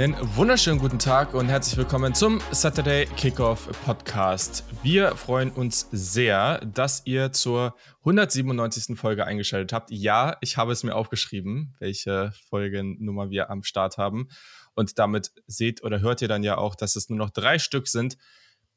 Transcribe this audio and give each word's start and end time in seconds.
Einen 0.00 0.16
wunderschönen 0.34 0.78
guten 0.78 0.98
Tag 0.98 1.34
und 1.34 1.50
herzlich 1.50 1.76
willkommen 1.76 2.14
zum 2.14 2.40
Saturday 2.52 3.04
Kickoff 3.18 3.68
Podcast. 3.84 4.64
Wir 4.82 5.14
freuen 5.14 5.50
uns 5.50 5.88
sehr, 5.92 6.58
dass 6.64 7.02
ihr 7.04 7.32
zur 7.32 7.76
197. 7.98 8.98
Folge 8.98 9.26
eingeschaltet 9.26 9.74
habt. 9.74 9.90
Ja, 9.90 10.38
ich 10.40 10.56
habe 10.56 10.72
es 10.72 10.84
mir 10.84 10.94
aufgeschrieben, 10.94 11.74
welche 11.80 12.32
Folgennummer 12.48 13.28
wir 13.28 13.50
am 13.50 13.62
Start 13.62 13.98
haben. 13.98 14.28
Und 14.74 14.98
damit 14.98 15.32
seht 15.46 15.84
oder 15.84 16.00
hört 16.00 16.22
ihr 16.22 16.28
dann 16.28 16.44
ja 16.44 16.56
auch, 16.56 16.76
dass 16.76 16.96
es 16.96 17.10
nur 17.10 17.18
noch 17.18 17.28
drei 17.28 17.58
Stück 17.58 17.86
sind, 17.86 18.16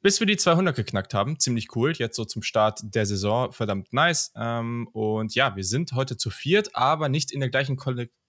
bis 0.01 0.19
wir 0.19 0.27
die 0.27 0.35
200 0.35 0.75
geknackt 0.75 1.13
haben. 1.13 1.39
Ziemlich 1.39 1.73
cool. 1.77 1.93
Jetzt 1.93 2.17
so 2.17 2.25
zum 2.25 2.43
Start 2.43 2.81
der 2.83 3.05
Saison. 3.05 3.53
Verdammt 3.53 3.93
nice. 3.93 4.33
Ähm, 4.35 4.89
und 4.91 5.35
ja, 5.35 5.55
wir 5.55 5.63
sind 5.63 5.93
heute 5.93 6.17
zu 6.17 6.29
viert, 6.29 6.75
aber 6.75 7.07
nicht 7.07 7.31
in 7.31 7.39
der 7.39 7.49
gleichen 7.49 7.77
Kollektion 7.77 8.22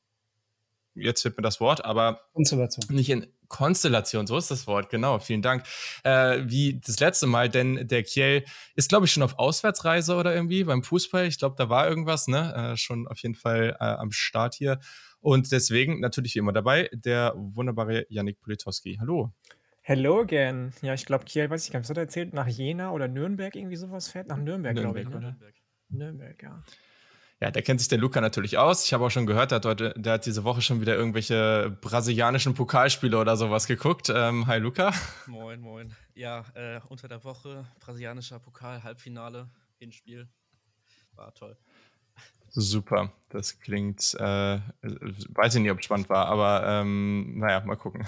jetzt 0.95 1.23
fehlt 1.23 1.37
mir 1.37 1.43
das 1.43 1.61
Wort, 1.61 1.85
aber 1.85 2.21
Konstellation. 2.33 2.85
Nicht 2.95 3.11
in 3.11 3.27
Konstellation, 3.49 4.27
so 4.27 4.37
ist 4.37 4.51
das 4.51 4.67
Wort, 4.67 4.91
genau, 4.91 5.19
vielen 5.19 5.43
Dank. 5.43 5.65
Äh, 6.03 6.43
wie 6.45 6.81
das 6.85 6.99
letzte 7.01 7.27
Mal, 7.27 7.49
denn 7.49 7.87
der 7.87 8.03
Kiel 8.03 8.45
ist, 8.75 8.89
glaube 8.89 9.07
ich, 9.07 9.13
schon 9.13 9.23
auf 9.23 9.39
Auswärtsreise 9.39 10.17
oder 10.17 10.35
irgendwie 10.35 10.65
beim 10.65 10.83
Fußball. 10.83 11.27
Ich 11.27 11.39
glaube, 11.39 11.55
da 11.57 11.69
war 11.69 11.89
irgendwas, 11.89 12.27
ne? 12.27 12.73
Äh, 12.73 12.77
schon 12.77 13.07
auf 13.07 13.19
jeden 13.19 13.35
Fall 13.35 13.77
äh, 13.79 13.85
am 13.85 14.11
Start 14.13 14.55
hier. 14.55 14.81
Und 15.21 15.53
deswegen 15.53 16.01
natürlich 16.01 16.35
wie 16.35 16.41
immer 16.41 16.53
dabei 16.53 16.91
der 16.93 17.33
wunderbare 17.37 18.07
Yannick 18.09 18.41
Politowski. 18.41 18.99
Hallo. 19.01 19.33
Hello 19.81 20.21
again. 20.21 20.73
Ja, 20.83 20.95
ich 20.95 21.05
glaube, 21.05 21.25
Kiel, 21.25 21.49
weiß 21.49 21.65
ich 21.65 21.71
gar 21.71 21.79
nicht, 21.79 21.85
was 21.85 21.91
hat 21.91 21.99
er 21.99 22.05
erzählt? 22.05 22.33
Nach 22.33 22.49
Jena 22.49 22.91
oder 22.91 23.07
Nürnberg 23.07 23.55
irgendwie 23.55 23.77
sowas 23.77 24.09
fährt? 24.09 24.29
Nach 24.29 24.39
Nürnberg, 24.39 24.75
Nürnberg 24.75 25.09
glaube 25.09 25.21
ich. 25.21 25.23
Nürnberg. 25.31 25.55
Nürnberg, 25.91 26.43
ja. 26.43 26.63
Ja, 27.45 27.51
der 27.51 27.61
kennt 27.61 27.79
sich 27.79 27.91
der 27.91 27.99
Luca 27.99 28.23
natürlich 28.23 28.57
aus. 28.57 28.87
Ich 28.87 28.95
habe 28.95 29.05
auch 29.05 29.11
schon 29.11 29.27
gehört, 29.27 29.51
der 29.51 29.57
hat, 29.57 29.67
heute, 29.67 29.93
der 29.99 30.15
hat 30.15 30.25
diese 30.25 30.45
Woche 30.45 30.63
schon 30.63 30.81
wieder 30.81 30.97
irgendwelche 30.97 31.77
brasilianischen 31.83 32.55
Pokalspiele 32.55 33.19
oder 33.19 33.37
sowas 33.37 33.67
geguckt. 33.67 34.09
Ähm, 34.09 34.47
hi 34.47 34.59
Luca. 34.59 34.95
Moin, 35.27 35.61
moin. 35.61 35.95
Ja, 36.15 36.47
äh, 36.55 36.81
unter 36.89 37.07
der 37.07 37.23
Woche 37.23 37.67
brasilianischer 37.81 38.39
Pokal, 38.39 38.83
Halbfinale, 38.83 39.51
Hinspiel. 39.77 40.27
War 41.17 41.35
toll. 41.35 41.55
Super, 42.49 43.13
das 43.29 43.61
klingt, 43.61 44.15
äh, 44.15 44.61
weiß 44.81 45.57
ich 45.57 45.61
nicht, 45.61 45.71
ob 45.71 45.81
es 45.81 45.85
spannend 45.85 46.09
war, 46.09 46.29
aber 46.29 46.67
ähm, 46.67 47.41
naja, 47.41 47.61
mal 47.67 47.77
gucken. 47.77 48.07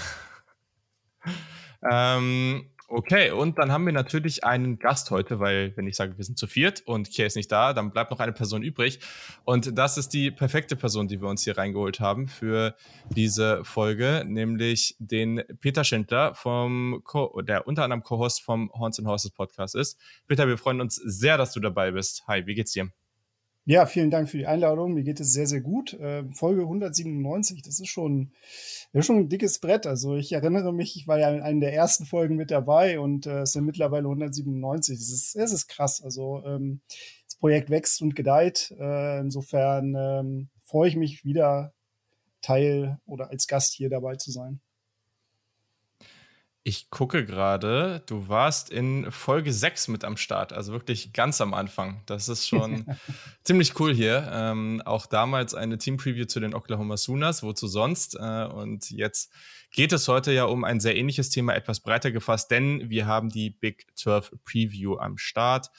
ähm, 1.91 2.70
Okay, 2.89 3.33
und 3.33 3.59
dann 3.59 3.73
haben 3.73 3.84
wir 3.84 3.92
natürlich 3.92 4.45
einen 4.45 4.79
Gast 4.79 5.11
heute, 5.11 5.41
weil 5.41 5.77
wenn 5.77 5.89
ich 5.89 5.97
sage, 5.97 6.17
wir 6.19 6.25
sind 6.25 6.39
zu 6.39 6.47
viert 6.47 6.83
und 6.87 7.11
Kia 7.11 7.27
ist 7.27 7.34
nicht 7.34 7.51
da, 7.51 7.73
dann 7.73 7.91
bleibt 7.91 8.12
noch 8.12 8.20
eine 8.20 8.33
Person 8.33 8.62
übrig. 8.62 9.01
Und 9.45 9.77
das 9.77 9.98
ist 9.98 10.11
die 10.11 10.31
perfekte 10.31 10.77
Person, 10.77 11.09
die 11.09 11.20
wir 11.20 11.29
uns 11.29 11.42
hier 11.42 11.59
reingeholt 11.59 11.98
haben 11.98 12.29
für 12.29 12.77
diese 13.11 13.64
Folge, 13.64 14.23
nämlich 14.25 14.95
den 15.01 15.42
Peter 15.61 15.83
Schindler, 15.83 16.34
vom 16.37 17.01
Co 17.03 17.42
der 17.42 17.67
unter 17.67 17.83
anderem 17.83 18.05
Co-Host 18.05 18.42
vom 18.42 18.70
Horns 18.73 19.01
and 19.01 19.09
Horses 19.09 19.33
Podcast 19.33 19.75
ist. 19.75 19.98
Peter, 20.29 20.47
wir 20.47 20.57
freuen 20.57 20.81
uns 20.81 20.95
sehr, 20.95 21.37
dass 21.39 21.53
du 21.53 21.59
dabei 21.59 21.91
bist. 21.91 22.23
Hi, 22.29 22.47
wie 22.47 22.55
geht's 22.55 22.70
dir? 22.70 22.92
Ja, 23.69 23.84
vielen 23.86 24.12
Dank 24.12 24.28
für 24.28 24.39
die 24.39 24.47
Einladung. 24.47 24.95
Mir 24.95 25.03
geht 25.03 25.19
es 25.19 25.33
sehr, 25.33 25.48
sehr 25.48 25.61
gut. 25.61 25.92
Äh, 25.95 26.22
Folge 26.33 26.62
197, 26.62 27.62
das 27.62 27.81
ist 27.81 27.89
schon, 27.89 28.31
das 28.92 29.00
ist 29.00 29.06
schon 29.06 29.17
ein 29.17 29.28
dickes 29.28 29.58
Brett. 29.58 29.89
Also 29.89 30.14
ich 30.14 30.31
erinnere 30.31 30.73
mich, 30.73 30.97
ich 30.97 31.08
war 31.08 31.19
ja 31.19 31.31
in 31.31 31.42
einer 31.42 31.58
der 31.58 31.75
ersten 31.75 32.06
Folgen 32.06 32.36
mit 32.36 32.53
dabei 32.53 33.00
und 33.00 33.27
äh, 33.27 33.41
es 33.41 33.55
sind 33.55 33.64
mittlerweile 33.64 34.05
197. 34.05 34.97
Das 34.97 35.08
ist, 35.08 35.34
das 35.34 35.53
ist 35.53 35.67
krass. 35.67 36.01
Also 36.01 36.45
ähm, 36.46 36.80
das 37.24 37.35
Projekt 37.41 37.68
wächst 37.68 38.01
und 38.02 38.14
gedeiht. 38.14 38.73
Äh, 38.79 39.18
insofern 39.18 39.96
ähm, 39.98 40.48
freue 40.62 40.89
ich 40.89 40.95
mich 40.95 41.24
wieder 41.24 41.74
Teil 42.42 43.01
oder 43.05 43.30
als 43.30 43.48
Gast 43.48 43.74
hier 43.74 43.91
dabei 43.91 44.14
zu 44.14 44.30
sein. 44.30 44.61
Ich 46.69 46.91
gucke 46.91 47.25
gerade, 47.25 48.03
du 48.07 48.27
warst 48.27 48.71
in 48.71 49.13
Folge 49.13 49.53
6 49.53 49.87
mit 49.87 50.03
am 50.03 50.17
Start, 50.17 50.53
also 50.53 50.73
wirklich 50.73 51.13
ganz 51.13 51.41
am 51.41 51.55
Anfang. 51.55 52.03
Das 52.07 52.29
ist 52.29 52.49
schon 52.49 52.87
ziemlich 53.45 53.79
cool 53.79 53.95
hier. 53.95 54.29
Ähm, 54.33 54.83
auch 54.85 55.07
damals 55.07 55.55
eine 55.55 55.79
Team-Preview 55.79 56.25
zu 56.25 56.41
den 56.41 56.55
Oklahoma 56.55 56.97
Sooners, 56.97 57.45
wozu 57.45 57.69
sonst. 57.69 58.17
Äh, 58.17 58.47
und 58.47 58.91
jetzt 58.91 59.33
geht 59.71 59.93
es 59.93 60.09
heute 60.09 60.33
ja 60.33 60.47
um 60.47 60.65
ein 60.65 60.81
sehr 60.81 60.97
ähnliches 60.97 61.31
Thema, 61.31 61.55
etwas 61.55 61.79
breiter 61.79 62.11
gefasst, 62.11 62.51
denn 62.51 62.91
wir 62.91 63.07
haben 63.07 63.29
die 63.29 63.51
Big 63.51 63.87
12 63.95 64.33
Preview 64.45 64.97
am 64.97 65.19
Start. 65.19 65.71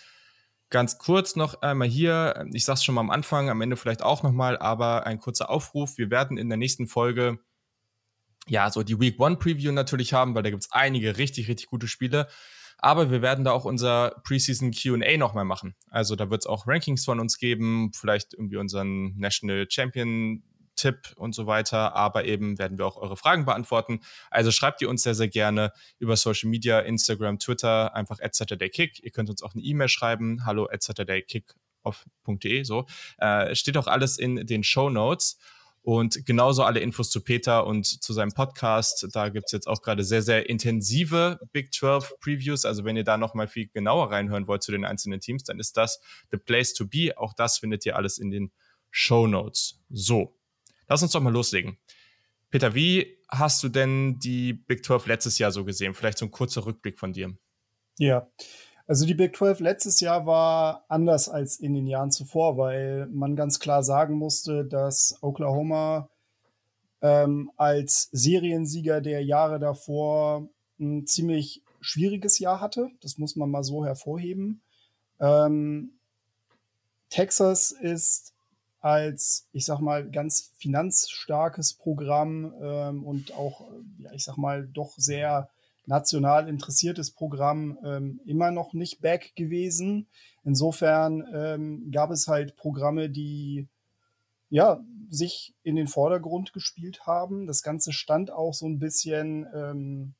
Ganz 0.70 0.98
kurz 1.00 1.36
noch 1.36 1.62
einmal 1.64 1.90
hier, 1.90 2.46
ich 2.54 2.64
sag's 2.64 2.86
schon 2.86 2.96
mal 2.96 3.02
am 3.02 3.10
Anfang, 3.10 3.50
am 3.50 3.60
Ende 3.60 3.76
vielleicht 3.76 4.04
auch 4.04 4.24
nochmal, 4.24 4.58
aber 4.58 5.06
ein 5.06 5.20
kurzer 5.20 5.50
Aufruf. 5.50 5.98
Wir 5.98 6.10
werden 6.12 6.38
in 6.38 6.48
der 6.48 6.58
nächsten 6.58 6.88
Folge 6.88 7.40
ja, 8.50 8.72
so 8.72 8.84
die 8.84 9.00
Week 9.00 9.20
One 9.20 9.38
Preview 9.38 9.72
natürlich 9.72 10.14
haben, 10.14 10.36
weil 10.36 10.44
da 10.44 10.50
gibt's 10.50 10.72
einige 10.72 11.18
richtig, 11.18 11.48
richtig 11.48 11.68
gute 11.68 11.88
Spiele. 11.88 12.28
Aber 12.80 13.10
wir 13.10 13.22
werden 13.22 13.44
da 13.44 13.52
auch 13.52 13.66
unser 13.66 14.22
Preseason 14.24 14.72
QA 14.72 15.18
nochmal 15.18 15.46
machen. 15.46 15.76
Also 15.90 16.16
da 16.16 16.30
wird's 16.30 16.46
auch 16.46 16.68
Rankings 16.68 17.06
von 17.06 17.20
uns 17.20 17.40
geben, 17.40 17.92
vielleicht 17.94 18.34
irgendwie 18.34 18.58
unseren 18.58 19.18
National 19.18 19.66
Champion 19.70 20.44
Tipp 20.76 21.14
und 21.16 21.34
so 21.34 21.48
weiter. 21.48 21.96
Aber 21.96 22.26
eben 22.26 22.58
werden 22.60 22.78
wir 22.78 22.86
auch 22.86 22.98
eure 22.98 23.18
Fragen 23.18 23.46
beantworten. 23.46 24.00
Also 24.30 24.52
schreibt 24.52 24.82
ihr 24.82 24.90
uns 24.90 25.04
sehr, 25.04 25.16
sehr 25.16 25.28
gerne 25.28 25.74
über 25.98 26.16
Social 26.16 26.50
Media, 26.50 26.80
Instagram, 26.80 27.40
Twitter, 27.40 27.94
einfach 27.96 28.20
at 28.22 28.36
SaturdayKick. 28.36 29.04
Ihr 29.04 29.12
könnt 29.12 29.30
uns 29.30 29.44
auch 29.44 29.54
eine 29.54 29.64
E-Mail 29.64 29.90
schreiben, 29.90 30.46
hallo 30.46 30.68
at 30.72 30.84
SaturdayKick.de, 30.84 32.64
so. 32.64 32.86
Äh, 33.18 33.56
steht 33.56 33.78
auch 33.78 33.88
alles 33.88 34.18
in 34.18 34.46
den 34.46 34.64
Show 34.64 34.90
Notes. 34.90 35.40
Und 35.88 36.26
genauso 36.26 36.64
alle 36.64 36.82
Infos 36.82 37.10
zu 37.10 37.24
Peter 37.24 37.66
und 37.66 37.86
zu 37.86 38.12
seinem 38.12 38.34
Podcast. 38.34 39.08
Da 39.14 39.30
gibt's 39.30 39.54
jetzt 39.54 39.70
auch 39.70 39.82
gerade 39.82 40.04
sehr, 40.04 40.22
sehr 40.22 40.50
intensive 40.50 41.40
Big 41.54 41.74
12 41.74 42.16
Previews. 42.20 42.66
Also 42.66 42.84
wenn 42.84 42.98
ihr 42.98 43.06
da 43.06 43.16
nochmal 43.16 43.48
viel 43.48 43.70
genauer 43.70 44.12
reinhören 44.12 44.48
wollt 44.48 44.64
zu 44.64 44.74
den 44.74 44.84
einzelnen 44.84 45.22
Teams, 45.22 45.46
dann 45.46 45.62
ist 45.62 45.78
das 45.78 46.02
the 46.30 46.36
place 46.36 46.74
to 46.74 46.86
be. 46.86 47.14
Auch 47.16 47.32
das 47.34 47.60
findet 47.60 47.86
ihr 47.86 47.96
alles 47.96 48.18
in 48.18 48.32
den 48.32 48.52
Show 48.92 49.28
Notes. 49.28 49.80
So, 49.90 50.36
lass 50.90 51.04
uns 51.04 51.14
doch 51.14 51.22
mal 51.22 51.32
loslegen. 51.32 51.78
Peter, 52.50 52.76
wie 52.76 53.20
hast 53.30 53.64
du 53.64 53.70
denn 53.70 54.20
die 54.20 54.52
Big 54.52 54.84
12 54.84 55.06
letztes 55.06 55.40
Jahr 55.40 55.54
so 55.54 55.64
gesehen? 55.64 55.94
Vielleicht 55.94 56.18
so 56.18 56.26
ein 56.26 56.32
kurzer 56.32 56.66
Rückblick 56.66 57.00
von 57.00 57.14
dir. 57.14 57.34
Ja, 57.98 58.28
also 58.88 59.06
die 59.06 59.14
Big 59.14 59.36
12 59.36 59.60
letztes 59.60 60.00
Jahr 60.00 60.26
war 60.26 60.86
anders 60.88 61.28
als 61.28 61.60
in 61.60 61.74
den 61.74 61.88
Jahren 61.88 62.12
zuvor, 62.12 62.58
weil 62.58 63.08
man 63.08 63.36
ganz 63.36 63.60
klar 63.60 63.84
sagen 63.84 64.16
musste, 64.16 64.64
dass 64.64 65.18
Oklahoma 65.22 66.10
ähm, 67.02 67.52
als 67.58 68.10
Seriensieger 68.14 69.02
der 69.02 69.24
Jahre 69.24 69.60
davor 69.60 70.48
ein 70.80 71.06
ziemlich 71.06 71.62
schwieriges 71.82 72.40
Jahr 72.40 72.62
hatte. 72.62 72.90
Das 73.02 73.18
muss 73.18 73.36
man 73.36 73.52
mal 73.52 73.64
so 73.64 73.86
hervorheben. 73.86 74.62
Ähm, 75.20 75.92
Texas 77.10 77.72
ist 77.72 78.34
als, 78.80 79.48
ich 79.52 79.66
sag 79.66 79.80
mal, 79.80 80.10
ganz 80.10 80.52
finanzstarkes 80.58 81.74
Programm 81.74 82.54
ähm, 82.62 83.04
und 83.04 83.34
auch, 83.34 83.68
ja, 84.00 84.12
ich 84.14 84.24
sag 84.24 84.38
mal, 84.38 84.68
doch 84.68 84.94
sehr 84.98 85.50
national 85.88 86.48
interessiertes 86.48 87.12
Programm 87.12 87.80
ähm, 87.84 88.22
immer 88.26 88.52
noch 88.52 88.74
nicht 88.74 89.02
back 89.02 89.34
gewesen. 89.36 90.08
Insofern 90.44 91.24
ähm, 91.34 91.92
gab 91.92 92.12
es 92.12 92.28
halt 92.28 92.56
Programme, 92.56 93.10
die 93.10 93.68
ja 94.50 94.84
sich 95.10 95.56
in 95.64 95.76
den 95.76 95.88
Vordergrund 95.88 96.54
gespielt 96.54 97.06
haben. 97.06 97.48
Das 97.48 97.64
Ganze 97.64 97.94
stand 97.94 98.32
auch 98.32 98.54
so 98.54 98.68
ein 98.68 98.80
bisschen, 98.80 99.48
ähm, 99.54 100.14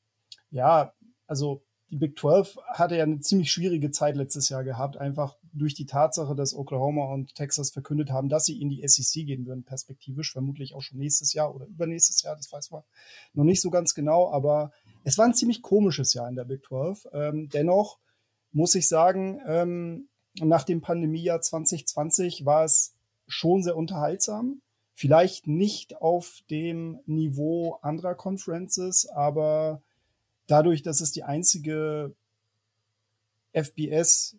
ja, 0.50 0.94
also 1.28 1.64
die 1.90 1.98
Big 1.98 2.18
12 2.18 2.58
hatte 2.74 2.98
ja 2.98 3.04
eine 3.04 3.20
ziemlich 3.22 3.52
schwierige 3.52 3.92
Zeit 3.92 4.16
letztes 4.18 4.50
Jahr 4.50 4.64
gehabt, 4.64 4.98
einfach 4.98 5.38
durch 5.54 5.74
die 5.74 5.86
Tatsache, 5.86 6.36
dass 6.36 6.54
Oklahoma 6.54 7.06
und 7.14 7.34
Texas 7.36 7.72
verkündet 7.72 8.12
haben, 8.12 8.28
dass 8.30 8.46
sie 8.46 8.62
in 8.62 8.70
die 8.70 8.86
SEC 8.86 9.26
gehen 9.26 9.46
würden, 9.46 9.64
perspektivisch, 9.64 10.32
vermutlich 10.32 10.76
auch 10.76 10.82
schon 10.82 11.00
nächstes 11.00 11.34
Jahr 11.34 11.56
oder 11.56 11.66
übernächstes 11.66 12.22
Jahr, 12.22 12.36
das 12.36 12.52
weiß 12.52 12.72
man 12.72 12.84
noch 13.34 13.46
nicht 13.46 13.62
so 13.62 13.70
ganz 13.70 13.94
genau, 13.94 14.30
aber 14.32 14.72
es 15.08 15.18
war 15.18 15.24
ein 15.24 15.34
ziemlich 15.34 15.62
komisches 15.62 16.14
Jahr 16.14 16.28
in 16.28 16.36
der 16.36 16.44
Big 16.44 16.66
12. 16.66 17.08
Ähm, 17.14 17.48
dennoch 17.48 17.98
muss 18.52 18.76
ich 18.76 18.90
sagen, 18.90 19.40
ähm, 19.48 20.10
nach 20.34 20.64
dem 20.64 20.82
Pandemiejahr 20.82 21.40
2020 21.40 22.46
war 22.46 22.66
es 22.66 22.94
schon 23.26 23.64
sehr 23.64 23.78
unterhaltsam. 23.78 24.62
Vielleicht 24.96 25.48
nicht 25.48 25.96
auf 25.96 26.42
dem 26.50 27.00
Niveau 27.06 27.80
anderer 27.82 28.16
Conferences, 28.16 29.08
aber 29.08 29.82
dadurch, 30.46 30.82
dass 30.82 31.00
es 31.00 31.14
die 31.14 31.24
einzige 31.24 32.14
FBS 33.54 34.36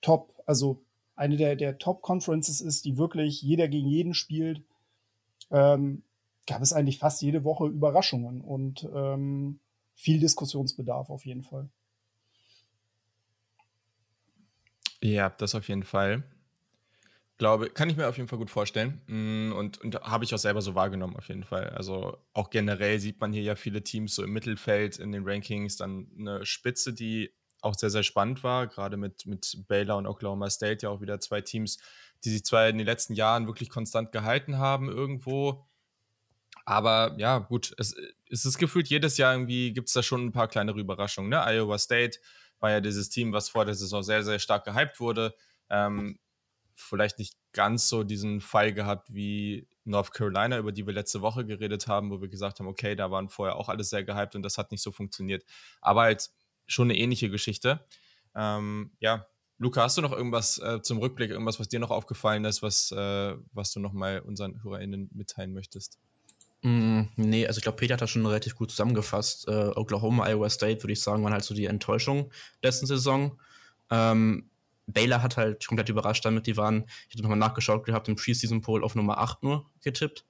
Top, 0.00 0.34
also 0.46 0.82
eine 1.14 1.36
der, 1.36 1.54
der 1.54 1.78
Top 1.78 2.02
Conferences 2.02 2.60
ist, 2.60 2.86
die 2.86 2.98
wirklich 2.98 3.40
jeder 3.40 3.68
gegen 3.68 3.88
jeden 3.88 4.14
spielt, 4.14 4.64
ähm, 5.52 6.02
gab 6.46 6.62
es 6.62 6.72
eigentlich 6.72 6.98
fast 6.98 7.22
jede 7.22 7.44
Woche 7.44 7.66
Überraschungen 7.66 8.40
und 8.40 8.88
ähm, 8.94 9.60
viel 9.94 10.20
Diskussionsbedarf 10.20 11.10
auf 11.10 11.24
jeden 11.24 11.42
Fall. 11.42 11.70
Ja, 15.00 15.30
das 15.30 15.54
auf 15.54 15.68
jeden 15.68 15.82
Fall. 15.82 16.24
glaube, 17.36 17.68
kann 17.68 17.90
ich 17.90 17.96
mir 17.96 18.08
auf 18.08 18.16
jeden 18.16 18.28
Fall 18.28 18.38
gut 18.38 18.50
vorstellen. 18.50 19.02
Mm, 19.06 19.52
und, 19.52 19.78
und 19.82 20.00
habe 20.00 20.24
ich 20.24 20.34
auch 20.34 20.38
selber 20.38 20.62
so 20.62 20.74
wahrgenommen, 20.74 21.16
auf 21.16 21.28
jeden 21.28 21.44
Fall. 21.44 21.70
Also 21.70 22.16
auch 22.32 22.50
generell 22.50 22.98
sieht 22.98 23.20
man 23.20 23.32
hier 23.32 23.42
ja 23.42 23.54
viele 23.54 23.82
Teams 23.82 24.14
so 24.14 24.22
im 24.22 24.32
Mittelfeld 24.32 24.98
in 24.98 25.12
den 25.12 25.28
Rankings, 25.28 25.76
dann 25.76 26.08
eine 26.18 26.46
Spitze, 26.46 26.94
die 26.94 27.30
auch 27.60 27.74
sehr, 27.74 27.90
sehr 27.90 28.02
spannend 28.02 28.44
war, 28.44 28.66
gerade 28.66 28.96
mit, 28.96 29.26
mit 29.26 29.64
Baylor 29.68 29.96
und 29.96 30.06
Oklahoma 30.06 30.50
State 30.50 30.86
ja 30.86 30.90
auch 30.90 31.00
wieder 31.00 31.20
zwei 31.20 31.40
Teams, 31.40 31.78
die 32.24 32.30
sich 32.30 32.44
zwar 32.44 32.68
in 32.68 32.78
den 32.78 32.86
letzten 32.86 33.14
Jahren 33.14 33.46
wirklich 33.46 33.70
konstant 33.70 34.12
gehalten 34.12 34.58
haben 34.58 34.88
irgendwo, 34.88 35.66
aber 36.64 37.14
ja, 37.18 37.38
gut, 37.38 37.74
es, 37.78 37.94
es 38.30 38.44
ist 38.44 38.58
gefühlt 38.58 38.88
jedes 38.88 39.16
Jahr 39.16 39.34
irgendwie, 39.34 39.72
gibt 39.72 39.88
es 39.88 39.94
da 39.94 40.02
schon 40.02 40.26
ein 40.26 40.32
paar 40.32 40.48
kleinere 40.48 40.80
Überraschungen. 40.80 41.30
Ne? 41.30 41.42
Iowa 41.44 41.78
State 41.78 42.18
war 42.60 42.70
ja 42.70 42.80
dieses 42.80 43.10
Team, 43.10 43.32
was 43.32 43.50
vor 43.50 43.64
der 43.64 43.74
Saison 43.74 44.02
sehr, 44.02 44.22
sehr 44.22 44.38
stark 44.38 44.64
gehypt 44.64 45.00
wurde. 45.00 45.34
Ähm, 45.68 46.18
vielleicht 46.74 47.18
nicht 47.18 47.36
ganz 47.52 47.88
so 47.88 48.02
diesen 48.02 48.40
Fall 48.40 48.72
gehabt 48.72 49.12
wie 49.12 49.68
North 49.84 50.12
Carolina, 50.12 50.58
über 50.58 50.72
die 50.72 50.86
wir 50.86 50.94
letzte 50.94 51.20
Woche 51.20 51.44
geredet 51.44 51.86
haben, 51.86 52.10
wo 52.10 52.20
wir 52.20 52.28
gesagt 52.28 52.58
haben, 52.58 52.66
okay, 52.66 52.96
da 52.96 53.10
waren 53.10 53.28
vorher 53.28 53.56
auch 53.56 53.68
alles 53.68 53.90
sehr 53.90 54.02
gehypt 54.02 54.34
und 54.34 54.42
das 54.42 54.58
hat 54.58 54.70
nicht 54.70 54.82
so 54.82 54.90
funktioniert. 54.90 55.44
Aber 55.80 56.02
halt 56.02 56.30
schon 56.66 56.90
eine 56.90 56.98
ähnliche 56.98 57.30
Geschichte. 57.30 57.86
Ähm, 58.34 58.92
ja, 58.98 59.26
Luca, 59.58 59.82
hast 59.82 59.98
du 59.98 60.02
noch 60.02 60.12
irgendwas 60.12 60.58
äh, 60.58 60.80
zum 60.82 60.98
Rückblick, 60.98 61.30
irgendwas, 61.30 61.60
was 61.60 61.68
dir 61.68 61.78
noch 61.78 61.90
aufgefallen 61.90 62.44
ist, 62.44 62.62
was, 62.62 62.90
äh, 62.90 63.36
was 63.52 63.72
du 63.72 63.80
nochmal 63.80 64.20
unseren 64.20 64.62
HörerInnen 64.62 65.10
mitteilen 65.12 65.52
möchtest? 65.52 65.98
Mm, 66.64 67.02
nee, 67.16 67.46
also 67.46 67.58
ich 67.58 67.62
glaube, 67.62 67.76
Peter 67.76 67.94
hat 67.94 68.00
das 68.00 68.10
schon 68.10 68.26
relativ 68.26 68.56
gut 68.56 68.70
zusammengefasst. 68.70 69.46
Äh, 69.48 69.70
Oklahoma, 69.76 70.26
Iowa 70.26 70.48
State, 70.50 70.82
würde 70.82 70.92
ich 70.92 71.02
sagen, 71.02 71.22
waren 71.22 71.32
halt 71.32 71.44
so 71.44 71.54
die 71.54 71.66
Enttäuschung 71.66 72.32
letzten 72.62 72.86
Saison. 72.86 73.38
Ähm, 73.90 74.50
Baylor 74.86 75.22
hat 75.22 75.36
halt 75.36 75.66
komplett 75.66 75.88
überrascht 75.88 76.24
damit. 76.24 76.46
Die 76.46 76.56
waren, 76.56 76.84
ich 77.08 77.14
habe 77.14 77.22
nochmal 77.22 77.38
nachgeschaut 77.38 77.84
gehabt, 77.84 78.08
im 78.08 78.16
Preseason 78.16 78.60
Poll 78.60 78.82
auf 78.82 78.94
Nummer 78.94 79.18
8 79.18 79.42
nur 79.42 79.70
getippt. 79.82 80.24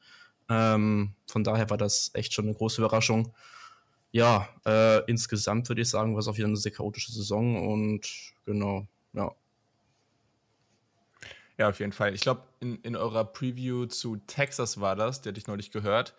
Ähm, 0.49 1.15
von 1.27 1.45
daher 1.45 1.71
war 1.71 1.79
das 1.79 2.11
echt 2.15 2.35
schon 2.35 2.45
eine 2.45 2.55
große 2.55 2.83
Überraschung 2.83 3.33
ja, 4.15 4.49
äh, 4.65 5.01
insgesamt 5.11 5.69
würde 5.69 5.83
ich 5.83 5.91
sagen, 5.91 6.15
war 6.15 6.21
es 6.21 6.29
auch 6.29 6.37
wieder 6.37 6.47
eine 6.47 6.57
sehr 6.57 6.71
chaotische 6.71 7.11
Saison 7.11 7.69
und 7.69 8.07
genau, 8.45 8.87
ja. 9.13 9.33
Ja, 11.59 11.69
auf 11.69 11.79
jeden 11.79 11.93
Fall. 11.93 12.15
Ich 12.15 12.21
glaube, 12.21 12.43
in, 12.61 12.77
in 12.83 12.97
eurer 12.97 13.25
Preview 13.25 13.87
zu 13.87 14.17
Texas 14.17 14.81
war 14.81 14.97
das, 14.97 15.23
der 15.23 15.31
hatte 15.31 15.39
ich 15.39 15.47
neulich 15.47 15.71
gehört. 15.71 16.15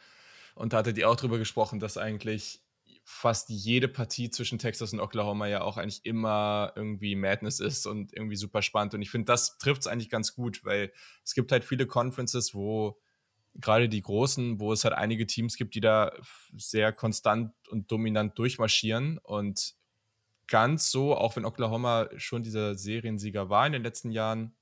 Und 0.56 0.72
da 0.72 0.78
hattet 0.78 0.98
ihr 0.98 1.10
auch 1.10 1.18
drüber 1.18 1.38
gesprochen, 1.38 1.80
dass 1.80 1.98
eigentlich 1.98 2.62
fast 3.04 3.50
jede 3.50 3.88
Partie 3.88 4.30
zwischen 4.32 4.58
Texas 4.58 4.94
und 4.94 5.00
Oklahoma 5.00 5.48
ja 5.48 5.62
auch 5.62 5.78
eigentlich 5.78 6.06
immer 6.06 6.74
irgendwie 6.76 7.16
Madness 7.16 7.60
ist 7.60 7.86
und 7.86 8.14
irgendwie 8.14 8.36
super 8.36 8.62
spannend. 8.62 8.94
Und 8.96 9.02
ich 9.02 9.12
finde, 9.12 9.26
das 9.26 9.58
trifft 9.58 9.82
es 9.82 9.88
eigentlich 9.88 10.10
ganz 10.10 10.34
gut, 10.34 10.64
weil 10.64 10.92
es 11.24 11.36
gibt 11.36 11.52
halt 11.52 11.64
viele 11.66 11.86
Conferences, 11.86 12.56
wo 12.56 12.98
gerade 13.54 13.90
die 13.90 14.02
großen, 14.02 14.60
wo 14.60 14.74
es 14.74 14.84
halt 14.84 14.96
einige 14.96 15.28
Teams 15.28 15.56
gibt, 15.56 15.76
die 15.76 15.82
da 15.82 16.12
sehr 16.58 16.92
konstant 16.94 17.54
und 17.70 17.92
dominant 17.92 18.38
durchmarschieren 18.40 19.20
und 19.20 19.76
ganz 20.48 20.90
so, 20.90 21.16
auch 21.16 21.36
wenn 21.36 21.46
Oklahoma 21.46 22.10
schon 22.18 22.44
dieser 22.44 22.76
Seriensieger 22.76 23.50
war 23.50 23.68
in 23.68 23.74
den 23.74 23.84
letzten 23.84 24.12
Jahren, 24.12 24.56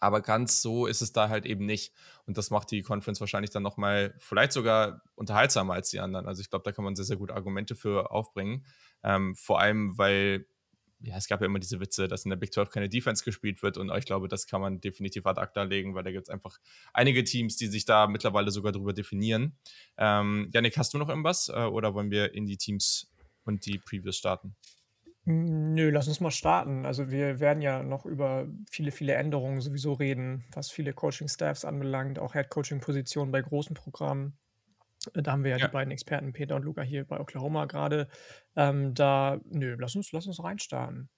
aber 0.00 0.22
ganz 0.22 0.62
so 0.62 0.86
ist 0.86 1.02
es 1.02 1.12
da 1.12 1.28
halt 1.28 1.46
eben 1.46 1.66
nicht. 1.66 1.92
Und 2.26 2.38
das 2.38 2.50
macht 2.50 2.70
die 2.70 2.82
Conference 2.82 3.20
wahrscheinlich 3.20 3.50
dann 3.50 3.62
nochmal 3.62 4.14
vielleicht 4.18 4.52
sogar 4.52 5.02
unterhaltsamer 5.14 5.74
als 5.74 5.90
die 5.90 6.00
anderen. 6.00 6.26
Also 6.26 6.40
ich 6.40 6.50
glaube, 6.50 6.64
da 6.64 6.72
kann 6.72 6.84
man 6.84 6.96
sehr, 6.96 7.04
sehr 7.04 7.16
gut 7.16 7.30
Argumente 7.30 7.76
für 7.76 8.10
aufbringen. 8.10 8.64
Ähm, 9.02 9.36
vor 9.36 9.60
allem, 9.60 9.96
weil 9.98 10.46
ja, 11.02 11.16
es 11.16 11.28
gab 11.28 11.40
ja 11.40 11.46
immer 11.46 11.58
diese 11.58 11.80
Witze, 11.80 12.08
dass 12.08 12.24
in 12.24 12.30
der 12.30 12.36
Big 12.36 12.52
12 12.52 12.70
keine 12.70 12.88
Defense 12.88 13.24
gespielt 13.24 13.62
wird 13.62 13.78
und 13.78 13.90
ich 13.96 14.04
glaube, 14.04 14.28
das 14.28 14.46
kann 14.46 14.60
man 14.60 14.80
definitiv 14.80 15.26
ad 15.26 15.40
acta 15.40 15.62
legen, 15.62 15.94
weil 15.94 16.02
da 16.02 16.10
gibt 16.10 16.24
es 16.24 16.30
einfach 16.30 16.58
einige 16.92 17.24
Teams, 17.24 17.56
die 17.56 17.68
sich 17.68 17.84
da 17.84 18.06
mittlerweile 18.06 18.50
sogar 18.50 18.72
drüber 18.72 18.92
definieren. 18.92 19.56
Ähm, 19.96 20.50
Janik, 20.52 20.76
hast 20.76 20.92
du 20.92 20.98
noch 20.98 21.08
irgendwas 21.08 21.48
äh, 21.48 21.62
oder 21.62 21.94
wollen 21.94 22.10
wir 22.10 22.34
in 22.34 22.46
die 22.46 22.58
Teams 22.58 23.10
und 23.44 23.64
die 23.64 23.78
Previews 23.78 24.16
starten? 24.16 24.56
Nö, 25.24 25.90
lass 25.90 26.08
uns 26.08 26.20
mal 26.20 26.30
starten. 26.30 26.86
Also 26.86 27.10
wir 27.10 27.40
werden 27.40 27.62
ja 27.62 27.82
noch 27.82 28.06
über 28.06 28.48
viele, 28.70 28.90
viele 28.90 29.14
Änderungen 29.14 29.60
sowieso 29.60 29.92
reden, 29.92 30.44
was 30.52 30.70
viele 30.70 30.92
Coaching-Staffs 30.92 31.64
anbelangt, 31.64 32.18
auch 32.18 32.34
Head-Coaching-Positionen 32.34 33.30
bei 33.30 33.42
großen 33.42 33.74
Programmen. 33.74 34.38
Da 35.14 35.32
haben 35.32 35.44
wir 35.44 35.52
ja, 35.52 35.56
ja, 35.58 35.66
die 35.66 35.72
beiden 35.72 35.90
Experten, 35.90 36.32
Peter 36.32 36.56
und 36.56 36.64
Luca, 36.64 36.82
hier 36.82 37.06
bei 37.06 37.20
Oklahoma 37.20 37.66
gerade. 37.66 38.08
Ähm, 38.56 38.94
da, 38.94 39.40
nö, 39.44 39.76
lass 39.78 39.94
uns, 39.94 40.12
lass 40.12 40.26
uns 40.26 40.42
reinstarten. 40.42 41.10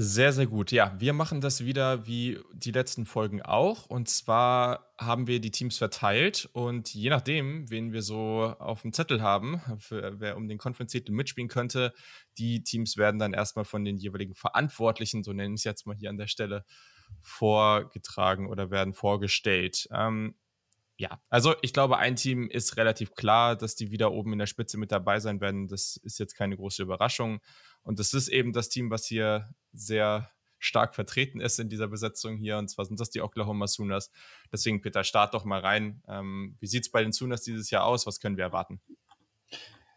Sehr, 0.00 0.32
sehr 0.32 0.46
gut. 0.46 0.70
Ja, 0.70 0.94
wir 1.00 1.12
machen 1.12 1.40
das 1.40 1.64
wieder 1.64 2.06
wie 2.06 2.38
die 2.52 2.70
letzten 2.70 3.04
Folgen 3.04 3.42
auch. 3.42 3.86
Und 3.86 4.08
zwar 4.08 4.92
haben 4.96 5.26
wir 5.26 5.40
die 5.40 5.50
Teams 5.50 5.76
verteilt 5.76 6.48
und 6.52 6.94
je 6.94 7.10
nachdem, 7.10 7.68
wen 7.68 7.92
wir 7.92 8.02
so 8.02 8.54
auf 8.60 8.82
dem 8.82 8.92
Zettel 8.92 9.22
haben, 9.22 9.60
für, 9.80 10.20
wer 10.20 10.36
um 10.36 10.46
den 10.46 10.56
Conference-Titel 10.56 11.10
mitspielen 11.10 11.48
könnte, 11.48 11.92
die 12.38 12.62
Teams 12.62 12.96
werden 12.96 13.18
dann 13.18 13.32
erstmal 13.32 13.64
von 13.64 13.84
den 13.84 13.96
jeweiligen 13.96 14.36
Verantwortlichen, 14.36 15.24
so 15.24 15.32
nenne 15.32 15.54
ich 15.54 15.62
es 15.62 15.64
jetzt 15.64 15.84
mal 15.84 15.96
hier 15.96 16.10
an 16.10 16.16
der 16.16 16.28
Stelle, 16.28 16.64
vorgetragen 17.20 18.48
oder 18.48 18.70
werden 18.70 18.92
vorgestellt. 18.92 19.88
Ähm, 19.90 20.36
ja, 20.96 21.20
also 21.28 21.54
ich 21.62 21.72
glaube, 21.72 21.98
ein 21.98 22.14
Team 22.14 22.48
ist 22.48 22.76
relativ 22.76 23.14
klar, 23.14 23.56
dass 23.56 23.74
die 23.74 23.90
wieder 23.90 24.12
oben 24.12 24.32
in 24.32 24.38
der 24.38 24.46
Spitze 24.46 24.78
mit 24.78 24.92
dabei 24.92 25.18
sein 25.18 25.40
werden. 25.40 25.66
Das 25.66 25.96
ist 25.96 26.18
jetzt 26.20 26.34
keine 26.34 26.56
große 26.56 26.82
Überraschung. 26.82 27.40
Und 27.82 27.98
das 27.98 28.14
ist 28.14 28.28
eben 28.28 28.52
das 28.52 28.68
Team, 28.68 28.90
was 28.90 29.06
hier 29.06 29.48
sehr 29.72 30.30
stark 30.58 30.94
vertreten 30.94 31.40
ist 31.40 31.58
in 31.58 31.68
dieser 31.68 31.88
Besetzung 31.88 32.36
hier. 32.36 32.58
Und 32.58 32.68
zwar 32.68 32.84
sind 32.84 32.98
das 33.00 33.10
die 33.10 33.22
Oklahoma 33.22 33.66
Sooners. 33.66 34.10
Deswegen, 34.52 34.80
Peter, 34.80 35.04
start 35.04 35.34
doch 35.34 35.44
mal 35.44 35.60
rein. 35.60 36.02
Ähm, 36.08 36.56
wie 36.60 36.66
sieht 36.66 36.84
es 36.84 36.90
bei 36.90 37.02
den 37.02 37.12
Sooners 37.12 37.42
dieses 37.42 37.70
Jahr 37.70 37.84
aus? 37.84 38.06
Was 38.06 38.20
können 38.20 38.36
wir 38.36 38.44
erwarten? 38.44 38.80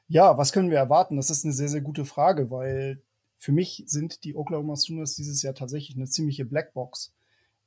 Ja, 0.07 0.37
was 0.37 0.51
können 0.51 0.69
wir 0.69 0.77
erwarten? 0.77 1.15
Das 1.15 1.29
ist 1.29 1.45
eine 1.45 1.53
sehr, 1.53 1.69
sehr 1.69 1.81
gute 1.81 2.05
Frage, 2.05 2.51
weil 2.51 3.01
für 3.37 3.51
mich 3.51 3.83
sind 3.87 4.23
die 4.23 4.35
Oklahoma 4.35 4.75
Sooners 4.75 5.15
dieses 5.15 5.41
Jahr 5.41 5.55
tatsächlich 5.55 5.95
eine 5.95 6.05
ziemliche 6.05 6.45
Blackbox. 6.45 7.13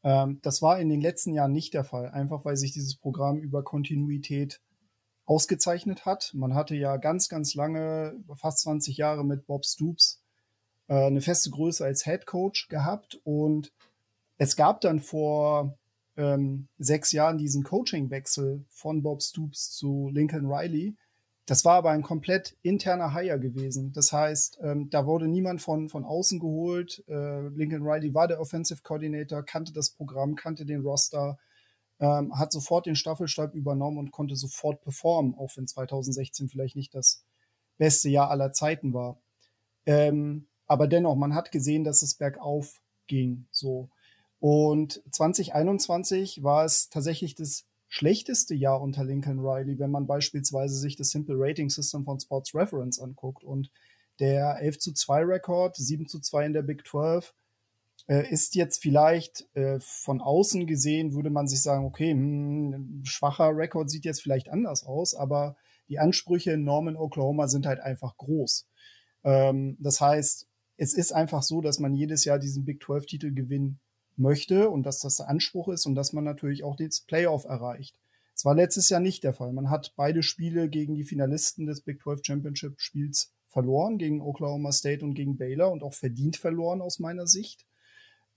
Ähm, 0.05 0.39
das 0.43 0.63
war 0.63 0.79
in 0.79 0.89
den 0.89 1.01
letzten 1.01 1.33
Jahren 1.33 1.53
nicht 1.53 1.75
der 1.75 1.85
Fall, 1.85 2.11
einfach 2.11 2.45
weil 2.45 2.57
sich 2.57 2.73
dieses 2.73 2.95
Programm 2.95 3.39
über 3.39 3.65
Kontinuität 3.65 4.61
ausgezeichnet 5.25 6.07
hat. 6.07 6.33
Man 6.35 6.55
hatte 6.55 6.75
ja 6.75 6.97
ganz, 6.97 7.29
ganz 7.29 7.55
lange, 7.55 8.15
fast 8.37 8.61
20 8.61 8.97
Jahre 8.97 9.25
mit 9.25 9.47
Bob 9.47 9.65
Stoops 9.65 10.23
äh, 10.89 11.07
eine 11.07 11.21
feste 11.21 11.51
Größe 11.51 11.85
als 11.85 12.05
Head 12.05 12.27
Coach 12.27 12.69
gehabt 12.69 13.21
und 13.25 13.73
es 14.37 14.57
gab 14.57 14.81
dann 14.81 15.01
vor 15.01 15.79
ähm, 16.17 16.69
sechs 16.79 17.13
Jahren 17.13 17.39
diesen 17.39 17.63
Coaching-Wechsel 17.63 18.65
von 18.69 19.03
Bob 19.03 19.23
Stoops 19.23 19.71
zu 19.71 20.11
Lincoln 20.13 20.47
Riley, 20.47 20.97
das 21.47 21.65
war 21.67 21.75
aber 21.75 21.91
ein 21.91 22.03
komplett 22.03 22.57
interner 22.63 23.15
Hire 23.15 23.39
gewesen. 23.39 23.93
Das 23.93 24.13
heißt, 24.13 24.59
ähm, 24.63 24.89
da 24.89 25.05
wurde 25.05 25.29
niemand 25.29 25.61
von, 25.61 25.91
von 25.91 26.05
außen 26.05 26.41
geholt. 26.41 27.05
Äh, 27.07 27.49
Lincoln 27.49 27.83
Riley 27.83 28.15
war 28.15 28.29
der 28.29 28.41
Offensive 28.41 28.81
Coordinator, 28.83 29.43
kannte 29.43 29.73
das 29.73 29.91
Programm, 29.91 30.37
kannte 30.37 30.65
den 30.65 30.81
Roster, 30.81 31.39
ähm, 32.01 32.37
hat 32.39 32.53
sofort 32.53 32.87
den 32.87 32.97
Staffelstab 32.97 33.55
übernommen 33.55 33.99
und 33.99 34.11
konnte 34.11 34.37
sofort 34.37 34.81
performen, 34.83 35.35
auch 35.35 35.57
wenn 35.57 35.67
2016 35.67 36.49
vielleicht 36.49 36.77
nicht 36.77 36.95
das 36.95 37.25
beste 37.79 38.09
Jahr 38.09 38.31
aller 38.31 38.53
Zeiten 38.53 38.93
war. 38.93 39.21
Ähm, 39.87 40.49
aber 40.67 40.87
dennoch, 40.87 41.15
man 41.15 41.35
hat 41.35 41.53
gesehen, 41.53 41.85
dass 41.85 42.03
es 42.03 42.15
bergauf 42.15 42.81
ging. 43.07 43.47
So. 43.51 43.91
Und 44.41 45.03
2021 45.11 46.43
war 46.43 46.65
es 46.65 46.89
tatsächlich 46.89 47.35
das 47.35 47.67
schlechteste 47.89 48.55
Jahr 48.55 48.81
unter 48.81 49.05
Lincoln 49.05 49.39
Riley, 49.39 49.79
wenn 49.79 49.91
man 49.91 50.07
beispielsweise 50.07 50.77
sich 50.77 50.97
das 50.97 51.11
Simple 51.11 51.37
Rating 51.39 51.71
System 51.71 52.05
von 52.05 52.19
Sports 52.19 52.55
Reference 52.55 52.99
anguckt. 52.99 53.45
Und 53.45 53.71
der 54.21 54.59
11 54.61 54.79
zu 54.79 54.93
2 54.93 55.25
Rekord, 55.25 55.77
7 55.77 56.07
zu 56.07 56.21
2 56.21 56.47
in 56.47 56.53
der 56.53 56.63
Big 56.63 56.87
12, 56.87 57.35
äh, 58.07 58.31
ist 58.31 58.55
jetzt 58.55 58.83
vielleicht 58.83 59.49
äh, 59.55 59.79
von 59.81 60.21
außen 60.21 60.67
gesehen, 60.67 61.15
würde 61.15 61.31
man 61.31 61.47
sich 61.47 61.63
sagen, 61.63 61.85
okay, 61.85 62.13
hm, 62.13 63.03
schwacher 63.05 63.57
Rekord 63.57 63.91
sieht 63.91 64.05
jetzt 64.05 64.23
vielleicht 64.23 64.49
anders 64.51 64.85
aus, 64.85 65.15
aber 65.15 65.57
die 65.89 65.99
Ansprüche 65.99 66.53
in 66.53 66.65
Norman, 66.65 66.97
Oklahoma 66.97 67.49
sind 67.49 67.67
halt 67.67 67.81
einfach 67.81 68.17
groß. 68.17 68.67
Ähm, 69.25 69.77
das 69.81 70.01
heißt, 70.01 70.47
es 70.77 70.95
ist 70.95 71.13
einfach 71.13 71.43
so, 71.43 71.61
dass 71.61 71.79
man 71.79 71.95
jedes 71.95 72.25
Jahr 72.25 72.39
diesen 72.39 72.65
Big 72.65 72.83
12 72.83 73.07
Titel 73.07 73.33
gewinnen 73.33 73.81
möchte 74.17 74.71
und 74.71 74.85
dass 74.85 75.01
das 75.01 75.17
der 75.17 75.29
Anspruch 75.29 75.69
ist 75.69 75.87
und 75.87 75.95
dass 75.95 76.13
man 76.13 76.25
natürlich 76.25 76.65
auch 76.65 76.77
das 76.77 77.01
Playoff 77.01 77.45
erreicht. 77.45 77.99
Das 78.35 78.45
war 78.45 78.55
letztes 78.55 78.89
Jahr 78.89 79.01
nicht 79.01 79.23
der 79.23 79.33
Fall. 79.33 79.53
Man 79.53 79.71
hat 79.71 79.93
beide 79.97 80.23
Spiele 80.23 80.69
gegen 80.69 80.95
die 80.95 81.05
Finalisten 81.05 81.67
des 81.67 81.83
Big 81.83 82.03
12 82.03 82.21
Championship 82.25 82.81
Spiels 82.81 83.33
verloren, 83.47 83.99
gegen 83.99 84.21
Oklahoma 84.21 84.73
State 84.73 85.05
und 85.05 85.15
gegen 85.15 85.37
Baylor 85.37 85.71
und 85.71 85.85
auch 85.85 85.95
verdient 85.95 86.37
verloren 86.37 86.83
aus 86.83 86.99
meiner 86.99 87.29
Sicht. 87.29 87.65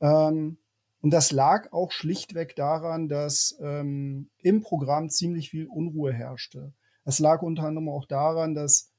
Ähm, 0.01 0.57
und 1.01 1.11
das 1.11 1.31
lag 1.31 1.71
auch 1.71 1.91
schlichtweg 1.91 2.55
daran, 2.55 3.07
dass 3.07 3.57
ähm, 3.61 4.29
im 4.39 4.61
Programm 4.61 5.09
ziemlich 5.09 5.49
viel 5.49 5.67
Unruhe 5.67 6.11
herrschte. 6.11 6.73
Es 7.05 7.19
lag 7.19 7.41
unter 7.41 7.63
anderem 7.63 7.89
auch 7.89 8.05
daran, 8.05 8.55
dass 8.55 8.91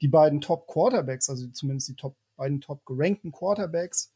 die 0.00 0.08
beiden 0.08 0.40
Top 0.40 0.66
Quarterbacks, 0.66 1.28
also 1.28 1.48
zumindest 1.48 1.88
die 1.88 1.96
Top, 1.96 2.16
beiden 2.36 2.60
top 2.60 2.84
gerankten 2.86 3.32
Quarterbacks, 3.32 4.12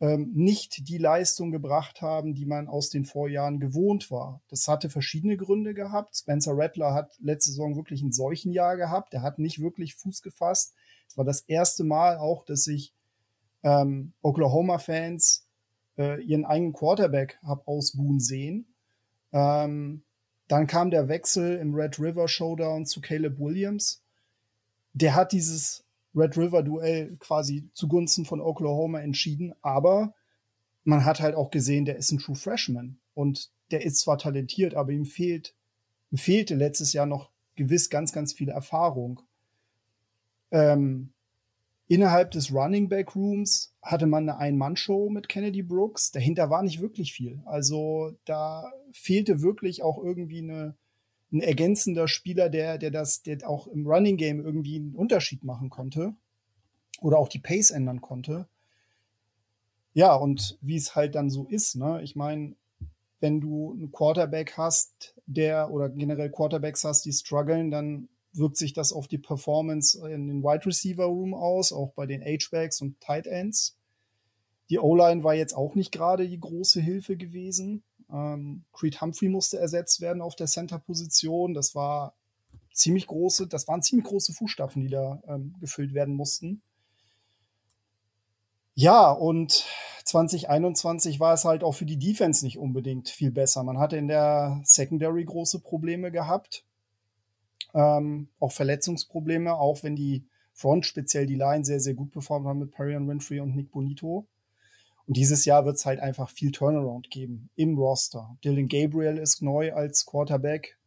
ähm, 0.00 0.32
nicht 0.34 0.88
die 0.88 0.98
Leistung 0.98 1.50
gebracht 1.50 2.00
haben, 2.00 2.34
die 2.34 2.46
man 2.46 2.68
aus 2.68 2.88
den 2.88 3.04
Vorjahren 3.04 3.60
gewohnt 3.60 4.10
war. 4.10 4.42
Das 4.48 4.66
hatte 4.66 4.88
verschiedene 4.88 5.36
Gründe 5.36 5.74
gehabt. 5.74 6.16
Spencer 6.16 6.52
Rattler 6.56 6.94
hat 6.94 7.16
letzte 7.20 7.50
Saison 7.50 7.76
wirklich 7.76 8.02
ein 8.02 8.12
solchen 8.12 8.52
Jahr 8.52 8.76
gehabt. 8.76 9.12
Er 9.12 9.22
hat 9.22 9.38
nicht 9.38 9.60
wirklich 9.60 9.94
Fuß 9.94 10.22
gefasst. 10.22 10.74
Es 11.06 11.18
war 11.18 11.24
das 11.24 11.42
erste 11.42 11.84
Mal 11.84 12.16
auch, 12.16 12.44
dass 12.44 12.64
sich 12.64 12.94
ähm, 13.62 14.14
Oklahoma-Fans 14.22 15.46
äh, 15.98 16.22
ihren 16.22 16.44
eigenen 16.44 16.72
Quarterback 16.72 17.38
hab 17.42 17.66
ausbuhen 17.66 18.20
sehen. 18.20 18.74
Ähm, 19.32 20.02
dann 20.48 20.66
kam 20.66 20.90
der 20.90 21.08
Wechsel 21.08 21.58
im 21.58 21.74
Red 21.74 22.00
River 22.00 22.26
Showdown 22.26 22.86
zu 22.86 23.00
Caleb 23.00 23.38
Williams. 23.38 24.02
Der 24.92 25.14
hat 25.14 25.32
dieses 25.32 25.84
Red 26.14 26.36
River 26.36 26.62
Duell 26.62 27.16
quasi 27.18 27.70
zugunsten 27.72 28.24
von 28.24 28.40
Oklahoma 28.40 29.00
entschieden, 29.00 29.54
aber 29.62 30.14
man 30.82 31.04
hat 31.04 31.20
halt 31.20 31.34
auch 31.34 31.50
gesehen, 31.50 31.84
der 31.84 31.96
ist 31.96 32.10
ein 32.10 32.18
True 32.18 32.34
Freshman 32.34 32.98
und 33.14 33.50
der 33.70 33.84
ist 33.84 34.00
zwar 34.00 34.18
talentiert, 34.18 34.74
aber 34.74 34.90
ihm 34.90 35.04
fehlt, 35.04 35.54
ihm 36.10 36.18
fehlte 36.18 36.56
letztes 36.56 36.92
Jahr 36.92 37.06
noch 37.06 37.30
gewiss 37.54 37.90
ganz, 37.90 38.12
ganz 38.12 38.32
viel 38.32 38.48
Erfahrung. 38.48 39.20
Ähm, 40.50 41.12
innerhalb 41.90 42.30
des 42.30 42.54
Running 42.54 42.88
Back 42.88 43.16
Rooms 43.16 43.74
hatte 43.82 44.06
man 44.06 44.28
eine 44.28 44.38
Ein-Mann-Show 44.38 45.10
mit 45.10 45.28
Kennedy 45.28 45.64
Brooks. 45.64 46.12
Dahinter 46.12 46.48
war 46.48 46.62
nicht 46.62 46.80
wirklich 46.80 47.12
viel. 47.12 47.42
Also 47.46 48.12
da 48.24 48.72
fehlte 48.92 49.42
wirklich 49.42 49.82
auch 49.82 49.98
irgendwie 49.98 50.38
eine, 50.38 50.76
ein 51.32 51.40
ergänzender 51.40 52.06
Spieler, 52.06 52.48
der, 52.48 52.78
der 52.78 52.92
das, 52.92 53.22
der 53.22 53.38
auch 53.48 53.66
im 53.66 53.88
Running 53.88 54.16
Game 54.16 54.40
irgendwie 54.40 54.76
einen 54.76 54.94
Unterschied 54.94 55.42
machen 55.42 55.68
konnte 55.68 56.14
oder 57.00 57.18
auch 57.18 57.28
die 57.28 57.40
Pace 57.40 57.72
ändern 57.72 58.00
konnte. 58.00 58.46
Ja, 59.92 60.14
und 60.14 60.58
wie 60.60 60.76
es 60.76 60.94
halt 60.94 61.16
dann 61.16 61.28
so 61.28 61.48
ist, 61.48 61.74
ne? 61.74 62.00
Ich 62.04 62.14
meine, 62.14 62.54
wenn 63.18 63.40
du 63.40 63.72
einen 63.72 63.90
Quarterback 63.90 64.56
hast, 64.56 65.16
der 65.26 65.72
oder 65.72 65.88
generell 65.88 66.30
Quarterbacks 66.30 66.84
hast, 66.84 67.04
die 67.04 67.12
strugglen, 67.12 67.72
dann 67.72 68.08
wirkt 68.32 68.56
sich 68.56 68.72
das 68.72 68.92
auf 68.92 69.08
die 69.08 69.18
Performance 69.18 69.98
in 70.08 70.28
den 70.28 70.42
Wide 70.42 70.66
Receiver 70.66 71.04
Room 71.04 71.34
aus, 71.34 71.72
auch 71.72 71.92
bei 71.92 72.06
den 72.06 72.22
H-Backs 72.22 72.80
und 72.80 73.00
Tight 73.00 73.26
Ends. 73.26 73.76
Die 74.70 74.78
O-Line 74.78 75.24
war 75.24 75.34
jetzt 75.34 75.54
auch 75.54 75.74
nicht 75.74 75.90
gerade 75.90 76.28
die 76.28 76.38
große 76.38 76.80
Hilfe 76.80 77.16
gewesen. 77.16 77.82
Ähm, 78.12 78.64
Creed 78.72 79.00
Humphrey 79.00 79.28
musste 79.28 79.58
ersetzt 79.58 80.00
werden 80.00 80.22
auf 80.22 80.36
der 80.36 80.46
Center-Position. 80.46 81.54
Das 81.54 81.74
war 81.74 82.14
ziemlich 82.72 83.06
große, 83.06 83.48
das 83.48 83.66
waren 83.68 83.82
ziemlich 83.82 84.06
große 84.06 84.32
Fußstapfen, 84.32 84.82
die 84.82 84.88
da 84.88 85.22
ähm, 85.26 85.56
gefüllt 85.60 85.92
werden 85.92 86.14
mussten. 86.14 86.62
Ja, 88.74 89.10
und 89.10 89.66
2021 90.04 91.20
war 91.20 91.34
es 91.34 91.44
halt 91.44 91.64
auch 91.64 91.72
für 91.72 91.84
die 91.84 91.98
Defense 91.98 92.44
nicht 92.44 92.58
unbedingt 92.58 93.08
viel 93.08 93.30
besser. 93.30 93.62
Man 93.62 93.78
hatte 93.78 93.96
in 93.96 94.08
der 94.08 94.60
Secondary 94.64 95.24
große 95.24 95.60
Probleme 95.60 96.10
gehabt. 96.10 96.64
Ähm, 97.74 98.28
auch 98.38 98.52
Verletzungsprobleme, 98.52 99.54
auch 99.54 99.82
wenn 99.82 99.96
die 99.96 100.24
Front, 100.52 100.86
speziell 100.86 101.26
die 101.26 101.36
Line, 101.36 101.64
sehr, 101.64 101.80
sehr 101.80 101.94
gut 101.94 102.10
performt 102.10 102.46
haben 102.46 102.58
mit 102.58 102.72
Perry 102.72 102.94
Winfrey 102.94 103.40
und 103.40 103.54
Nick 103.54 103.70
Bonito. 103.70 104.26
Und 105.06 105.16
dieses 105.16 105.44
Jahr 105.44 105.64
wird 105.64 105.76
es 105.76 105.86
halt 105.86 106.00
einfach 106.00 106.30
viel 106.30 106.52
Turnaround 106.52 107.10
geben 107.10 107.50
im 107.56 107.78
Roster. 107.78 108.36
Dylan 108.44 108.68
Gabriel 108.68 109.18
ist 109.18 109.42
neu 109.42 109.72
als 109.72 110.06
Quarterback. 110.06 110.78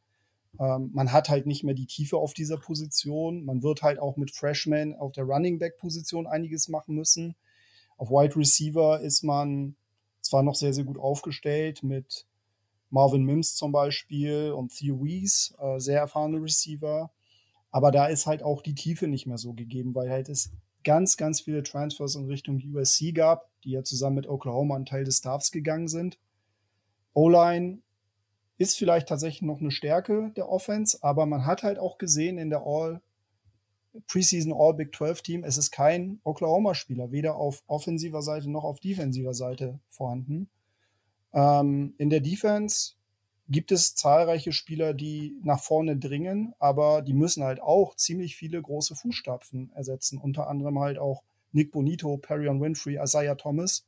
Ähm, 0.60 0.92
man 0.94 1.12
hat 1.12 1.30
halt 1.30 1.46
nicht 1.46 1.64
mehr 1.64 1.74
die 1.74 1.88
Tiefe 1.88 2.18
auf 2.18 2.34
dieser 2.34 2.58
Position. 2.58 3.44
Man 3.44 3.64
wird 3.64 3.82
halt 3.82 4.00
auch 4.00 4.16
mit 4.16 4.32
Freshmen 4.32 4.96
auf 4.96 5.12
der 5.12 5.26
Running 5.26 5.60
Back 5.60 5.78
Position 5.78 6.28
einiges 6.28 6.70
machen 6.70 6.96
müssen. 6.96 7.36
Auf 7.98 8.10
Wide 8.10 8.36
Receiver 8.36 9.02
ist 9.02 9.24
man 9.24 9.76
zwar 10.22 10.44
noch 10.44 10.56
sehr, 10.56 10.74
sehr 10.74 10.84
gut 10.84 10.98
aufgestellt 10.98 11.84
mit 11.84 12.26
Marvin 12.94 13.24
Mims 13.24 13.56
zum 13.56 13.72
Beispiel 13.72 14.52
und 14.52 14.78
Theo 14.78 15.00
Weiss, 15.00 15.56
äh, 15.60 15.80
sehr 15.80 16.00
erfahrene 16.00 16.42
Receiver. 16.42 17.12
Aber 17.72 17.92
da 17.92 18.06
ist 18.06 18.28
halt 18.28 18.44
auch 18.44 18.62
die 18.62 18.76
Tiefe 18.76 19.08
nicht 19.08 19.26
mehr 19.26 19.40
so 19.40 19.54
gegeben, 19.54 19.96
weil 19.96 20.12
halt 20.12 20.30
es 20.30 20.52
ganz, 20.84 21.18
ganz 21.18 21.42
viele 21.42 21.64
Transfers 21.64 22.14
in 22.14 22.26
Richtung 22.26 22.62
USC 22.64 23.12
gab, 23.12 23.50
die 23.64 23.72
ja 23.72 23.84
zusammen 23.84 24.18
mit 24.18 24.28
Oklahoma 24.28 24.76
ein 24.76 24.86
Teil 24.86 25.06
des 25.06 25.18
Staffs 25.18 25.52
gegangen 25.52 25.88
sind. 25.88 26.20
O-Line 27.14 27.80
ist 28.60 28.78
vielleicht 28.78 29.10
tatsächlich 29.10 29.42
noch 29.42 29.60
eine 29.60 29.72
Stärke 29.72 30.32
der 30.36 30.50
Offense, 30.50 31.00
aber 31.02 31.26
man 31.26 31.48
hat 31.48 31.64
halt 31.64 31.80
auch 31.80 31.98
gesehen 31.98 32.38
in 32.38 32.52
der 32.52 32.62
All 32.64 33.02
Preseason 34.08 34.54
All 34.54 34.76
Big 34.76 34.96
12 34.96 35.22
Team, 35.24 35.44
es 35.44 35.58
ist 35.58 35.72
kein 35.72 36.20
Oklahoma-Spieler, 36.24 37.12
weder 37.12 37.38
auf 37.38 37.64
offensiver 37.66 38.22
Seite 38.22 38.52
noch 38.52 38.64
auf 38.64 38.80
defensiver 38.80 39.34
Seite 39.34 39.80
vorhanden. 39.88 40.50
Ähm, 41.34 41.94
in 41.98 42.10
der 42.10 42.22
Defense 42.22 42.94
gibt 43.50 43.72
es 43.72 43.96
zahlreiche 43.96 44.52
Spieler, 44.52 44.94
die 44.94 45.38
nach 45.44 45.62
vorne 45.62 45.98
dringen, 45.98 46.54
aber 46.60 47.02
die 47.02 47.14
müssen 47.14 47.44
halt 47.44 47.62
auch 47.62 47.96
ziemlich 47.96 48.36
viele 48.36 48.62
große 48.62 48.96
Fußstapfen 48.96 49.72
ersetzen. 49.74 50.18
Unter 50.18 50.48
anderem 50.48 50.80
halt 50.80 50.98
auch 50.98 51.24
Nick 51.52 51.72
Bonito, 51.72 52.18
Perrion 52.18 52.62
Winfrey, 52.62 52.98
Isaiah 53.02 53.36
Thomas. 53.36 53.86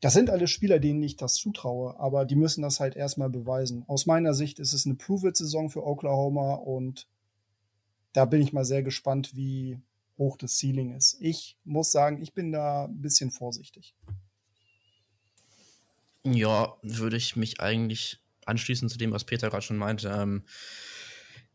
Das 0.00 0.12
sind 0.12 0.28
alle 0.28 0.48
Spieler, 0.48 0.80
denen 0.80 1.02
ich 1.02 1.16
das 1.16 1.34
zutraue, 1.34 1.98
aber 1.98 2.24
die 2.24 2.36
müssen 2.36 2.62
das 2.62 2.80
halt 2.80 2.96
erstmal 2.96 3.30
beweisen. 3.30 3.84
Aus 3.86 4.06
meiner 4.06 4.34
Sicht 4.34 4.58
ist 4.58 4.72
es 4.72 4.84
eine 4.84 4.96
Prove-It-Saison 4.96 5.70
für 5.70 5.86
Oklahoma 5.86 6.54
und 6.54 7.06
da 8.12 8.24
bin 8.24 8.42
ich 8.42 8.52
mal 8.52 8.64
sehr 8.64 8.82
gespannt, 8.82 9.34
wie 9.34 9.80
hoch 10.18 10.36
das 10.36 10.58
Ceiling 10.58 10.94
ist. 10.94 11.16
Ich 11.20 11.58
muss 11.64 11.90
sagen, 11.90 12.20
ich 12.20 12.34
bin 12.34 12.52
da 12.52 12.84
ein 12.84 13.00
bisschen 13.00 13.30
vorsichtig. 13.30 13.94
Ja, 16.24 16.76
würde 16.82 17.16
ich 17.16 17.36
mich 17.36 17.60
eigentlich 17.60 18.18
anschließen 18.46 18.88
zu 18.88 18.98
dem, 18.98 19.12
was 19.12 19.24
Peter 19.24 19.50
gerade 19.50 19.62
schon 19.62 19.76
meinte. 19.76 20.08
Ähm, 20.08 20.44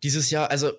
dieses 0.04 0.30
Jahr, 0.30 0.50
also 0.50 0.74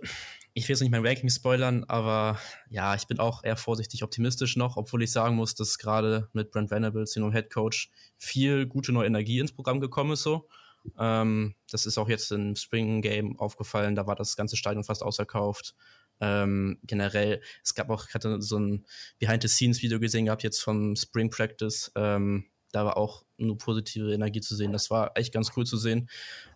ich 0.54 0.64
will 0.64 0.74
jetzt 0.74 0.80
nicht 0.80 0.90
mein 0.90 1.06
Ranking 1.06 1.30
spoilern, 1.30 1.84
aber 1.84 2.38
ja, 2.68 2.94
ich 2.94 3.06
bin 3.06 3.18
auch 3.18 3.44
eher 3.44 3.56
vorsichtig 3.56 4.02
optimistisch 4.02 4.56
noch, 4.56 4.76
obwohl 4.76 5.02
ich 5.02 5.12
sagen 5.12 5.36
muss, 5.36 5.54
dass 5.54 5.78
gerade 5.78 6.28
mit 6.32 6.50
Brent 6.50 6.70
Venables, 6.70 7.12
dem 7.12 7.32
Head 7.32 7.50
Coach, 7.50 7.90
viel 8.16 8.66
gute 8.66 8.92
neue 8.92 9.06
Energie 9.06 9.38
ins 9.38 9.52
Programm 9.52 9.80
gekommen 9.80 10.12
ist 10.12 10.22
so. 10.22 10.48
Ähm, 10.98 11.54
das 11.70 11.86
ist 11.86 11.98
auch 11.98 12.08
jetzt 12.08 12.32
im 12.32 12.56
Spring 12.56 13.02
Game 13.02 13.38
aufgefallen, 13.38 13.94
da 13.94 14.06
war 14.06 14.16
das 14.16 14.36
ganze 14.36 14.56
Stadion 14.56 14.84
fast 14.84 15.02
ausverkauft. 15.02 15.74
Ähm, 16.20 16.78
generell, 16.82 17.40
es 17.64 17.74
gab 17.74 17.88
auch, 17.90 18.06
ich 18.08 18.14
hatte 18.14 18.42
so 18.42 18.58
ein 18.58 18.84
Behind-the-Scenes-Video 19.18 20.00
gesehen 20.00 20.26
gehabt 20.26 20.42
jetzt 20.42 20.60
vom 20.60 20.96
Spring 20.96 21.30
Practice. 21.30 21.92
Ähm, 21.94 22.46
da 22.72 22.84
war 22.84 22.96
auch 22.96 23.24
nur 23.36 23.58
positive 23.58 24.12
Energie 24.12 24.40
zu 24.40 24.54
sehen. 24.54 24.72
Das 24.72 24.90
war 24.90 25.12
echt 25.16 25.32
ganz 25.32 25.52
cool 25.56 25.66
zu 25.66 25.76
sehen. 25.76 26.08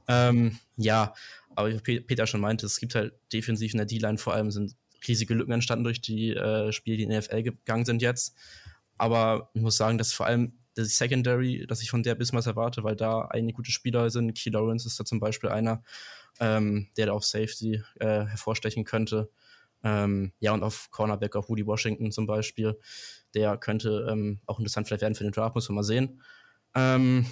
Ähm, 0.09 0.59
ja, 0.77 1.15
aber 1.55 1.71
wie 1.71 2.01
Peter 2.01 2.27
schon 2.27 2.41
meinte, 2.41 2.67
es 2.67 2.79
gibt 2.79 2.95
halt 2.95 3.15
defensiv 3.33 3.73
in 3.73 3.79
der 3.79 3.87
D-Line 3.87 4.19
vor 4.19 4.35
allem 4.35 4.51
sind 4.51 4.77
riesige 5.07 5.35
Lücken 5.35 5.53
entstanden 5.53 5.85
durch 5.85 6.01
die 6.01 6.31
äh, 6.31 6.73
Spiele, 6.73 6.97
die 6.97 7.03
in 7.05 7.11
die 7.11 7.19
NFL 7.19 7.43
gegangen 7.43 7.85
sind 7.85 8.03
jetzt. 8.03 8.37
Aber 8.97 9.51
ich 9.55 9.63
muss 9.63 9.77
sagen, 9.77 9.99
dass 9.99 10.13
vor 10.13 10.27
allem 10.27 10.55
das 10.75 10.97
Secondary, 10.97 11.67
dass 11.69 11.83
ich 11.83 11.91
von 11.91 12.03
der 12.03 12.15
Bismarck 12.15 12.47
erwarte, 12.47 12.85
weil 12.85 12.97
da 12.97 13.23
einige 13.27 13.55
gute 13.55 13.71
Spieler 13.71 14.11
sind. 14.11 14.35
Key 14.35 14.51
Lawrence 14.51 14.87
ist 14.87 14.99
da 14.99 15.05
zum 15.05 15.21
Beispiel 15.21 15.51
einer, 15.51 15.83
ähm, 16.41 16.89
der 16.97 17.07
da 17.07 17.13
auf 17.13 17.25
Safety 17.25 17.83
äh, 18.01 18.25
hervorstechen 18.25 18.85
könnte. 18.85 19.31
Ähm, 19.85 20.33
ja, 20.41 20.53
und 20.53 20.63
auf 20.63 20.91
Cornerback 20.91 21.37
auf 21.37 21.49
Woody 21.49 21.67
Washington 21.67 22.11
zum 22.11 22.27
Beispiel. 22.27 22.79
Der 23.35 23.57
könnte 23.59 24.09
ähm, 24.11 24.41
auch 24.47 24.59
interessant 24.59 24.89
vielleicht 24.89 25.03
werden 25.03 25.15
für 25.15 25.25
den 25.25 25.33
Draft, 25.33 25.55
muss 25.55 25.69
man 25.69 25.77
mal 25.77 25.83
sehen. 25.85 26.23
Ähm, 26.75 27.27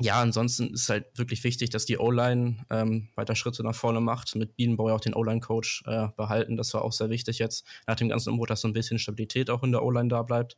ja, 0.00 0.20
ansonsten 0.20 0.72
ist 0.72 0.88
halt 0.88 1.06
wirklich 1.16 1.44
wichtig, 1.44 1.70
dass 1.70 1.84
die 1.84 1.98
O-Line 1.98 2.64
ähm, 2.70 3.08
weiter 3.14 3.36
Schritte 3.36 3.62
nach 3.62 3.74
vorne 3.74 4.00
macht. 4.00 4.34
Mit 4.34 4.56
Bienenbauer 4.56 4.94
auch 4.94 5.00
den 5.00 5.14
O-Line-Coach 5.14 5.84
äh, 5.86 6.08
behalten. 6.16 6.56
Das 6.56 6.72
war 6.72 6.82
auch 6.82 6.92
sehr 6.92 7.10
wichtig 7.10 7.38
jetzt 7.38 7.66
nach 7.86 7.96
dem 7.96 8.08
ganzen 8.08 8.30
Umbruch, 8.30 8.46
dass 8.46 8.62
so 8.62 8.68
ein 8.68 8.72
bisschen 8.72 8.98
Stabilität 8.98 9.50
auch 9.50 9.62
in 9.62 9.72
der 9.72 9.84
O-Line 9.84 10.08
da 10.08 10.22
bleibt. 10.22 10.56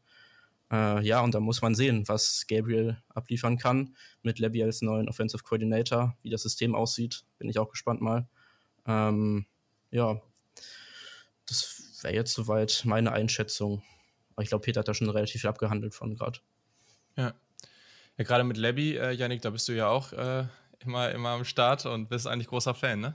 Äh, 0.71 1.05
ja, 1.05 1.21
und 1.21 1.35
da 1.35 1.41
muss 1.41 1.63
man 1.63 1.75
sehen, 1.75 2.07
was 2.07 2.47
Gabriel 2.49 2.97
abliefern 3.09 3.59
kann 3.59 3.97
mit 4.23 4.39
Levy 4.39 4.63
als 4.63 4.83
neuen 4.83 5.09
Offensive 5.09 5.43
Coordinator, 5.43 6.17
wie 6.23 6.31
das 6.31 6.43
System 6.43 6.75
aussieht. 6.75 7.25
Bin 7.39 7.49
ich 7.49 7.59
auch 7.59 7.71
gespannt 7.71 8.01
mal. 8.01 8.29
Ähm, 8.87 9.47
ja, 9.91 10.21
das 11.47 12.01
wäre 12.03 12.15
jetzt 12.15 12.33
soweit 12.33 12.83
meine 12.85 13.13
Einschätzung. 13.13 13.83
Aber 14.35 14.43
ich 14.43 14.49
glaube, 14.49 14.63
Peter 14.63 14.81
hat 14.81 14.89
da 14.89 14.95
schon 14.95 15.11
relativ 15.11 15.41
viel 15.41 15.51
abgehandelt 15.51 15.95
von 15.95 16.15
gerade. 16.15 16.41
Ja. 17.17 17.35
Ja, 18.17 18.25
gerade 18.25 18.45
mit 18.45 18.57
Lebby, 18.57 18.97
äh, 18.97 19.13
Yannick, 19.13 19.43
da 19.43 19.51
bist 19.51 19.67
du 19.69 19.73
ja 19.73 19.89
auch 19.89 20.13
äh, 20.13 20.47
immer, 20.81 21.11
immer 21.11 21.31
am 21.31 21.45
Start 21.45 21.87
und 21.87 22.09
bist 22.09 22.27
eigentlich 22.27 22.47
großer 22.47 22.75
Fan, 22.75 23.01
ne? 23.01 23.15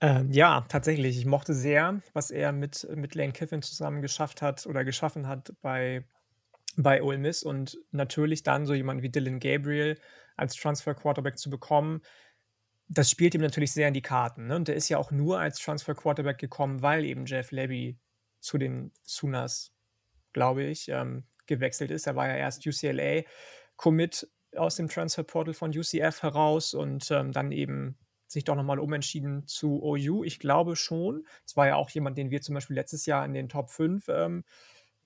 Ähm, 0.00 0.30
ja, 0.30 0.62
tatsächlich. 0.68 1.18
Ich 1.18 1.26
mochte 1.26 1.54
sehr, 1.54 2.00
was 2.12 2.30
er 2.30 2.52
mit, 2.52 2.86
mit 2.94 3.14
Lane 3.14 3.32
Kiffin 3.32 3.62
zusammen 3.62 4.02
geschafft 4.02 4.42
hat 4.42 4.66
oder 4.66 4.84
geschaffen 4.84 5.28
hat 5.28 5.52
bei, 5.62 6.04
bei 6.76 7.02
Ole 7.02 7.18
Miss 7.18 7.42
und 7.42 7.78
natürlich 7.90 8.42
dann 8.42 8.66
so 8.66 8.74
jemand 8.74 9.02
wie 9.02 9.10
Dylan 9.10 9.38
Gabriel 9.38 9.98
als 10.36 10.56
Transfer 10.56 10.94
Quarterback 10.94 11.38
zu 11.38 11.48
bekommen, 11.48 12.02
das 12.88 13.10
spielt 13.10 13.34
ihm 13.34 13.40
natürlich 13.40 13.72
sehr 13.72 13.88
in 13.88 13.94
die 13.94 14.02
Karten. 14.02 14.46
Ne? 14.46 14.56
Und 14.56 14.68
der 14.68 14.76
ist 14.76 14.88
ja 14.88 14.98
auch 14.98 15.10
nur 15.10 15.38
als 15.38 15.58
Transfer 15.58 15.94
Quarterback 15.94 16.38
gekommen, 16.38 16.82
weil 16.82 17.04
eben 17.04 17.26
Jeff 17.26 17.50
Levy 17.50 17.98
zu 18.40 18.58
den 18.58 18.92
Sooners, 19.04 19.72
glaube 20.32 20.64
ich, 20.64 20.88
ähm, 20.88 21.24
gewechselt 21.46 21.90
ist. 21.90 22.06
Er 22.06 22.16
war 22.16 22.28
ja 22.28 22.36
erst 22.36 22.66
UCLA-Commit 22.66 24.28
aus 24.56 24.76
dem 24.76 24.88
Transferportal 24.88 25.54
von 25.54 25.76
UCF 25.76 26.22
heraus 26.22 26.74
und 26.74 27.10
ähm, 27.10 27.32
dann 27.32 27.52
eben 27.52 27.98
sich 28.26 28.44
doch 28.44 28.54
nochmal 28.54 28.78
umentschieden 28.78 29.46
zu 29.46 29.82
OU. 29.82 30.24
Ich 30.24 30.38
glaube 30.38 30.76
schon. 30.76 31.26
Es 31.46 31.56
war 31.56 31.66
ja 31.66 31.76
auch 31.76 31.90
jemand, 31.90 32.18
den 32.18 32.30
wir 32.30 32.40
zum 32.40 32.54
Beispiel 32.54 32.76
letztes 32.76 33.06
Jahr 33.06 33.24
in 33.24 33.34
den 33.34 33.48
Top 33.48 33.70
5 33.70 34.08
ähm, 34.08 34.44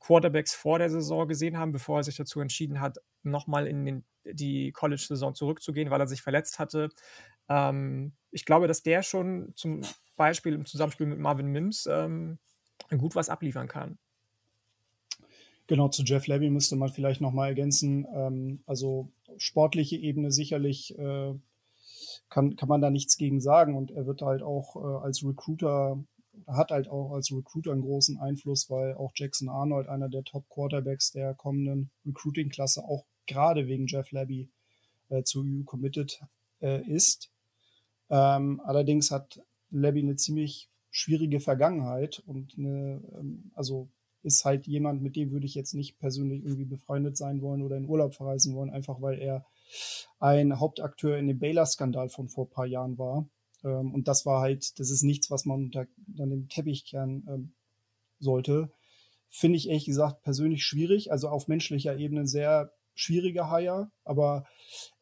Quarterbacks 0.01 0.55
vor 0.55 0.79
der 0.79 0.91
Saison 0.91 1.27
gesehen 1.27 1.59
haben, 1.59 1.73
bevor 1.73 1.99
er 1.99 2.05
sich 2.05 2.17
dazu 2.17 2.41
entschieden 2.41 2.81
hat, 2.81 2.99
nochmal 3.23 3.67
in 3.67 3.85
den, 3.85 4.05
die 4.25 4.73
College-Saison 4.73 5.35
zurückzugehen, 5.35 5.91
weil 5.91 6.01
er 6.01 6.07
sich 6.07 6.23
verletzt 6.23 6.59
hatte. 6.59 6.91
Ähm, 7.49 8.12
ich 8.31 8.45
glaube, 8.45 8.69
dass 8.69 8.83
der 8.83 9.02
schon 9.02 9.52
zum 9.55 9.83
Beispiel 10.17 10.55
im 10.55 10.67
Zusammenspiel 10.67 11.07
mit 11.07 11.19
Marvin 11.19 11.49
Mims 11.49 11.87
ähm, 11.90 12.38
gut 12.90 13.14
was 13.14 13.28
abliefern 13.28 13.69
kann. 13.69 13.99
Genau, 15.67 15.88
zu 15.88 16.02
Jeff 16.02 16.26
Levy 16.26 16.49
müsste 16.49 16.76
man 16.76 16.88
vielleicht 16.88 17.21
nochmal 17.21 17.50
ergänzen. 17.50 18.07
Ähm, 18.14 18.62
also 18.67 19.11
sportliche 19.37 19.97
Ebene 19.97 20.33
sicherlich 20.33 20.99
äh, 20.99 21.35
kann, 22.31 22.57
kann 22.57 22.69
man 22.69 22.81
da 22.81 22.90
nichts 22.90 23.17
gegen 23.17 23.40
sagen 23.40 23.76
und 23.76 23.90
er 23.90 24.07
wird 24.07 24.23
halt 24.23 24.43
auch 24.43 24.76
äh, 24.76 25.05
als 25.05 25.25
Recruiter, 25.25 26.02
hat 26.47 26.71
halt 26.71 26.88
auch 26.88 27.12
als 27.12 27.31
Recruiter 27.33 27.73
einen 27.73 27.83
großen 27.83 28.19
Einfluss, 28.19 28.71
weil 28.71 28.95
auch 28.95 29.12
Jackson 29.14 29.49
Arnold, 29.49 29.88
einer 29.88 30.09
der 30.09 30.25
Top 30.25 30.49
Quarterbacks 30.49 31.12
der 31.12 31.35
kommenden 31.35 31.90
Recruiting-Klasse, 32.07 32.83
auch 32.85 33.05
gerade 33.26 33.67
wegen 33.67 33.87
Jeff 33.87 34.11
Levy 34.11 34.49
äh, 35.11 35.23
zu 35.23 35.43
EU 35.43 35.64
committed 35.64 36.21
äh, 36.61 36.83
ist. 36.87 37.31
Ähm, 38.11 38.61
allerdings 38.65 39.11
hat 39.11 39.41
Levy 39.71 40.00
eine 40.00 40.17
ziemlich 40.17 40.71
schwierige 40.91 41.41
Vergangenheit 41.41 42.23
und 42.27 42.55
eine, 42.59 43.03
ähm, 43.19 43.50
also 43.55 43.88
ist 44.23 44.45
halt 44.45 44.67
jemand, 44.67 45.03
mit 45.03 45.17
dem 45.17 45.31
würde 45.31 45.47
ich 45.47 45.55
jetzt 45.55 45.75
nicht 45.75 45.99
persönlich 45.99 46.43
irgendwie 46.43 46.65
befreundet 46.65 47.17
sein 47.17 47.41
wollen 47.41 47.62
oder 47.62 47.77
in 47.77 47.88
Urlaub 47.88 48.15
verreisen 48.15 48.55
wollen, 48.55 48.71
einfach 48.71 49.00
weil 49.00 49.21
er 49.21 49.47
ein 50.19 50.59
Hauptakteur 50.59 51.19
in 51.19 51.29
dem 51.29 51.38
Baylor-Skandal 51.38 52.09
von 52.09 52.29
vor 52.29 52.47
ein 52.47 52.50
paar 52.50 52.67
Jahren 52.67 52.99
war. 52.99 53.29
Ähm, 53.65 53.95
und 53.95 54.09
das 54.09 54.27
war 54.27 54.41
halt, 54.41 54.79
das 54.79 54.91
ist 54.91 55.03
nichts, 55.03 55.31
was 55.31 55.45
man 55.45 55.65
unter, 55.65 55.87
unter 56.09 56.27
dem 56.27 56.49
Teppich 56.49 56.85
kehren 56.85 57.27
ähm, 57.29 57.53
sollte. 58.19 58.71
Finde 59.29 59.59
ich 59.59 59.69
ehrlich 59.69 59.85
gesagt 59.85 60.23
persönlich 60.23 60.65
schwierig, 60.65 61.12
also 61.12 61.29
auf 61.29 61.49
menschlicher 61.49 61.97
Ebene 61.97 62.27
sehr 62.27 62.73
schwieriger 62.99 63.50
Hire, 63.50 63.90
aber 64.05 64.45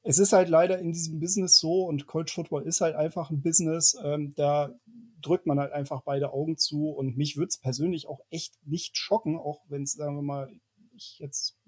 es 0.02 0.18
ist 0.18 0.32
halt 0.32 0.48
leider 0.48 0.78
in 0.78 0.92
diesem 0.92 1.18
Business 1.18 1.58
so 1.58 1.84
und 1.86 2.06
College 2.06 2.30
Football 2.34 2.64
ist 2.64 2.80
halt 2.80 2.94
einfach 2.94 3.30
ein 3.30 3.40
Business, 3.40 3.96
ähm, 4.04 4.34
da 4.36 4.74
drückt 5.22 5.46
man 5.46 5.58
halt 5.58 5.72
einfach 5.72 6.02
beide 6.02 6.32
Augen 6.32 6.58
zu 6.58 6.90
und 6.90 7.16
mich 7.16 7.36
würde 7.36 7.48
es 7.48 7.58
persönlich 7.58 8.06
auch 8.06 8.20
echt 8.30 8.54
nicht 8.66 8.96
schocken, 8.98 9.38
auch 9.38 9.64
wenn 9.68 9.82
es, 9.82 9.92
sagen 9.92 10.14
wir 10.14 10.22
mal, 10.22 10.52
ich 10.94 11.18
jetzt 11.18 11.58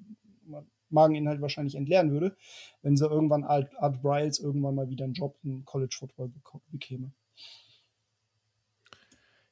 Mageninhalt 0.91 1.41
wahrscheinlich 1.41 1.75
entleeren 1.75 2.13
würde, 2.13 2.37
wenn 2.83 2.97
sie 2.97 3.07
irgendwann 3.07 3.45
Art, 3.45 3.75
Art 3.79 4.03
Bryles 4.03 4.39
irgendwann 4.39 4.75
mal 4.75 4.89
wieder 4.89 5.05
einen 5.05 5.15
Job 5.15 5.39
im 5.43 5.65
College 5.65 5.97
Football 5.99 6.33
bekäme. 6.69 7.13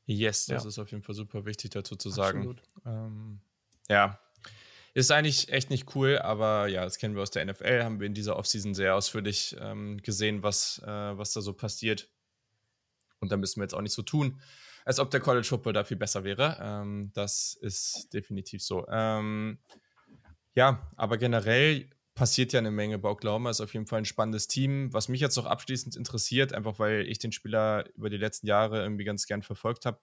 Yes, 0.04 0.47
das 0.47 0.62
ja. 0.62 0.68
ist 0.68 0.78
auf 0.78 0.90
jeden 0.90 1.02
Fall 1.02 1.14
super 1.14 1.45
wichtig 1.47 1.73
dazu 1.73 1.97
zu 1.97 2.11
sagen. 2.11 2.56
Ähm, 2.85 3.40
ja, 3.88 4.18
ist 4.97 5.11
eigentlich 5.11 5.53
echt 5.53 5.69
nicht 5.69 5.95
cool, 5.95 6.19
aber 6.19 6.69
ja, 6.69 6.83
das 6.83 6.97
kennen 6.97 7.15
wir 7.15 7.23
aus 7.23 7.31
der 7.31 7.45
NFL, 7.45 7.85
haben 7.85 8.00
wir 8.00 8.07
in 8.07 8.15
dieser 8.15 8.37
Offseason 8.37 8.73
sehr 8.73 8.95
ausführlich 8.95 9.55
ähm, 9.61 9.99
gesehen, 9.99 10.43
was, 10.43 10.81
äh, 10.87 10.88
was 10.88 11.35
da 11.35 11.43
so 11.43 11.53
passiert. 11.53 12.09
Und 13.21 13.31
da 13.31 13.37
müssen 13.37 13.61
wir 13.61 13.65
jetzt 13.65 13.75
auch 13.75 13.83
nicht 13.83 13.93
so 13.93 14.00
tun, 14.00 14.41
als 14.87 14.99
ob 14.99 15.11
der 15.11 15.21
College 15.21 15.47
Football 15.47 15.75
da 15.75 15.85
viel 15.85 15.99
besser 15.99 16.25
wäre. 16.25 16.57
Ähm, 16.62 17.11
das 17.12 17.59
ist 17.61 18.09
definitiv 18.14 18.62
so. 18.62 18.88
Ähm, 18.88 19.59
ja, 20.55 20.90
aber 20.97 21.18
generell 21.18 21.90
passiert 22.14 22.55
ja 22.55 22.61
eine 22.61 22.70
Menge 22.70 22.99
Oklahoma, 23.05 23.51
ist 23.51 23.61
auf 23.61 23.75
jeden 23.75 23.87
Fall 23.87 23.99
ein 23.99 24.07
spannendes 24.07 24.49
Team. 24.49 24.90
Was 24.94 25.09
mich 25.09 25.20
jetzt 25.20 25.37
noch 25.37 25.44
abschließend 25.44 25.94
interessiert, 25.94 26.55
einfach 26.55 26.79
weil 26.79 27.07
ich 27.07 27.18
den 27.18 27.33
Spieler 27.33 27.85
über 27.97 28.09
die 28.09 28.16
letzten 28.16 28.47
Jahre 28.47 28.81
irgendwie 28.83 29.05
ganz 29.05 29.27
gern 29.27 29.42
verfolgt 29.42 29.85
habe. 29.85 30.01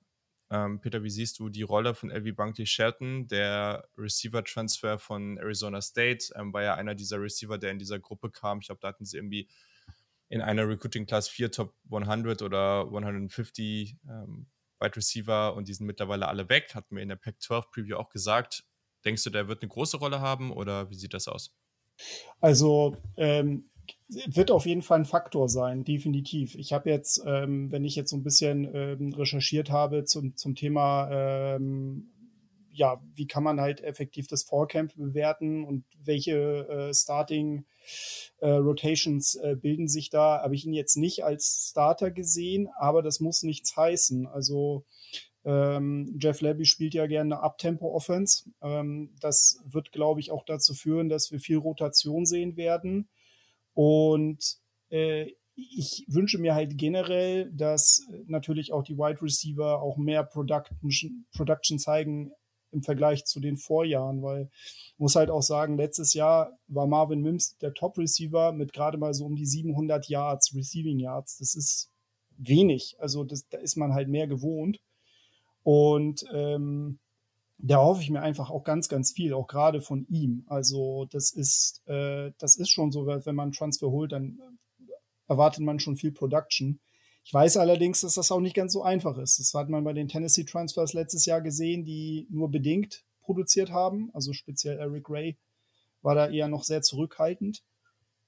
Ähm, 0.49 0.79
Peter, 0.81 1.03
wie 1.03 1.09
siehst 1.09 1.39
du 1.39 1.49
die 1.49 1.63
Rolle 1.63 1.95
von 1.95 2.11
Elvi 2.11 2.31
Bunkley 2.31 2.65
Shelton, 2.65 3.27
der 3.27 3.87
Receiver-Transfer 3.97 4.99
von 4.99 5.37
Arizona 5.37 5.81
State? 5.81 6.33
Ähm, 6.35 6.53
war 6.53 6.63
ja 6.63 6.75
einer 6.75 6.95
dieser 6.95 7.21
Receiver, 7.21 7.57
der 7.57 7.71
in 7.71 7.79
dieser 7.79 7.99
Gruppe 7.99 8.29
kam. 8.29 8.59
Ich 8.59 8.67
glaube, 8.67 8.79
da 8.81 8.89
hatten 8.89 9.05
sie 9.05 9.17
irgendwie 9.17 9.47
in 10.29 10.41
einer 10.41 10.67
Recruiting 10.67 11.05
Class 11.05 11.27
4 11.29 11.51
Top 11.51 11.75
100 11.91 12.41
oder 12.41 12.85
150 12.85 13.97
ähm, 14.07 14.47
Wide 14.79 14.95
Receiver 14.95 15.55
und 15.55 15.67
die 15.67 15.73
sind 15.73 15.85
mittlerweile 15.85 16.27
alle 16.27 16.49
weg. 16.49 16.75
Hatten 16.75 16.95
wir 16.95 17.03
in 17.03 17.09
der 17.09 17.15
Pac-12 17.15 17.71
Preview 17.71 17.97
auch 17.97 18.09
gesagt. 18.09 18.65
Denkst 19.05 19.23
du, 19.23 19.29
der 19.29 19.47
wird 19.47 19.61
eine 19.61 19.69
große 19.69 19.97
Rolle 19.97 20.21
haben 20.21 20.51
oder 20.51 20.89
wie 20.89 20.95
sieht 20.95 21.13
das 21.13 21.27
aus? 21.27 21.55
Also 22.41 22.97
ähm, 23.17 23.69
wird 24.27 24.51
auf 24.51 24.65
jeden 24.65 24.81
Fall 24.81 24.99
ein 24.99 25.05
Faktor 25.05 25.49
sein, 25.49 25.83
definitiv. 25.83 26.55
Ich 26.55 26.73
habe 26.73 26.89
jetzt, 26.89 27.23
ähm, 27.25 27.71
wenn 27.71 27.85
ich 27.85 27.95
jetzt 27.95 28.09
so 28.09 28.17
ein 28.17 28.23
bisschen 28.23 28.69
ähm, 28.73 29.13
recherchiert 29.13 29.69
habe 29.69 30.05
zum, 30.05 30.35
zum 30.35 30.55
Thema, 30.55 31.09
ähm, 31.55 32.09
ja, 32.71 33.01
wie 33.15 33.27
kann 33.27 33.43
man 33.43 33.61
halt 33.61 33.81
effektiv 33.81 34.27
das 34.27 34.43
Vorcamp 34.43 34.95
bewerten 34.95 35.63
und 35.63 35.85
welche 36.03 36.67
äh, 36.67 36.93
Starting 36.93 37.65
äh, 38.39 38.49
Rotations 38.49 39.35
äh, 39.35 39.55
bilden 39.55 39.87
sich 39.87 40.09
da, 40.09 40.41
habe 40.41 40.55
ich 40.55 40.65
ihn 40.65 40.73
jetzt 40.73 40.95
nicht 40.95 41.23
als 41.23 41.69
Starter 41.69 42.09
gesehen, 42.11 42.69
aber 42.77 43.01
das 43.03 43.19
muss 43.19 43.43
nichts 43.43 43.77
heißen. 43.77 44.25
Also 44.25 44.85
ähm, 45.45 46.17
Jeff 46.19 46.41
Labby 46.41 46.65
spielt 46.65 46.93
ja 46.93 47.05
gerne 47.05 47.35
eine 47.35 47.43
Uptempo-Offense. 47.43 48.49
Ähm, 48.61 49.13
das 49.19 49.61
wird, 49.65 49.91
glaube 49.91 50.19
ich, 50.19 50.31
auch 50.31 50.45
dazu 50.45 50.73
führen, 50.73 51.09
dass 51.09 51.31
wir 51.31 51.39
viel 51.39 51.57
Rotation 51.57 52.25
sehen 52.25 52.55
werden. 52.55 53.09
Und 53.73 54.57
äh, 54.89 55.31
ich 55.55 56.05
wünsche 56.07 56.39
mir 56.39 56.55
halt 56.55 56.77
generell, 56.77 57.51
dass 57.51 58.05
natürlich 58.25 58.73
auch 58.73 58.83
die 58.83 58.97
Wide 58.97 59.21
Receiver 59.21 59.81
auch 59.81 59.97
mehr 59.97 60.23
Production, 60.23 61.25
Production 61.31 61.77
zeigen 61.77 62.31
im 62.71 62.81
Vergleich 62.81 63.25
zu 63.25 63.39
den 63.39 63.57
Vorjahren, 63.57 64.23
weil 64.23 64.49
muss 64.97 65.15
halt 65.15 65.29
auch 65.29 65.43
sagen, 65.43 65.77
letztes 65.77 66.13
Jahr 66.13 66.57
war 66.67 66.87
Marvin 66.87 67.21
Mims 67.21 67.57
der 67.59 67.73
Top 67.73 67.97
Receiver 67.97 68.51
mit 68.51 68.73
gerade 68.73 68.97
mal 68.97 69.13
so 69.13 69.25
um 69.25 69.35
die 69.35 69.45
700 69.45 70.07
Yards, 70.09 70.55
Receiving 70.55 70.99
Yards. 70.99 71.37
Das 71.37 71.55
ist 71.55 71.91
wenig. 72.37 72.95
Also 72.99 73.23
das, 73.23 73.47
da 73.49 73.59
ist 73.59 73.75
man 73.75 73.93
halt 73.93 74.09
mehr 74.09 74.27
gewohnt. 74.27 74.79
Und 75.61 76.25
ähm, 76.33 76.99
da 77.65 77.77
hoffe 77.77 78.01
ich 78.01 78.09
mir 78.09 78.21
einfach 78.21 78.49
auch 78.49 78.65
ganz, 78.65 78.89
ganz 78.89 79.13
viel, 79.13 79.33
auch 79.33 79.47
gerade 79.47 79.79
von 79.79 80.05
ihm. 80.09 80.43
Also 80.47 81.05
das 81.09 81.31
ist, 81.31 81.81
äh, 81.87 82.31
das 82.37 82.57
ist 82.57 82.69
schon 82.69 82.91
so, 82.91 83.07
wenn 83.07 83.35
man 83.35 83.43
einen 83.43 83.51
Transfer 83.53 83.89
holt, 83.89 84.11
dann 84.11 84.37
erwartet 85.29 85.63
man 85.63 85.79
schon 85.79 85.95
viel 85.95 86.11
Production. 86.11 86.81
Ich 87.23 87.33
weiß 87.33 87.55
allerdings, 87.55 88.01
dass 88.01 88.15
das 88.15 88.31
auch 88.33 88.41
nicht 88.41 88.55
ganz 88.55 88.73
so 88.73 88.83
einfach 88.83 89.17
ist. 89.17 89.39
Das 89.39 89.53
hat 89.53 89.69
man 89.69 89.85
bei 89.85 89.93
den 89.93 90.09
Tennessee 90.09 90.43
Transfers 90.43 90.91
letztes 90.91 91.25
Jahr 91.25 91.41
gesehen, 91.41 91.85
die 91.85 92.27
nur 92.29 92.51
bedingt 92.51 93.05
produziert 93.21 93.71
haben. 93.71 94.09
Also 94.13 94.33
speziell 94.33 94.77
Eric 94.77 95.09
Ray 95.09 95.37
war 96.01 96.15
da 96.15 96.29
eher 96.29 96.49
noch 96.49 96.65
sehr 96.65 96.81
zurückhaltend. 96.81 97.63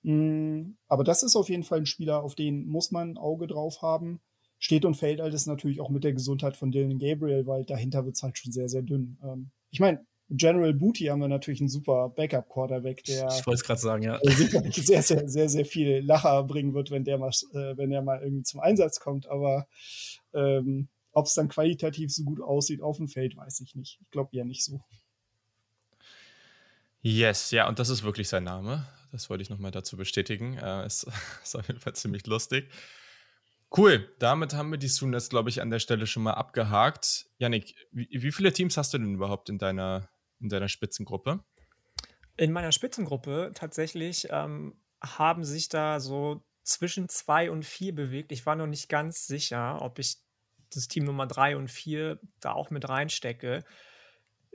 Mm, 0.03 0.77
aber 0.87 1.03
das 1.03 1.23
ist 1.23 1.35
auf 1.35 1.49
jeden 1.49 1.63
Fall 1.63 1.79
ein 1.79 1.85
Spieler, 1.85 2.23
auf 2.23 2.35
den 2.35 2.67
muss 2.67 2.91
man 2.91 3.11
ein 3.11 3.17
Auge 3.17 3.47
drauf 3.47 3.81
haben 3.81 4.21
steht 4.59 4.85
und 4.85 4.95
fällt 4.95 5.21
alles 5.21 5.45
natürlich 5.45 5.81
auch 5.81 5.89
mit 5.89 6.03
der 6.03 6.13
Gesundheit 6.13 6.57
von 6.57 6.71
Dylan 6.71 6.99
Gabriel, 6.99 7.45
weil 7.45 7.65
dahinter 7.65 8.05
wird 8.05 8.15
es 8.15 8.23
halt 8.23 8.37
schon 8.37 8.51
sehr, 8.51 8.69
sehr 8.69 8.81
dünn. 8.81 9.17
Ähm, 9.23 9.51
ich 9.71 9.79
meine, 9.79 10.05
General 10.29 10.73
Booty 10.73 11.05
haben 11.05 11.19
wir 11.19 11.27
natürlich 11.27 11.59
einen 11.59 11.69
super 11.69 12.09
Backup-Quarterback, 12.09 13.03
der 13.03 13.27
ich 13.27 13.45
wollte 13.45 13.59
es 13.59 13.63
gerade 13.63 13.79
sagen, 13.79 14.03
ja. 14.03 14.19
sehr, 14.71 15.03
sehr, 15.03 15.29
sehr, 15.29 15.49
sehr 15.49 15.65
viel 15.65 15.99
Lacher 15.99 16.43
bringen 16.43 16.73
wird, 16.73 16.89
wenn 16.89 17.03
der 17.03 17.19
mal, 17.19 17.29
äh, 17.53 17.77
wenn 17.77 17.91
der 17.91 18.01
mal 18.01 18.21
irgendwie 18.21 18.43
zum 18.43 18.59
Einsatz 18.59 18.99
kommt. 18.99 19.27
Aber 19.27 19.67
ähm, 20.33 20.89
ob 21.11 21.27
es 21.27 21.35
dann 21.35 21.47
qualitativ 21.47 22.11
so 22.11 22.23
gut 22.23 22.41
aussieht 22.41 22.81
auf 22.81 22.97
dem 22.97 23.07
Feld, 23.07 23.37
weiß 23.37 23.59
ich 23.61 23.75
nicht. 23.75 23.99
Ich 24.01 24.09
glaube 24.09 24.35
eher 24.35 24.45
nicht 24.45 24.63
so. 24.63 24.81
Yes, 27.01 27.51
ja, 27.51 27.67
und 27.69 27.77
das 27.77 27.89
ist 27.89 28.03
wirklich 28.03 28.27
sein 28.27 28.43
Name. 28.43 28.87
Das 29.11 29.29
wollte 29.29 29.43
ich 29.43 29.51
nochmal 29.51 29.71
dazu 29.71 29.95
bestätigen. 29.95 30.57
Äh, 30.57 30.87
ist, 30.87 31.05
ist 31.43 31.55
auf 31.55 31.67
jeden 31.67 31.79
Fall 31.79 31.93
ziemlich 31.93 32.25
lustig. 32.25 32.69
Cool, 33.77 34.09
damit 34.19 34.53
haben 34.53 34.71
wir 34.71 34.77
die 34.77 34.87
Sooners, 34.87 35.29
glaube 35.29 35.49
ich, 35.49 35.61
an 35.61 35.69
der 35.69 35.79
Stelle 35.79 36.07
schon 36.07 36.23
mal 36.23 36.33
abgehakt. 36.33 37.29
Janik, 37.39 37.75
wie, 37.91 38.07
wie, 38.09 38.31
viele 38.31 38.53
Teams 38.53 38.77
hast 38.77 38.93
du 38.93 38.97
denn 38.97 39.15
überhaupt 39.15 39.49
in 39.49 39.57
deiner, 39.57 40.09
in 40.39 40.47
deiner 40.47 40.69
Spitzengruppe? 40.69 41.43
In 42.37 42.53
meiner 42.53 42.71
Spitzengruppe 42.71 43.51
tatsächlich 43.53 44.27
ähm, 44.29 44.79
haben 45.03 45.43
sich 45.43 45.67
da 45.67 45.99
so 45.99 46.45
zwischen 46.63 47.09
zwei 47.09 47.51
und 47.51 47.65
vier 47.65 47.93
bewegt. 47.93 48.31
Ich 48.31 48.45
war 48.45 48.55
noch 48.55 48.67
nicht 48.67 48.87
ganz 48.87 49.27
sicher, 49.27 49.81
ob 49.81 49.99
ich 49.99 50.17
das 50.73 50.87
Team 50.87 51.03
Nummer 51.03 51.27
drei 51.27 51.57
und 51.57 51.69
vier 51.69 52.19
da 52.39 52.53
auch 52.53 52.69
mit 52.69 52.87
reinstecke. 52.87 53.65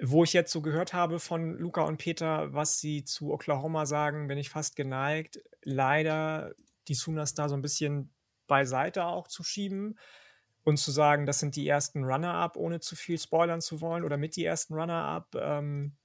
Wo 0.01 0.25
ich 0.25 0.33
jetzt 0.33 0.51
so 0.51 0.63
gehört 0.63 0.95
habe 0.95 1.19
von 1.19 1.59
Luca 1.59 1.83
und 1.83 1.99
Peter, 1.99 2.55
was 2.55 2.81
sie 2.81 3.05
zu 3.05 3.33
Oklahoma 3.33 3.85
sagen, 3.85 4.29
bin 4.29 4.39
ich 4.39 4.49
fast 4.49 4.77
geneigt. 4.77 5.41
Leider 5.63 6.55
die 6.89 6.95
Sooners 6.95 7.35
da 7.35 7.51
so 7.51 7.55
ein 7.55 7.63
bisschen 7.63 8.15
beiseite 8.51 9.07
auch 9.07 9.29
zu 9.29 9.43
schieben 9.43 9.99
und 10.65 10.77
zu 10.77 10.91
sagen, 10.91 11.25
das 11.25 11.39
sind 11.39 11.57
die 11.57 11.67
ersten 11.67 12.05
Runner-up, 12.05 12.57
ohne 12.57 12.81
zu 12.81 12.97
viel 12.97 13.19
spoilern 13.19 13.63
zu 13.63 13.81
wollen, 13.81 14.05
oder 14.05 14.19
mit 14.19 14.37
die 14.37 14.45
ersten 14.45 14.75
Runner-up. 14.75 15.35
Ähm, 15.37 15.97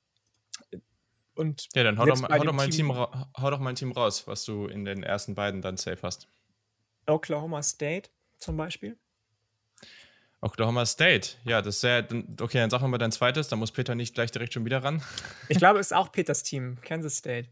Und 1.36 1.68
ja, 1.76 1.84
dann 1.84 1.98
hau 2.00 2.06
doch, 2.06 2.22
mal, 2.22 2.30
hau, 2.32 2.44
doch 2.44 2.54
mal 2.54 2.70
Team, 2.70 2.88
Team, 2.88 2.96
hau 2.96 3.50
doch 3.50 3.60
mal 3.60 3.72
ein 3.72 3.76
Team 3.76 3.92
raus, 3.92 4.26
was 4.28 4.46
du 4.46 4.68
in 4.68 4.86
den 4.86 5.04
ersten 5.04 5.36
beiden 5.36 5.62
dann 5.62 5.76
safe 5.76 6.00
hast. 6.04 6.30
Oklahoma 7.08 7.62
State 7.62 8.10
zum 8.40 8.56
Beispiel. 8.56 8.98
Oklahoma 10.42 10.86
State, 10.86 11.32
ja, 11.44 11.62
das 11.62 11.78
ist 11.78 11.84
ja, 11.84 12.04
okay, 12.40 12.60
dann 12.60 12.70
sag 12.70 12.82
mal 12.82 12.98
dein 13.00 13.12
zweites, 13.12 13.48
da 13.48 13.56
muss 13.56 13.72
Peter 13.72 13.96
nicht 13.96 14.14
gleich 14.14 14.32
direkt 14.32 14.54
schon 14.54 14.64
wieder 14.64 14.84
ran. 14.84 15.02
Ich 15.50 15.58
glaube, 15.58 15.80
es 15.80 15.88
ist 15.88 15.94
auch 15.94 16.12
Peters 16.12 16.44
Team, 16.44 16.78
Kansas 16.82 17.18
State. 17.18 17.50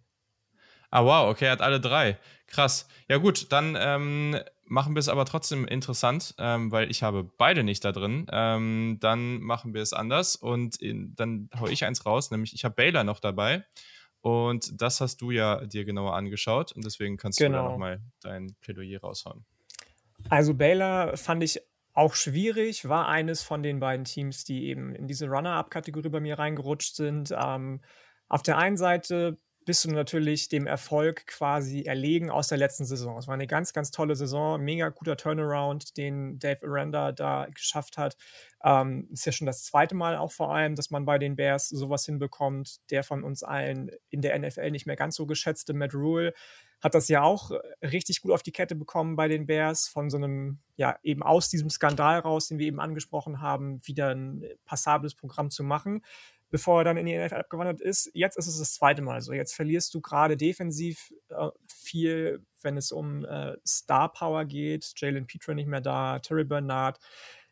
Ah, 0.91 1.03
wow, 1.03 1.29
okay, 1.31 1.45
er 1.45 1.53
hat 1.53 1.61
alle 1.61 1.79
drei. 1.79 2.19
Krass. 2.45 2.87
Ja, 3.09 3.17
gut, 3.17 3.51
dann 3.51 3.75
ähm, 3.79 4.39
machen 4.65 4.95
wir 4.95 4.99
es 4.99 5.09
aber 5.09 5.25
trotzdem 5.25 5.65
interessant, 5.65 6.35
ähm, 6.37 6.71
weil 6.71 6.89
ich 6.89 7.03
habe 7.03 7.23
beide 7.23 7.63
nicht 7.63 7.83
da 7.83 7.91
drin. 7.91 8.27
Ähm, 8.31 8.97
dann 8.99 9.39
machen 9.39 9.73
wir 9.73 9.81
es 9.81 9.93
anders 9.93 10.35
und 10.35 10.81
in, 10.81 11.15
dann 11.15 11.49
hau 11.59 11.67
ich 11.67 11.85
eins 11.85 12.05
raus, 12.05 12.31
nämlich 12.31 12.53
ich 12.53 12.65
habe 12.65 12.75
Baylor 12.75 13.03
noch 13.03 13.19
dabei. 13.19 13.63
Und 14.21 14.81
das 14.81 15.01
hast 15.01 15.21
du 15.21 15.31
ja 15.31 15.65
dir 15.65 15.83
genauer 15.83 16.15
angeschaut 16.15 16.71
und 16.71 16.85
deswegen 16.85 17.17
kannst 17.17 17.39
genau. 17.39 17.49
du 17.49 17.53
da 17.53 17.61
genau. 17.61 17.71
nochmal 17.71 18.01
dein 18.21 18.55
Plädoyer 18.61 19.01
raushauen. 19.01 19.45
Also 20.29 20.53
Baylor 20.53 21.17
fand 21.17 21.43
ich 21.43 21.59
auch 21.93 22.15
schwierig, 22.15 22.87
war 22.87 23.07
eines 23.07 23.43
von 23.43 23.61
den 23.61 23.79
beiden 23.79 24.05
Teams, 24.05 24.45
die 24.45 24.67
eben 24.67 24.95
in 24.95 25.07
diese 25.07 25.27
Runner-Up-Kategorie 25.27 26.09
bei 26.09 26.21
mir 26.21 26.39
reingerutscht 26.39 26.95
sind. 26.95 27.35
Ähm, 27.37 27.81
auf 28.29 28.41
der 28.41 28.57
einen 28.57 28.77
Seite 28.77 29.37
bist 29.65 29.85
du 29.85 29.91
natürlich 29.91 30.49
dem 30.49 30.67
Erfolg 30.67 31.27
quasi 31.27 31.83
erlegen 31.83 32.29
aus 32.29 32.47
der 32.47 32.57
letzten 32.57 32.85
Saison. 32.85 33.17
Es 33.17 33.27
war 33.27 33.33
eine 33.33 33.47
ganz, 33.47 33.73
ganz 33.73 33.91
tolle 33.91 34.15
Saison, 34.15 34.61
mega 34.61 34.89
guter 34.89 35.17
Turnaround, 35.17 35.97
den 35.97 36.39
Dave 36.39 36.65
Aranda 36.65 37.11
da 37.11 37.47
geschafft 37.53 37.97
hat. 37.97 38.17
Ähm, 38.63 39.07
ist 39.11 39.25
ja 39.25 39.31
schon 39.31 39.47
das 39.47 39.63
zweite 39.63 39.95
Mal 39.95 40.17
auch 40.17 40.31
vor 40.31 40.53
allem, 40.53 40.75
dass 40.75 40.91
man 40.91 41.05
bei 41.05 41.17
den 41.17 41.35
Bears 41.35 41.69
sowas 41.69 42.05
hinbekommt. 42.05 42.79
Der 42.91 43.03
von 43.03 43.23
uns 43.23 43.43
allen 43.43 43.91
in 44.09 44.21
der 44.21 44.37
NFL 44.37 44.71
nicht 44.71 44.85
mehr 44.85 44.95
ganz 44.95 45.15
so 45.15 45.25
geschätzte 45.25 45.73
Matt 45.73 45.93
Rule 45.93 46.33
hat 46.83 46.95
das 46.95 47.07
ja 47.07 47.21
auch 47.21 47.51
richtig 47.81 48.21
gut 48.21 48.31
auf 48.31 48.43
die 48.43 48.51
Kette 48.51 48.75
bekommen 48.75 49.15
bei 49.15 49.29
den 49.29 49.45
Bears, 49.45 49.87
von 49.87 50.09
so 50.09 50.17
einem, 50.17 50.59
ja, 50.75 50.97
eben 51.01 51.23
aus 51.23 51.47
diesem 51.47 51.69
Skandal 51.69 52.19
raus, 52.19 52.49
den 52.49 52.59
wir 52.59 52.67
eben 52.67 52.81
angesprochen 52.81 53.39
haben, 53.39 53.79
wieder 53.87 54.09
ein 54.09 54.43
passables 54.65 55.15
Programm 55.15 55.49
zu 55.49 55.63
machen 55.63 56.01
bevor 56.53 56.81
er 56.81 56.83
dann 56.83 56.97
in 56.97 57.07
die 57.07 57.17
NFL 57.17 57.37
abgewandert 57.37 57.81
ist. 57.81 58.11
Jetzt 58.13 58.37
ist 58.37 58.45
es 58.45 58.59
das 58.59 58.75
zweite 58.75 59.01
Mal 59.01 59.21
so. 59.21 59.33
Jetzt 59.33 59.55
verlierst 59.55 59.91
du 59.95 60.01
gerade 60.01 60.37
defensiv 60.37 61.11
äh, 61.29 61.49
viel, 61.67 62.45
wenn 62.61 62.77
es 62.77 62.91
um 62.91 63.25
äh, 63.25 63.57
Star 63.65 64.13
Power 64.13 64.45
geht. 64.45 64.93
Jalen 64.97 65.25
Petre 65.25 65.55
nicht 65.55 65.65
mehr 65.65 65.81
da, 65.81 66.19
Terry 66.19 66.43
Bernard 66.43 66.99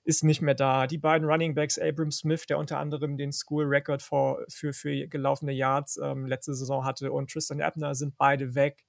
ist 0.04 0.24
nicht 0.24 0.42
mehr 0.42 0.54
da. 0.54 0.86
Die 0.86 1.00
beiden 1.00 1.28
Running 1.28 1.56
Backs, 1.56 1.80
Abram 1.80 2.12
Smith, 2.12 2.46
der 2.46 2.60
unter 2.60 2.78
anderem 2.78 3.18
den 3.18 3.32
School 3.32 3.66
Record 3.66 4.04
für, 4.04 4.46
für, 4.50 4.72
für 4.72 5.08
gelaufene 5.08 5.52
Yards 5.52 5.98
ähm, 5.98 6.28
letzte 6.28 6.54
Saison 6.54 6.86
hatte, 6.86 7.12
und 7.12 7.32
Tristan 7.32 7.60
Ebner 7.60 7.96
sind 7.96 8.20
beide 8.20 8.54
weg. 8.54 8.86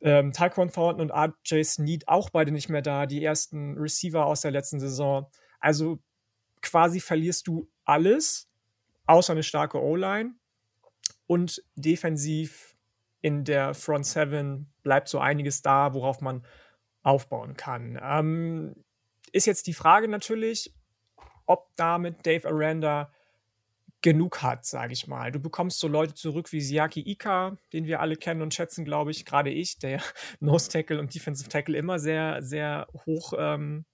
Ähm, 0.00 0.32
Tyquan 0.32 0.72
Thornton 0.72 1.02
und 1.02 1.12
RJ 1.12 1.62
Snead 1.62 2.08
auch 2.08 2.30
beide 2.30 2.50
nicht 2.50 2.68
mehr 2.68 2.82
da, 2.82 3.06
die 3.06 3.22
ersten 3.22 3.78
Receiver 3.78 4.26
aus 4.26 4.40
der 4.40 4.50
letzten 4.50 4.80
Saison. 4.80 5.30
Also 5.60 6.00
quasi 6.62 6.98
verlierst 6.98 7.46
du 7.46 7.70
alles 7.84 8.48
außer 9.06 9.32
eine 9.32 9.42
starke 9.42 9.82
O-Line. 9.82 10.34
Und 11.26 11.62
defensiv 11.76 12.76
in 13.20 13.44
der 13.44 13.74
Front 13.74 14.06
Seven 14.06 14.72
bleibt 14.82 15.08
so 15.08 15.18
einiges 15.18 15.62
da, 15.62 15.94
worauf 15.94 16.20
man 16.20 16.44
aufbauen 17.02 17.56
kann. 17.56 17.98
Ähm, 18.02 18.74
ist 19.32 19.46
jetzt 19.46 19.66
die 19.66 19.72
Frage 19.72 20.08
natürlich, 20.08 20.74
ob 21.46 21.74
damit 21.76 22.26
Dave 22.26 22.48
Aranda 22.48 23.12
genug 24.02 24.42
hat, 24.42 24.66
sage 24.66 24.92
ich 24.92 25.06
mal. 25.06 25.30
Du 25.30 25.38
bekommst 25.38 25.78
so 25.78 25.88
Leute 25.88 26.14
zurück 26.14 26.52
wie 26.52 26.60
Siaki 26.60 27.00
Ika, 27.00 27.56
den 27.72 27.86
wir 27.86 28.00
alle 28.00 28.16
kennen 28.16 28.42
und 28.42 28.52
schätzen, 28.52 28.84
glaube 28.84 29.12
ich, 29.12 29.24
gerade 29.24 29.50
ich, 29.50 29.78
der 29.78 30.02
Nose 30.40 30.68
Tackle 30.68 30.98
und 30.98 31.14
Defensive 31.14 31.48
Tackle 31.48 31.78
immer 31.78 31.98
sehr, 31.98 32.42
sehr 32.42 32.88
hoch 33.06 33.32
ähm, 33.38 33.84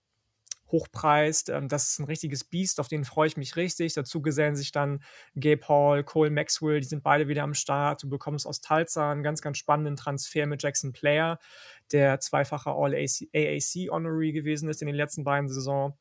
hochpreist. 0.71 1.49
Ähm, 1.49 1.69
das 1.69 1.91
ist 1.91 1.99
ein 1.99 2.05
richtiges 2.05 2.45
Biest, 2.45 2.81
auf 2.81 2.89
den 2.89 3.05
freue 3.05 3.29
ich 3.29 3.37
mich 3.37 3.57
richtig. 3.57 3.95
Dazu 3.95 4.23
gesellen 4.23 4.57
sich 4.57 4.73
dann 4.73 5.03
Gabe 5.35 5.67
Hall, 5.69 6.05
Cole 6.05 6.31
Maxwell, 6.31 6.81
die 6.81 6.87
sind 6.87 7.03
beide 7.03 7.29
wieder 7.29 7.43
am 7.43 7.55
Start. 7.55 8.03
Du 8.03 8.09
bekommst 8.09 8.47
aus 8.47 8.61
Tulsa 8.61 9.11
einen 9.11 9.23
ganz, 9.23 9.41
ganz 9.41 9.59
spannenden 9.59 9.97
Transfer 9.97 10.47
mit 10.47 10.63
Jackson 10.63 10.93
Player, 10.93 11.39
der 11.93 12.21
zweifacher 12.21 12.75
All-AAC-Honoree 12.77 14.33
gewesen 14.33 14.69
ist 14.69 14.83
in 14.83 14.87
den 14.87 14.97
letzten 14.97 15.25
beiden 15.25 15.49
Saisons. 15.49 15.95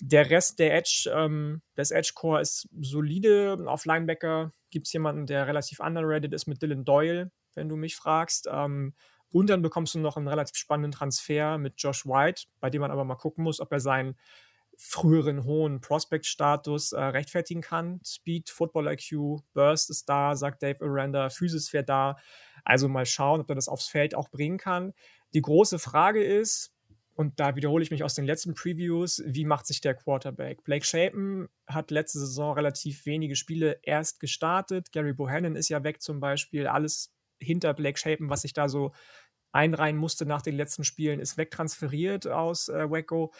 Der 0.00 0.30
Rest 0.30 0.58
der 0.58 0.74
Edge, 0.74 1.10
ähm, 1.14 1.62
des 1.76 1.90
Edge-Core 1.90 2.40
ist 2.40 2.68
solide. 2.80 3.56
Auf 3.66 3.84
Linebacker 3.84 4.52
gibt 4.70 4.86
es 4.86 4.92
jemanden, 4.92 5.26
der 5.26 5.46
relativ 5.46 5.80
underrated 5.80 6.32
ist 6.32 6.46
mit 6.46 6.62
Dylan 6.62 6.84
Doyle, 6.84 7.30
wenn 7.54 7.68
du 7.68 7.76
mich 7.76 7.94
fragst. 7.94 8.48
Ähm, 8.50 8.94
und 9.32 9.50
dann 9.50 9.62
bekommst 9.62 9.94
du 9.94 9.98
noch 9.98 10.16
einen 10.16 10.28
relativ 10.28 10.56
spannenden 10.56 10.92
Transfer 10.92 11.58
mit 11.58 11.74
Josh 11.78 12.06
White, 12.06 12.44
bei 12.60 12.70
dem 12.70 12.80
man 12.80 12.90
aber 12.90 13.04
mal 13.04 13.16
gucken 13.16 13.44
muss, 13.44 13.60
ob 13.60 13.72
er 13.72 13.80
seinen 13.80 14.16
früheren 14.76 15.44
hohen 15.44 15.80
Prospect-Status 15.80 16.92
äh, 16.92 17.00
rechtfertigen 17.00 17.60
kann. 17.60 18.00
Speed, 18.04 18.50
Football 18.50 18.88
IQ, 18.88 19.42
Burst 19.52 19.90
ist 19.90 20.08
da, 20.08 20.34
sagt 20.34 20.62
Dave 20.62 20.84
Aranda, 20.84 21.30
Physis 21.30 21.72
wäre 21.72 21.84
da. 21.84 22.16
Also 22.64 22.88
mal 22.88 23.06
schauen, 23.06 23.40
ob 23.40 23.48
er 23.48 23.54
das 23.54 23.68
aufs 23.68 23.86
Feld 23.86 24.14
auch 24.14 24.28
bringen 24.28 24.58
kann. 24.58 24.92
Die 25.34 25.42
große 25.42 25.78
Frage 25.78 26.22
ist, 26.22 26.72
und 27.14 27.38
da 27.38 27.56
wiederhole 27.56 27.82
ich 27.82 27.90
mich 27.90 28.04
aus 28.04 28.14
den 28.14 28.24
letzten 28.24 28.54
Previews, 28.54 29.22
wie 29.26 29.44
macht 29.44 29.66
sich 29.66 29.80
der 29.80 29.94
Quarterback? 29.94 30.64
Blake 30.64 30.84
Shapen 30.84 31.48
hat 31.66 31.90
letzte 31.90 32.18
Saison 32.18 32.54
relativ 32.54 33.04
wenige 33.04 33.36
Spiele 33.36 33.78
erst 33.82 34.18
gestartet. 34.18 34.92
Gary 34.92 35.12
Bohannon 35.12 35.54
ist 35.54 35.68
ja 35.68 35.84
weg 35.84 36.00
zum 36.00 36.20
Beispiel. 36.20 36.66
Alles 36.66 37.12
hinter 37.38 37.74
Blake 37.74 37.98
Shapen, 37.98 38.30
was 38.30 38.42
sich 38.42 38.54
da 38.54 38.68
so 38.68 38.92
einreihen 39.52 39.96
musste 39.96 40.26
nach 40.26 40.42
den 40.42 40.56
letzten 40.56 40.84
Spielen, 40.84 41.20
ist 41.20 41.36
wegtransferiert 41.36 42.26
aus 42.26 42.68
äh, 42.68 42.90
Waco, 42.90 43.32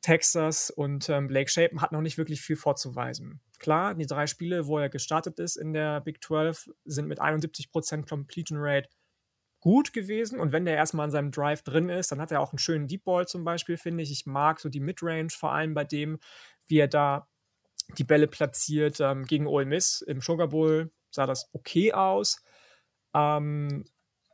Texas 0.00 0.70
und 0.70 1.08
ähm, 1.08 1.28
Blake 1.28 1.48
Shapen 1.48 1.80
hat 1.80 1.92
noch 1.92 2.00
nicht 2.00 2.18
wirklich 2.18 2.42
viel 2.42 2.56
vorzuweisen. 2.56 3.40
Klar, 3.60 3.94
die 3.94 4.06
drei 4.06 4.26
Spiele, 4.26 4.66
wo 4.66 4.78
er 4.78 4.88
gestartet 4.88 5.38
ist 5.38 5.56
in 5.56 5.72
der 5.72 6.00
Big 6.00 6.22
12, 6.22 6.70
sind 6.84 7.06
mit 7.06 7.20
71% 7.20 8.08
Completion 8.08 8.58
Rate 8.60 8.88
gut 9.60 9.92
gewesen. 9.92 10.40
Und 10.40 10.50
wenn 10.50 10.64
der 10.64 10.74
erstmal 10.74 11.06
in 11.06 11.12
seinem 11.12 11.30
Drive 11.30 11.62
drin 11.62 11.88
ist, 11.88 12.10
dann 12.10 12.20
hat 12.20 12.32
er 12.32 12.40
auch 12.40 12.52
einen 12.52 12.58
schönen 12.58 12.88
Deep 12.88 13.04
Ball 13.04 13.28
zum 13.28 13.44
Beispiel, 13.44 13.76
finde 13.76 14.02
ich. 14.02 14.10
Ich 14.10 14.26
mag 14.26 14.58
so 14.58 14.68
die 14.68 14.80
Midrange, 14.80 15.30
vor 15.30 15.52
allem 15.52 15.72
bei 15.72 15.84
dem, 15.84 16.18
wie 16.66 16.78
er 16.78 16.88
da 16.88 17.28
die 17.96 18.04
Bälle 18.04 18.26
platziert. 18.26 18.98
Ähm, 19.00 19.24
gegen 19.24 19.46
Ole 19.46 19.66
Miss 19.66 20.02
im 20.02 20.20
Sugar 20.20 20.48
Bowl 20.48 20.90
sah 21.10 21.26
das 21.26 21.48
okay 21.52 21.92
aus. 21.92 22.42
Ähm, 23.14 23.84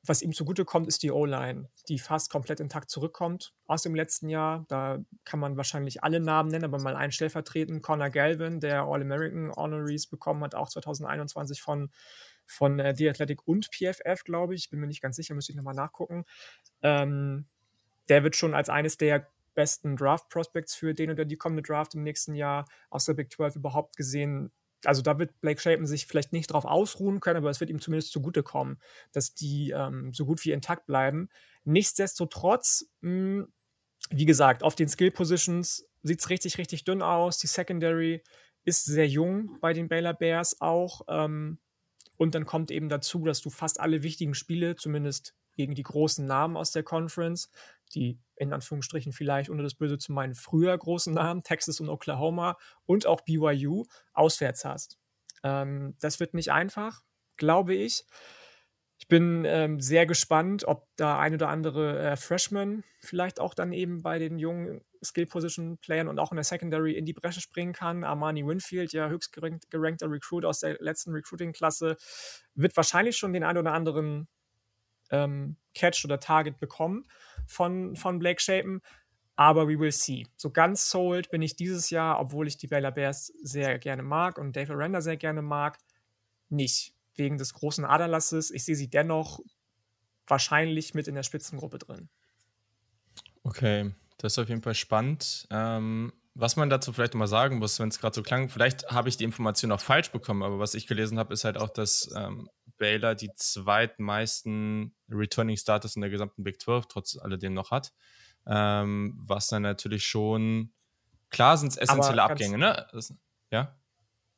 was 0.04 0.22
ihm 0.22 0.32
zugutekommt, 0.32 0.86
ist 0.86 1.02
die 1.02 1.10
O-Line, 1.10 1.68
die 1.88 1.98
fast 1.98 2.30
komplett 2.30 2.60
intakt 2.60 2.90
zurückkommt 2.90 3.54
aus 3.66 3.82
dem 3.82 3.94
letzten 3.94 4.28
Jahr. 4.28 4.64
Da 4.68 4.98
kann 5.24 5.40
man 5.40 5.56
wahrscheinlich 5.56 6.02
alle 6.02 6.20
Namen 6.20 6.50
nennen, 6.50 6.64
aber 6.64 6.78
mal 6.78 6.96
einen 6.96 7.12
stellvertreten. 7.12 7.82
Connor 7.82 8.10
Galvin, 8.10 8.60
der 8.60 8.82
All-American 8.82 9.52
Honorees 9.52 10.06
bekommen 10.06 10.42
hat, 10.44 10.54
auch 10.54 10.68
2021 10.68 11.60
von, 11.60 11.90
von 12.46 12.78
äh, 12.78 12.94
The 12.96 13.10
Athletic 13.10 13.46
und 13.46 13.68
PFF, 13.72 14.24
glaube 14.24 14.54
ich. 14.54 14.70
Bin 14.70 14.80
mir 14.80 14.86
nicht 14.86 15.02
ganz 15.02 15.16
sicher, 15.16 15.34
müsste 15.34 15.52
ich 15.52 15.56
nochmal 15.56 15.74
nachgucken. 15.74 16.24
Ähm, 16.82 17.46
der 18.08 18.24
wird 18.24 18.36
schon 18.36 18.54
als 18.54 18.68
eines 18.68 18.96
der 18.96 19.28
besten 19.54 19.96
Draft-Prospects 19.96 20.74
für 20.74 20.94
den 20.94 21.10
oder 21.10 21.24
die 21.24 21.36
kommende 21.36 21.62
Draft 21.62 21.94
im 21.94 22.04
nächsten 22.04 22.34
Jahr 22.34 22.64
aus 22.90 23.06
der 23.06 23.14
Big 23.14 23.32
12 23.32 23.56
überhaupt 23.56 23.96
gesehen 23.96 24.52
also 24.84 25.02
da 25.02 25.18
wird 25.18 25.40
Blake 25.40 25.60
Shapen 25.60 25.86
sich 25.86 26.06
vielleicht 26.06 26.32
nicht 26.32 26.48
drauf 26.48 26.64
ausruhen 26.64 27.20
können, 27.20 27.38
aber 27.38 27.50
es 27.50 27.60
wird 27.60 27.70
ihm 27.70 27.80
zumindest 27.80 28.12
zugutekommen, 28.12 28.80
dass 29.12 29.34
die 29.34 29.70
ähm, 29.70 30.12
so 30.12 30.24
gut 30.26 30.44
wie 30.44 30.52
intakt 30.52 30.86
bleiben. 30.86 31.28
Nichtsdestotrotz, 31.64 32.90
mh, 33.00 33.10
hm, 33.10 33.52
wie 34.10 34.26
gesagt, 34.26 34.62
auf 34.62 34.74
den 34.74 34.88
Skill 34.88 35.10
Positions 35.10 35.86
sieht 36.02 36.20
es 36.20 36.30
richtig, 36.30 36.58
richtig 36.58 36.84
dünn 36.84 37.02
aus. 37.02 37.38
Die 37.38 37.46
Secondary 37.46 38.22
ist 38.64 38.84
sehr 38.84 39.08
jung 39.08 39.58
bei 39.60 39.72
den 39.72 39.88
Baylor 39.88 40.14
Bears 40.14 40.60
auch. 40.60 41.02
Ähm, 41.08 41.58
und 42.16 42.34
dann 42.34 42.46
kommt 42.46 42.70
eben 42.70 42.88
dazu, 42.88 43.24
dass 43.24 43.40
du 43.40 43.50
fast 43.50 43.80
alle 43.80 44.02
wichtigen 44.02 44.34
Spiele, 44.34 44.76
zumindest 44.76 45.34
gegen 45.58 45.74
die 45.74 45.82
großen 45.82 46.24
Namen 46.24 46.56
aus 46.56 46.70
der 46.70 46.84
Conference, 46.84 47.50
die 47.92 48.20
in 48.36 48.52
Anführungsstrichen 48.52 49.12
vielleicht 49.12 49.50
ohne 49.50 49.64
das 49.64 49.74
Böse 49.74 49.98
zu 49.98 50.12
meinen 50.12 50.36
früher 50.36 50.78
großen 50.78 51.12
Namen, 51.12 51.42
Texas 51.42 51.80
und 51.80 51.88
Oklahoma 51.88 52.56
und 52.86 53.06
auch 53.06 53.22
BYU, 53.22 53.84
auswärts 54.12 54.64
hast. 54.64 54.98
Ähm, 55.42 55.96
das 56.00 56.20
wird 56.20 56.32
nicht 56.32 56.52
einfach, 56.52 57.02
glaube 57.36 57.74
ich. 57.74 58.04
Ich 59.00 59.08
bin 59.08 59.44
ähm, 59.46 59.80
sehr 59.80 60.06
gespannt, 60.06 60.64
ob 60.64 60.86
da 60.94 61.18
ein 61.18 61.34
oder 61.34 61.48
andere 61.48 61.98
äh, 61.98 62.16
Freshman 62.16 62.84
vielleicht 63.00 63.40
auch 63.40 63.54
dann 63.54 63.72
eben 63.72 64.02
bei 64.02 64.20
den 64.20 64.38
jungen 64.38 64.80
Skill-Position-Playern 65.02 66.06
und 66.06 66.20
auch 66.20 66.30
in 66.30 66.36
der 66.36 66.44
Secondary 66.44 66.94
in 66.94 67.04
die 67.04 67.12
Bresche 67.12 67.40
springen 67.40 67.72
kann. 67.72 68.04
Armani 68.04 68.46
Winfield, 68.46 68.92
ja 68.92 69.08
höchst 69.08 69.32
gerankter 69.32 70.10
Recruit 70.10 70.44
aus 70.44 70.60
der 70.60 70.76
letzten 70.80 71.12
Recruiting-Klasse, 71.12 71.96
wird 72.54 72.76
wahrscheinlich 72.76 73.16
schon 73.16 73.32
den 73.32 73.44
ein 73.44 73.56
oder 73.56 73.72
anderen 73.72 74.28
ähm, 75.10 75.56
Catch 75.74 76.04
oder 76.04 76.20
Target 76.20 76.58
bekommen 76.58 77.04
von, 77.46 77.96
von 77.96 78.18
Blake 78.18 78.40
Shapen. 78.40 78.80
Aber 79.36 79.68
we 79.68 79.78
will 79.78 79.92
see. 79.92 80.26
So 80.36 80.50
ganz 80.50 80.90
sold 80.90 81.30
bin 81.30 81.42
ich 81.42 81.54
dieses 81.54 81.90
Jahr, 81.90 82.18
obwohl 82.18 82.48
ich 82.48 82.56
die 82.56 82.66
Baylor 82.66 82.90
Bears 82.90 83.32
sehr 83.42 83.78
gerne 83.78 84.02
mag 84.02 84.36
und 84.36 84.56
Dave 84.56 84.72
Aranda 84.72 85.00
sehr 85.00 85.16
gerne 85.16 85.42
mag, 85.42 85.78
nicht. 86.48 86.94
wegen 87.14 87.38
des 87.38 87.52
großen 87.52 87.84
Aderlasses. 87.84 88.50
Ich 88.50 88.64
sehe 88.64 88.76
sie 88.76 88.88
dennoch 88.88 89.40
wahrscheinlich 90.26 90.94
mit 90.94 91.08
in 91.08 91.14
der 91.14 91.22
Spitzengruppe 91.22 91.78
drin. 91.78 92.08
Okay, 93.42 93.92
das 94.18 94.34
ist 94.34 94.38
auf 94.38 94.48
jeden 94.48 94.62
Fall 94.62 94.74
spannend. 94.74 95.46
Ähm, 95.50 96.12
was 96.34 96.56
man 96.56 96.70
dazu 96.70 96.92
vielleicht 96.92 97.14
mal 97.14 97.26
sagen 97.26 97.58
muss, 97.58 97.80
wenn 97.80 97.88
es 97.88 97.98
gerade 97.98 98.14
so 98.14 98.22
klang, 98.22 98.48
vielleicht 98.48 98.88
habe 98.90 99.08
ich 99.08 99.16
die 99.16 99.24
Information 99.24 99.72
auch 99.72 99.80
falsch 99.80 100.12
bekommen, 100.12 100.42
aber 100.42 100.58
was 100.58 100.74
ich 100.74 100.86
gelesen 100.86 101.18
habe, 101.18 101.34
ist 101.34 101.44
halt 101.44 101.56
auch, 101.56 101.70
dass 101.70 102.08
ähm, 102.14 102.48
Baylor 102.78 103.14
die 103.14 103.32
zweitmeisten 103.34 104.94
Returning 105.10 105.56
Starters 105.56 105.96
in 105.96 106.02
der 106.02 106.10
gesamten 106.10 106.44
Big 106.44 106.60
12 106.60 106.86
trotz 106.86 107.18
alledem 107.18 107.54
noch 107.54 107.70
hat. 107.70 107.92
Ähm, 108.46 109.14
was 109.18 109.48
dann 109.48 109.62
natürlich 109.62 110.04
schon, 110.06 110.72
klar 111.30 111.58
sind 111.58 111.70
es 111.72 111.76
essentielle 111.76 112.22
Abgänge, 112.22 112.58
ne? 112.58 112.86
Das, 112.92 113.12
ja? 113.50 113.78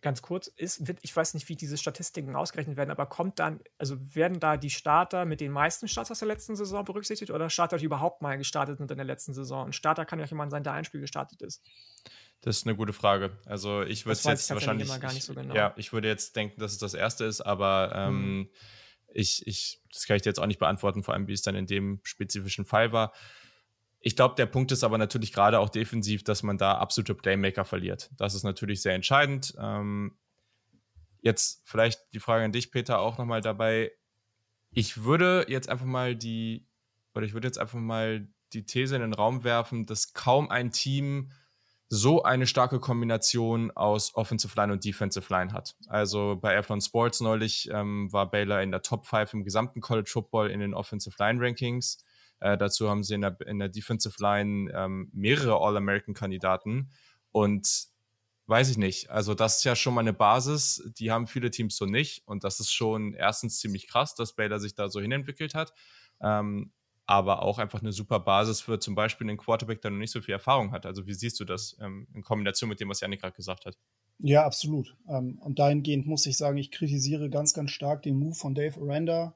ganz 0.03 0.23
kurz, 0.23 0.47
ist, 0.47 0.83
ich 1.03 1.15
weiß 1.15 1.35
nicht, 1.35 1.49
wie 1.49 1.57
diese 1.57 1.77
Statistiken 1.77 2.35
ausgerechnet 2.35 2.77
werden, 2.77 2.91
aber 2.91 3.07
kommt 3.07 3.39
dann, 3.39 3.61
also 3.79 3.97
werden 4.15 4.41
da 4.41 4.57
die 4.57 4.71
Starter 4.71 5.25
mit 5.25 5.41
den 5.41 5.53
meisten 5.53 5.89
Starts 5.89 6.11
aus 6.11 6.21
der 6.21 6.29
letzten 6.29 6.57
Saison 6.57 6.85
berücksichtigt 6.85 7.31
oder 7.31 7.51
Starter, 7.51 7.77
die 7.77 7.85
überhaupt 7.85 8.23
mal 8.23 8.39
gestartet 8.39 8.79
sind 8.79 8.91
in 8.91 8.97
der 8.97 9.07
letzten 9.07 9.35
Saison? 9.35 9.67
Ein 9.67 9.73
Starter 9.73 10.05
kann 10.05 10.19
ja 10.19 10.25
auch 10.25 10.31
jemand 10.31 10.51
sein, 10.51 10.65
der 10.65 10.73
ein 10.73 10.85
Spiel 10.85 11.01
gestartet 11.01 11.43
ist. 11.43 11.63
Das 12.43 12.57
ist 12.57 12.67
eine 12.67 12.75
gute 12.75 12.93
Frage. 12.93 13.37
Also 13.45 13.83
ich 13.83 14.07
würde 14.07 14.21
jetzt 14.25 14.51
wahrscheinlich. 14.51 14.89
So 15.23 15.35
genau. 15.35 15.55
Ja, 15.55 15.75
ich 15.77 15.93
würde 15.93 16.09
jetzt 16.09 16.37
denken, 16.37 16.61
dass 16.61 16.73
es 16.73 16.79
das 16.79 16.95
erste 16.95 17.25
ist, 17.25 17.43
aber 17.43 17.93
ähm, 17.95 18.39
mhm. 18.39 18.49
ich, 19.13 19.47
ich, 19.47 19.83
das 19.93 20.07
kann 20.07 20.17
ich 20.17 20.23
dir 20.23 20.31
jetzt 20.31 20.41
auch 20.41 20.47
nicht 20.47 20.59
beantworten, 20.59 21.03
vor 21.03 21.15
allem 21.15 21.29
wie 21.29 21.35
es 21.35 21.43
dann 21.43 21.55
in 21.55 21.67
dem 21.67 22.01
spezifischen 22.03 22.65
Fall 22.65 22.93
war. 22.93 23.13
Ich 24.03 24.17
glaube, 24.17 24.35
der 24.37 24.47
Punkt 24.47 24.73
ist 24.73 24.83
aber 24.83 24.97
natürlich 24.97 25.33
gerade 25.33 25.59
auch 25.59 25.69
defensiv, 25.69 26.25
dass 26.25 26.43
man 26.43 26.57
da 26.57 26.79
absolute 26.79 27.15
Playmaker 27.15 27.67
verliert. 27.67 28.11
Das 28.17 28.35
ist 28.35 28.45
natürlich 28.45 28.81
sehr 28.81 28.95
entscheidend. 28.95 29.55
Ähm, 29.59 30.17
jetzt 31.21 31.61
vielleicht 31.65 32.01
die 32.15 32.21
Frage 32.21 32.47
an 32.47 32.53
dich, 32.53 32.73
Peter, 32.73 33.01
auch 33.01 33.19
nochmal 33.19 33.43
dabei. 33.43 33.93
Ich 34.71 35.05
würde 35.05 35.45
jetzt 35.49 35.69
einfach 35.69 35.85
mal 35.85 36.17
die, 36.17 36.67
oder 37.15 37.27
ich 37.27 37.35
würde 37.35 37.49
jetzt 37.49 37.59
einfach 37.59 37.79
mal 37.79 38.27
die 38.55 38.65
These 38.65 38.97
in 38.97 39.03
den 39.03 39.13
Raum 39.13 39.45
werfen, 39.45 39.85
dass 39.85 40.15
kaum 40.15 40.51
ein 40.51 40.73
Team 40.73 41.31
so 41.93 42.23
eine 42.23 42.47
starke 42.47 42.79
Kombination 42.79 43.73
aus 43.73 44.15
Offensive 44.15 44.55
Line 44.57 44.73
und 44.73 44.85
Defensive 44.85 45.27
Line 45.29 45.53
hat. 45.53 45.75
Also 45.89 46.39
bei 46.41 46.57
Athlon 46.57 46.81
Sports 46.81 47.21
neulich 47.21 47.69
ähm, 47.73 48.13
war 48.13 48.31
Baylor 48.31 48.63
in 48.63 48.71
der 48.71 48.83
Top 48.83 49.07
5 49.07 49.35
im 49.35 49.45
gesamten 49.45 49.81
College 49.81 50.09
Football 50.09 50.51
in 50.51 50.61
den 50.61 50.73
Offensive 50.73 51.17
Line 51.19 51.45
Rankings. 51.45 52.05
Äh, 52.39 52.57
dazu 52.57 52.89
haben 52.89 53.03
sie 53.03 53.15
in 53.15 53.23
der, 53.23 53.37
in 53.45 53.59
der 53.59 53.69
Defensive 53.69 54.15
Line 54.23 54.71
ähm, 54.73 55.11
mehrere 55.13 55.57
All-American-Kandidaten. 55.61 56.93
Und 57.33 57.89
weiß 58.47 58.71
ich 58.71 58.79
nicht. 58.79 59.11
Also, 59.11 59.35
das 59.35 59.59
ist 59.59 59.65
ja 59.65 59.75
schon 59.75 59.95
mal 59.95 60.03
eine 60.03 60.13
Basis, 60.13 60.89
die 60.97 61.11
haben 61.11 61.27
viele 61.27 61.51
Teams 61.51 61.77
so 61.77 61.87
nicht. 61.87 62.23
Und 62.25 62.45
das 62.45 62.61
ist 62.61 62.71
schon 62.73 63.15
erstens 63.15 63.59
ziemlich 63.59 63.89
krass, 63.89 64.15
dass 64.15 64.37
Baylor 64.37 64.61
sich 64.61 64.77
da 64.77 64.89
so 64.89 65.01
hinentwickelt 65.01 65.57
hat. 65.57 65.73
Ähm, 66.23 66.73
aber 67.07 67.43
auch 67.43 67.59
einfach 67.59 67.81
eine 67.81 67.93
super 67.93 68.21
Basis 68.21 68.61
für 68.61 68.79
zum 68.79 68.95
Beispiel 68.95 69.29
einen 69.29 69.39
Quarterback, 69.39 69.83
der 69.83 69.91
noch 69.91 69.99
nicht 69.99 70.13
so 70.13 70.21
viel 70.21 70.33
Erfahrung 70.33 70.73
hat. 70.73 70.87
Also, 70.87 71.07
wie 71.07 71.15
siehst 71.15 71.41
du 71.41 71.45
das 71.45 71.77
ähm, 71.81 72.07
in 72.15 72.23
Kombination 72.23 72.69
mit 72.69 72.81
dem, 72.81 72.89
was 72.89 73.01
Janik 73.01 73.21
gerade 73.21 73.35
gesagt 73.35 73.67
hat? 73.67 73.77
Ja, 74.19 74.45
absolut. 74.45 74.97
Ähm, 75.09 75.39
und 75.39 75.59
dahingehend 75.59 76.07
muss 76.07 76.27
ich 76.27 76.37
sagen, 76.37 76.59
ich 76.59 76.71
kritisiere 76.71 77.31
ganz, 77.31 77.55
ganz 77.55 77.71
stark 77.71 78.03
den 78.03 78.19
Move 78.19 78.35
von 78.35 78.55
Dave 78.55 78.81
Aranda, 78.81 79.35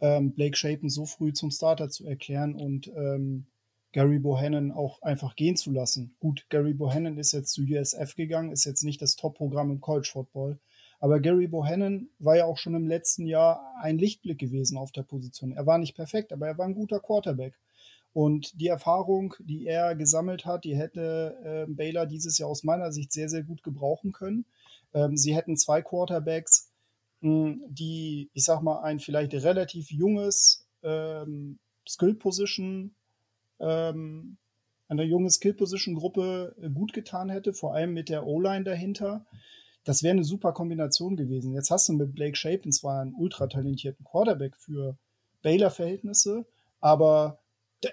ähm, 0.00 0.32
Blake 0.32 0.56
Shapen 0.56 0.88
so 0.88 1.06
früh 1.06 1.32
zum 1.32 1.50
Starter 1.50 1.88
zu 1.88 2.06
erklären 2.06 2.54
und 2.54 2.88
ähm, 2.88 3.46
Gary 3.92 4.18
Bohannon 4.18 4.72
auch 4.72 5.02
einfach 5.02 5.36
gehen 5.36 5.56
zu 5.56 5.70
lassen. 5.70 6.16
Gut, 6.18 6.46
Gary 6.48 6.72
Bohannon 6.72 7.18
ist 7.18 7.32
jetzt 7.32 7.52
zu 7.52 7.62
USF 7.62 8.14
gegangen, 8.14 8.52
ist 8.52 8.64
jetzt 8.64 8.84
nicht 8.84 9.02
das 9.02 9.16
Top-Programm 9.16 9.70
im 9.70 9.80
College 9.80 10.08
Football. 10.10 10.58
Aber 11.02 11.18
Gary 11.18 11.48
Bohannon 11.48 12.08
war 12.20 12.36
ja 12.36 12.44
auch 12.44 12.58
schon 12.58 12.76
im 12.76 12.86
letzten 12.86 13.26
Jahr 13.26 13.74
ein 13.82 13.98
Lichtblick 13.98 14.38
gewesen 14.38 14.78
auf 14.78 14.92
der 14.92 15.02
Position. 15.02 15.50
Er 15.50 15.66
war 15.66 15.78
nicht 15.78 15.96
perfekt, 15.96 16.32
aber 16.32 16.46
er 16.46 16.58
war 16.58 16.64
ein 16.64 16.76
guter 16.76 17.00
Quarterback. 17.00 17.58
Und 18.12 18.60
die 18.60 18.68
Erfahrung, 18.68 19.34
die 19.40 19.66
er 19.66 19.96
gesammelt 19.96 20.46
hat, 20.46 20.62
die 20.62 20.76
hätte 20.76 21.66
äh, 21.68 21.72
Baylor 21.72 22.06
dieses 22.06 22.38
Jahr 22.38 22.48
aus 22.48 22.62
meiner 22.62 22.92
Sicht 22.92 23.12
sehr, 23.12 23.28
sehr 23.28 23.42
gut 23.42 23.64
gebrauchen 23.64 24.12
können. 24.12 24.44
Ähm, 24.94 25.16
sie 25.16 25.34
hätten 25.34 25.56
zwei 25.56 25.82
Quarterbacks, 25.82 26.70
die, 27.20 28.30
ich 28.32 28.44
sag 28.44 28.62
mal, 28.62 28.82
ein 28.82 29.00
vielleicht 29.00 29.34
relativ 29.34 29.90
junges 29.90 30.68
ähm, 30.84 31.58
Skill 31.88 32.14
Position, 32.14 32.94
ähm, 33.58 34.36
eine 34.86 35.02
junge 35.02 35.30
Skill 35.30 35.54
Position 35.54 35.96
Gruppe 35.96 36.54
gut 36.72 36.92
getan 36.92 37.28
hätte, 37.28 37.54
vor 37.54 37.74
allem 37.74 37.92
mit 37.92 38.08
der 38.08 38.24
O-Line 38.24 38.62
dahinter. 38.62 39.26
Das 39.84 40.02
wäre 40.02 40.12
eine 40.12 40.24
super 40.24 40.52
Kombination 40.52 41.16
gewesen. 41.16 41.52
Jetzt 41.52 41.70
hast 41.70 41.88
du 41.88 41.92
mit 41.92 42.14
Blake 42.14 42.36
Shapen 42.36 42.72
zwar 42.72 43.00
einen 43.00 43.14
ultra 43.14 43.46
talentierten 43.48 44.04
Quarterback 44.04 44.56
für 44.56 44.96
Baylor-Verhältnisse, 45.42 46.46
aber 46.80 47.40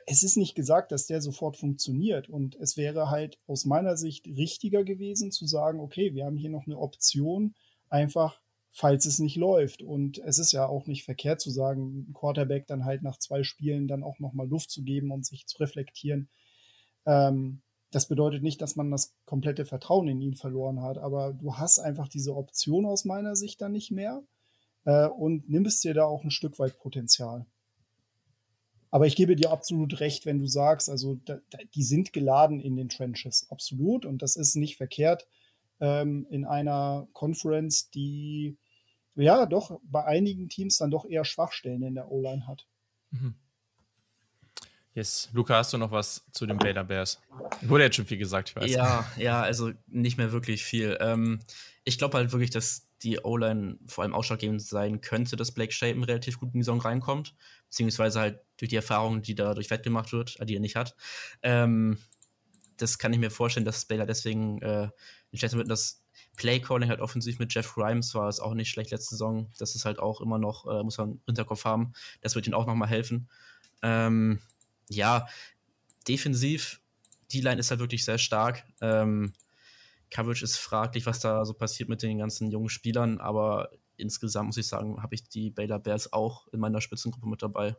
es 0.06 0.24
ist 0.24 0.38
nicht 0.38 0.56
gesagt, 0.56 0.92
dass 0.92 1.08
der 1.08 1.22
sofort 1.22 1.58
funktioniert. 1.58 2.30
Und 2.30 2.56
es 2.56 2.78
wäre 2.78 3.10
halt 3.10 3.40
aus 3.48 3.66
meiner 3.66 3.98
Sicht 3.98 4.28
richtiger 4.28 4.84
gewesen 4.84 5.32
zu 5.32 5.48
sagen, 5.48 5.80
okay, 5.80 6.14
wir 6.14 6.26
haben 6.26 6.38
hier 6.38 6.52
noch 6.52 6.68
eine 6.68 6.78
Option, 6.78 7.56
einfach 7.90 8.40
falls 8.72 9.06
es 9.06 9.20
nicht 9.20 9.36
läuft. 9.36 9.82
Und 9.82 10.20
es 10.20 10.38
ist 10.38 10.52
ja 10.52 10.68
auch 10.68 10.86
nicht 10.86 11.04
verkehrt 11.04 11.42
zu 11.42 11.50
sagen, 11.50 12.14
Quarterback 12.14 12.68
dann 12.68 12.86
halt 12.86 13.02
nach 13.02 13.18
zwei 13.18 13.44
Spielen 13.44 13.88
dann 13.88 14.04
auch 14.04 14.20
nochmal 14.20 14.48
Luft 14.48 14.70
zu 14.70 14.84
geben 14.84 15.12
und 15.12 15.26
sich 15.26 15.48
zu 15.48 15.58
reflektieren. 15.58 16.30
Ähm, 17.06 17.62
das 17.92 18.08
bedeutet 18.08 18.44
nicht, 18.44 18.62
dass 18.62 18.76
man 18.76 18.92
das 18.92 19.16
komplette 19.26 19.66
Vertrauen 19.66 20.08
in 20.08 20.22
ihn 20.22 20.36
verloren 20.36 20.82
hat, 20.82 20.98
aber 20.98 21.34
du 21.34 21.58
hast 21.58 21.80
einfach 21.80 22.08
diese 22.08 22.36
Option 22.36 22.86
aus 22.86 23.06
meiner 23.06 23.36
Sicht 23.36 23.62
dann 23.62 23.72
nicht 23.72 23.92
mehr 23.92 24.24
äh, 24.86 25.08
und 25.08 25.50
nimmst 25.50 25.84
dir 25.84 25.94
da 25.94 26.06
auch 26.06 26.24
ein 26.24 26.32
Stück 26.32 26.60
weit 26.60 26.78
Potenzial. 26.78 27.46
Aber 28.92 29.06
ich 29.06 29.16
gebe 29.16 29.36
dir 29.36 29.52
absolut 29.52 30.00
recht, 30.00 30.26
wenn 30.26 30.40
du 30.40 30.48
sagst, 30.48 30.90
also 30.90 31.16
da, 31.26 31.40
die 31.76 31.84
sind 31.84 32.12
geladen 32.12 32.60
in 32.60 32.76
den 32.76 32.90
Trenches, 32.90 33.48
absolut. 33.52 34.06
Und 34.06 34.22
das 34.22 34.36
ist 34.36 34.56
nicht 34.56 34.78
verkehrt 34.78 35.28
ähm, 35.80 36.26
in 36.30 36.46
einer 36.46 37.08
Conference, 37.14 37.92
die 37.92 38.58
ja 39.16 39.46
doch 39.46 39.80
bei 39.84 40.06
einigen 40.06 40.50
Teams 40.50 40.78
dann 40.78 40.92
doch 40.92 41.06
eher 41.06 41.26
Schwachstellen 41.26 41.84
in 41.84 41.96
der 41.96 42.12
O-Line 42.12 42.48
hat. 42.48 42.68
Mhm. 43.12 43.36
Yes. 44.94 45.30
Luca, 45.34 45.56
hast 45.56 45.72
du 45.72 45.78
noch 45.78 45.92
was 45.92 46.26
zu 46.32 46.46
den 46.46 46.58
Baylor 46.58 46.84
Bears? 46.84 47.22
Wurde 47.62 47.84
jetzt 47.84 47.96
schon 47.96 48.06
viel 48.06 48.18
gesagt, 48.18 48.50
ich 48.50 48.56
weiß. 48.56 48.72
Ja, 48.72 49.10
ja, 49.18 49.42
also 49.42 49.72
nicht 49.88 50.18
mehr 50.18 50.32
wirklich 50.32 50.64
viel. 50.64 50.98
Ähm, 51.00 51.40
ich 51.84 51.98
glaube 51.98 52.18
halt 52.18 52.32
wirklich, 52.32 52.50
dass 52.50 52.86
die 53.04 53.20
O-Line 53.20 53.78
vor 53.88 54.04
allem 54.04 54.14
ausschlaggebend 54.14 54.62
sein 54.62 55.00
könnte, 55.02 55.36
dass 55.36 55.54
Blake 55.54 55.72
Shapen 55.72 56.04
relativ 56.04 56.40
gut 56.40 56.50
in 56.54 56.60
die 56.60 56.64
Saison 56.64 56.82
reinkommt, 56.82 57.36
beziehungsweise 57.70 58.20
halt 58.20 58.40
durch 58.58 58.70
die 58.70 58.76
Erfahrung, 58.76 59.22
die 59.22 59.36
dadurch 59.36 59.70
wettgemacht 59.70 60.12
wird, 60.12 60.38
die 60.48 60.56
er 60.56 60.60
nicht 60.60 60.76
hat. 60.76 60.96
Ähm, 61.44 61.98
das 62.78 62.98
kann 62.98 63.14
ich 63.14 63.20
mir 63.20 63.32
vorstellen, 63.32 63.66
dass 63.66 63.86
Baylor 63.86 64.06
deswegen 64.06 64.62
äh, 64.62 64.90
schlecht 65.34 65.56
wird. 65.56 65.70
Das 65.70 66.04
Playcalling 66.36 66.90
halt 66.90 67.02
offensiv 67.02 67.40
mit 67.40 67.54
Jeff 67.54 67.74
Grimes 67.74 68.16
war 68.16 68.28
es 68.28 68.40
auch 68.40 68.54
nicht 68.54 68.70
schlecht 68.70 68.92
letzte 68.92 69.12
Saison. 69.12 69.52
Das 69.58 69.76
ist 69.76 69.86
halt 69.86 70.00
auch 70.00 70.22
immer 70.22 70.38
noch, 70.38 70.66
äh, 70.66 70.84
muss 70.84 70.98
man 70.98 71.12
im 71.12 71.22
Hinterkopf 71.28 71.66
haben. 71.66 71.94
Das 72.22 72.36
wird 72.36 72.48
ihnen 72.48 72.54
auch 72.54 72.66
nochmal 72.66 72.90
helfen. 72.90 73.30
Ähm, 73.82 74.40
ja, 74.90 75.28
defensiv, 76.08 76.82
die 77.32 77.42
Line 77.42 77.60
ist 77.60 77.70
halt 77.72 77.80
wirklich 77.80 78.04
sehr 78.04 78.18
stark. 78.18 78.64
Ähm, 78.82 79.34
Coverage 80.10 80.44
ist 80.44 80.58
fraglich, 80.58 81.06
was 81.06 81.20
da 81.20 81.46
so 81.46 81.54
passiert 81.54 81.90
mit 81.90 82.02
den 82.02 82.18
ganzen 82.18 82.52
jungen 82.52 82.70
Spielern, 82.70 83.20
aber 83.20 83.70
insgesamt 83.98 84.48
muss 84.48 84.58
ich 84.58 84.68
sagen, 84.68 85.02
habe 85.02 85.16
ich 85.16 85.28
die 85.30 85.52
Baylor 85.52 85.80
Bears 85.80 86.12
auch 86.14 86.48
in 86.48 86.60
meiner 86.60 86.82
Spitzengruppe 86.82 87.28
mit 87.28 87.42
dabei. 87.42 87.76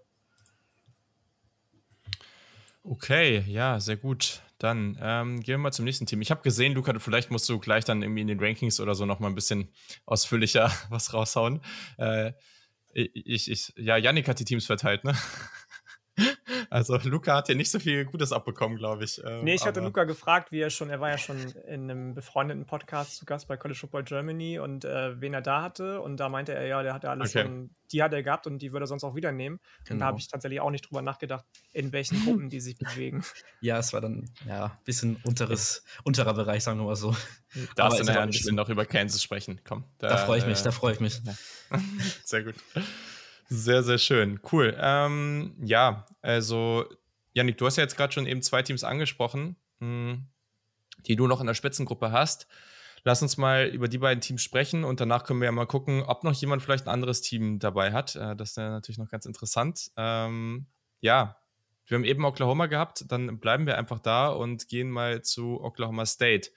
Okay, 2.82 3.44
ja, 3.46 3.78
sehr 3.80 3.96
gut. 3.96 4.42
Dann 4.58 4.98
ähm, 5.00 5.40
gehen 5.40 5.54
wir 5.54 5.58
mal 5.58 5.72
zum 5.72 5.84
nächsten 5.84 6.06
Team. 6.06 6.20
Ich 6.22 6.30
habe 6.30 6.42
gesehen, 6.42 6.74
Luca, 6.74 6.98
vielleicht 6.98 7.30
musst 7.30 7.48
du 7.48 7.58
gleich 7.58 7.84
dann 7.84 8.02
irgendwie 8.02 8.20
in 8.22 8.26
den 8.26 8.40
Rankings 8.40 8.80
oder 8.80 8.94
so 8.94 9.06
noch 9.06 9.18
mal 9.20 9.28
ein 9.28 9.34
bisschen 9.34 9.68
ausführlicher 10.06 10.70
was 10.90 11.12
raushauen. 11.12 11.60
Äh, 11.98 12.32
ich, 12.92 13.50
ich, 13.50 13.72
ja, 13.76 13.96
Yannick 13.96 14.28
hat 14.28 14.40
die 14.40 14.44
Teams 14.44 14.66
verteilt, 14.66 15.04
ne? 15.04 15.14
Also 16.70 16.96
Luca 16.98 17.34
hat 17.34 17.48
ja 17.48 17.56
nicht 17.56 17.70
so 17.70 17.80
viel 17.80 18.04
Gutes 18.04 18.30
abbekommen, 18.30 18.78
glaube 18.78 19.02
ich. 19.02 19.20
Ähm, 19.24 19.42
nee, 19.42 19.54
ich 19.54 19.66
hatte 19.66 19.80
Luca 19.80 20.04
gefragt, 20.04 20.52
wie 20.52 20.60
er 20.60 20.70
schon, 20.70 20.88
er 20.88 21.00
war 21.00 21.10
ja 21.10 21.18
schon 21.18 21.36
in 21.66 21.90
einem 21.90 22.14
befreundeten 22.14 22.64
Podcast 22.64 23.16
zu 23.16 23.24
Gast 23.24 23.48
bei 23.48 23.56
College 23.56 23.78
Football 23.78 24.04
Germany 24.04 24.60
und 24.60 24.84
äh, 24.84 25.20
wen 25.20 25.34
er 25.34 25.42
da 25.42 25.62
hatte. 25.62 26.00
Und 26.00 26.18
da 26.18 26.28
meinte 26.28 26.54
er, 26.54 26.66
ja, 26.66 26.82
der 26.84 26.94
hatte 26.94 27.10
alles 27.10 27.34
okay. 27.34 27.44
schon, 27.44 27.74
die 27.90 28.04
hat 28.04 28.12
er 28.12 28.22
gehabt 28.22 28.46
und 28.46 28.62
die 28.62 28.70
würde 28.70 28.84
er 28.84 28.86
sonst 28.86 29.02
auch 29.02 29.16
wieder 29.16 29.32
nehmen. 29.32 29.58
Genau. 29.84 29.94
Und 29.94 29.98
da 29.98 30.06
habe 30.06 30.18
ich 30.20 30.28
tatsächlich 30.28 30.60
auch 30.60 30.70
nicht 30.70 30.88
drüber 30.88 31.02
nachgedacht, 31.02 31.44
in 31.72 31.92
welchen 31.92 32.24
Gruppen 32.24 32.50
die 32.50 32.60
sich 32.60 32.78
bewegen. 32.78 33.24
Ja, 33.62 33.78
es 33.78 33.92
war 33.92 34.00
dann 34.00 34.30
ja 34.46 34.66
ein 34.66 34.84
bisschen 34.84 35.16
unteres, 35.22 35.84
unterer 36.04 36.32
Bereich, 36.32 36.64
sagen 36.64 36.78
wir 36.78 36.86
mal 36.86 36.96
so. 36.96 37.14
Darfst 37.76 38.00
du 38.00 38.04
nachher 38.04 38.22
ein 38.22 38.54
noch 38.54 38.68
über 38.70 38.86
Kansas 38.86 39.22
sprechen? 39.22 39.60
Komm. 39.64 39.84
Da, 39.98 40.08
da 40.08 40.16
freue 40.16 40.38
ich 40.38 40.46
mich, 40.46 40.60
äh, 40.60 40.64
da 40.64 40.70
freue 40.70 40.94
ich 40.94 41.00
mich. 41.00 41.20
Sehr 42.24 42.44
gut. 42.44 42.54
Sehr, 43.52 43.82
sehr 43.82 43.98
schön. 43.98 44.38
Cool. 44.52 44.76
Ähm, 44.78 45.56
ja, 45.60 46.06
also, 46.22 46.84
Janik, 47.34 47.58
du 47.58 47.66
hast 47.66 47.76
ja 47.76 47.82
jetzt 47.82 47.96
gerade 47.96 48.12
schon 48.12 48.26
eben 48.26 48.42
zwei 48.42 48.62
Teams 48.62 48.84
angesprochen, 48.84 49.56
hm, 49.80 50.28
die 51.06 51.16
du 51.16 51.26
noch 51.26 51.40
in 51.40 51.48
der 51.48 51.54
Spitzengruppe 51.54 52.12
hast. 52.12 52.46
lass 53.02 53.22
uns 53.22 53.38
mal 53.38 53.66
über 53.66 53.88
die 53.88 53.98
beiden 53.98 54.20
Teams 54.20 54.42
sprechen 54.42 54.84
und 54.84 55.00
danach 55.00 55.24
können 55.24 55.40
wir 55.40 55.46
ja 55.46 55.52
mal 55.52 55.66
gucken, 55.66 56.02
ob 56.02 56.22
noch 56.22 56.34
jemand 56.34 56.62
vielleicht 56.62 56.86
ein 56.86 56.92
anderes 56.92 57.22
Team 57.22 57.58
dabei 57.58 57.92
hat. 57.92 58.14
Äh, 58.14 58.36
das 58.36 58.50
ist 58.50 58.56
ja 58.56 58.70
natürlich 58.70 58.98
noch 58.98 59.08
ganz 59.08 59.26
interessant. 59.26 59.90
Ähm, 59.96 60.66
ja, 61.00 61.36
wir 61.86 61.96
haben 61.96 62.04
eben 62.04 62.24
Oklahoma 62.24 62.66
gehabt, 62.66 63.04
dann 63.08 63.40
bleiben 63.40 63.66
wir 63.66 63.78
einfach 63.78 63.98
da 63.98 64.28
und 64.28 64.68
gehen 64.68 64.90
mal 64.90 65.22
zu 65.22 65.60
Oklahoma 65.60 66.06
State. 66.06 66.50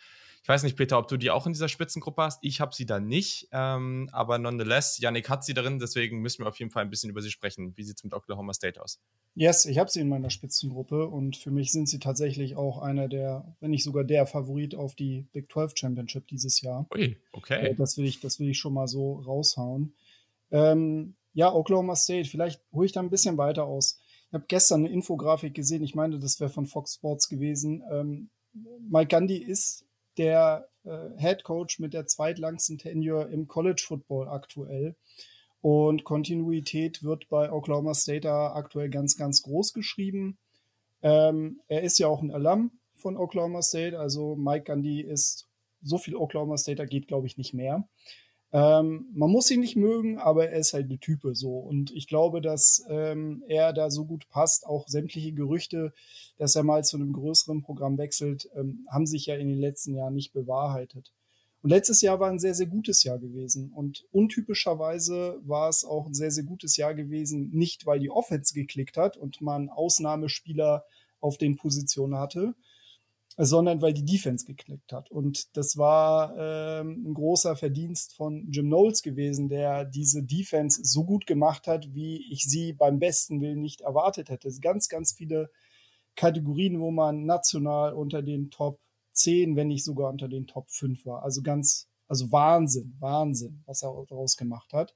Ich 0.44 0.50
weiß 0.50 0.64
nicht, 0.64 0.76
Peter, 0.76 0.98
ob 0.98 1.08
du 1.08 1.16
die 1.16 1.32
auch 1.32 1.48
in 1.48 1.54
dieser 1.54 1.70
Spitzengruppe 1.70 2.22
hast. 2.22 2.40
Ich 2.42 2.60
habe 2.60 2.76
sie 2.76 2.86
da 2.86 3.00
nicht, 3.00 3.48
ähm, 3.54 4.10
aber 4.12 4.40
nonetheless, 4.40 5.00
Yannick 5.00 5.30
hat 5.30 5.46
sie 5.46 5.54
darin, 5.54 5.80
deswegen 5.80 6.20
müssen 6.20 6.44
wir 6.44 6.50
auf 6.50 6.60
jeden 6.60 6.70
Fall 6.70 6.84
ein 6.84 6.90
bisschen 6.90 7.10
über 7.10 7.22
sie 7.22 7.32
sprechen. 7.32 7.72
Wie 7.78 7.84
sieht 7.84 7.96
es 7.96 8.04
mit 8.04 8.14
Oklahoma 8.14 8.54
State 8.54 8.82
aus? 8.82 9.00
Yes, 9.36 9.66
ich 9.66 9.78
habe 9.78 9.90
sie 9.90 10.02
in 10.02 10.10
meiner 10.10 10.30
Spitzengruppe 10.30 11.08
und 11.08 11.38
für 11.38 11.50
mich 11.50 11.72
sind 11.72 11.88
sie 11.88 12.00
tatsächlich 12.00 12.58
auch 12.58 12.80
einer 12.80 13.08
der, 13.08 13.56
wenn 13.62 13.72
nicht 13.72 13.86
sogar 13.86 14.04
der 14.04 14.28
Favorit 14.28 14.76
auf 14.76 14.96
die 14.96 15.26
Big 15.32 15.50
12 15.50 15.76
Championship 15.78 16.28
dieses 16.28 16.60
Jahr. 16.60 16.88
Ui, 16.94 17.18
okay. 17.32 17.68
Äh, 17.68 17.76
das 17.76 17.98
will 17.98 18.06
ich, 18.06 18.20
das 18.20 18.42
will 18.42 18.50
ich 18.50 18.60
schon 18.60 18.74
mal 18.74 18.88
so 18.88 19.14
raushauen. 19.20 19.96
Ähm, 20.52 21.16
ja, 21.32 21.54
Oklahoma 21.54 21.96
State, 21.96 22.28
vielleicht 22.28 22.62
hole 22.74 22.86
ich 22.86 22.92
da 22.92 23.00
ein 23.00 23.10
bisschen 23.10 23.38
weiter 23.38 23.64
aus. 23.64 23.98
Ich 24.28 24.34
habe 24.34 24.44
gestern 24.50 24.82
eine 24.82 24.94
Infografik 24.94 25.54
gesehen, 25.54 25.86
ich 25.86 25.96
meine, 25.96 26.20
das 26.20 26.42
wäre 26.42 26.50
von 26.50 26.66
Fox 26.66 26.96
Sports 26.96 27.30
gewesen. 27.30 27.82
Ähm, 27.90 28.30
Mike 28.90 29.08
Gandhi 29.08 29.38
ist 29.38 29.86
der 30.18 30.68
äh, 30.84 31.10
Head 31.18 31.44
Coach 31.44 31.80
mit 31.80 31.94
der 31.94 32.06
zweitlangsten 32.06 32.78
Tenure 32.78 33.30
im 33.30 33.48
College 33.48 33.84
Football 33.86 34.28
aktuell. 34.28 34.96
Und 35.62 36.04
Kontinuität 36.04 37.04
wird 37.04 37.30
bei 37.30 37.52
Oklahoma 37.52 37.94
State 37.94 38.30
aktuell 38.30 38.90
ganz, 38.90 39.16
ganz 39.16 39.44
groß 39.44 39.74
geschrieben. 39.74 40.38
Ähm, 41.02 41.62
er 41.68 41.84
ist 41.84 42.00
ja 42.00 42.08
auch 42.08 42.22
ein 42.22 42.32
Alum 42.32 42.72
von 42.96 43.18
Oklahoma 43.18 43.62
State, 43.62 43.98
also 43.98 44.36
Mike 44.36 44.66
Gandhi 44.66 45.02
ist 45.02 45.48
so 45.82 45.98
viel 45.98 46.16
Oklahoma 46.16 46.58
State, 46.58 46.86
geht, 46.88 47.08
glaube 47.08 47.28
ich, 47.28 47.38
nicht 47.38 47.54
mehr. 47.54 47.88
Ähm, 48.54 49.08
man 49.14 49.32
muss 49.32 49.50
ihn 49.50 49.62
nicht 49.62 49.76
mögen, 49.76 50.20
aber 50.20 50.50
er 50.50 50.60
ist 50.60 50.74
halt 50.74 50.86
eine 50.86 51.00
Type 51.00 51.34
so. 51.34 51.58
Und 51.58 51.92
ich 51.92 52.08
glaube, 52.08 52.40
dass 52.40 52.86
ähm, 52.88 53.44
er 53.48 53.74
da 53.74 53.90
so 53.90 54.06
gut 54.06 54.30
passt. 54.30 54.68
Auch 54.68 54.88
sämtliche 54.88 55.34
Gerüchte, 55.34 55.92
dass 56.38 56.56
er 56.56 56.62
mal 56.62 56.84
zu 56.84 56.98
einem 56.98 57.14
größeren 57.14 57.64
Programm 57.64 57.98
wechselt, 57.98 58.48
ähm, 58.56 58.86
haben 58.92 59.08
sich 59.08 59.26
ja 59.26 59.36
in 59.36 59.48
den 59.48 59.60
letzten 59.60 59.96
Jahren 59.96 60.14
nicht 60.14 60.34
bewahrheitet. 60.34 61.12
Und 61.64 61.72
letztes 61.72 62.02
Jahr 62.02 62.20
war 62.20 62.30
ein 62.30 62.40
sehr, 62.40 62.54
sehr 62.54 62.68
gutes 62.68 63.04
Jahr 63.04 63.18
gewesen. 63.18 63.72
Und 63.72 64.06
untypischerweise 64.12 65.40
war 65.46 65.70
es 65.70 65.84
auch 65.84 66.06
ein 66.06 66.14
sehr, 66.14 66.30
sehr 66.30 66.44
gutes 66.44 66.78
Jahr 66.78 66.94
gewesen, 66.94 67.50
nicht 67.54 67.88
weil 67.88 68.00
die 68.00 68.12
Offense 68.12 68.54
geklickt 68.54 68.98
hat 68.98 69.18
und 69.18 69.42
man 69.42 69.70
Ausnahmespieler 69.70 70.86
auf 71.22 71.38
den 71.38 71.56
Positionen 71.56 72.20
hatte, 72.20 72.54
sondern 73.38 73.82
weil 73.82 73.94
die 73.94 74.06
Defense 74.06 74.46
geklickt 74.46 74.94
hat. 74.94 75.10
Und 75.10 75.56
das 75.58 75.78
war 75.78 76.36
ähm, 76.38 77.04
ein 77.08 77.14
großer 77.14 77.56
Verdienst 77.56 78.16
von 78.16 78.48
Jim 78.52 78.68
Knowles 78.68 79.02
gewesen, 79.02 79.50
der 79.50 79.86
diese 79.86 80.24
Defense 80.24 80.82
so 80.84 81.04
gut 81.04 81.26
gemacht 81.26 81.68
hat, 81.68 81.94
wie 81.94 82.32
ich 82.32 82.44
sie 82.44 82.74
beim 82.74 83.00
besten 83.00 83.42
Willen 83.42 83.60
nicht 83.60 83.82
erwartet 83.82 84.30
hätte. 84.30 84.48
Es 84.48 84.62
ganz, 84.62 84.88
ganz 84.88 85.14
viele 85.14 85.50
Kategorien, 86.16 86.80
wo 86.80 86.92
man 86.92 87.26
national 87.26 87.94
unter 87.94 88.22
den 88.22 88.52
Top 88.52 88.80
10, 89.14 89.56
wenn 89.56 89.68
nicht 89.68 89.84
sogar 89.84 90.12
unter 90.12 90.28
den 90.28 90.46
Top 90.46 90.70
5 90.70 91.06
war. 91.06 91.24
Also 91.24 91.42
ganz, 91.42 91.88
also 92.08 92.32
Wahnsinn, 92.32 92.96
Wahnsinn, 93.00 93.64
was 93.66 93.84
er 93.84 93.94
daraus 94.08 94.38
gemacht 94.38 94.74
hat. 94.74 94.94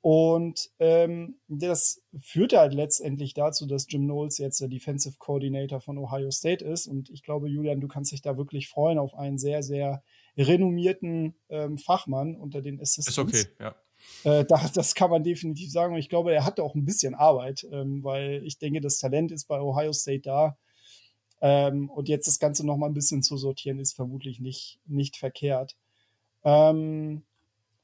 Und 0.00 0.70
ähm, 0.78 1.36
das 1.48 2.02
führte 2.20 2.58
halt 2.58 2.72
letztendlich 2.72 3.34
dazu, 3.34 3.66
dass 3.66 3.86
Jim 3.88 4.04
Knowles 4.04 4.38
jetzt 4.38 4.60
der 4.60 4.68
Defensive 4.68 5.16
Coordinator 5.18 5.80
von 5.80 5.98
Ohio 5.98 6.30
State 6.30 6.64
ist. 6.64 6.86
Und 6.86 7.10
ich 7.10 7.22
glaube, 7.22 7.48
Julian, 7.48 7.80
du 7.80 7.88
kannst 7.88 8.12
dich 8.12 8.22
da 8.22 8.36
wirklich 8.36 8.68
freuen 8.68 8.98
auf 8.98 9.14
einen 9.14 9.38
sehr, 9.38 9.62
sehr 9.62 10.02
renommierten 10.36 11.34
ähm, 11.48 11.78
Fachmann 11.78 12.36
unter 12.36 12.62
den 12.62 12.80
Assistants. 12.80 13.32
Ist 13.32 13.46
okay, 13.46 13.52
ja. 13.60 13.74
Äh, 14.24 14.44
das, 14.44 14.72
das 14.72 14.94
kann 14.94 15.10
man 15.10 15.24
definitiv 15.24 15.70
sagen. 15.70 15.94
Und 15.94 16.00
ich 16.00 16.08
glaube, 16.08 16.32
er 16.32 16.44
hatte 16.44 16.62
auch 16.62 16.74
ein 16.74 16.84
bisschen 16.84 17.14
Arbeit, 17.14 17.66
ähm, 17.72 18.04
weil 18.04 18.42
ich 18.44 18.58
denke, 18.58 18.80
das 18.80 18.98
Talent 18.98 19.32
ist 19.32 19.46
bei 19.46 19.60
Ohio 19.60 19.92
State 19.92 20.22
da. 20.22 20.56
Ähm, 21.40 21.90
und 21.90 22.08
jetzt 22.08 22.26
das 22.26 22.38
Ganze 22.38 22.66
noch 22.66 22.76
mal 22.76 22.86
ein 22.86 22.94
bisschen 22.94 23.22
zu 23.22 23.36
sortieren, 23.36 23.78
ist 23.78 23.94
vermutlich 23.94 24.40
nicht, 24.40 24.80
nicht 24.86 25.16
verkehrt. 25.16 25.76
Ähm, 26.44 27.22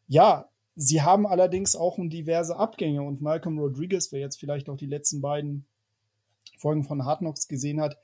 ja, 0.09 0.49
Sie 0.77 1.03
haben 1.03 1.27
allerdings 1.27 1.77
auch 1.77 1.99
diverse 1.99 2.57
Abgänge 2.57 3.03
und 3.03 3.21
Malcolm 3.21 3.59
Rodriguez, 3.59 4.11
wer 4.11 4.21
jetzt 4.21 4.41
vielleicht 4.41 4.69
auch 4.69 4.77
die 4.77 4.87
letzten 4.87 5.21
beiden 5.21 5.67
Folgen 6.59 6.85
von 6.85 7.05
Hard 7.05 7.21
Knocks 7.21 7.47
gesehen 7.47 7.81
hat, 7.81 7.97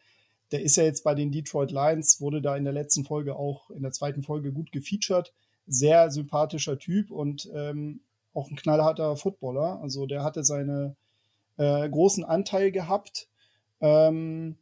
der 0.53 0.63
ist 0.63 0.77
ja 0.77 0.85
jetzt 0.85 1.05
bei 1.05 1.15
den 1.15 1.31
Detroit 1.31 1.71
Lions, 1.71 2.21
wurde 2.21 2.43
da 2.43 2.57
in 2.57 2.65
der 2.65 2.73
letzten 2.73 3.05
Folge 3.05 3.37
auch 3.37 3.71
in 3.71 3.83
der 3.83 3.93
zweiten 3.93 4.23
Folge 4.23 4.53
gut 4.53 4.73
gefeatured. 4.73 5.33
Sehr 5.67 6.11
sympathischer 6.11 6.79
Typ 6.79 7.11
und 7.11 7.49
ähm, 7.55 8.01
auch 8.35 8.51
ein 8.51 8.57
knallharter 8.57 9.17
Footballer. 9.17 9.81
Also 9.81 10.07
der 10.07 10.25
hatte 10.25 10.43
seine 10.43 10.97
äh, 11.57 11.89
großen 11.89 12.25
Anteil 12.25 12.73
gehabt. 12.73 13.29
Ähm, 13.81 14.57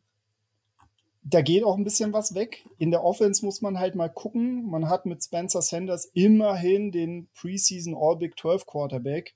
da 1.30 1.42
geht 1.42 1.64
auch 1.64 1.76
ein 1.76 1.84
bisschen 1.84 2.12
was 2.12 2.34
weg. 2.34 2.64
In 2.78 2.90
der 2.90 3.04
Offense 3.04 3.44
muss 3.44 3.60
man 3.60 3.78
halt 3.78 3.94
mal 3.94 4.08
gucken. 4.08 4.64
Man 4.70 4.88
hat 4.88 5.04
mit 5.04 5.22
Spencer 5.22 5.62
Sanders 5.62 6.10
immerhin 6.14 6.90
den 6.90 7.28
Preseason 7.34 7.94
All 7.94 8.16
Big 8.16 8.38
12 8.38 8.66
Quarterback. 8.66 9.34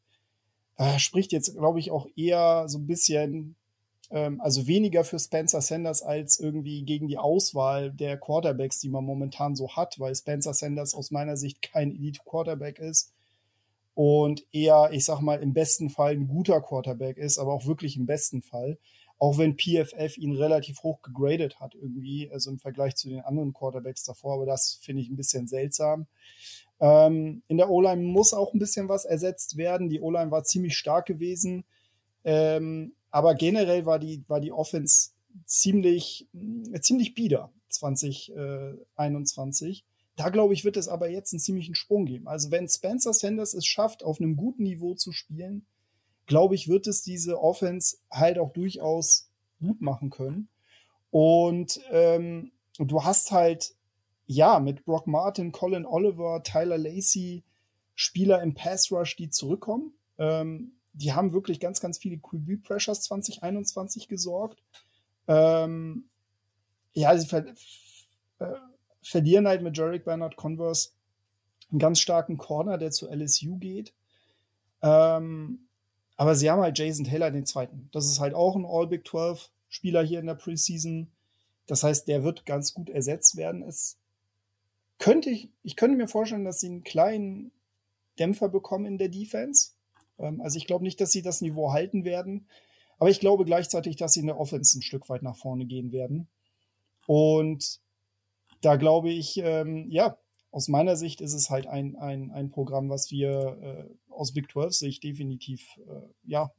Äh, 0.76 0.98
spricht 0.98 1.32
jetzt, 1.32 1.54
glaube 1.54 1.80
ich, 1.80 1.90
auch 1.90 2.06
eher 2.16 2.68
so 2.68 2.78
ein 2.78 2.86
bisschen, 2.86 3.56
ähm, 4.10 4.40
also 4.40 4.66
weniger 4.66 5.04
für 5.04 5.18
Spencer 5.18 5.60
Sanders 5.60 6.02
als 6.02 6.40
irgendwie 6.40 6.82
gegen 6.82 7.08
die 7.08 7.18
Auswahl 7.18 7.92
der 7.92 8.16
Quarterbacks, 8.16 8.80
die 8.80 8.88
man 8.88 9.04
momentan 9.04 9.54
so 9.54 9.68
hat, 9.76 10.00
weil 10.00 10.14
Spencer 10.14 10.54
Sanders 10.54 10.94
aus 10.94 11.10
meiner 11.10 11.36
Sicht 11.36 11.60
kein 11.60 11.90
Elite 11.90 12.20
Quarterback 12.24 12.78
ist 12.78 13.12
und 13.94 14.46
eher, 14.52 14.88
ich 14.92 15.04
sag 15.04 15.20
mal, 15.20 15.42
im 15.42 15.52
besten 15.52 15.90
Fall 15.90 16.12
ein 16.12 16.28
guter 16.28 16.62
Quarterback 16.62 17.18
ist, 17.18 17.38
aber 17.38 17.52
auch 17.52 17.66
wirklich 17.66 17.96
im 17.96 18.06
besten 18.06 18.40
Fall 18.40 18.78
auch 19.22 19.38
wenn 19.38 19.56
PFF 19.56 20.18
ihn 20.18 20.34
relativ 20.34 20.82
hoch 20.82 21.00
gegradet 21.00 21.60
hat 21.60 21.76
irgendwie, 21.76 22.28
also 22.32 22.50
im 22.50 22.58
Vergleich 22.58 22.96
zu 22.96 23.08
den 23.08 23.20
anderen 23.20 23.52
Quarterbacks 23.52 24.02
davor, 24.02 24.34
aber 24.34 24.46
das 24.46 24.80
finde 24.82 25.00
ich 25.00 25.10
ein 25.10 25.14
bisschen 25.14 25.46
seltsam. 25.46 26.08
Ähm, 26.80 27.44
in 27.46 27.58
der 27.58 27.70
O-Line 27.70 28.02
muss 28.02 28.34
auch 28.34 28.52
ein 28.52 28.58
bisschen 28.58 28.88
was 28.88 29.04
ersetzt 29.04 29.56
werden. 29.56 29.90
Die 29.90 30.00
O-Line 30.00 30.32
war 30.32 30.42
ziemlich 30.42 30.76
stark 30.76 31.06
gewesen, 31.06 31.62
ähm, 32.24 32.96
aber 33.12 33.36
generell 33.36 33.86
war 33.86 34.00
die, 34.00 34.24
war 34.26 34.40
die 34.40 34.50
Offense 34.50 35.10
ziemlich, 35.46 36.26
äh, 36.72 36.80
ziemlich 36.80 37.14
bieder 37.14 37.52
2021. 37.68 39.84
Da 40.16 40.30
glaube 40.30 40.52
ich, 40.52 40.64
wird 40.64 40.76
es 40.76 40.88
aber 40.88 41.08
jetzt 41.08 41.32
einen 41.32 41.38
ziemlichen 41.38 41.76
Sprung 41.76 42.06
geben. 42.06 42.26
Also 42.26 42.50
wenn 42.50 42.68
Spencer 42.68 43.12
Sanders 43.12 43.54
es 43.54 43.66
schafft, 43.66 44.02
auf 44.02 44.20
einem 44.20 44.34
guten 44.34 44.64
Niveau 44.64 44.94
zu 44.94 45.12
spielen, 45.12 45.64
glaube 46.26 46.54
ich, 46.54 46.68
wird 46.68 46.86
es 46.86 47.02
diese 47.02 47.40
Offense 47.40 47.98
halt 48.10 48.38
auch 48.38 48.52
durchaus 48.52 49.28
gut 49.60 49.80
machen 49.80 50.10
können. 50.10 50.48
Und 51.10 51.80
ähm, 51.90 52.52
du 52.78 53.04
hast 53.04 53.32
halt, 53.32 53.74
ja, 54.26 54.60
mit 54.60 54.84
Brock 54.84 55.06
Martin, 55.06 55.52
Colin 55.52 55.84
Oliver, 55.84 56.42
Tyler 56.42 56.78
Lacey, 56.78 57.44
Spieler 57.94 58.42
im 58.42 58.54
Pass 58.54 58.90
Rush, 58.90 59.16
die 59.16 59.30
zurückkommen. 59.30 59.92
Ähm, 60.18 60.72
die 60.94 61.12
haben 61.12 61.32
wirklich 61.32 61.60
ganz, 61.60 61.80
ganz 61.80 61.98
viele 61.98 62.18
QB 62.18 62.62
Pressures 62.62 63.02
2021 63.02 64.08
gesorgt. 64.08 64.62
Ähm, 65.26 66.08
ja, 66.94 67.16
sie 67.16 67.26
ver 67.26 67.46
äh, 68.38 68.54
verlieren 69.02 69.48
halt 69.48 69.62
mit 69.62 69.76
Jarek 69.76 70.04
Bernard 70.04 70.36
Converse 70.36 70.90
einen 71.70 71.78
ganz 71.78 72.00
starken 72.00 72.36
Corner, 72.36 72.78
der 72.78 72.90
zu 72.90 73.08
LSU 73.08 73.56
geht. 73.56 73.94
Ähm, 74.82 75.66
aber 76.22 76.36
sie 76.36 76.48
haben 76.48 76.62
halt 76.62 76.78
Jason 76.78 77.04
Taylor 77.04 77.32
den 77.32 77.46
zweiten. 77.46 77.88
Das 77.90 78.06
ist 78.06 78.20
halt 78.20 78.32
auch 78.32 78.54
ein 78.54 78.64
All 78.64 78.86
Big 78.86 79.04
12 79.04 79.50
Spieler 79.68 80.04
hier 80.04 80.20
in 80.20 80.26
der 80.26 80.36
Preseason. 80.36 81.10
Das 81.66 81.82
heißt, 81.82 82.06
der 82.06 82.22
wird 82.22 82.46
ganz 82.46 82.74
gut 82.74 82.90
ersetzt 82.90 83.36
werden. 83.36 83.64
Es 83.64 83.98
könnte 85.00 85.30
ich, 85.30 85.48
ich 85.64 85.74
könnte 85.74 85.96
mir 85.96 86.06
vorstellen, 86.06 86.44
dass 86.44 86.60
sie 86.60 86.68
einen 86.68 86.84
kleinen 86.84 87.50
Dämpfer 88.20 88.48
bekommen 88.48 88.86
in 88.86 88.98
der 88.98 89.08
Defense. 89.08 89.72
Ähm, 90.16 90.40
also 90.40 90.58
ich 90.58 90.68
glaube 90.68 90.84
nicht, 90.84 91.00
dass 91.00 91.10
sie 91.10 91.22
das 91.22 91.40
Niveau 91.40 91.72
halten 91.72 92.04
werden. 92.04 92.46
Aber 93.00 93.10
ich 93.10 93.18
glaube 93.18 93.44
gleichzeitig, 93.44 93.96
dass 93.96 94.12
sie 94.12 94.20
in 94.20 94.26
der 94.26 94.38
Offense 94.38 94.78
ein 94.78 94.82
Stück 94.82 95.08
weit 95.08 95.24
nach 95.24 95.34
vorne 95.34 95.66
gehen 95.66 95.90
werden. 95.90 96.28
Und 97.08 97.80
da 98.60 98.76
glaube 98.76 99.10
ich, 99.10 99.38
ähm, 99.38 99.90
ja, 99.90 100.18
aus 100.52 100.68
meiner 100.68 100.94
Sicht 100.94 101.20
ist 101.20 101.32
es 101.32 101.50
halt 101.50 101.66
ein, 101.66 101.96
ein, 101.96 102.30
ein 102.30 102.50
Programm, 102.50 102.90
was 102.90 103.10
wir 103.10 103.58
äh, 103.60 103.94
aus 104.14 104.32
Big 104.32 104.50
12 104.50 104.72
sich 104.72 105.00
definitiv 105.00 105.66
äh, 105.78 106.08
ja, 106.24 106.50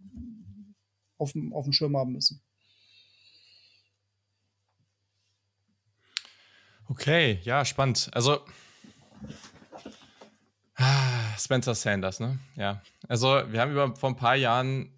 auf, 1.18 1.34
auf 1.51 1.66
dem 1.66 1.74
Schirm 1.74 1.97
haben 1.97 2.12
müssen. 2.14 2.41
Okay, 6.89 7.39
ja, 7.43 7.64
spannend. 7.66 8.10
Also 8.14 8.39
ah, 10.76 11.38
Spencer 11.38 11.76
Sanders, 11.76 12.20
ne? 12.20 12.39
Ja. 12.56 12.82
Also 13.08 13.28
wir 13.28 13.62
haben 13.62 13.72
über 13.72 13.95
vor 13.95 14.10
ein 14.10 14.16
paar 14.16 14.36
Jahren 14.36 14.93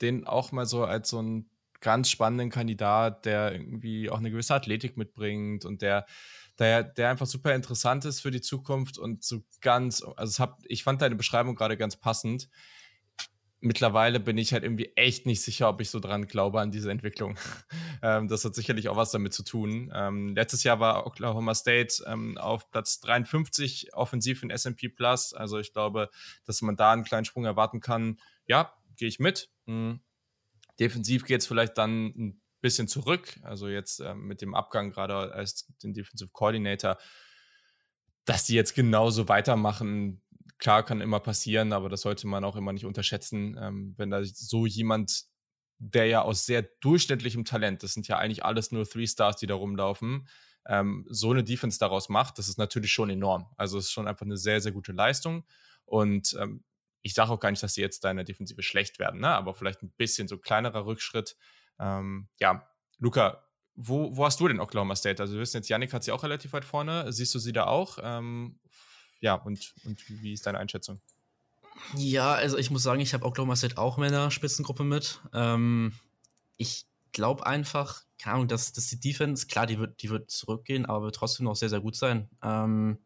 den 0.00 0.26
auch 0.26 0.52
mal 0.52 0.66
so 0.66 0.84
als 0.84 1.10
so 1.10 1.20
ein 1.20 1.50
ganz 1.80 2.10
spannenden 2.10 2.50
Kandidat, 2.50 3.24
der 3.24 3.52
irgendwie 3.52 4.10
auch 4.10 4.18
eine 4.18 4.30
gewisse 4.30 4.54
Athletik 4.54 4.96
mitbringt 4.96 5.64
und 5.64 5.82
der, 5.82 6.06
der, 6.60 6.84
der 6.84 7.08
einfach 7.08 7.26
super 7.26 7.54
interessant 7.54 8.04
ist 8.04 8.20
für 8.20 8.30
die 8.30 8.42
Zukunft 8.42 8.98
und 8.98 9.24
so 9.24 9.42
ganz, 9.62 10.04
also 10.16 10.42
hab, 10.42 10.58
ich 10.66 10.84
fand 10.84 11.00
deine 11.00 11.16
Beschreibung 11.16 11.54
gerade 11.54 11.78
ganz 11.78 11.96
passend. 11.96 12.50
Mittlerweile 13.62 14.20
bin 14.20 14.38
ich 14.38 14.52
halt 14.52 14.62
irgendwie 14.62 14.92
echt 14.94 15.26
nicht 15.26 15.42
sicher, 15.42 15.68
ob 15.70 15.80
ich 15.80 15.90
so 15.90 16.00
dran 16.00 16.26
glaube 16.26 16.60
an 16.60 16.70
diese 16.70 16.90
Entwicklung. 16.90 17.38
ähm, 18.02 18.28
das 18.28 18.44
hat 18.44 18.54
sicherlich 18.54 18.90
auch 18.90 18.96
was 18.96 19.10
damit 19.10 19.32
zu 19.32 19.42
tun. 19.42 19.90
Ähm, 19.94 20.34
letztes 20.34 20.62
Jahr 20.62 20.80
war 20.80 21.06
Oklahoma 21.06 21.54
State 21.54 22.04
ähm, 22.06 22.36
auf 22.36 22.70
Platz 22.70 23.00
53 23.00 23.94
offensiv 23.94 24.42
in 24.42 24.50
SP 24.52 24.88
Plus. 24.94 25.32
Also 25.32 25.58
ich 25.58 25.72
glaube, 25.72 26.10
dass 26.44 26.60
man 26.60 26.76
da 26.76 26.92
einen 26.92 27.04
kleinen 27.04 27.24
Sprung 27.24 27.46
erwarten 27.46 27.80
kann. 27.80 28.18
Ja, 28.46 28.74
gehe 28.96 29.08
ich 29.08 29.18
mit. 29.18 29.50
Mhm. 29.64 30.00
Defensiv 30.78 31.24
geht 31.24 31.40
es 31.40 31.46
vielleicht 31.46 31.76
dann 31.78 32.06
ein 32.06 32.40
bisschen 32.60 32.88
zurück. 32.88 33.38
Also 33.42 33.68
jetzt 33.68 34.00
ähm, 34.00 34.26
mit 34.26 34.42
dem 34.42 34.54
Abgang 34.54 34.90
gerade 34.90 35.32
als 35.32 35.66
den 35.82 35.94
Defensive 35.94 36.30
Coordinator, 36.32 36.98
dass 38.24 38.44
die 38.44 38.54
jetzt 38.54 38.74
genauso 38.74 39.28
weitermachen. 39.28 40.22
Klar, 40.58 40.84
kann 40.84 41.00
immer 41.00 41.20
passieren, 41.20 41.72
aber 41.72 41.88
das 41.88 42.02
sollte 42.02 42.26
man 42.26 42.44
auch 42.44 42.56
immer 42.56 42.72
nicht 42.72 42.84
unterschätzen, 42.84 43.58
ähm, 43.60 43.94
wenn 43.96 44.10
da 44.10 44.22
so 44.24 44.66
jemand, 44.66 45.24
der 45.78 46.06
ja 46.06 46.22
aus 46.22 46.44
sehr 46.44 46.62
durchschnittlichem 46.80 47.46
Talent, 47.46 47.82
das 47.82 47.94
sind 47.94 48.06
ja 48.08 48.18
eigentlich 48.18 48.44
alles 48.44 48.70
nur 48.70 48.86
Three 48.86 49.06
Stars, 49.06 49.36
die 49.36 49.46
da 49.46 49.54
rumlaufen, 49.54 50.28
ähm, 50.66 51.06
so 51.08 51.30
eine 51.30 51.42
Defense 51.42 51.78
daraus 51.78 52.10
macht, 52.10 52.38
das 52.38 52.48
ist 52.48 52.58
natürlich 52.58 52.92
schon 52.92 53.08
enorm. 53.08 53.46
Also 53.56 53.78
es 53.78 53.86
ist 53.86 53.92
schon 53.92 54.06
einfach 54.06 54.26
eine 54.26 54.36
sehr, 54.36 54.60
sehr 54.60 54.72
gute 54.72 54.92
Leistung. 54.92 55.46
Und 55.86 56.36
ähm, 56.38 56.62
ich 57.02 57.14
sage 57.14 57.30
auch 57.30 57.40
gar 57.40 57.50
nicht, 57.50 57.62
dass 57.62 57.74
sie 57.74 57.80
jetzt 57.80 58.04
deine 58.04 58.24
Defensive 58.24 58.62
schlecht 58.62 58.98
werden, 58.98 59.20
ne? 59.20 59.28
aber 59.28 59.54
vielleicht 59.54 59.82
ein 59.82 59.90
bisschen 59.96 60.28
so 60.28 60.38
kleinerer 60.38 60.84
Rückschritt. 60.86 61.36
Ähm, 61.80 62.28
ja, 62.38 62.66
Luca, 62.98 63.42
wo, 63.74 64.14
wo 64.14 64.24
hast 64.26 64.38
du 64.38 64.46
denn 64.46 64.60
Oklahoma 64.60 64.94
State? 64.94 65.22
Also 65.22 65.34
wir 65.34 65.40
wissen 65.40 65.56
jetzt, 65.56 65.68
Yannick 65.68 65.92
hat 65.92 66.04
sie 66.04 66.12
auch 66.12 66.22
relativ 66.22 66.52
weit 66.52 66.64
vorne. 66.64 67.12
Siehst 67.12 67.34
du 67.34 67.38
sie 67.38 67.52
da 67.52 67.64
auch? 67.64 67.98
Ähm, 68.02 68.58
ja, 69.20 69.34
und, 69.34 69.74
und 69.84 70.08
wie 70.08 70.32
ist 70.32 70.46
deine 70.46 70.58
Einschätzung? 70.58 71.00
Ja, 71.96 72.34
also 72.34 72.58
ich 72.58 72.70
muss 72.70 72.82
sagen, 72.82 73.00
ich 73.00 73.14
habe 73.14 73.24
Oklahoma 73.24 73.56
State 73.56 73.78
auch 73.78 73.96
in 73.96 74.04
meiner 74.04 74.30
Spitzengruppe 74.30 74.84
mit. 74.84 75.20
Ähm, 75.32 75.94
ich 76.56 76.86
glaube 77.12 77.46
einfach, 77.46 78.02
keine 78.18 78.34
Ahnung, 78.34 78.48
dass, 78.48 78.72
dass 78.72 78.88
die 78.88 79.00
Defense, 79.00 79.46
klar, 79.46 79.66
die 79.66 79.78
wird, 79.78 80.02
die 80.02 80.10
wird 80.10 80.30
zurückgehen, 80.30 80.86
aber 80.86 81.06
wird 81.06 81.16
trotzdem 81.16 81.44
noch 81.44 81.56
sehr, 81.56 81.70
sehr 81.70 81.80
gut 81.80 81.96
sein. 81.96 82.28
Ähm, 82.42 82.98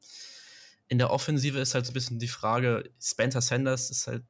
in 0.88 0.98
der 0.98 1.10
Offensive 1.10 1.58
ist 1.58 1.74
halt 1.74 1.86
so 1.86 1.92
ein 1.92 1.94
bisschen 1.94 2.18
die 2.18 2.28
Frage, 2.28 2.90
Spencer 3.00 3.40
Sanders 3.40 3.90
ist 3.90 4.06
halt, 4.06 4.24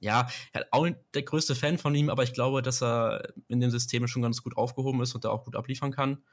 ja, 0.00 0.28
auch 0.70 0.88
der 1.14 1.22
größte 1.22 1.54
Fan 1.54 1.78
von 1.78 1.94
ihm, 1.94 2.08
aber 2.08 2.22
ich 2.22 2.32
glaube, 2.32 2.62
dass 2.62 2.82
er 2.82 3.32
in 3.48 3.60
dem 3.60 3.70
System 3.70 4.08
schon 4.08 4.22
ganz 4.22 4.42
gut 4.42 4.56
aufgehoben 4.56 5.02
ist 5.02 5.14
und 5.14 5.24
da 5.24 5.30
auch 5.30 5.44
gut 5.44 5.56
abliefern 5.56 5.92
kann. 5.92 6.24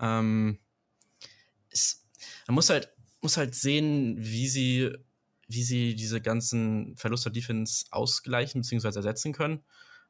Ähm, 0.00 0.58
es, 1.70 2.08
man 2.46 2.56
muss 2.56 2.68
halt, 2.68 2.92
muss 3.20 3.36
halt 3.36 3.54
sehen, 3.54 4.16
wie 4.18 4.48
sie, 4.48 4.92
wie 5.46 5.62
sie 5.62 5.94
diese 5.94 6.20
ganzen 6.20 6.96
Verluste 6.96 7.30
der 7.30 7.40
Defense 7.40 7.86
ausgleichen 7.92 8.62
bzw. 8.62 8.88
ersetzen 8.88 9.32
können. 9.32 9.62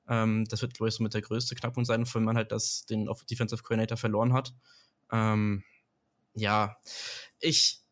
Ähm, 0.09 0.47
das 0.49 0.63
wird, 0.63 0.75
glaube 0.75 0.89
ich, 0.89 0.95
so 0.95 1.03
mit 1.03 1.15
der 1.15 1.23
größte 1.23 1.55
Knackpunkt 1.55 1.87
sein, 1.87 2.07
wenn 2.15 2.25
man 2.25 2.37
halt 2.37 2.51
das, 2.51 2.87
den 2.87 3.09
Defensive 3.31 3.63
Coordinator 3.63 3.99
verloren 3.99 4.33
hat. 4.33 4.55
Ähm, 5.13 5.63
ja, 6.35 6.79
ich, 7.39 7.83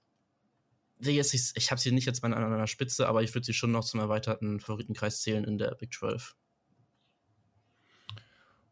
jetzt 1.01 1.33
nicht, 1.33 1.53
ich 1.57 1.71
habe 1.71 1.81
sie 1.81 1.93
nicht 1.93 2.07
jetzt 2.07 2.23
an 2.25 2.35
einer 2.35 2.67
Spitze, 2.67 3.09
aber 3.09 3.23
ich 3.23 3.35
würde 3.35 3.45
sie 3.45 3.55
schon 3.55 3.73
noch 3.73 3.85
zum 3.85 4.01
erweiterten 4.01 4.61
Favoritenkreis 4.61 5.23
zählen 5.23 5.45
in 5.45 5.59
der 5.59 5.75
Big 5.75 5.93
12. 5.93 6.35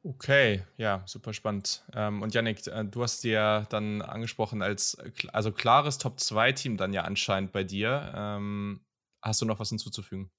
Okay, 0.05 0.62
ja, 0.76 1.03
super 1.07 1.33
spannend. 1.35 1.85
Ähm, 1.93 2.22
und 2.22 2.33
Yannick, 2.33 2.66
äh, 2.66 2.85
du 2.85 3.03
hast 3.03 3.24
dir 3.24 3.66
dann 3.68 4.01
angesprochen 4.01 4.62
als 4.62 4.97
also 5.33 5.53
klares 5.53 5.99
Top-2-Team 5.99 6.76
dann 6.76 6.93
ja 6.93 7.03
anscheinend 7.03 7.53
bei 7.53 7.64
dir. 7.64 8.12
Ähm, 8.14 8.81
hast 9.20 9.43
du 9.43 9.47
noch 9.47 9.59
was 9.59 9.70
hinzuzufügen? 9.70 10.31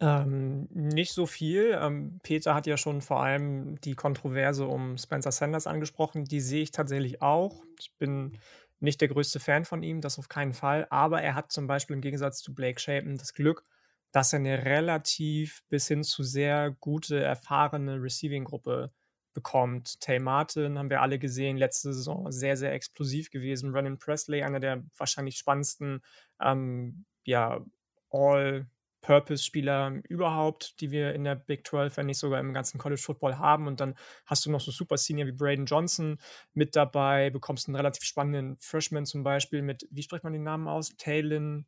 Ähm, 0.00 0.66
nicht 0.70 1.12
so 1.12 1.26
viel. 1.26 1.78
Ähm, 1.80 2.18
Peter 2.22 2.54
hat 2.54 2.66
ja 2.66 2.76
schon 2.76 3.00
vor 3.00 3.22
allem 3.22 3.80
die 3.82 3.94
Kontroverse 3.94 4.66
um 4.66 4.98
Spencer 4.98 5.32
Sanders 5.32 5.66
angesprochen. 5.66 6.24
Die 6.24 6.40
sehe 6.40 6.62
ich 6.62 6.72
tatsächlich 6.72 7.22
auch. 7.22 7.62
Ich 7.78 7.96
bin 7.98 8.38
nicht 8.84 9.00
der 9.00 9.08
größte 9.08 9.40
Fan 9.40 9.64
von 9.64 9.82
ihm, 9.82 10.00
das 10.00 10.18
auf 10.18 10.28
keinen 10.28 10.54
Fall. 10.54 10.86
Aber 10.90 11.22
er 11.22 11.34
hat 11.34 11.50
zum 11.52 11.66
Beispiel 11.66 11.94
im 11.94 12.02
Gegensatz 12.02 12.40
zu 12.42 12.54
Blake 12.54 12.80
Shapen 12.80 13.16
das 13.16 13.34
Glück, 13.34 13.64
dass 14.12 14.32
er 14.32 14.38
eine 14.38 14.64
relativ 14.64 15.64
bis 15.68 15.88
hin 15.88 16.04
zu 16.04 16.22
sehr 16.22 16.76
gute, 16.80 17.20
erfahrene 17.20 18.00
Receiving-Gruppe 18.00 18.92
bekommt. 19.32 20.00
Tay 20.00 20.20
Martin 20.20 20.78
haben 20.78 20.90
wir 20.90 21.02
alle 21.02 21.18
gesehen, 21.18 21.56
letzte 21.56 21.92
Saison 21.92 22.30
sehr, 22.30 22.56
sehr 22.56 22.72
explosiv 22.72 23.30
gewesen. 23.30 23.72
Brennan 23.72 23.98
Presley, 23.98 24.44
einer 24.44 24.60
der 24.60 24.84
wahrscheinlich 24.96 25.36
spannendsten 25.36 26.02
ähm, 26.40 27.04
ja, 27.24 27.64
All- 28.10 28.68
Purpose-Spieler 29.04 30.00
überhaupt, 30.08 30.80
die 30.80 30.90
wir 30.90 31.12
in 31.14 31.24
der 31.24 31.34
Big 31.34 31.66
12, 31.66 31.98
wenn 31.98 32.06
nicht 32.06 32.18
sogar 32.18 32.40
im 32.40 32.54
ganzen 32.54 32.78
College 32.78 33.00
Football 33.00 33.38
haben. 33.38 33.66
Und 33.66 33.80
dann 33.80 33.94
hast 34.24 34.46
du 34.46 34.50
noch 34.50 34.60
so 34.60 34.70
Super 34.70 34.96
Senior 34.96 35.26
wie 35.26 35.32
Braden 35.32 35.66
Johnson 35.66 36.18
mit 36.54 36.74
dabei, 36.74 37.28
bekommst 37.28 37.68
einen 37.68 37.76
relativ 37.76 38.02
spannenden 38.04 38.56
Freshman 38.58 39.04
zum 39.04 39.22
Beispiel 39.22 39.60
mit, 39.60 39.86
wie 39.90 40.02
spricht 40.02 40.24
man 40.24 40.32
den 40.32 40.42
Namen 40.42 40.68
aus? 40.68 40.96
Talon, 40.96 41.66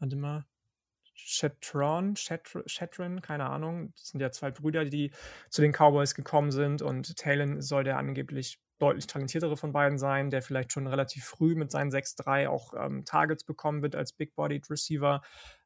warte 0.00 0.16
mal, 0.16 0.44
Chetron, 1.14 2.14
Chetron, 2.14 3.22
keine 3.22 3.48
Ahnung. 3.48 3.92
Das 3.96 4.08
sind 4.08 4.20
ja 4.20 4.32
zwei 4.32 4.50
Brüder, 4.50 4.84
die 4.84 5.12
zu 5.50 5.62
den 5.62 5.72
Cowboys 5.72 6.16
gekommen 6.16 6.50
sind 6.50 6.82
und 6.82 7.16
Talon 7.16 7.60
soll 7.60 7.84
der 7.84 7.96
angeblich 7.96 8.58
deutlich 8.80 9.06
talentiertere 9.06 9.56
von 9.56 9.72
beiden 9.72 9.98
sein, 9.98 10.30
der 10.30 10.42
vielleicht 10.42 10.72
schon 10.72 10.86
relativ 10.86 11.24
früh 11.24 11.54
mit 11.54 11.70
seinen 11.70 11.90
6-3 11.90 12.48
auch 12.48 12.72
ähm, 12.74 13.04
Targets 13.04 13.44
bekommen 13.44 13.82
wird 13.82 13.94
als 13.94 14.14
Big-Bodied 14.14 14.70
Receiver. 14.70 15.22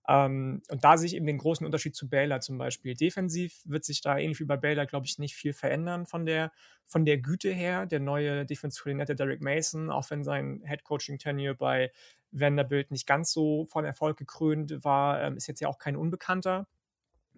Ähm, 0.06 0.62
und 0.68 0.84
da 0.84 0.96
sehe 0.96 1.06
ich 1.06 1.16
eben 1.16 1.26
den 1.26 1.38
großen 1.38 1.64
Unterschied 1.64 1.94
zu 1.96 2.08
Baylor 2.08 2.40
zum 2.40 2.58
Beispiel. 2.58 2.94
Defensiv 2.94 3.62
wird 3.64 3.84
sich 3.84 4.00
da 4.02 4.18
ähnlich 4.18 4.40
wie 4.40 4.44
bei 4.44 4.56
Baylor, 4.56 4.86
glaube 4.86 5.06
ich, 5.06 5.18
nicht 5.18 5.34
viel 5.34 5.52
verändern 5.52 6.06
von 6.06 6.26
der, 6.26 6.52
von 6.84 7.04
der 7.04 7.18
Güte 7.18 7.50
her. 7.50 7.86
Der 7.86 8.00
neue 8.00 8.44
Defense 8.44 8.82
Coordinator 8.82 9.14
Derek 9.14 9.40
Mason, 9.40 9.90
auch 9.90 10.10
wenn 10.10 10.22
sein 10.24 10.62
Head 10.66 10.84
Coaching 10.84 11.18
Tenure 11.18 11.54
bei 11.54 11.90
Vanderbilt 12.32 12.90
nicht 12.90 13.06
ganz 13.06 13.32
so 13.32 13.66
von 13.66 13.84
Erfolg 13.84 14.18
gekrönt 14.18 14.84
war, 14.84 15.22
ähm, 15.22 15.36
ist 15.36 15.46
jetzt 15.46 15.60
ja 15.60 15.68
auch 15.68 15.78
kein 15.78 15.96
Unbekannter. 15.96 16.66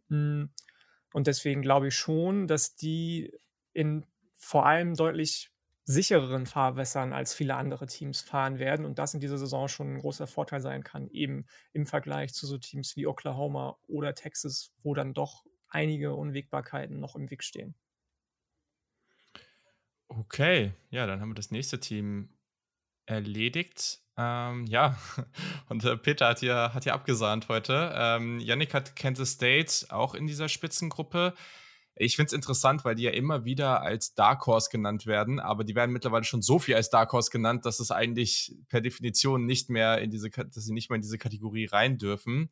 Hm, 0.08 0.50
und 1.12 1.26
deswegen 1.26 1.62
glaube 1.62 1.88
ich 1.88 1.94
schon, 1.94 2.46
dass 2.46 2.74
die 2.74 3.32
in 3.72 4.06
vor 4.34 4.66
allem 4.66 4.94
deutlich 4.94 5.50
sichereren 5.88 6.46
Fahrwässern 6.46 7.12
als 7.12 7.32
viele 7.32 7.54
andere 7.54 7.86
Teams 7.86 8.20
fahren 8.20 8.58
werden 8.58 8.84
und 8.84 8.98
das 8.98 9.14
in 9.14 9.20
dieser 9.20 9.38
Saison 9.38 9.68
schon 9.68 9.94
ein 9.94 9.98
großer 10.00 10.26
Vorteil 10.26 10.60
sein 10.60 10.82
kann, 10.82 11.08
eben 11.10 11.46
im 11.72 11.86
Vergleich 11.86 12.34
zu 12.34 12.46
so 12.46 12.58
Teams 12.58 12.96
wie 12.96 13.06
Oklahoma 13.06 13.78
oder 13.86 14.14
Texas, 14.14 14.72
wo 14.82 14.94
dann 14.94 15.14
doch 15.14 15.44
einige 15.68 16.14
Unwägbarkeiten 16.14 16.98
noch 16.98 17.14
im 17.14 17.30
Weg 17.30 17.44
stehen. 17.44 17.76
Okay, 20.08 20.72
ja, 20.90 21.06
dann 21.06 21.20
haben 21.20 21.30
wir 21.30 21.34
das 21.34 21.52
nächste 21.52 21.78
Team 21.78 22.30
erledigt. 23.06 24.00
Ähm, 24.16 24.66
ja, 24.66 24.98
und 25.68 25.84
äh, 25.84 25.96
Peter 25.96 26.28
hat 26.28 26.40
hier, 26.40 26.74
hat 26.74 26.82
hier 26.82 26.94
abgesahnt 26.94 27.48
heute. 27.48 27.92
Ähm, 27.94 28.40
Yannick 28.40 28.74
hat 28.74 28.96
Kansas 28.96 29.32
State 29.32 29.86
auch 29.90 30.14
in 30.16 30.26
dieser 30.26 30.48
Spitzengruppe. 30.48 31.34
Ich 31.98 32.16
finde 32.16 32.26
es 32.26 32.32
interessant, 32.34 32.84
weil 32.84 32.94
die 32.94 33.04
ja 33.04 33.10
immer 33.10 33.46
wieder 33.46 33.80
als 33.80 34.14
Dark 34.14 34.46
Horse 34.46 34.68
genannt 34.70 35.06
werden, 35.06 35.40
aber 35.40 35.64
die 35.64 35.74
werden 35.74 35.92
mittlerweile 35.92 36.24
schon 36.24 36.42
so 36.42 36.58
viel 36.58 36.74
als 36.74 36.90
Dark 36.90 37.12
Horse 37.12 37.30
genannt, 37.30 37.64
dass 37.64 37.80
es 37.80 37.90
eigentlich 37.90 38.54
per 38.68 38.82
Definition 38.82 39.46
nicht 39.46 39.70
mehr 39.70 39.98
in 40.02 40.10
diese, 40.10 40.28
dass 40.28 40.54
sie 40.54 40.74
nicht 40.74 40.90
mehr 40.90 40.96
in 40.96 41.02
diese 41.02 41.16
Kategorie 41.16 41.64
rein 41.64 41.96
dürfen. 41.96 42.50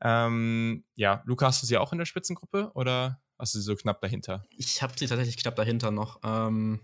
Ähm, 0.00 0.84
ja, 0.96 1.22
Luca, 1.24 1.46
hast 1.46 1.62
du 1.62 1.66
sie 1.66 1.78
auch 1.78 1.92
in 1.92 1.98
der 1.98 2.04
Spitzengruppe 2.04 2.72
oder 2.74 3.22
hast 3.38 3.54
du 3.54 3.60
sie 3.60 3.64
so 3.64 3.76
knapp 3.76 4.00
dahinter? 4.00 4.44
Ich 4.50 4.82
habe 4.82 4.94
sie 4.96 5.06
tatsächlich 5.06 5.36
knapp 5.36 5.54
dahinter 5.54 5.92
noch. 5.92 6.18
Ähm, 6.24 6.80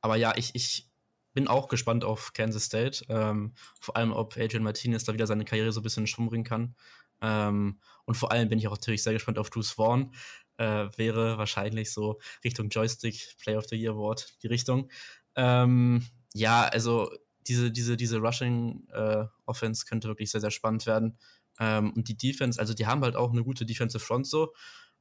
aber 0.00 0.14
ja, 0.14 0.32
ich, 0.36 0.54
ich 0.54 0.88
bin 1.32 1.48
auch 1.48 1.66
gespannt 1.66 2.04
auf 2.04 2.32
Kansas 2.34 2.64
State. 2.64 3.04
Ähm, 3.08 3.54
vor 3.80 3.96
allem, 3.96 4.12
ob 4.12 4.36
Adrian 4.36 4.62
Martinez 4.62 5.02
da 5.04 5.12
wieder 5.12 5.26
seine 5.26 5.44
Karriere 5.44 5.72
so 5.72 5.80
ein 5.80 5.82
bisschen 5.82 6.04
in 6.04 6.06
Schwung 6.06 6.28
bringen 6.28 6.44
kann. 6.44 6.76
Ähm, 7.20 7.80
und 8.04 8.14
vor 8.14 8.30
allem 8.30 8.48
bin 8.48 8.58
ich 8.58 8.68
auch 8.68 8.72
natürlich 8.72 9.02
sehr 9.02 9.12
gespannt 9.12 9.38
auf 9.38 9.50
Bruce 9.50 9.70
Vaughn 9.70 10.12
äh, 10.58 10.88
wäre 10.96 11.38
wahrscheinlich 11.38 11.92
so 11.92 12.18
Richtung 12.44 12.68
Joystick 12.68 13.36
Play 13.38 13.56
of 13.56 13.66
the 13.68 13.76
Year 13.76 13.92
Award 13.92 14.42
die 14.42 14.48
Richtung. 14.48 14.90
Ähm, 15.34 16.06
ja, 16.32 16.64
also 16.64 17.10
diese, 17.46 17.70
diese, 17.70 17.96
diese 17.96 18.18
Rushing 18.18 18.86
äh, 18.92 19.24
Offense 19.46 19.84
könnte 19.86 20.08
wirklich 20.08 20.30
sehr, 20.30 20.40
sehr 20.40 20.50
spannend 20.50 20.86
werden. 20.86 21.18
Ähm, 21.58 21.92
und 21.94 22.08
die 22.08 22.16
Defense, 22.16 22.58
also 22.58 22.74
die 22.74 22.86
haben 22.86 23.02
halt 23.02 23.16
auch 23.16 23.32
eine 23.32 23.44
gute 23.44 23.64
Defensive 23.66 24.04
Front 24.04 24.26
so. 24.26 24.52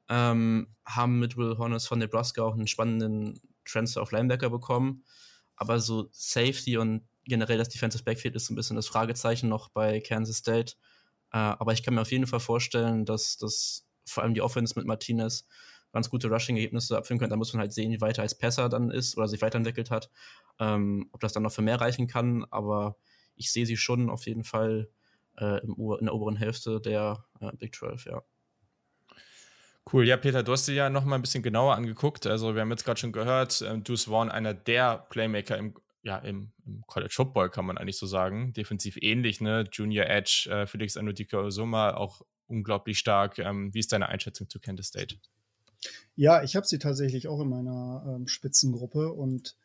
Ähm, 0.08 0.76
haben 0.86 1.20
mit 1.20 1.36
Will 1.36 1.58
Horners 1.58 1.88
von 1.88 2.00
Nebraska 2.00 2.44
auch 2.44 2.54
einen 2.54 2.68
spannenden 2.68 3.40
Transfer 3.66 4.02
auf 4.02 4.12
Linebacker 4.12 4.50
bekommen. 4.50 5.04
Aber 5.56 5.80
so 5.80 6.10
Safety 6.12 6.78
und 6.78 7.08
generell 7.24 7.58
das 7.58 7.70
Defensive 7.70 8.04
Backfield 8.04 8.36
ist 8.36 8.50
ein 8.50 8.56
bisschen 8.56 8.76
das 8.76 8.88
Fragezeichen 8.88 9.50
noch 9.50 9.70
bei 9.70 10.00
Kansas 10.00 10.38
State. 10.38 10.74
Äh, 11.32 11.38
aber 11.38 11.74
ich 11.74 11.82
kann 11.82 11.96
mir 11.96 12.02
auf 12.02 12.12
jeden 12.12 12.28
Fall 12.28 12.40
vorstellen, 12.40 13.06
dass 13.06 13.38
das 13.38 13.88
vor 14.06 14.24
allem 14.24 14.34
die 14.34 14.42
Offense 14.42 14.74
mit 14.78 14.88
Martinez 14.88 15.48
ganz 15.92 16.10
gute 16.10 16.28
Rushing-Ergebnisse 16.28 16.98
abführen 16.98 17.20
können. 17.20 17.30
Da 17.30 17.38
muss 17.38 17.54
man 17.54 17.62
halt 17.62 17.74
sehen, 17.74 17.92
wie 17.92 18.02
weit 18.02 18.18
er 18.18 18.24
als 18.24 18.38
Passer 18.38 18.68
dann 18.68 18.92
ist 18.92 19.18
oder 19.18 19.30
sich 19.30 19.42
weiterentwickelt 19.42 19.92
hat. 19.92 20.10
Ähm, 20.60 21.10
ob 21.14 21.22
das 21.22 21.32
dann 21.32 21.44
noch 21.44 21.54
für 21.54 21.62
mehr 21.62 21.80
reichen 21.80 22.08
kann. 22.08 22.46
Aber 22.52 22.98
ich 23.36 23.52
sehe 23.52 23.66
sie 23.66 23.78
schon 23.78 24.10
auf 24.10 24.26
jeden 24.26 24.44
Fall 24.44 24.90
äh, 25.38 25.62
in 25.62 26.06
der 26.06 26.14
oberen 26.14 26.36
Hälfte 26.36 26.82
der 26.82 27.26
äh, 27.40 27.52
Big 27.58 27.76
12, 27.76 28.06
ja. 28.06 28.22
Cool, 29.92 30.08
ja, 30.08 30.18
Peter, 30.18 30.42
du 30.42 30.52
hast 30.52 30.68
dir 30.68 30.74
ja 30.74 30.90
noch 30.90 31.06
mal 31.06 31.16
ein 31.16 31.22
bisschen 31.22 31.44
genauer 31.44 31.76
angeguckt. 31.76 32.26
Also, 32.26 32.56
wir 32.56 32.62
haben 32.62 32.72
jetzt 32.72 32.86
gerade 32.86 33.00
schon 33.00 33.12
gehört, 33.12 33.62
äh, 33.62 33.78
Deuce 33.78 34.06
Vaughn, 34.06 34.30
einer 34.30 34.54
der 34.54 35.06
Playmaker 35.10 35.58
im, 35.58 35.76
ja, 36.02 36.18
im, 36.18 36.52
im, 36.66 36.84
College 36.88 37.14
Football, 37.14 37.52
kann 37.52 37.66
man 37.66 37.78
eigentlich 37.78 37.98
so 37.98 38.08
sagen. 38.08 38.52
Defensiv 38.54 38.98
ähnlich, 39.00 39.42
ne? 39.42 39.66
Junior 39.72 40.08
Edge, 40.08 40.50
äh, 40.50 40.66
Felix 40.66 40.98
Anudika 40.98 41.38
Osuma, 41.38 41.94
auch 41.94 42.22
unglaublich 42.48 43.00
stark. 43.00 43.40
Ähm, 43.40 43.74
wie 43.74 43.80
ist 43.80 43.92
deine 43.92 44.10
Einschätzung 44.10 44.50
zu 44.50 44.60
Kansas 44.60 44.88
State? 44.88 45.16
Ja, 46.16 46.44
ich 46.44 46.56
habe 46.56 46.66
sie 46.66 46.80
tatsächlich 46.80 47.28
auch 47.28 47.42
in 47.42 47.50
meiner 47.50 48.04
ähm, 48.08 48.28
Spitzengruppe 48.28 49.12
und 49.12 49.56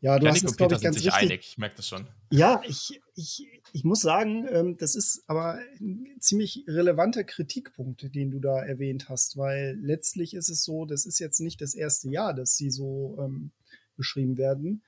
ja, 0.00 0.18
du 0.18 0.26
Janik 0.26 0.42
hast 0.42 0.50
es, 0.50 0.56
glaube 0.56 0.74
ich, 0.74 0.82
ganz 0.82 0.96
richtig. 0.96 1.14
einig. 1.14 1.40
Ich 1.48 1.58
merke 1.58 1.76
das 1.76 1.88
schon. 1.88 2.06
Ja, 2.30 2.60
ich, 2.66 3.00
ich, 3.14 3.46
ich 3.72 3.82
muss 3.82 4.02
sagen, 4.02 4.46
ähm, 4.50 4.76
das 4.76 4.94
ist 4.94 5.24
aber 5.26 5.58
ein 5.80 6.16
ziemlich 6.20 6.64
relevanter 6.68 7.24
Kritikpunkt, 7.24 8.14
den 8.14 8.30
du 8.30 8.38
da 8.38 8.62
erwähnt 8.62 9.08
hast, 9.08 9.36
weil 9.36 9.76
letztlich 9.80 10.34
ist 10.34 10.48
es 10.48 10.64
so, 10.64 10.84
das 10.84 11.06
ist 11.06 11.18
jetzt 11.18 11.40
nicht 11.40 11.60
das 11.60 11.74
erste 11.74 12.10
Jahr, 12.10 12.34
dass 12.34 12.56
sie 12.56 12.70
so 12.70 13.16
ähm, 13.20 13.52
beschrieben 13.96 14.36
werden. 14.36 14.82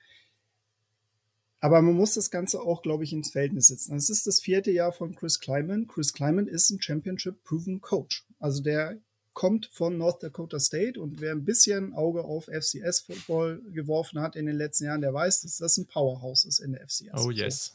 Aber 1.60 1.82
man 1.82 1.94
muss 1.94 2.14
das 2.14 2.30
Ganze 2.30 2.60
auch, 2.60 2.82
glaube 2.82 3.04
ich, 3.04 3.12
ins 3.12 3.32
Verhältnis 3.32 3.68
setzen. 3.68 3.96
Es 3.96 4.10
ist 4.10 4.26
das 4.26 4.40
vierte 4.40 4.70
Jahr 4.70 4.92
von 4.92 5.14
Chris 5.14 5.40
Kleiman. 5.40 5.88
Chris 5.88 6.12
Kleiman 6.12 6.46
ist 6.46 6.70
ein 6.70 6.80
Championship-proven 6.80 7.80
Coach. 7.80 8.24
Also 8.38 8.62
der 8.62 8.98
kommt 9.34 9.66
von 9.72 9.96
North 9.98 10.22
Dakota 10.22 10.58
State 10.58 11.00
und 11.00 11.20
wer 11.20 11.32
ein 11.32 11.44
bisschen 11.44 11.94
Auge 11.94 12.24
auf 12.24 12.46
FCS-Football 12.46 13.62
geworfen 13.72 14.20
hat 14.20 14.34
in 14.34 14.46
den 14.46 14.56
letzten 14.56 14.86
Jahren, 14.86 15.00
der 15.00 15.14
weiß, 15.14 15.42
dass 15.42 15.58
das 15.58 15.76
ein 15.78 15.86
Powerhouse 15.86 16.44
ist 16.44 16.58
in 16.58 16.72
der 16.72 16.86
FCS. 16.86 17.24
Oh 17.24 17.30
yes. 17.30 17.74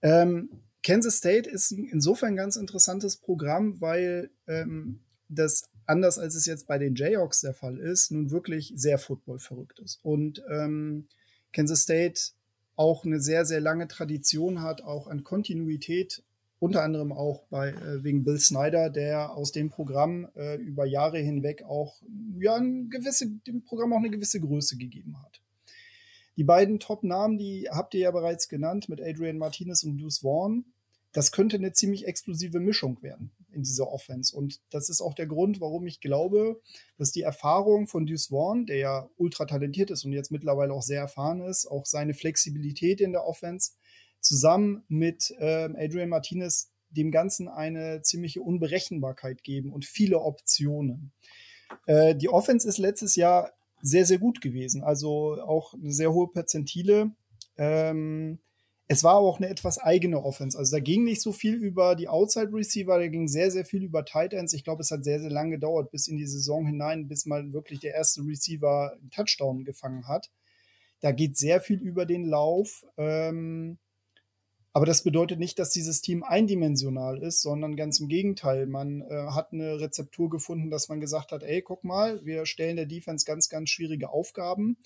Ähm, 0.00 0.48
Kansas 0.82 1.18
State 1.18 1.48
ist 1.48 1.72
insofern 1.72 2.30
ein 2.30 2.36
ganz 2.36 2.56
interessantes 2.56 3.16
Programm, 3.16 3.80
weil 3.80 4.30
ähm, 4.46 5.00
das 5.28 5.68
anders 5.84 6.18
als 6.18 6.34
es 6.34 6.46
jetzt 6.46 6.66
bei 6.66 6.78
den 6.78 6.94
Jayhawks 6.94 7.40
der 7.40 7.54
Fall 7.54 7.78
ist, 7.78 8.10
nun 8.10 8.30
wirklich 8.30 8.72
sehr 8.76 8.98
Football 8.98 9.38
verrückt 9.38 9.78
ist. 9.80 9.98
Und 10.02 10.42
ähm, 10.50 11.06
Kansas 11.52 11.82
State 11.82 12.20
auch 12.76 13.04
eine 13.04 13.20
sehr, 13.20 13.44
sehr 13.44 13.60
lange 13.60 13.88
Tradition 13.88 14.62
hat, 14.62 14.82
auch 14.82 15.08
an 15.08 15.24
Kontinuität 15.24 16.22
unter 16.58 16.82
anderem 16.82 17.12
auch 17.12 17.42
bei, 17.50 17.70
äh, 17.70 18.02
wegen 18.02 18.24
Bill 18.24 18.38
Snyder, 18.38 18.88
der 18.88 19.34
aus 19.34 19.52
dem 19.52 19.70
Programm 19.70 20.28
äh, 20.36 20.56
über 20.56 20.86
Jahre 20.86 21.18
hinweg 21.18 21.62
auch 21.64 22.02
ja, 22.38 22.58
gewisse, 22.58 23.28
dem 23.46 23.62
Programm 23.62 23.92
auch 23.92 23.98
eine 23.98 24.10
gewisse 24.10 24.40
Größe 24.40 24.78
gegeben 24.78 25.20
hat. 25.22 25.42
Die 26.36 26.44
beiden 26.44 26.78
Top-Namen, 26.78 27.38
die 27.38 27.68
habt 27.70 27.94
ihr 27.94 28.00
ja 28.00 28.10
bereits 28.10 28.48
genannt, 28.48 28.88
mit 28.88 29.00
Adrian 29.00 29.38
Martinez 29.38 29.84
und 29.84 29.98
Deuce 29.98 30.18
Vaughn. 30.18 30.64
Das 31.12 31.32
könnte 31.32 31.56
eine 31.56 31.72
ziemlich 31.72 32.06
explosive 32.06 32.60
Mischung 32.60 33.02
werden 33.02 33.30
in 33.52 33.62
dieser 33.62 33.88
Offense. 33.90 34.36
Und 34.36 34.60
das 34.70 34.88
ist 34.88 35.00
auch 35.00 35.14
der 35.14 35.26
Grund, 35.26 35.60
warum 35.60 35.86
ich 35.86 36.00
glaube, 36.00 36.60
dass 36.98 37.12
die 37.12 37.22
Erfahrung 37.22 37.86
von 37.86 38.06
Deuce 38.06 38.26
Vaughn, 38.26 38.66
der 38.66 38.76
ja 38.76 39.10
ultra 39.16 39.44
talentiert 39.44 39.90
ist 39.90 40.04
und 40.04 40.12
jetzt 40.12 40.30
mittlerweile 40.30 40.72
auch 40.72 40.82
sehr 40.82 41.00
erfahren 41.00 41.40
ist, 41.40 41.66
auch 41.66 41.86
seine 41.86 42.14
Flexibilität 42.14 43.00
in 43.00 43.12
der 43.12 43.26
Offense, 43.26 43.72
zusammen 44.20 44.84
mit 44.88 45.34
ähm, 45.38 45.76
Adrian 45.78 46.08
Martinez 46.08 46.72
dem 46.90 47.10
Ganzen 47.10 47.48
eine 47.48 48.02
ziemliche 48.02 48.40
Unberechenbarkeit 48.40 49.42
geben 49.42 49.72
und 49.72 49.84
viele 49.84 50.20
Optionen. 50.20 51.12
Äh, 51.86 52.14
die 52.14 52.28
Offense 52.28 52.66
ist 52.68 52.78
letztes 52.78 53.16
Jahr 53.16 53.52
sehr, 53.82 54.06
sehr 54.06 54.18
gut 54.18 54.40
gewesen. 54.40 54.82
Also 54.82 55.40
auch 55.42 55.74
eine 55.74 55.92
sehr 55.92 56.12
hohe 56.12 56.28
Perzentile. 56.28 57.12
Ähm, 57.56 58.38
es 58.88 59.02
war 59.02 59.14
aber 59.16 59.26
auch 59.26 59.38
eine 59.38 59.48
etwas 59.48 59.78
eigene 59.78 60.22
Offense. 60.22 60.56
Also 60.56 60.76
da 60.76 60.80
ging 60.80 61.04
nicht 61.04 61.20
so 61.20 61.32
viel 61.32 61.54
über 61.54 61.96
die 61.96 62.08
Outside 62.08 62.52
Receiver, 62.52 62.98
da 62.98 63.08
ging 63.08 63.26
sehr, 63.26 63.50
sehr 63.50 63.64
viel 63.64 63.82
über 63.82 64.04
Tight 64.04 64.32
Ends. 64.32 64.52
Ich 64.52 64.62
glaube, 64.62 64.82
es 64.82 64.90
hat 64.90 65.02
sehr, 65.02 65.20
sehr 65.20 65.30
lange 65.30 65.52
gedauert 65.52 65.90
bis 65.90 66.06
in 66.06 66.16
die 66.16 66.26
Saison 66.26 66.66
hinein, 66.66 67.08
bis 67.08 67.26
mal 67.26 67.52
wirklich 67.52 67.80
der 67.80 67.94
erste 67.94 68.22
Receiver 68.24 68.92
einen 68.92 69.10
Touchdown 69.10 69.64
gefangen 69.64 70.06
hat. 70.06 70.30
Da 71.00 71.12
geht 71.12 71.36
sehr 71.36 71.60
viel 71.60 71.80
über 71.80 72.06
den 72.06 72.24
Lauf. 72.24 72.84
Ähm, 72.96 73.78
aber 74.72 74.86
das 74.86 75.02
bedeutet 75.02 75.38
nicht, 75.38 75.58
dass 75.58 75.70
dieses 75.70 76.02
Team 76.02 76.22
eindimensional 76.22 77.18
ist, 77.22 77.40
sondern 77.40 77.76
ganz 77.76 77.98
im 77.98 78.08
Gegenteil. 78.08 78.66
Man 78.66 79.00
äh, 79.00 79.28
hat 79.30 79.52
eine 79.52 79.80
Rezeptur 79.80 80.28
gefunden, 80.28 80.70
dass 80.70 80.88
man 80.88 81.00
gesagt 81.00 81.32
hat, 81.32 81.42
ey, 81.42 81.62
guck 81.62 81.82
mal, 81.82 82.24
wir 82.24 82.44
stellen 82.46 82.76
der 82.76 82.84
Defense 82.84 83.24
ganz, 83.24 83.48
ganz 83.48 83.70
schwierige 83.70 84.10
Aufgaben. 84.10 84.76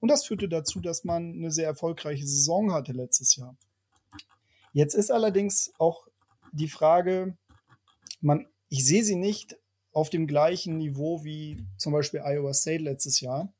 Und 0.00 0.08
das 0.08 0.26
führte 0.26 0.48
dazu, 0.48 0.80
dass 0.80 1.04
man 1.04 1.32
eine 1.32 1.50
sehr 1.50 1.66
erfolgreiche 1.66 2.26
Saison 2.26 2.72
hatte 2.72 2.92
letztes 2.92 3.36
Jahr. 3.36 3.56
Jetzt 4.72 4.94
ist 4.94 5.10
allerdings 5.10 5.72
auch 5.78 6.06
die 6.52 6.68
Frage, 6.68 7.36
man, 8.20 8.46
ich 8.68 8.84
sehe 8.84 9.02
sie 9.02 9.16
nicht 9.16 9.56
auf 9.92 10.10
dem 10.10 10.26
gleichen 10.26 10.76
Niveau 10.76 11.24
wie 11.24 11.66
zum 11.78 11.92
Beispiel 11.92 12.20
Iowa 12.20 12.54
State 12.54 12.82
letztes 12.82 13.20
Jahr 13.20 13.52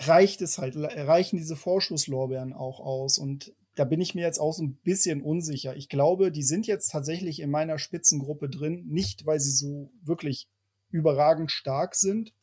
reicht 0.00 0.42
es 0.42 0.58
halt, 0.58 0.76
reichen 0.76 1.36
diese 1.36 1.56
Vorschusslorbeeren 1.56 2.52
auch 2.52 2.80
aus. 2.80 3.18
Und 3.18 3.54
da 3.76 3.84
bin 3.84 4.00
ich 4.00 4.14
mir 4.14 4.22
jetzt 4.22 4.40
auch 4.40 4.52
so 4.52 4.64
ein 4.64 4.76
bisschen 4.82 5.22
unsicher. 5.22 5.76
Ich 5.76 5.88
glaube, 5.88 6.32
die 6.32 6.42
sind 6.42 6.66
jetzt 6.66 6.90
tatsächlich 6.90 7.40
in 7.40 7.50
meiner 7.50 7.78
Spitzengruppe 7.78 8.48
drin, 8.48 8.86
nicht 8.88 9.26
weil 9.26 9.40
sie 9.40 9.52
so 9.52 9.92
wirklich 10.02 10.48
überragend 10.90 11.52
stark 11.52 11.94
sind, 11.94 12.34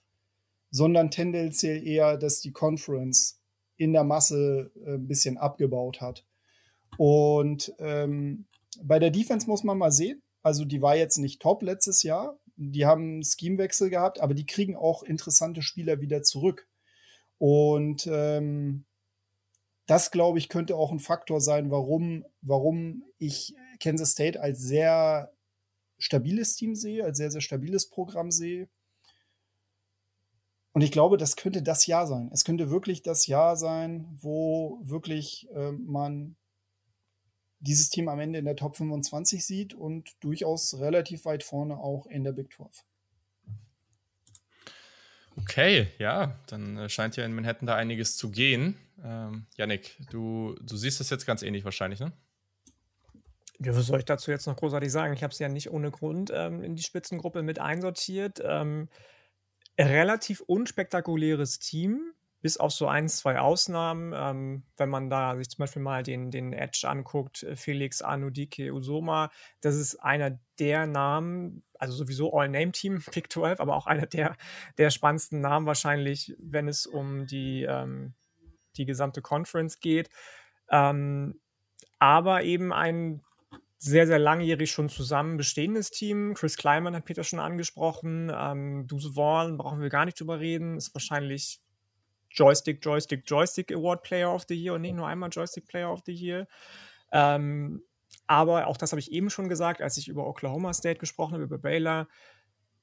sondern 0.70 1.12
tendenziell 1.12 1.86
eher, 1.86 2.18
dass 2.18 2.42
die 2.42 2.52
Conference 2.52 3.40
in 3.78 3.94
der 3.94 4.04
Masse 4.04 4.72
äh, 4.86 4.96
ein 4.96 5.08
bisschen 5.08 5.38
abgebaut 5.38 6.02
hat. 6.02 6.26
Und 6.98 7.74
ähm, 7.80 8.48
bei 8.82 9.00
der 9.00 9.12
Defense 9.12 9.48
muss 9.48 9.64
man 9.64 9.78
mal 9.78 9.92
sehen. 9.92 10.22
Also 10.44 10.66
die 10.66 10.82
war 10.82 10.96
jetzt 10.96 11.18
nicht 11.18 11.42
top 11.42 11.62
letztes 11.62 12.04
Jahr. 12.04 12.40
Die 12.56 12.86
haben 12.86 13.22
Schemewechsel 13.24 13.90
gehabt, 13.90 14.20
aber 14.20 14.34
die 14.34 14.46
kriegen 14.46 14.76
auch 14.76 15.04
interessante 15.04 15.62
Spieler 15.62 16.02
wieder 16.02 16.24
zurück. 16.24 16.68
Und 17.38 18.08
ähm, 18.12 18.86
das, 19.86 20.12
glaube 20.12 20.40
ich, 20.40 20.50
könnte 20.50 20.76
auch 20.76 20.92
ein 20.92 21.00
Faktor 21.00 21.40
sein, 21.40 21.70
warum, 21.70 22.26
warum 22.42 23.04
ich 23.20 23.56
Kansas 23.80 24.12
State 24.12 24.42
als 24.42 24.60
sehr 24.60 25.32
stabiles 26.00 26.56
Team 26.56 26.76
sehe, 26.76 27.04
als 27.04 27.18
sehr, 27.18 27.32
sehr 27.32 27.42
stabiles 27.42 27.90
Programm 27.90 28.32
sehe. 28.32 28.70
Und 30.78 30.84
ich 30.84 30.92
glaube, 30.92 31.18
das 31.18 31.36
könnte 31.36 31.64
das 31.64 31.88
Jahr 31.88 32.06
sein. 32.06 32.30
Es 32.32 32.44
könnte 32.44 32.70
wirklich 32.70 33.02
das 33.02 33.26
Jahr 33.26 33.56
sein, 33.56 34.06
wo 34.22 34.80
wirklich 34.84 35.48
äh, 35.56 35.72
man 35.72 36.36
dieses 37.58 37.90
Team 37.90 38.08
am 38.10 38.20
Ende 38.20 38.38
in 38.38 38.46
der 38.46 38.56
Top 38.56 38.78
25 38.78 39.44
sieht 39.44 39.74
und 39.74 40.12
durchaus 40.20 40.78
relativ 40.80 41.26
weit 41.26 41.42
vorne 41.42 41.80
auch 41.80 42.06
in 42.06 42.24
der 42.24 42.34
Big 42.34 42.54
12. 42.54 42.70
Okay, 45.38 45.88
ja, 45.98 46.38
dann 46.46 46.78
äh, 46.78 46.90
scheint 46.90 47.18
ja 47.18 47.26
in 47.26 47.34
Manhattan 47.34 47.66
da 47.66 47.74
einiges 47.74 48.16
zu 48.16 48.30
gehen. 48.30 48.78
Ähm, 49.04 49.48
Yannick, 49.58 49.98
du, 50.12 50.56
du 50.62 50.78
siehst 50.78 51.00
das 51.00 51.10
jetzt 51.10 51.26
ganz 51.26 51.42
ähnlich 51.42 51.66
wahrscheinlich, 51.66 52.02
ne? 52.02 52.12
Ja, 53.58 53.76
was 53.76 53.88
soll 53.88 53.98
ich 53.98 54.06
dazu 54.06 54.30
jetzt 54.30 54.46
noch 54.46 54.58
großartig 54.58 54.92
sagen? 54.92 55.16
Ich 55.16 55.24
habe 55.24 55.34
es 55.34 55.40
ja 55.40 55.50
nicht 55.50 55.72
ohne 55.72 55.90
Grund 55.90 56.32
ähm, 56.32 56.62
in 56.62 56.76
die 56.76 56.84
Spitzengruppe 56.84 57.42
mit 57.42 57.58
einsortiert. 57.58 58.40
Ähm, 58.46 58.90
relativ 59.80 60.42
unspektakuläres 60.42 61.60
Team, 61.60 62.14
bis 62.42 62.58
auf 62.58 62.72
so 62.72 62.88
ein, 62.88 63.10
zwei 63.10 63.40
Ausnahmen. 63.40 64.14
Ähm, 64.16 64.64
wenn 64.78 64.90
man 64.90 65.10
da 65.10 65.36
sich 65.36 65.50
zum 65.50 65.64
Beispiel 65.64 65.82
mal 65.82 66.04
den, 66.04 66.32
den 66.32 66.54
Edge 66.54 66.88
anguckt, 66.88 67.44
äh, 67.44 67.56
Felix 67.56 68.02
Anudike 68.02 68.74
Usoma, 68.74 69.32
das 69.62 69.76
ist 69.76 69.96
einer 69.96 70.40
der 70.60 70.88
Namen, 70.88 71.64
also 71.78 71.94
sowieso 71.96 72.34
All-Name-Team, 72.34 73.04
Pick 73.12 73.32
12, 73.32 73.60
aber 73.60 73.76
auch 73.76 73.88
einer 73.88 74.06
der, 74.06 74.36
der 74.78 74.90
spannendsten 74.90 75.42
Namen 75.42 75.66
wahrscheinlich, 75.66 76.36
wenn 76.40 76.68
es 76.68 76.86
um 76.86 77.26
die, 77.28 77.64
ähm, 77.64 78.14
die 78.78 78.86
gesamte 78.86 79.22
Conference 79.22 79.80
geht. 79.80 80.10
Ähm, 80.70 81.40
aber 82.00 82.44
eben 82.44 82.72
ein 82.74 83.24
sehr, 83.80 84.08
sehr 84.08 84.20
langjährig 84.20 84.72
schon 84.72 84.90
zusammen 84.90 85.38
bestehendes 85.38 85.92
Team. 85.92 86.34
Chris 86.34 86.58
Kleiman 86.58 86.96
hat 86.96 87.06
Peter 87.06 87.24
schon 87.24 87.40
angesprochen. 87.40 88.32
Ähm, 88.36 88.88
Duse 88.88 89.14
Vaughn 89.14 89.58
brauchen 89.58 89.82
wir 89.82 89.90
gar 89.90 90.06
nicht 90.06 90.20
drüber 90.20 90.40
reden. 90.40 90.78
Ist 90.78 90.94
wahrscheinlich 90.96 91.60
Joystick, 92.32 92.84
Joystick, 92.84 93.24
Joystick 93.26 93.72
Award 93.72 94.04
Player 94.04 94.34
of 94.34 94.46
the 94.48 94.56
Year 94.56 94.74
und 94.74 94.82
nicht 94.82 94.96
nur 94.96 95.08
einmal 95.08 95.30
Joystick 95.30 95.68
Player 95.68 95.92
of 95.92 96.02
the 96.06 96.14
Year. 96.14 96.48
Ähm, 97.12 97.84
aber 98.26 98.68
auch 98.68 98.78
das 98.78 98.92
habe 98.92 99.00
ich 99.00 99.12
eben 99.12 99.30
schon 99.30 99.48
gesagt, 99.48 99.82
als 99.82 99.98
ich 99.98 100.08
über 100.08 100.28
Oklahoma 100.28 100.74
State 100.74 101.00
gesprochen 101.00 101.34
habe, 101.34 101.44
über 101.44 101.58
Baylor. 101.58 102.08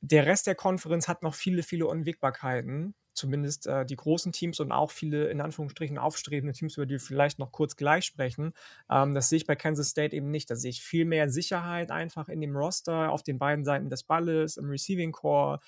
Der 0.06 0.26
Rest 0.26 0.46
der 0.46 0.54
Konferenz 0.54 1.08
hat 1.08 1.22
noch 1.22 1.34
viele, 1.34 1.62
viele 1.62 1.86
Unwägbarkeiten. 1.86 2.94
zumindest 3.14 3.66
äh, 3.66 3.86
die 3.86 3.96
großen 3.96 4.32
Teams 4.32 4.60
und 4.60 4.72
auch 4.72 4.90
viele 4.90 5.28
in 5.28 5.40
Anführungsstrichen 5.40 5.98
aufstrebende 5.98 6.52
Teams, 6.52 6.76
über 6.76 6.84
die 6.84 6.94
wir 6.94 7.00
vielleicht 7.00 7.38
noch 7.38 7.52
kurz 7.52 7.76
gleich 7.76 8.04
sprechen. 8.04 8.52
Ähm, 8.90 9.14
das 9.14 9.28
sehe 9.28 9.38
ich 9.38 9.46
bei 9.46 9.56
Kansas 9.56 9.88
State 9.90 10.14
eben 10.14 10.30
nicht. 10.30 10.50
Da 10.50 10.56
sehe 10.56 10.70
ich 10.70 10.82
viel 10.82 11.04
mehr 11.06 11.30
Sicherheit 11.30 11.90
einfach 11.90 12.28
in 12.28 12.40
dem 12.42 12.54
Roster, 12.56 13.10
auf 13.10 13.22
den 13.22 13.38
beiden 13.38 13.64
Seiten 13.64 13.88
des 13.88 14.02
Balles, 14.02 14.56
im 14.58 14.68
Receiving 14.68 15.12
Core. 15.12 15.60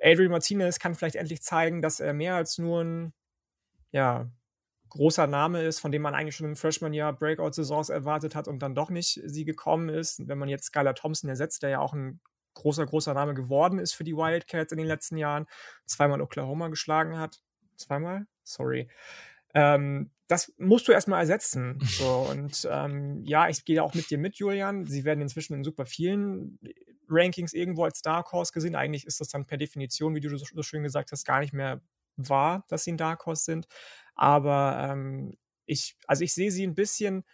Adrian 0.00 0.30
Martinez 0.30 0.78
kann 0.78 0.94
vielleicht 0.94 1.16
endlich 1.16 1.42
zeigen, 1.42 1.82
dass 1.82 1.98
er 2.00 2.12
mehr 2.12 2.36
als 2.36 2.58
nur 2.58 2.82
ein 2.84 3.12
ja, 3.90 4.30
großer 4.90 5.26
Name 5.26 5.62
ist, 5.62 5.80
von 5.80 5.90
dem 5.90 6.02
man 6.02 6.14
eigentlich 6.14 6.36
schon 6.36 6.48
im 6.48 6.56
Freshman-Jahr 6.56 7.14
Breakout-Saisons 7.14 7.88
erwartet 7.88 8.34
hat 8.36 8.46
und 8.46 8.60
dann 8.60 8.74
doch 8.74 8.90
nicht 8.90 9.20
sie 9.24 9.44
gekommen 9.44 9.88
ist. 9.88 10.28
Wenn 10.28 10.38
man 10.38 10.48
jetzt 10.48 10.66
Skylar 10.66 10.94
Thompson 10.94 11.30
ersetzt, 11.30 11.62
der 11.62 11.70
ja 11.70 11.78
auch 11.80 11.94
ein 11.94 12.20
großer, 12.54 12.86
großer 12.86 13.14
Name 13.14 13.34
geworden 13.34 13.78
ist 13.78 13.92
für 13.92 14.04
die 14.04 14.16
Wildcats 14.16 14.72
in 14.72 14.78
den 14.78 14.86
letzten 14.86 15.16
Jahren, 15.16 15.46
zweimal 15.86 16.20
Oklahoma 16.20 16.68
geschlagen 16.68 17.18
hat. 17.18 17.40
Zweimal? 17.76 18.26
Sorry. 18.42 18.88
Ähm, 19.54 20.10
das 20.26 20.52
musst 20.58 20.88
du 20.88 20.92
erstmal 20.92 21.20
ersetzen. 21.20 21.78
So, 21.84 22.26
und 22.30 22.66
ähm, 22.70 23.22
ja, 23.24 23.48
ich 23.48 23.64
gehe 23.64 23.82
auch 23.82 23.94
mit 23.94 24.10
dir 24.10 24.18
mit, 24.18 24.36
Julian. 24.36 24.86
Sie 24.86 25.04
werden 25.04 25.20
inzwischen 25.20 25.54
in 25.54 25.64
super 25.64 25.86
vielen 25.86 26.58
Rankings 27.08 27.52
irgendwo 27.52 27.84
als 27.84 28.02
Dark 28.02 28.32
Horse 28.32 28.52
gesehen. 28.52 28.74
Eigentlich 28.74 29.06
ist 29.06 29.20
das 29.20 29.28
dann 29.28 29.46
per 29.46 29.58
Definition, 29.58 30.14
wie 30.14 30.20
du 30.20 30.28
so, 30.30 30.44
so 30.44 30.62
schön 30.62 30.82
gesagt 30.82 31.12
hast, 31.12 31.24
gar 31.24 31.40
nicht 31.40 31.52
mehr 31.52 31.80
wahr, 32.16 32.64
dass 32.68 32.84
sie 32.84 32.92
ein 32.92 32.96
Dark 32.96 33.26
Horse 33.26 33.44
sind. 33.44 33.66
Aber 34.14 34.88
ähm, 34.90 35.36
ich, 35.66 35.96
also 36.06 36.24
ich 36.24 36.34
sehe 36.34 36.50
sie 36.50 36.66
ein 36.66 36.74
bisschen 36.74 37.24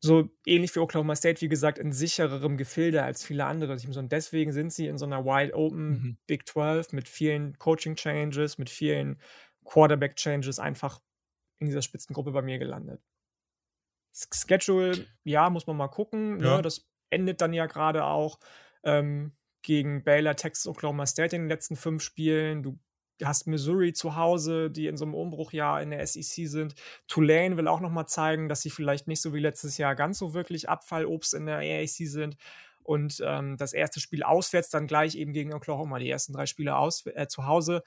so 0.00 0.30
ähnlich 0.46 0.74
wie 0.74 0.80
Oklahoma 0.80 1.16
State, 1.16 1.40
wie 1.40 1.48
gesagt, 1.48 1.78
in 1.78 1.92
sichererem 1.92 2.56
Gefilde 2.56 3.02
als 3.02 3.24
viele 3.24 3.46
andere 3.46 3.76
Teams. 3.76 3.96
Und 3.96 4.12
deswegen 4.12 4.52
sind 4.52 4.72
sie 4.72 4.86
in 4.86 4.98
so 4.98 5.06
einer 5.06 5.24
wide 5.24 5.54
open 5.54 5.88
mhm. 5.88 6.16
Big 6.26 6.46
12 6.46 6.92
mit 6.92 7.08
vielen 7.08 7.58
Coaching 7.58 7.96
Changes, 7.96 8.58
mit 8.58 8.70
vielen 8.70 9.20
Quarterback 9.64 10.16
Changes 10.16 10.58
einfach 10.58 11.00
in 11.58 11.66
dieser 11.66 11.82
Spitzengruppe 11.82 12.30
bei 12.30 12.42
mir 12.42 12.58
gelandet. 12.58 13.02
Schedule, 14.12 15.06
ja, 15.24 15.50
muss 15.50 15.66
man 15.66 15.76
mal 15.76 15.88
gucken. 15.88 16.38
Ne? 16.38 16.44
Ja. 16.44 16.56
Ne? 16.56 16.62
Das 16.62 16.88
endet 17.10 17.40
dann 17.40 17.52
ja 17.52 17.66
gerade 17.66 18.04
auch 18.04 18.38
ähm, 18.84 19.32
gegen 19.62 20.04
Baylor, 20.04 20.36
Texas, 20.36 20.66
Oklahoma 20.66 21.06
State 21.06 21.34
in 21.34 21.42
den 21.42 21.48
letzten 21.48 21.76
fünf 21.76 22.02
Spielen. 22.02 22.62
Du 22.62 22.78
hast 23.22 23.46
Missouri 23.46 23.92
zu 23.92 24.16
Hause, 24.16 24.70
die 24.70 24.86
in 24.86 24.96
so 24.96 25.04
einem 25.04 25.14
Umbruchjahr 25.14 25.82
in 25.82 25.90
der 25.90 26.06
SEC 26.06 26.48
sind. 26.48 26.74
Tulane 27.06 27.56
will 27.56 27.68
auch 27.68 27.80
noch 27.80 27.90
mal 27.90 28.06
zeigen, 28.06 28.48
dass 28.48 28.62
sie 28.62 28.70
vielleicht 28.70 29.08
nicht 29.08 29.20
so 29.20 29.34
wie 29.34 29.40
letztes 29.40 29.78
Jahr 29.78 29.94
ganz 29.94 30.18
so 30.18 30.34
wirklich 30.34 30.68
Abfallobst 30.68 31.34
in 31.34 31.46
der 31.46 31.58
AAC 31.58 32.08
sind. 32.08 32.36
Und 32.82 33.22
ähm, 33.24 33.56
das 33.56 33.74
erste 33.74 34.00
Spiel 34.00 34.22
auswärts 34.22 34.70
dann 34.70 34.86
gleich 34.86 35.14
eben 35.14 35.32
gegen 35.32 35.52
Oklahoma. 35.52 35.98
Die 35.98 36.08
ersten 36.08 36.32
drei 36.32 36.46
Spiele 36.46 36.76
aus, 36.76 37.04
äh, 37.06 37.26
zu 37.26 37.46
Hause. 37.46 37.82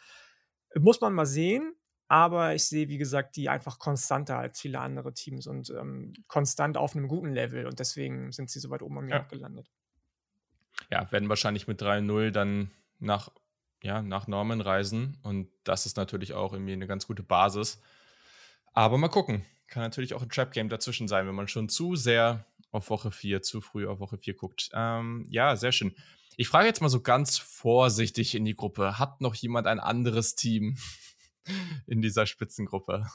Muss 0.75 1.01
man 1.01 1.13
mal 1.13 1.25
sehen. 1.25 1.73
Aber 2.07 2.53
ich 2.53 2.65
sehe, 2.65 2.89
wie 2.89 2.97
gesagt, 2.97 3.37
die 3.37 3.47
einfach 3.47 3.79
konstanter 3.79 4.37
als 4.37 4.59
viele 4.59 4.79
andere 4.81 5.13
Teams 5.13 5.47
und 5.47 5.69
ähm, 5.69 6.11
konstant 6.27 6.75
auf 6.75 6.93
einem 6.93 7.07
guten 7.07 7.31
Level. 7.31 7.65
Und 7.65 7.79
deswegen 7.79 8.33
sind 8.33 8.49
sie 8.49 8.59
so 8.59 8.69
weit 8.69 8.81
oben 8.81 8.97
am 8.97 9.07
Jahr 9.07 9.21
ja. 9.21 9.27
gelandet. 9.27 9.71
Ja, 10.89 11.09
werden 11.11 11.29
wahrscheinlich 11.29 11.67
mit 11.67 11.81
3-0 11.81 12.31
dann 12.31 12.71
nach 12.99 13.29
ja, 13.83 14.01
nach 14.01 14.27
Norman 14.27 14.61
reisen. 14.61 15.17
Und 15.23 15.49
das 15.63 15.85
ist 15.85 15.97
natürlich 15.97 16.33
auch 16.33 16.53
irgendwie 16.53 16.73
eine 16.73 16.87
ganz 16.87 17.07
gute 17.07 17.23
Basis. 17.23 17.81
Aber 18.73 18.97
mal 18.97 19.09
gucken. 19.09 19.45
Kann 19.67 19.83
natürlich 19.83 20.13
auch 20.13 20.21
ein 20.21 20.29
Trap-Game 20.29 20.69
dazwischen 20.69 21.07
sein, 21.07 21.27
wenn 21.27 21.35
man 21.35 21.47
schon 21.47 21.69
zu 21.69 21.95
sehr 21.95 22.45
auf 22.71 22.89
Woche 22.89 23.11
4, 23.11 23.41
zu 23.41 23.61
früh 23.61 23.87
auf 23.87 23.99
Woche 23.99 24.17
4 24.17 24.33
guckt. 24.33 24.69
Ähm, 24.73 25.25
ja, 25.29 25.55
sehr 25.55 25.71
schön. 25.71 25.95
Ich 26.37 26.47
frage 26.47 26.67
jetzt 26.67 26.81
mal 26.81 26.89
so 26.89 27.01
ganz 27.01 27.37
vorsichtig 27.37 28.35
in 28.35 28.45
die 28.45 28.55
Gruppe. 28.55 28.99
Hat 28.99 29.21
noch 29.21 29.35
jemand 29.35 29.67
ein 29.67 29.79
anderes 29.79 30.35
Team 30.35 30.77
in 31.87 32.01
dieser 32.01 32.25
Spitzengruppe? 32.25 33.05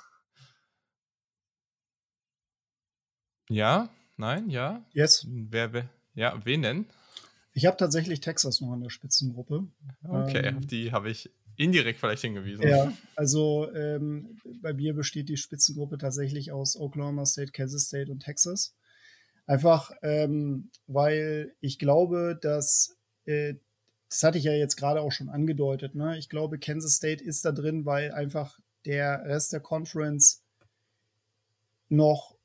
Ja? 3.49 3.89
Nein? 4.17 4.51
Ja? 4.51 4.85
Yes. 4.93 5.27
Wer, 5.29 5.73
wer? 5.73 5.89
Ja, 6.15 6.45
wen 6.45 6.63
denn? 6.63 6.87
Ich 7.57 7.65
habe 7.65 7.79
tatsächlich 7.79 8.21
Texas 8.21 8.61
noch 8.61 8.75
in 8.75 8.83
der 8.83 8.91
Spitzengruppe. 8.91 9.67
Okay, 10.07 10.47
ähm, 10.47 10.59
auf 10.59 10.67
die 10.67 10.93
habe 10.93 11.11
ich 11.11 11.31
indirekt 11.57 11.99
vielleicht 11.99 12.21
hingewiesen. 12.21 12.69
Ja, 12.69 12.93
also 13.15 13.73
ähm, 13.73 14.39
bei 14.61 14.75
mir 14.75 14.93
besteht 14.93 15.31
die 15.31 15.39
Spitzengruppe 15.39 15.97
tatsächlich 15.97 16.53
aus 16.53 16.79
Oklahoma 16.79 17.25
State, 17.25 17.53
Kansas 17.53 17.85
State 17.85 18.13
und 18.13 18.21
Texas. 18.21 18.77
Einfach, 19.47 19.91
ähm, 20.03 20.69
weil 20.87 21.55
ich 21.61 21.79
glaube, 21.79 22.39
dass, 22.39 22.99
äh, 23.25 23.55
das 24.11 24.23
hatte 24.23 24.37
ich 24.37 24.45
ja 24.45 24.53
jetzt 24.53 24.77
gerade 24.77 25.01
auch 25.01 25.13
schon 25.13 25.31
angedeutet, 25.31 25.95
ne? 25.95 26.19
ich 26.19 26.29
glaube, 26.29 26.59
Kansas 26.59 26.97
State 26.97 27.25
ist 27.25 27.43
da 27.47 27.53
drin, 27.53 27.87
weil 27.87 28.13
einfach 28.13 28.59
der 28.85 29.25
Rest 29.25 29.55
der 29.55 29.61
Conference 29.61 30.45
noch 31.89 32.36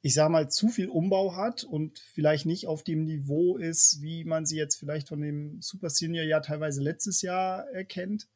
ich 0.00 0.14
sag 0.14 0.30
mal, 0.30 0.48
zu 0.48 0.68
viel 0.68 0.88
Umbau 0.88 1.34
hat 1.34 1.64
und 1.64 1.98
vielleicht 1.98 2.46
nicht 2.46 2.66
auf 2.66 2.84
dem 2.84 3.04
Niveau 3.04 3.56
ist, 3.56 4.00
wie 4.00 4.24
man 4.24 4.46
sie 4.46 4.56
jetzt 4.56 4.76
vielleicht 4.76 5.08
von 5.08 5.20
dem 5.20 5.60
Super 5.60 5.90
Senior 5.90 6.24
Jahr 6.24 6.42
teilweise 6.42 6.82
letztes 6.82 7.20
Jahr 7.22 7.68
erkennt. 7.70 8.28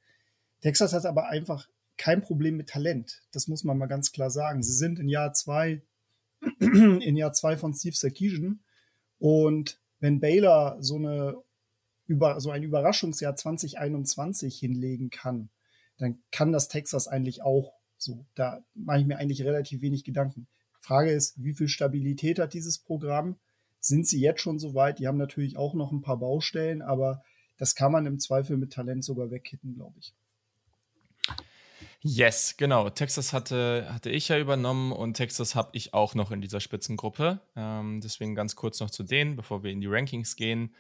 Texas 0.61 0.93
hat 0.93 1.07
aber 1.07 1.29
einfach 1.29 1.69
kein 1.97 2.21
Problem 2.21 2.57
mit 2.57 2.69
Talent. 2.69 3.23
Das 3.31 3.47
muss 3.47 3.63
man 3.63 3.79
mal 3.79 3.87
ganz 3.87 4.11
klar 4.11 4.31
sagen. 4.31 4.63
Sie 4.63 4.73
sind 4.73 4.99
in 4.99 5.09
Jahr 5.09 5.33
zwei, 5.35 5.83
in 6.59 7.17
Jahr 7.17 7.33
zwei 7.33 7.57
von 7.57 7.75
Steve 7.75 7.95
Sarkisian. 7.95 8.61
Und 9.19 9.81
wenn 10.01 10.19
Baylor 10.19 10.79
so 10.81 10.97
eine, 10.97 11.37
über, 12.07 12.41
so 12.41 12.51
ein 12.51 12.65
Überraschungsjahr 12.65 13.37
2021 13.37 14.59
hinlegen 14.59 15.11
kann, 15.11 15.49
dann 15.99 16.21
kann 16.33 16.51
das 16.51 16.67
Texas 16.67 17.07
eigentlich 17.07 17.43
auch 17.43 17.73
so. 17.99 18.27
Da 18.35 18.65
mache 18.75 18.99
ich 18.99 19.07
mir 19.07 19.19
eigentlich 19.19 19.45
relativ 19.45 19.81
wenig 19.81 20.03
Gedanken. 20.03 20.49
Frage 20.83 21.13
ist, 21.13 21.43
wie 21.43 21.55
viel 21.55 21.69
Stabilität 21.69 22.39
hat 22.39 22.55
dieses 22.55 22.79
Programm? 22.79 23.37
Sind 23.81 24.07
sie 24.07 24.21
jetzt 24.21 24.41
schon 24.41 24.59
so 24.59 24.75
weit? 24.75 24.99
Die 24.99 25.07
haben 25.07 25.17
natürlich 25.17 25.57
auch 25.57 25.75
noch 25.75 25.93
ein 25.93 26.03
paar 26.03 26.19
Baustellen, 26.19 26.83
aber 26.83 27.23
das 27.57 27.75
kann 27.75 27.93
man 27.93 28.07
im 28.07 28.19
Zweifel 28.19 28.57
mit 28.57 28.73
Talent 28.73 29.05
sogar 29.05 29.31
wegkitten, 29.31 29.75
glaube 29.75 29.95
ich. 29.99 30.13
Yes, 32.01 32.57
genau. 32.57 32.91
Texas 32.91 33.33
hatte, 33.33 33.87
hatte 33.89 34.11
ich 34.11 34.29
ja 34.29 34.39
übernommen 34.39 34.91
und 34.91 35.15
Texas 35.15 35.55
habe 35.55 35.71
ich 35.75 35.95
auch 35.95 36.17
noch 36.17 36.33
in 36.33 36.41
dieser 36.41 36.59
Spitzengruppe. 36.59 37.41
Ähm, 37.55 38.01
deswegen 38.03 38.35
ganz 38.35 38.57
kurz 38.57 38.81
noch 38.81 38.91
zu 38.91 39.05
denen, 39.05 39.37
bevor 39.37 39.63
wir 39.63 39.71
in 39.71 39.81
die 39.81 39.87
Rankings 39.87 40.35
gehen 40.35 40.75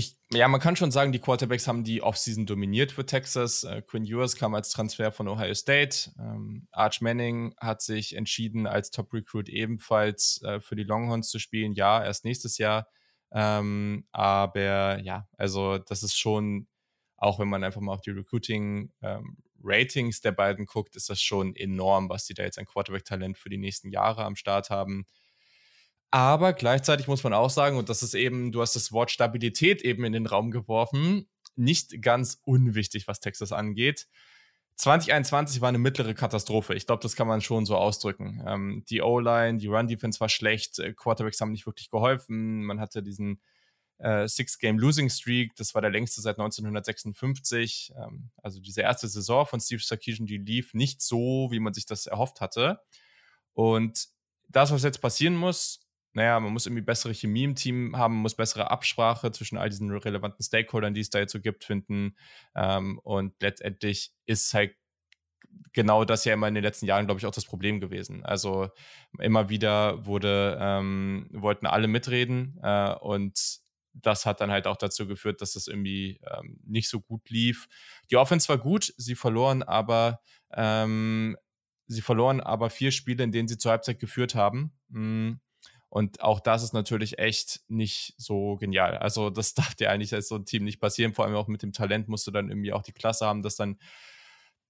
ich, 0.00 0.16
ja, 0.32 0.48
man 0.48 0.60
kann 0.60 0.76
schon 0.76 0.90
sagen, 0.90 1.12
die 1.12 1.18
Quarterbacks 1.18 1.68
haben 1.68 1.84
die 1.84 2.00
Offseason 2.02 2.46
dominiert 2.46 2.92
für 2.92 3.04
Texas. 3.04 3.64
Äh, 3.64 3.82
Quinn 3.82 4.06
Ewers 4.06 4.34
kam 4.34 4.54
als 4.54 4.70
Transfer 4.70 5.12
von 5.12 5.28
Ohio 5.28 5.52
State. 5.54 6.10
Ähm, 6.18 6.66
Arch 6.72 7.02
Manning 7.02 7.54
hat 7.58 7.82
sich 7.82 8.16
entschieden, 8.16 8.66
als 8.66 8.90
Top-Recruit 8.90 9.50
ebenfalls 9.50 10.40
äh, 10.42 10.60
für 10.60 10.74
die 10.74 10.84
Longhorns 10.84 11.28
zu 11.28 11.38
spielen. 11.38 11.74
Ja, 11.74 12.02
erst 12.02 12.24
nächstes 12.24 12.56
Jahr. 12.58 12.88
Ähm, 13.32 14.06
aber 14.10 14.98
ja, 15.00 15.28
also 15.36 15.78
das 15.78 16.02
ist 16.02 16.18
schon, 16.18 16.66
auch 17.16 17.38
wenn 17.38 17.48
man 17.48 17.62
einfach 17.62 17.82
mal 17.82 17.92
auf 17.92 18.00
die 18.00 18.10
Recruiting-Ratings 18.10 20.16
ähm, 20.16 20.22
der 20.24 20.32
beiden 20.32 20.66
guckt, 20.66 20.96
ist 20.96 21.10
das 21.10 21.20
schon 21.20 21.54
enorm, 21.54 22.08
was 22.08 22.24
die 22.24 22.34
da 22.34 22.42
jetzt 22.42 22.58
an 22.58 22.66
Quarterback-Talent 22.66 23.36
für 23.36 23.50
die 23.50 23.58
nächsten 23.58 23.90
Jahre 23.90 24.24
am 24.24 24.36
Start 24.36 24.70
haben. 24.70 25.04
Aber 26.10 26.52
gleichzeitig 26.52 27.06
muss 27.06 27.22
man 27.22 27.32
auch 27.32 27.50
sagen, 27.50 27.76
und 27.76 27.88
das 27.88 28.02
ist 28.02 28.14
eben, 28.14 28.50
du 28.50 28.60
hast 28.62 28.74
das 28.74 28.90
Wort 28.92 29.10
Stabilität 29.10 29.82
eben 29.82 30.04
in 30.04 30.12
den 30.12 30.26
Raum 30.26 30.50
geworfen, 30.50 31.28
nicht 31.54 32.02
ganz 32.02 32.40
unwichtig, 32.44 33.06
was 33.06 33.20
Texas 33.20 33.52
angeht. 33.52 34.08
2021 34.76 35.60
war 35.60 35.68
eine 35.68 35.78
mittlere 35.78 36.14
Katastrophe. 36.14 36.74
Ich 36.74 36.86
glaube, 36.86 37.02
das 37.02 37.14
kann 37.14 37.28
man 37.28 37.42
schon 37.42 37.66
so 37.66 37.76
ausdrücken. 37.76 38.42
Ähm, 38.46 38.84
die 38.88 39.02
O-Line, 39.02 39.58
die 39.58 39.66
Run-Defense 39.66 40.18
war 40.20 40.30
schlecht, 40.30 40.78
äh, 40.78 40.94
Quarterbacks 40.94 41.40
haben 41.40 41.52
nicht 41.52 41.66
wirklich 41.66 41.90
geholfen. 41.90 42.64
Man 42.64 42.80
hatte 42.80 43.02
diesen 43.02 43.40
äh, 43.98 44.26
Six-Game-Losing-Streak, 44.26 45.54
das 45.56 45.74
war 45.74 45.82
der 45.82 45.90
längste 45.90 46.22
seit 46.22 46.38
1956. 46.38 47.92
Ähm, 47.94 48.30
also 48.42 48.58
diese 48.58 48.80
erste 48.80 49.06
Saison 49.06 49.44
von 49.44 49.60
Steve 49.60 49.82
Sarkisian, 49.82 50.26
die 50.26 50.38
lief 50.38 50.72
nicht 50.72 51.02
so, 51.02 51.48
wie 51.50 51.60
man 51.60 51.74
sich 51.74 51.84
das 51.84 52.06
erhofft 52.06 52.40
hatte. 52.40 52.80
Und 53.52 54.08
das, 54.48 54.72
was 54.72 54.82
jetzt 54.82 55.02
passieren 55.02 55.36
muss, 55.36 55.80
naja, 56.12 56.40
man 56.40 56.52
muss 56.52 56.66
irgendwie 56.66 56.82
bessere 56.82 57.14
Chemie 57.14 57.44
im 57.44 57.54
Team 57.54 57.96
haben, 57.96 58.16
muss 58.16 58.34
bessere 58.34 58.70
Absprache 58.70 59.30
zwischen 59.30 59.58
all 59.58 59.68
diesen 59.70 59.90
relevanten 59.90 60.44
Stakeholdern, 60.44 60.94
die 60.94 61.00
es 61.00 61.10
da 61.10 61.20
jetzt 61.20 61.32
so 61.32 61.40
gibt, 61.40 61.64
finden. 61.64 62.16
Ähm, 62.54 62.98
und 63.00 63.34
letztendlich 63.40 64.12
ist 64.26 64.52
halt 64.52 64.74
genau 65.72 66.04
das 66.04 66.24
ja 66.24 66.34
immer 66.34 66.48
in 66.48 66.54
den 66.54 66.64
letzten 66.64 66.86
Jahren, 66.86 67.06
glaube 67.06 67.20
ich, 67.20 67.26
auch 67.26 67.34
das 67.34 67.44
Problem 67.44 67.80
gewesen. 67.80 68.24
Also 68.24 68.70
immer 69.18 69.48
wieder 69.48 70.04
wurde, 70.04 70.58
ähm, 70.60 71.28
wollten 71.32 71.66
alle 71.66 71.86
mitreden 71.86 72.58
äh, 72.62 72.94
und 72.94 73.60
das 73.92 74.24
hat 74.24 74.40
dann 74.40 74.50
halt 74.52 74.66
auch 74.66 74.76
dazu 74.76 75.06
geführt, 75.06 75.40
dass 75.40 75.56
es 75.56 75.66
irgendwie 75.66 76.20
ähm, 76.32 76.60
nicht 76.64 76.88
so 76.88 77.00
gut 77.00 77.28
lief. 77.28 77.66
Die 78.10 78.16
Offense 78.16 78.48
war 78.48 78.58
gut, 78.58 78.94
sie 78.96 79.16
verloren 79.16 79.62
aber 79.62 80.20
ähm, 80.52 81.36
sie 81.86 82.02
verloren 82.02 82.40
aber 82.40 82.70
vier 82.70 82.92
Spiele, 82.92 83.24
in 83.24 83.32
denen 83.32 83.48
sie 83.48 83.58
zur 83.58 83.72
Halbzeit 83.72 83.98
geführt 83.98 84.34
haben. 84.34 84.72
Mm 84.88 85.34
Und 85.90 86.22
auch 86.22 86.38
das 86.38 86.62
ist 86.62 86.72
natürlich 86.72 87.18
echt 87.18 87.60
nicht 87.68 88.14
so 88.16 88.56
genial. 88.56 88.96
Also 88.96 89.28
das 89.28 89.54
darf 89.54 89.74
dir 89.74 89.90
eigentlich 89.90 90.14
als 90.14 90.28
so 90.28 90.36
ein 90.36 90.46
Team 90.46 90.64
nicht 90.64 90.80
passieren. 90.80 91.12
Vor 91.12 91.26
allem 91.26 91.34
auch 91.34 91.48
mit 91.48 91.62
dem 91.62 91.72
Talent 91.72 92.08
musst 92.08 92.26
du 92.26 92.30
dann 92.30 92.48
irgendwie 92.48 92.72
auch 92.72 92.82
die 92.82 92.92
Klasse 92.92 93.26
haben, 93.26 93.42
das 93.42 93.56
dann 93.56 93.78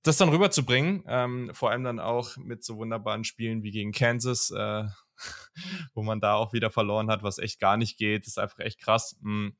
das 0.03 0.17
dann 0.17 0.31
rüberzubringen. 0.31 1.05
Ähm, 1.07 1.51
vor 1.53 1.71
allem 1.71 1.85
dann 1.85 2.01
auch 2.01 2.39
mit 2.39 2.65
so 2.65 2.79
wunderbaren 2.79 3.25
Spielen 3.25 3.63
wie 3.63 3.71
gegen 3.71 3.93
Kansas, 3.93 4.51
äh, 4.51 4.85
wo 5.95 6.03
man 6.03 6.21
da 6.21 6.35
auch 6.35 6.55
wieder 6.55 6.71
verloren 6.71 7.11
hat, 7.11 7.23
was 7.23 7.39
echt 7.39 7.61
gar 7.61 7.77
nicht 7.77 7.99
geht. 7.99 8.23
Das 8.23 8.29
ist 8.29 8.39
einfach 8.39 8.61
echt 8.61 8.81
krass. 8.81 9.19
Mhm. 9.21 9.57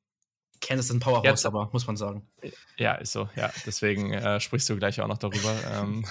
Kansas 0.63 0.87
ist 0.87 0.93
ein 0.93 1.01
Powerhouse, 1.01 1.25
Jetzt, 1.25 1.47
aber 1.47 1.71
muss 1.73 1.87
man 1.87 1.97
sagen. 1.97 2.31
Ja, 2.77 2.95
ist 2.95 3.13
so. 3.13 3.29
Ja, 3.35 3.51
deswegen 3.67 4.13
äh, 4.13 4.41
sprichst 4.41 4.69
du 4.69 4.77
gleich 4.77 5.01
auch 5.01 5.09
noch 5.09 5.19
darüber. 5.19 5.55
ähm. 5.75 6.07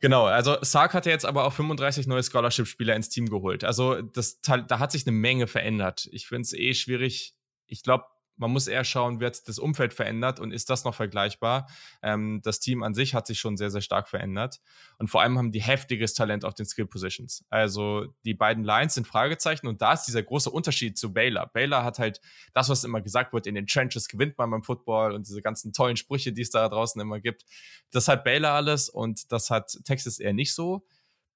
Genau, 0.00 0.26
also 0.26 0.58
Sark 0.60 0.92
hat 0.92 1.06
ja 1.06 1.12
jetzt 1.12 1.24
aber 1.24 1.44
auch 1.44 1.52
35 1.52 2.06
neue 2.06 2.22
Scholarship-Spieler 2.22 2.94
ins 2.94 3.08
Team 3.08 3.28
geholt. 3.28 3.64
Also 3.64 4.02
das, 4.02 4.40
da 4.42 4.78
hat 4.78 4.92
sich 4.92 5.06
eine 5.06 5.16
Menge 5.16 5.46
verändert. 5.46 6.08
Ich 6.12 6.26
finde 6.26 6.42
es 6.42 6.52
eh 6.52 6.74
schwierig. 6.74 7.34
Ich 7.66 7.82
glaube, 7.82 8.04
man 8.36 8.50
muss 8.50 8.66
eher 8.66 8.84
schauen, 8.84 9.20
wird 9.20 9.48
das 9.48 9.58
Umfeld 9.58 9.94
verändert 9.94 10.40
und 10.40 10.52
ist 10.52 10.70
das 10.70 10.84
noch 10.84 10.94
vergleichbar? 10.94 11.68
Ähm, 12.02 12.40
das 12.42 12.60
Team 12.60 12.82
an 12.82 12.94
sich 12.94 13.14
hat 13.14 13.26
sich 13.26 13.38
schon 13.38 13.56
sehr, 13.56 13.70
sehr 13.70 13.80
stark 13.80 14.08
verändert. 14.08 14.60
Und 14.98 15.08
vor 15.08 15.22
allem 15.22 15.38
haben 15.38 15.52
die 15.52 15.62
heftiges 15.62 16.14
Talent 16.14 16.44
auf 16.44 16.54
den 16.54 16.66
Skill 16.66 16.86
Positions. 16.86 17.44
Also 17.48 18.06
die 18.24 18.34
beiden 18.34 18.64
Lines 18.64 18.94
sind 18.94 19.06
Fragezeichen 19.06 19.66
und 19.66 19.80
da 19.80 19.94
ist 19.94 20.04
dieser 20.04 20.22
große 20.22 20.50
Unterschied 20.50 20.98
zu 20.98 21.12
Baylor. 21.12 21.46
Baylor 21.46 21.84
hat 21.84 21.98
halt 21.98 22.20
das, 22.52 22.68
was 22.68 22.84
immer 22.84 23.00
gesagt 23.00 23.32
wird, 23.32 23.46
in 23.46 23.54
den 23.54 23.66
Trenches 23.66 24.08
gewinnt 24.08 24.36
man 24.38 24.50
beim 24.50 24.62
Football 24.62 25.12
und 25.12 25.26
diese 25.26 25.42
ganzen 25.42 25.72
tollen 25.72 25.96
Sprüche, 25.96 26.32
die 26.32 26.42
es 26.42 26.50
da 26.50 26.68
draußen 26.68 27.00
immer 27.00 27.20
gibt. 27.20 27.44
Das 27.90 28.08
hat 28.08 28.24
Baylor 28.24 28.50
alles 28.50 28.88
und 28.88 29.32
das 29.32 29.50
hat 29.50 29.78
Texas 29.84 30.18
eher 30.18 30.32
nicht 30.32 30.54
so. 30.54 30.86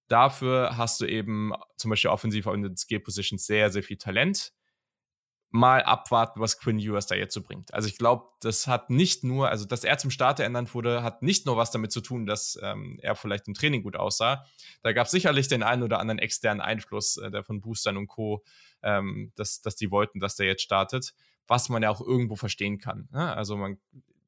Dafür 0.08 0.76
hast 0.76 1.00
du 1.00 1.06
eben 1.06 1.52
zum 1.76 1.90
Beispiel 1.90 2.10
offensiv 2.10 2.46
auf 2.46 2.54
den 2.54 2.76
Skill 2.76 3.00
Positions 3.00 3.46
sehr, 3.46 3.70
sehr 3.70 3.84
viel 3.84 3.96
Talent 3.96 4.52
mal 5.50 5.82
abwarten, 5.82 6.40
was 6.40 6.58
Quinn 6.58 6.78
Ewers 6.78 7.06
da 7.06 7.16
jetzt 7.16 7.34
so 7.34 7.42
bringt. 7.42 7.74
Also 7.74 7.88
ich 7.88 7.98
glaube, 7.98 8.28
das 8.40 8.66
hat 8.68 8.88
nicht 8.88 9.24
nur, 9.24 9.48
also 9.48 9.64
dass 9.64 9.82
er 9.82 9.98
zum 9.98 10.10
Starter 10.10 10.44
ernannt 10.44 10.74
wurde, 10.74 11.02
hat 11.02 11.22
nicht 11.22 11.44
nur 11.44 11.56
was 11.56 11.72
damit 11.72 11.90
zu 11.90 12.00
tun, 12.00 12.24
dass 12.24 12.58
ähm, 12.62 12.98
er 13.02 13.16
vielleicht 13.16 13.48
im 13.48 13.54
Training 13.54 13.82
gut 13.82 13.96
aussah. 13.96 14.44
Da 14.82 14.92
gab 14.92 15.06
es 15.06 15.10
sicherlich 15.10 15.48
den 15.48 15.64
einen 15.64 15.82
oder 15.82 15.98
anderen 15.98 16.20
externen 16.20 16.60
Einfluss, 16.60 17.16
äh, 17.16 17.30
der 17.30 17.42
von 17.42 17.60
Boostern 17.60 17.96
und 17.96 18.06
Co., 18.06 18.44
ähm, 18.82 19.32
dass, 19.34 19.60
dass 19.60 19.74
die 19.74 19.90
wollten, 19.90 20.20
dass 20.20 20.36
der 20.36 20.46
jetzt 20.46 20.62
startet, 20.62 21.14
was 21.48 21.68
man 21.68 21.82
ja 21.82 21.90
auch 21.90 22.00
irgendwo 22.00 22.36
verstehen 22.36 22.78
kann. 22.78 23.08
Ne? 23.10 23.34
Also 23.34 23.56
man, 23.56 23.78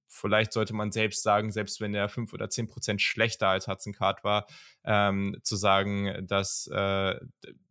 vielleicht 0.08 0.52
sollte 0.52 0.74
man 0.74 0.90
selbst 0.90 1.22
sagen, 1.22 1.52
selbst 1.52 1.80
wenn 1.80 1.94
er 1.94 2.08
fünf 2.08 2.32
oder 2.32 2.50
zehn 2.50 2.66
Prozent 2.66 3.00
schlechter 3.00 3.48
als 3.48 3.68
Hudson 3.68 3.92
Card 3.92 4.24
war, 4.24 4.46
ähm, 4.84 5.38
zu 5.42 5.54
sagen, 5.54 6.26
dass 6.26 6.68
äh, 6.72 7.14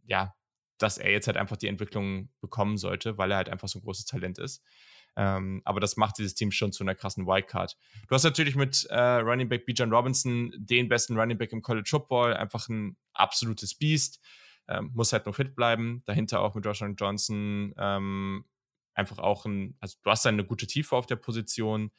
ja, 0.05 0.33
dass 0.81 0.97
er 0.97 1.11
jetzt 1.11 1.27
halt 1.27 1.37
einfach 1.37 1.57
die 1.57 1.67
Entwicklung 1.67 2.29
bekommen 2.41 2.77
sollte, 2.77 3.17
weil 3.17 3.31
er 3.31 3.37
halt 3.37 3.49
einfach 3.49 3.67
so 3.67 3.79
ein 3.79 3.83
großes 3.83 4.05
Talent 4.05 4.39
ist. 4.39 4.63
Ähm, 5.17 5.61
aber 5.65 5.79
das 5.79 5.97
macht 5.97 6.17
dieses 6.17 6.35
Team 6.35 6.51
schon 6.51 6.71
zu 6.71 6.83
einer 6.83 6.95
krassen 6.95 7.27
Wildcard. 7.27 7.77
Du 8.07 8.15
hast 8.15 8.23
natürlich 8.23 8.55
mit 8.55 8.85
äh, 8.89 8.97
Running 8.97 9.49
Back 9.49 9.65
Bijan 9.65 9.91
Robinson 9.91 10.53
den 10.57 10.87
besten 10.87 11.17
Running 11.17 11.37
Back 11.37 11.51
im 11.51 11.61
College 11.61 11.89
Football, 11.89 12.33
einfach 12.33 12.69
ein 12.69 12.95
absolutes 13.13 13.75
Biest. 13.75 14.21
Ähm, 14.67 14.91
muss 14.93 15.11
halt 15.11 15.25
nur 15.25 15.33
fit 15.33 15.55
bleiben. 15.55 16.01
Dahinter 16.05 16.39
auch 16.39 16.55
mit 16.55 16.63
Josh 16.63 16.83
Johnson 16.97 17.73
ähm, 17.77 18.45
einfach 18.93 19.19
auch 19.19 19.45
ein, 19.45 19.75
also 19.79 19.97
du 20.03 20.09
hast 20.09 20.25
eine 20.25 20.45
gute 20.45 20.67
Tiefe 20.67 20.95
auf 20.95 21.07
der 21.07 21.17
Position. 21.17 21.91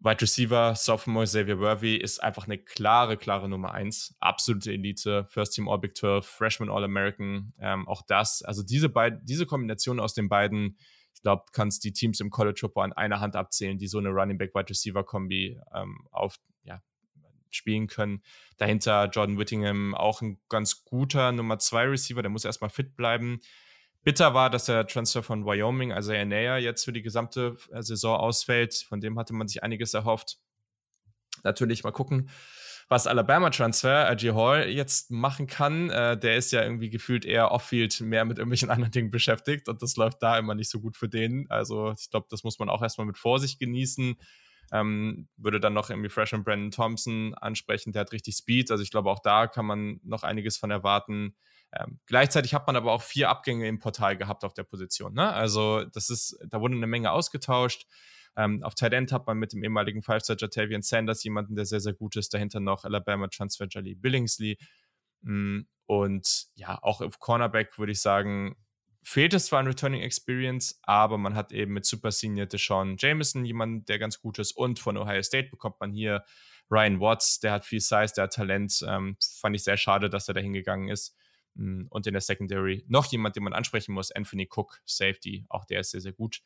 Wide 0.00 0.20
Receiver, 0.20 0.74
Sophomore 0.74 1.24
Xavier 1.24 1.58
Worthy 1.58 1.96
ist 1.96 2.22
einfach 2.22 2.46
eine 2.46 2.58
klare, 2.58 3.16
klare 3.16 3.48
Nummer 3.48 3.72
eins. 3.72 4.14
Absolute 4.20 4.72
Elite, 4.72 5.26
First 5.28 5.54
Team 5.54 5.68
All 5.68 5.78
Big 5.78 5.96
12, 5.96 6.26
Freshman 6.26 6.68
All 6.68 6.84
American. 6.84 7.52
Ähm, 7.58 7.88
auch 7.88 8.02
das, 8.06 8.42
also 8.42 8.62
diese 8.62 8.88
beiden, 8.88 9.24
diese 9.24 9.46
Kombination 9.46 9.98
aus 9.98 10.14
den 10.14 10.28
beiden, 10.28 10.76
ich 11.14 11.22
glaube, 11.22 11.44
kannst 11.52 11.82
die 11.84 11.92
Teams 11.92 12.20
im 12.20 12.30
College 12.30 12.58
Football 12.60 12.84
an 12.84 12.92
einer 12.92 13.20
Hand 13.20 13.36
abzählen, 13.36 13.78
die 13.78 13.88
so 13.88 13.98
eine 13.98 14.10
Running 14.10 14.36
Back 14.36 14.54
Wide 14.54 14.68
Receiver 14.68 15.02
Kombi 15.02 15.58
ähm, 15.74 16.06
auf, 16.10 16.36
ja, 16.64 16.82
spielen 17.50 17.86
können. 17.86 18.22
Dahinter 18.58 19.08
Jordan 19.08 19.38
Whittingham, 19.38 19.94
auch 19.94 20.20
ein 20.20 20.38
ganz 20.50 20.84
guter 20.84 21.32
Nummer 21.32 21.58
zwei 21.58 21.84
Receiver, 21.84 22.20
der 22.20 22.30
muss 22.30 22.44
erstmal 22.44 22.70
fit 22.70 22.96
bleiben. 22.96 23.40
Bitter 24.06 24.34
war, 24.34 24.50
dass 24.50 24.66
der 24.66 24.86
Transfer 24.86 25.24
von 25.24 25.44
Wyoming, 25.44 25.90
also 25.90 26.12
Enea, 26.12 26.58
jetzt 26.58 26.84
für 26.84 26.92
die 26.92 27.02
gesamte 27.02 27.56
äh, 27.72 27.82
Saison 27.82 28.16
ausfällt. 28.16 28.86
Von 28.88 29.00
dem 29.00 29.18
hatte 29.18 29.34
man 29.34 29.48
sich 29.48 29.64
einiges 29.64 29.94
erhofft. 29.94 30.38
Natürlich 31.42 31.82
mal 31.82 31.90
gucken, 31.90 32.30
was 32.88 33.08
Alabama-Transfer 33.08 34.08
RG 34.08 34.32
Hall 34.32 34.68
jetzt 34.68 35.10
machen 35.10 35.48
kann. 35.48 35.90
Äh, 35.90 36.16
der 36.16 36.36
ist 36.36 36.52
ja 36.52 36.62
irgendwie 36.62 36.88
gefühlt 36.88 37.24
eher 37.24 37.50
off-field 37.50 38.00
mehr 38.00 38.24
mit 38.24 38.38
irgendwelchen 38.38 38.70
anderen 38.70 38.92
Dingen 38.92 39.10
beschäftigt 39.10 39.68
und 39.68 39.82
das 39.82 39.96
läuft 39.96 40.22
da 40.22 40.38
immer 40.38 40.54
nicht 40.54 40.70
so 40.70 40.78
gut 40.78 40.96
für 40.96 41.08
den. 41.08 41.50
Also 41.50 41.92
ich 41.98 42.08
glaube, 42.08 42.28
das 42.30 42.44
muss 42.44 42.60
man 42.60 42.68
auch 42.68 42.82
erstmal 42.82 43.08
mit 43.08 43.18
Vorsicht 43.18 43.58
genießen. 43.58 44.14
Ähm, 44.70 45.26
würde 45.36 45.58
dann 45.58 45.74
noch 45.74 45.90
irgendwie 45.90 46.10
Freshman 46.10 46.44
Brandon 46.44 46.70
Thompson 46.70 47.34
ansprechen, 47.34 47.92
der 47.92 48.02
hat 48.02 48.12
richtig 48.12 48.36
Speed. 48.36 48.70
Also 48.70 48.84
ich 48.84 48.92
glaube, 48.92 49.10
auch 49.10 49.20
da 49.20 49.48
kann 49.48 49.66
man 49.66 49.98
noch 50.04 50.22
einiges 50.22 50.58
von 50.58 50.70
erwarten. 50.70 51.34
Ähm, 51.78 51.98
gleichzeitig 52.06 52.54
hat 52.54 52.66
man 52.66 52.76
aber 52.76 52.92
auch 52.92 53.02
vier 53.02 53.28
Abgänge 53.28 53.66
im 53.66 53.78
Portal 53.78 54.16
gehabt 54.16 54.44
auf 54.44 54.54
der 54.54 54.64
Position. 54.64 55.14
Ne? 55.14 55.32
Also 55.32 55.84
das 55.84 56.10
ist, 56.10 56.38
da 56.48 56.60
wurde 56.60 56.74
eine 56.74 56.86
Menge 56.86 57.10
ausgetauscht. 57.10 57.86
Ähm, 58.36 58.62
auf 58.62 58.74
Tight 58.74 58.92
End 58.92 59.12
hat 59.12 59.26
man 59.26 59.38
mit 59.38 59.52
dem 59.52 59.62
ehemaligen 59.62 60.02
Five-Star 60.02 60.36
Jatavian 60.38 60.82
Sanders 60.82 61.24
jemanden, 61.24 61.56
der 61.56 61.64
sehr, 61.64 61.80
sehr 61.80 61.94
gut 61.94 62.16
ist. 62.16 62.34
Dahinter 62.34 62.60
noch 62.60 62.84
Alabama 62.84 63.28
Transfer 63.28 63.66
Jolly 63.66 63.94
Billingsley. 63.94 64.58
Mm, 65.22 65.62
und 65.86 66.46
ja, 66.54 66.78
auch 66.82 67.00
auf 67.00 67.18
Cornerback 67.18 67.78
würde 67.78 67.92
ich 67.92 68.00
sagen, 68.00 68.56
fehlt 69.02 69.34
es 69.34 69.46
zwar 69.46 69.60
an 69.60 69.66
Returning 69.66 70.02
Experience, 70.02 70.80
aber 70.82 71.16
man 71.16 71.34
hat 71.34 71.52
eben 71.52 71.72
mit 71.72 71.86
Super 71.86 72.10
Senior 72.10 72.46
Deshaun 72.46 72.96
Jameson 72.98 73.44
jemanden, 73.44 73.84
der 73.86 73.98
ganz 73.98 74.20
gut 74.20 74.38
ist. 74.38 74.52
Und 74.52 74.78
von 74.78 74.96
Ohio 74.96 75.22
State 75.22 75.48
bekommt 75.48 75.80
man 75.80 75.92
hier 75.92 76.24
Ryan 76.70 77.00
Watts, 77.00 77.40
der 77.40 77.52
hat 77.52 77.64
viel 77.64 77.80
Size, 77.80 78.12
der 78.16 78.24
hat 78.24 78.34
Talent. 78.34 78.84
Ähm, 78.86 79.16
fand 79.40 79.56
ich 79.56 79.64
sehr 79.64 79.76
schade, 79.76 80.10
dass 80.10 80.28
er 80.28 80.34
da 80.34 80.40
hingegangen 80.40 80.88
ist. 80.88 81.16
Mm, 81.56 81.86
und 81.90 82.06
in 82.06 82.12
der 82.12 82.20
Secondary 82.20 82.84
noch 82.88 83.06
jemand, 83.06 83.36
den 83.36 83.42
man 83.42 83.52
ansprechen 83.52 83.92
muss, 83.92 84.12
Anthony 84.12 84.48
Cook, 84.50 84.80
Safety, 84.84 85.46
auch 85.48 85.64
der 85.64 85.80
ist 85.80 85.90
sehr, 85.90 86.00
sehr 86.00 86.12
gut. 86.12 86.42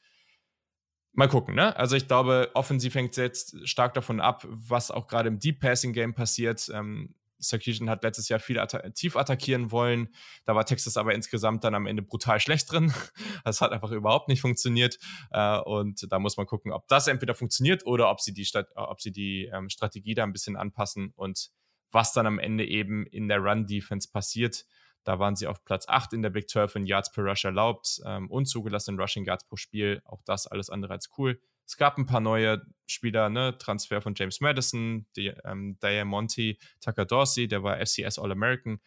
Mal 1.12 1.28
gucken, 1.28 1.56
ne? 1.56 1.76
Also 1.76 1.96
ich 1.96 2.06
glaube, 2.06 2.50
offensiv 2.54 2.94
hängt 2.94 3.10
es 3.10 3.16
jetzt 3.16 3.68
stark 3.68 3.94
davon 3.94 4.20
ab, 4.20 4.46
was 4.48 4.90
auch 4.90 5.08
gerade 5.08 5.28
im 5.28 5.40
Deep 5.40 5.60
Passing 5.60 5.92
Game 5.92 6.14
passiert. 6.14 6.70
Ähm, 6.72 7.14
Sarkisian 7.40 7.90
hat 7.90 8.04
letztes 8.04 8.28
Jahr 8.28 8.38
viel 8.38 8.58
atta 8.58 8.90
tief 8.90 9.16
attackieren 9.16 9.72
wollen. 9.72 10.10
Da 10.44 10.54
war 10.54 10.64
Texas 10.64 10.96
aber 10.96 11.14
insgesamt 11.14 11.64
dann 11.64 11.74
am 11.74 11.86
Ende 11.86 12.02
brutal 12.02 12.38
schlecht 12.40 12.70
drin. 12.70 12.92
Das 13.44 13.60
hat 13.60 13.72
einfach 13.72 13.90
überhaupt 13.90 14.28
nicht 14.28 14.40
funktioniert. 14.40 14.98
Äh, 15.30 15.58
und 15.60 16.06
da 16.12 16.18
muss 16.18 16.36
man 16.36 16.46
gucken, 16.46 16.72
ob 16.72 16.86
das 16.88 17.08
entweder 17.08 17.34
funktioniert 17.34 17.86
oder 17.86 18.10
ob 18.10 18.20
sie 18.20 18.32
die, 18.32 18.44
Stat 18.44 18.68
ob 18.74 19.00
sie 19.00 19.10
die 19.10 19.50
ähm, 19.52 19.68
Strategie 19.70 20.14
da 20.14 20.24
ein 20.24 20.32
bisschen 20.32 20.56
anpassen 20.56 21.12
und 21.16 21.50
was 21.90 22.12
dann 22.12 22.26
am 22.26 22.38
Ende 22.38 22.64
eben 22.66 23.06
in 23.06 23.28
der 23.28 23.38
Run-Defense 23.38 24.10
passiert. 24.12 24.66
Da 25.04 25.18
waren 25.18 25.36
sie 25.36 25.46
auf 25.46 25.64
Platz 25.64 25.88
8 25.88 26.12
in 26.12 26.22
der 26.22 26.30
Big 26.30 26.48
12 26.48 26.76
in 26.76 26.86
Yards 26.86 27.12
per 27.12 27.24
Rush 27.24 27.44
erlaubt 27.44 28.00
ähm, 28.04 28.30
und 28.30 28.46
zugelassenen 28.46 29.00
Rushing 29.00 29.24
Yards 29.24 29.46
pro 29.46 29.56
Spiel. 29.56 30.02
Auch 30.04 30.22
das 30.24 30.46
alles 30.46 30.70
andere 30.70 30.92
als 30.92 31.10
cool. 31.18 31.40
Es 31.66 31.76
gab 31.76 31.98
ein 31.98 32.06
paar 32.06 32.20
neue 32.20 32.62
Spieler, 32.86 33.30
ne? 33.30 33.56
Transfer 33.56 34.02
von 34.02 34.14
James 34.16 34.40
Madison, 34.40 35.06
die, 35.16 35.28
ähm, 35.44 35.78
Diamonte, 35.80 36.56
Tucker 36.80 37.04
Dorsey, 37.04 37.46
der 37.46 37.62
war 37.62 37.78
FCS 37.78 38.18
All-American. 38.18 38.80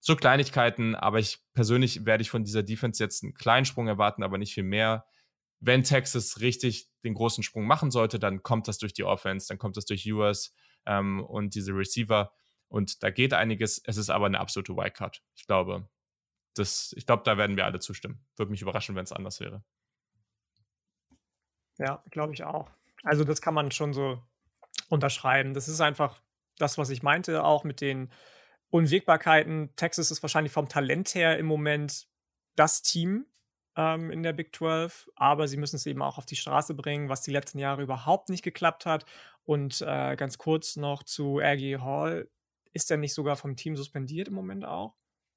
So 0.00 0.16
Kleinigkeiten, 0.16 0.94
aber 0.94 1.18
ich 1.18 1.38
persönlich 1.54 2.04
werde 2.06 2.22
ich 2.22 2.30
von 2.30 2.44
dieser 2.44 2.62
Defense 2.62 3.02
jetzt 3.02 3.22
einen 3.22 3.34
kleinen 3.34 3.64
Sprung 3.64 3.88
erwarten, 3.88 4.22
aber 4.22 4.38
nicht 4.38 4.54
viel 4.54 4.64
mehr. 4.64 5.06
Wenn 5.60 5.82
Texas 5.82 6.40
richtig 6.40 6.88
den 7.04 7.14
großen 7.14 7.42
Sprung 7.42 7.66
machen 7.66 7.90
sollte, 7.90 8.18
dann 8.18 8.42
kommt 8.42 8.68
das 8.68 8.78
durch 8.78 8.92
die 8.92 9.04
Offense, 9.04 9.46
dann 9.48 9.58
kommt 9.58 9.76
das 9.76 9.86
durch 9.86 10.10
US 10.12 10.54
ähm, 10.86 11.22
und 11.24 11.54
diese 11.54 11.72
Receiver. 11.72 12.32
Und 12.68 13.02
da 13.02 13.10
geht 13.10 13.32
einiges. 13.32 13.80
Es 13.84 13.96
ist 13.96 14.10
aber 14.10 14.26
eine 14.26 14.40
absolute 14.40 14.76
Wildcard. 14.76 15.22
Ich 15.36 15.46
glaube, 15.46 15.88
das, 16.54 16.94
ich 16.96 17.06
glaube, 17.06 17.22
da 17.24 17.36
werden 17.36 17.56
wir 17.56 17.64
alle 17.64 17.80
zustimmen. 17.80 18.24
Würde 18.36 18.50
mich 18.50 18.62
überraschen, 18.62 18.96
wenn 18.96 19.04
es 19.04 19.12
anders 19.12 19.40
wäre. 19.40 19.62
Ja, 21.78 22.02
glaube 22.10 22.34
ich 22.34 22.44
auch. 22.44 22.70
Also 23.02 23.24
das 23.24 23.40
kann 23.40 23.54
man 23.54 23.70
schon 23.70 23.92
so 23.92 24.22
unterschreiben. 24.88 25.54
Das 25.54 25.68
ist 25.68 25.80
einfach 25.80 26.20
das, 26.58 26.78
was 26.78 26.90
ich 26.90 27.02
meinte, 27.02 27.44
auch 27.44 27.64
mit 27.64 27.80
den 27.80 28.10
Unwägbarkeiten. 28.70 29.74
Texas 29.76 30.10
ist 30.10 30.22
wahrscheinlich 30.22 30.52
vom 30.52 30.68
Talent 30.68 31.14
her 31.14 31.38
im 31.38 31.46
Moment 31.46 32.06
das 32.56 32.82
Team 32.82 33.26
ähm, 33.76 34.10
in 34.10 34.22
der 34.22 34.32
Big 34.32 34.54
12, 34.54 35.10
aber 35.16 35.48
sie 35.48 35.56
müssen 35.56 35.76
es 35.76 35.86
eben 35.86 36.02
auch 36.02 36.18
auf 36.18 36.26
die 36.26 36.36
Straße 36.36 36.74
bringen, 36.74 37.08
was 37.08 37.22
die 37.22 37.32
letzten 37.32 37.58
Jahre 37.58 37.82
überhaupt 37.82 38.28
nicht 38.28 38.42
geklappt 38.42 38.86
hat. 38.86 39.04
Und 39.44 39.82
äh, 39.82 40.16
ganz 40.16 40.38
kurz 40.38 40.76
noch 40.76 41.02
zu 41.02 41.38
Aggie 41.38 41.78
Hall. 41.78 42.28
Ist 42.74 42.90
er 42.90 42.98
nicht 42.98 43.14
sogar 43.14 43.36
vom 43.36 43.56
Team 43.56 43.76
suspendiert 43.76 44.28
im 44.28 44.34
Moment 44.34 44.64
auch? 44.64 44.94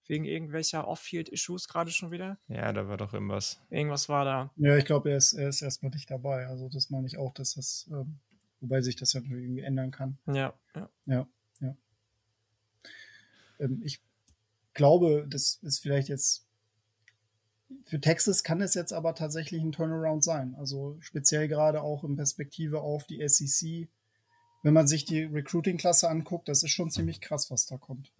Wegen 0.07 0.25
irgendwelcher 0.25 0.87
Off-Field-Issues 0.87 1.67
gerade 1.67 1.91
schon 1.91 2.11
wieder? 2.11 2.37
Ja, 2.47 2.73
da 2.73 2.87
war 2.87 2.97
doch 2.97 3.13
irgendwas. 3.13 3.61
Irgendwas 3.69 4.09
war 4.09 4.25
da. 4.25 4.51
Ja, 4.57 4.75
ich 4.75 4.85
glaube, 4.85 5.11
er 5.11 5.17
ist, 5.17 5.33
er 5.33 5.49
ist 5.49 5.61
erstmal 5.61 5.91
nicht 5.91 6.09
dabei. 6.09 6.47
Also 6.47 6.67
das 6.67 6.89
meine 6.89 7.07
ich 7.07 7.17
auch, 7.17 7.33
dass 7.33 7.55
das, 7.55 7.87
ähm, 7.91 8.19
wobei 8.59 8.81
sich 8.81 8.95
das 8.95 9.13
ja 9.13 9.21
irgendwie 9.21 9.61
ändern 9.61 9.91
kann. 9.91 10.17
Ja, 10.25 10.53
ja. 10.75 10.89
Ja, 11.05 11.27
ja. 11.61 11.75
Ähm, 13.59 13.81
ich 13.83 14.01
glaube, 14.73 15.25
das 15.29 15.59
ist 15.61 15.79
vielleicht 15.79 16.09
jetzt 16.09 16.47
für 17.83 17.99
Texas 17.99 18.43
kann 18.43 18.61
es 18.61 18.73
jetzt 18.73 18.93
aber 18.93 19.13
tatsächlich 19.15 19.61
ein 19.61 19.71
Turnaround 19.71 20.23
sein. 20.23 20.55
Also 20.55 20.97
speziell 21.01 21.47
gerade 21.47 21.81
auch 21.81 22.03
in 22.03 22.15
Perspektive 22.15 22.81
auf 22.81 23.05
die 23.05 23.27
SEC. 23.27 23.89
Wenn 24.67 24.73
man 24.73 24.85
sich 24.85 25.05
die 25.05 25.23
Recruiting-Klasse 25.23 26.09
anguckt, 26.09 26.49
das 26.49 26.61
ist 26.61 26.71
schon 26.71 26.91
ziemlich 26.91 27.21
krass, 27.21 27.49
was 27.49 27.67
da 27.67 27.77
kommt. 27.77 28.11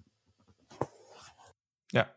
Ja. 1.92 2.10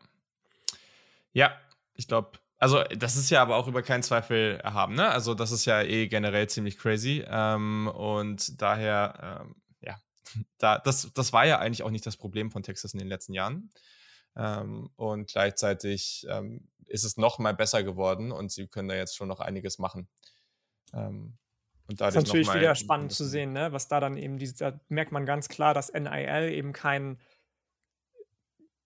Ja, 1.33 1.59
ich 1.95 2.07
glaube, 2.07 2.39
also 2.57 2.81
das 2.97 3.17
ist 3.17 3.29
ja 3.29 3.41
aber 3.41 3.57
auch 3.57 3.67
über 3.67 3.83
keinen 3.83 4.03
Zweifel 4.03 4.57
erhaben, 4.63 4.95
ne? 4.95 5.09
Also 5.09 5.33
das 5.33 5.51
ist 5.51 5.65
ja 5.65 5.81
eh 5.81 6.07
generell 6.07 6.47
ziemlich 6.47 6.77
crazy. 6.77 7.25
Ähm, 7.27 7.91
und 7.93 8.61
daher, 8.61 9.41
ähm, 9.41 9.55
ja, 9.81 10.01
da, 10.59 10.77
das, 10.79 11.11
das 11.13 11.33
war 11.33 11.45
ja 11.45 11.59
eigentlich 11.59 11.83
auch 11.83 11.91
nicht 11.91 12.05
das 12.05 12.15
Problem 12.15 12.51
von 12.51 12.63
Texas 12.63 12.93
in 12.93 12.99
den 12.99 13.09
letzten 13.09 13.33
Jahren. 13.33 13.69
Ähm, 14.37 14.91
und 14.95 15.29
gleichzeitig 15.29 16.25
ähm, 16.29 16.69
ist 16.85 17.03
es 17.03 17.17
noch 17.17 17.37
mal 17.37 17.53
besser 17.53 17.83
geworden 17.83 18.31
und 18.31 18.49
sie 18.49 18.69
können 18.69 18.87
da 18.87 18.95
jetzt 18.95 19.17
schon 19.17 19.27
noch 19.27 19.41
einiges 19.41 19.77
machen. 19.77 20.07
Und 21.91 22.01
das 22.01 22.15
ist 22.15 22.23
natürlich 22.23 22.53
wieder 22.53 22.75
spannend 22.75 23.11
zu 23.11 23.25
sehen, 23.25 23.53
ne? 23.53 23.71
was 23.71 23.87
da 23.87 23.99
dann 23.99 24.17
eben, 24.17 24.37
diese, 24.37 24.55
da 24.55 24.79
merkt 24.89 25.11
man 25.11 25.25
ganz 25.25 25.49
klar, 25.49 25.73
dass 25.73 25.91
NIL 25.91 26.51
eben 26.51 26.73
kein, 26.73 27.19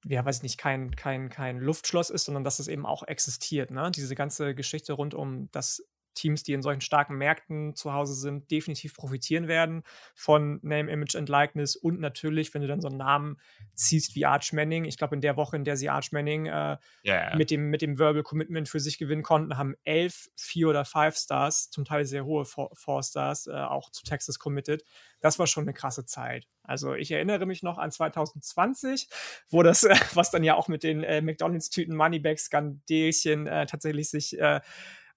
ja, 0.05 0.23
weiß 0.23 0.37
ich 0.37 0.43
nicht, 0.43 0.57
kein, 0.57 0.95
kein, 0.95 1.29
kein 1.29 1.59
Luftschloss 1.59 2.09
ist, 2.09 2.25
sondern 2.25 2.43
dass 2.43 2.59
es 2.59 2.67
eben 2.67 2.85
auch 2.85 3.03
existiert. 3.03 3.71
Ne? 3.71 3.91
Diese 3.91 4.15
ganze 4.15 4.53
Geschichte 4.55 4.93
rund 4.93 5.13
um 5.13 5.49
das 5.51 5.83
Teams, 6.15 6.43
die 6.43 6.53
in 6.53 6.61
solchen 6.61 6.81
starken 6.81 7.15
Märkten 7.17 7.75
zu 7.75 7.93
Hause 7.93 8.15
sind, 8.15 8.49
definitiv 8.49 8.95
profitieren 8.95 9.47
werden 9.47 9.83
von 10.15 10.59
Name, 10.63 10.91
Image 10.91 11.15
and 11.15 11.29
Likeness 11.29 11.75
und 11.75 11.99
natürlich, 11.99 12.53
wenn 12.53 12.61
du 12.61 12.67
dann 12.67 12.81
so 12.81 12.87
einen 12.87 12.97
Namen 12.97 13.37
ziehst 13.75 14.15
wie 14.15 14.25
Arch 14.25 14.53
Manning. 14.53 14.85
Ich 14.85 14.97
glaube, 14.97 15.15
in 15.15 15.21
der 15.21 15.37
Woche, 15.37 15.55
in 15.55 15.63
der 15.63 15.77
sie 15.77 15.89
Arch 15.89 16.11
Manning 16.11 16.47
äh, 16.47 16.77
yeah. 17.05 17.35
mit, 17.35 17.51
dem, 17.51 17.69
mit 17.69 17.81
dem 17.81 17.99
Verbal 17.99 18.23
Commitment 18.23 18.67
für 18.67 18.79
sich 18.79 18.97
gewinnen 18.97 19.23
konnten, 19.23 19.57
haben 19.57 19.75
elf 19.83 20.29
Vier- 20.35 20.69
oder 20.69 20.85
Five-Stars, 20.85 21.69
zum 21.69 21.85
Teil 21.85 22.05
sehr 22.05 22.25
hohe 22.25 22.45
Four-Stars, 22.45 23.47
äh, 23.47 23.51
auch 23.51 23.91
zu 23.91 24.03
Texas 24.03 24.39
committed. 24.39 24.83
Das 25.19 25.39
war 25.39 25.47
schon 25.47 25.63
eine 25.63 25.73
krasse 25.73 26.05
Zeit. 26.05 26.47
Also 26.63 26.93
ich 26.93 27.11
erinnere 27.11 27.45
mich 27.45 27.63
noch 27.63 27.77
an 27.77 27.91
2020, 27.91 29.09
wo 29.49 29.63
das, 29.63 29.83
äh, 29.83 29.95
was 30.13 30.31
dann 30.31 30.43
ja 30.43 30.55
auch 30.55 30.67
mit 30.67 30.83
den 30.83 31.03
äh, 31.03 31.21
McDonalds-Tüten 31.21 31.95
Moneyback-Skandelchen 31.95 33.47
äh, 33.47 33.65
tatsächlich 33.65 34.09
sich 34.09 34.39
äh, 34.39 34.61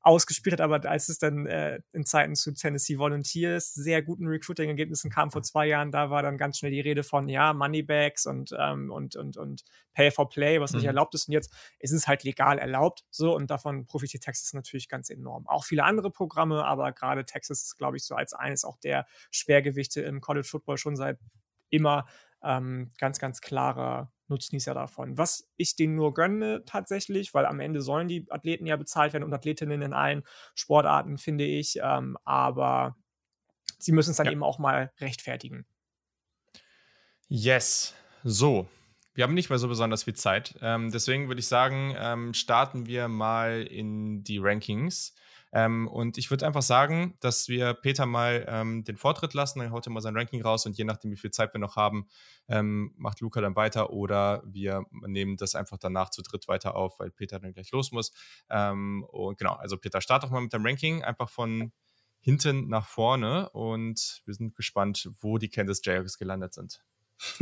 ausgespielt 0.00 0.54
hat, 0.54 0.60
aber 0.60 0.88
als 0.88 1.08
es 1.08 1.18
dann 1.18 1.46
äh, 1.46 1.80
in 1.92 2.04
Zeiten 2.04 2.34
zu 2.36 2.52
Tennessee 2.54 2.98
Volunteers 2.98 3.74
sehr 3.74 4.00
guten 4.02 4.26
Recruiting-Ergebnissen 4.26 5.10
kam 5.10 5.30
vor 5.30 5.42
zwei 5.42 5.66
Jahren, 5.66 5.90
da 5.90 6.10
war 6.10 6.22
dann 6.22 6.38
ganz 6.38 6.58
schnell 6.58 6.70
die 6.70 6.80
Rede 6.80 7.02
von, 7.02 7.28
ja, 7.28 7.52
Moneybags 7.52 8.26
und, 8.26 8.54
ähm, 8.58 8.90
und, 8.90 9.16
und, 9.16 9.36
und 9.36 9.64
Pay 9.94 10.10
for 10.10 10.28
Play, 10.28 10.60
was 10.60 10.72
nicht 10.72 10.82
mhm. 10.82 10.88
erlaubt 10.88 11.14
ist. 11.14 11.28
Und 11.28 11.32
jetzt 11.34 11.52
ist 11.80 11.92
es 11.92 12.06
halt 12.06 12.22
legal 12.24 12.58
erlaubt, 12.58 13.04
so, 13.10 13.34
und 13.34 13.50
davon 13.50 13.86
profitiert 13.86 14.22
Texas 14.22 14.52
natürlich 14.52 14.88
ganz 14.88 15.10
enorm. 15.10 15.46
Auch 15.48 15.64
viele 15.64 15.84
andere 15.84 16.10
Programme, 16.10 16.64
aber 16.64 16.92
gerade 16.92 17.24
Texas 17.24 17.62
ist, 17.64 17.76
glaube 17.76 17.96
ich, 17.96 18.04
so 18.04 18.14
als 18.14 18.34
eines 18.34 18.64
auch 18.64 18.78
der 18.78 19.06
Schwergewichte 19.30 20.00
im 20.02 20.20
College 20.20 20.46
Football 20.46 20.78
schon 20.78 20.96
seit 20.96 21.18
immer 21.70 22.06
ähm, 22.42 22.90
ganz, 22.98 23.18
ganz 23.18 23.40
klarer 23.40 24.12
Nutznießer 24.28 24.74
davon. 24.74 25.18
Was 25.18 25.48
ich 25.56 25.76
denen 25.76 25.94
nur 25.94 26.14
gönne 26.14 26.64
tatsächlich, 26.64 27.34
weil 27.34 27.46
am 27.46 27.60
Ende 27.60 27.80
sollen 27.82 28.08
die 28.08 28.26
Athleten 28.30 28.66
ja 28.66 28.76
bezahlt 28.76 29.12
werden 29.12 29.24
und 29.24 29.32
Athletinnen 29.32 29.82
in 29.82 29.92
allen 29.92 30.22
Sportarten, 30.54 31.18
finde 31.18 31.44
ich. 31.44 31.78
Ähm, 31.82 32.16
aber 32.24 32.96
sie 33.78 33.92
müssen 33.92 34.10
es 34.10 34.16
dann 34.16 34.26
ja. 34.26 34.32
eben 34.32 34.42
auch 34.42 34.58
mal 34.58 34.92
rechtfertigen. 35.00 35.66
Yes. 37.28 37.94
So. 38.24 38.68
Wir 39.14 39.24
haben 39.24 39.34
nicht 39.34 39.50
mehr 39.50 39.58
so 39.58 39.66
besonders 39.66 40.04
viel 40.04 40.14
Zeit. 40.14 40.54
Ähm, 40.62 40.92
deswegen 40.92 41.26
würde 41.26 41.40
ich 41.40 41.48
sagen, 41.48 41.94
ähm, 41.98 42.34
starten 42.34 42.86
wir 42.86 43.08
mal 43.08 43.62
in 43.62 44.22
die 44.22 44.38
Rankings. 44.38 45.14
Ähm, 45.52 45.88
und 45.88 46.18
ich 46.18 46.30
würde 46.30 46.46
einfach 46.46 46.62
sagen, 46.62 47.16
dass 47.20 47.48
wir 47.48 47.74
Peter 47.74 48.06
mal 48.06 48.44
ähm, 48.48 48.84
den 48.84 48.96
Vortritt 48.96 49.34
lassen, 49.34 49.60
dann 49.60 49.72
haut 49.72 49.86
er 49.86 49.92
mal 49.92 50.00
sein 50.00 50.16
Ranking 50.16 50.42
raus 50.42 50.66
und 50.66 50.76
je 50.76 50.84
nachdem, 50.84 51.10
wie 51.10 51.16
viel 51.16 51.30
Zeit 51.30 51.54
wir 51.54 51.60
noch 51.60 51.76
haben, 51.76 52.06
ähm, 52.48 52.92
macht 52.96 53.20
Luca 53.20 53.40
dann 53.40 53.56
weiter 53.56 53.90
oder 53.90 54.42
wir 54.44 54.84
nehmen 54.90 55.36
das 55.36 55.54
einfach 55.54 55.78
danach 55.78 56.10
zu 56.10 56.22
dritt 56.22 56.48
weiter 56.48 56.76
auf, 56.76 56.98
weil 56.98 57.10
Peter 57.10 57.38
dann 57.38 57.52
gleich 57.52 57.70
los 57.70 57.92
muss. 57.92 58.12
Ähm, 58.50 59.04
und 59.08 59.38
genau, 59.38 59.54
also 59.54 59.76
Peter, 59.76 60.00
start 60.00 60.24
doch 60.24 60.30
mal 60.30 60.40
mit 60.40 60.52
dem 60.52 60.64
Ranking, 60.64 61.02
einfach 61.02 61.28
von 61.28 61.72
hinten 62.20 62.68
nach 62.68 62.86
vorne 62.86 63.48
und 63.50 64.22
wir 64.24 64.34
sind 64.34 64.54
gespannt, 64.54 65.10
wo 65.20 65.38
die 65.38 65.48
Kansas 65.48 65.80
Jayhawks 65.84 66.18
gelandet 66.18 66.52
sind. 66.54 66.82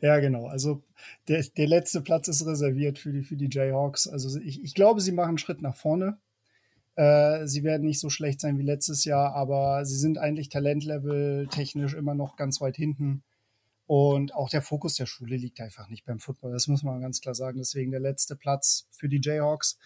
ja, 0.00 0.18
genau. 0.18 0.46
Also 0.46 0.82
der, 1.28 1.44
der 1.56 1.66
letzte 1.66 2.00
Platz 2.00 2.28
ist 2.28 2.46
reserviert 2.46 2.98
für 2.98 3.12
die, 3.12 3.22
für 3.22 3.36
die 3.36 3.48
Jayhawks. 3.50 4.08
Also 4.08 4.40
ich, 4.40 4.62
ich 4.62 4.74
glaube, 4.74 5.00
sie 5.00 5.12
machen 5.12 5.30
einen 5.30 5.38
Schritt 5.38 5.62
nach 5.62 5.76
vorne. 5.76 6.18
Äh, 6.98 7.46
sie 7.46 7.62
werden 7.62 7.86
nicht 7.86 8.00
so 8.00 8.10
schlecht 8.10 8.40
sein 8.40 8.58
wie 8.58 8.64
letztes 8.64 9.04
Jahr, 9.04 9.32
aber 9.36 9.84
sie 9.84 9.96
sind 9.96 10.18
eigentlich 10.18 10.48
Talentlevel 10.48 11.46
technisch 11.46 11.94
immer 11.94 12.16
noch 12.16 12.34
ganz 12.34 12.60
weit 12.60 12.74
hinten. 12.74 13.22
Und 13.86 14.34
auch 14.34 14.48
der 14.48 14.62
Fokus 14.62 14.96
der 14.96 15.06
Schule 15.06 15.36
liegt 15.36 15.60
einfach 15.60 15.88
nicht 15.88 16.04
beim 16.04 16.18
Football. 16.18 16.50
Das 16.50 16.66
muss 16.66 16.82
man 16.82 17.00
ganz 17.00 17.20
klar 17.20 17.36
sagen. 17.36 17.58
Deswegen 17.58 17.92
der 17.92 18.00
letzte 18.00 18.34
Platz 18.34 18.88
für 18.90 19.08
die 19.08 19.20
Jayhawks. 19.22 19.78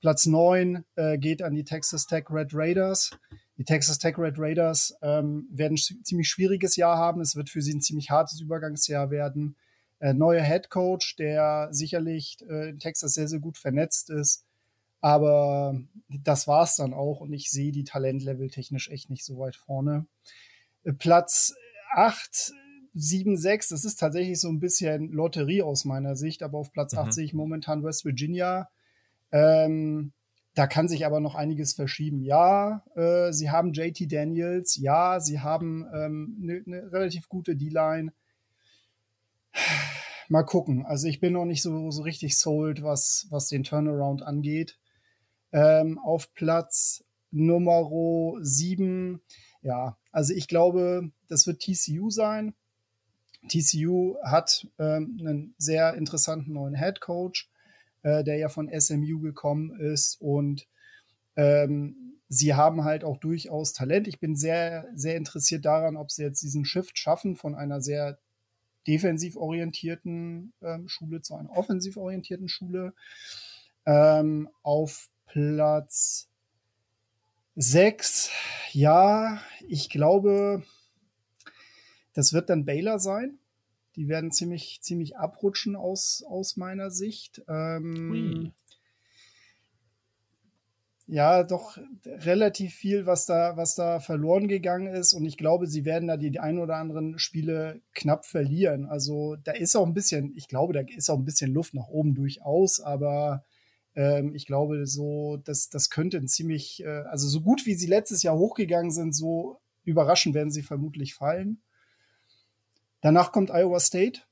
Platz 0.00 0.24
9 0.24 0.84
äh, 0.96 1.18
geht 1.18 1.42
an 1.42 1.54
die 1.54 1.64
Texas 1.64 2.06
Tech 2.06 2.30
Red 2.30 2.54
Raiders. 2.54 3.10
Die 3.58 3.64
Texas 3.64 3.98
Tech 3.98 4.16
Red 4.16 4.38
Raiders 4.38 4.96
ähm, 5.02 5.46
werden 5.50 5.74
ein 5.74 6.04
ziemlich 6.04 6.30
schwieriges 6.30 6.76
Jahr 6.76 6.96
haben. 6.96 7.20
Es 7.20 7.36
wird 7.36 7.50
für 7.50 7.60
sie 7.60 7.74
ein 7.74 7.82
ziemlich 7.82 8.08
hartes 8.08 8.40
Übergangsjahr 8.40 9.10
werden. 9.10 9.54
Äh, 9.98 10.14
neuer 10.14 10.42
Head 10.42 10.70
Coach, 10.70 11.16
der 11.16 11.68
sicherlich 11.72 12.38
äh, 12.48 12.70
in 12.70 12.78
Texas 12.78 13.12
sehr, 13.12 13.28
sehr 13.28 13.40
gut 13.40 13.58
vernetzt 13.58 14.08
ist. 14.08 14.46
Aber 15.04 15.78
das 16.08 16.48
war 16.48 16.62
es 16.62 16.76
dann 16.76 16.94
auch 16.94 17.20
und 17.20 17.30
ich 17.34 17.50
sehe 17.50 17.72
die 17.72 17.84
Talentlevel 17.84 18.48
technisch 18.48 18.88
echt 18.88 19.10
nicht 19.10 19.22
so 19.22 19.38
weit 19.38 19.54
vorne. 19.54 20.06
Äh, 20.82 20.94
Platz 20.94 21.54
8, 21.92 22.54
7, 22.94 23.36
6, 23.36 23.68
das 23.68 23.84
ist 23.84 23.96
tatsächlich 23.96 24.40
so 24.40 24.48
ein 24.48 24.60
bisschen 24.60 25.12
Lotterie 25.12 25.60
aus 25.60 25.84
meiner 25.84 26.16
Sicht, 26.16 26.42
aber 26.42 26.56
auf 26.56 26.72
Platz 26.72 26.94
mhm. 26.94 27.00
8 27.00 27.12
sehe 27.12 27.24
ich 27.26 27.34
momentan 27.34 27.84
West 27.84 28.06
Virginia. 28.06 28.70
Ähm, 29.30 30.14
da 30.54 30.66
kann 30.66 30.88
sich 30.88 31.04
aber 31.04 31.20
noch 31.20 31.34
einiges 31.34 31.74
verschieben. 31.74 32.22
Ja, 32.22 32.82
äh, 32.94 33.30
sie 33.30 33.50
haben 33.50 33.74
JT 33.74 34.10
Daniels, 34.10 34.76
ja, 34.76 35.20
sie 35.20 35.40
haben 35.40 35.84
eine 35.84 36.04
ähm, 36.06 36.36
ne, 36.40 36.62
ne 36.64 36.92
relativ 36.92 37.28
gute 37.28 37.56
D-Line. 37.56 38.10
Mal 40.30 40.44
gucken. 40.44 40.86
Also 40.86 41.08
ich 41.08 41.20
bin 41.20 41.34
noch 41.34 41.44
nicht 41.44 41.60
so, 41.60 41.90
so 41.90 42.00
richtig 42.04 42.38
sold, 42.38 42.82
was, 42.82 43.26
was 43.28 43.48
den 43.48 43.64
Turnaround 43.64 44.22
angeht 44.22 44.78
ähm, 45.54 45.98
auf 45.98 46.34
Platz 46.34 47.04
Nummer 47.30 47.88
7. 48.42 49.20
Ja, 49.62 49.96
also 50.12 50.34
ich 50.34 50.48
glaube, 50.48 51.10
das 51.28 51.46
wird 51.46 51.62
TCU 51.62 52.10
sein. 52.10 52.54
TCU 53.48 54.16
hat 54.22 54.66
ähm, 54.78 55.16
einen 55.20 55.54
sehr 55.56 55.94
interessanten 55.94 56.52
neuen 56.52 56.76
Head 56.76 57.00
Coach, 57.00 57.50
äh, 58.02 58.24
der 58.24 58.36
ja 58.36 58.48
von 58.48 58.68
SMU 58.78 59.20
gekommen 59.20 59.78
ist 59.78 60.20
und 60.20 60.66
ähm, 61.36 62.18
sie 62.28 62.54
haben 62.54 62.84
halt 62.84 63.04
auch 63.04 63.18
durchaus 63.18 63.72
Talent. 63.72 64.08
Ich 64.08 64.18
bin 64.18 64.34
sehr, 64.34 64.88
sehr 64.94 65.16
interessiert 65.16 65.64
daran, 65.64 65.96
ob 65.96 66.10
sie 66.10 66.22
jetzt 66.22 66.42
diesen 66.42 66.64
Shift 66.64 66.98
schaffen 66.98 67.36
von 67.36 67.54
einer 67.54 67.80
sehr 67.80 68.18
defensiv 68.86 69.36
orientierten 69.36 70.52
ähm, 70.62 70.88
Schule 70.88 71.22
zu 71.22 71.34
einer 71.36 71.50
offensiv 71.50 71.96
orientierten 71.96 72.48
Schule. 72.48 72.94
Ähm, 73.86 74.48
auf 74.62 75.10
Platz 75.34 76.28
6. 77.56 78.30
Ja, 78.70 79.40
ich 79.66 79.90
glaube, 79.90 80.62
das 82.12 82.32
wird 82.32 82.50
dann 82.50 82.64
Baylor 82.64 83.00
sein. 83.00 83.40
Die 83.96 84.06
werden 84.06 84.30
ziemlich, 84.30 84.78
ziemlich 84.82 85.16
abrutschen 85.16 85.74
aus, 85.74 86.22
aus 86.24 86.56
meiner 86.56 86.92
Sicht. 86.92 87.42
Ähm, 87.48 88.52
ja, 91.08 91.42
doch 91.42 91.78
relativ 92.04 92.72
viel, 92.72 93.06
was 93.06 93.26
da, 93.26 93.56
was 93.56 93.74
da 93.74 93.98
verloren 93.98 94.46
gegangen 94.46 94.86
ist. 94.86 95.14
Und 95.14 95.24
ich 95.24 95.36
glaube, 95.36 95.66
sie 95.66 95.84
werden 95.84 96.06
da 96.06 96.16
die, 96.16 96.30
die 96.30 96.38
ein 96.38 96.60
oder 96.60 96.76
anderen 96.76 97.18
Spiele 97.18 97.80
knapp 97.92 98.24
verlieren. 98.24 98.86
Also 98.86 99.34
da 99.42 99.50
ist 99.50 99.74
auch 99.74 99.86
ein 99.86 99.94
bisschen, 99.94 100.32
ich 100.36 100.46
glaube, 100.46 100.74
da 100.74 100.82
ist 100.82 101.10
auch 101.10 101.18
ein 101.18 101.24
bisschen 101.24 101.52
Luft 101.52 101.74
nach 101.74 101.88
oben 101.88 102.14
durchaus, 102.14 102.78
aber 102.78 103.44
ähm, 103.94 104.34
ich 104.34 104.46
glaube, 104.46 104.86
so, 104.86 105.38
das, 105.44 105.68
das 105.68 105.90
könnte 105.90 106.16
ein 106.16 106.28
ziemlich, 106.28 106.82
äh, 106.84 107.04
also 107.10 107.28
so 107.28 107.40
gut 107.40 107.66
wie 107.66 107.74
sie 107.74 107.86
letztes 107.86 108.22
Jahr 108.22 108.36
hochgegangen 108.36 108.90
sind, 108.90 109.14
so 109.14 109.60
überraschend 109.84 110.34
werden 110.34 110.50
sie 110.50 110.62
vermutlich 110.62 111.14
fallen. 111.14 111.60
Danach 113.00 113.32
kommt 113.32 113.50
Iowa 113.50 113.80
State. 113.80 114.22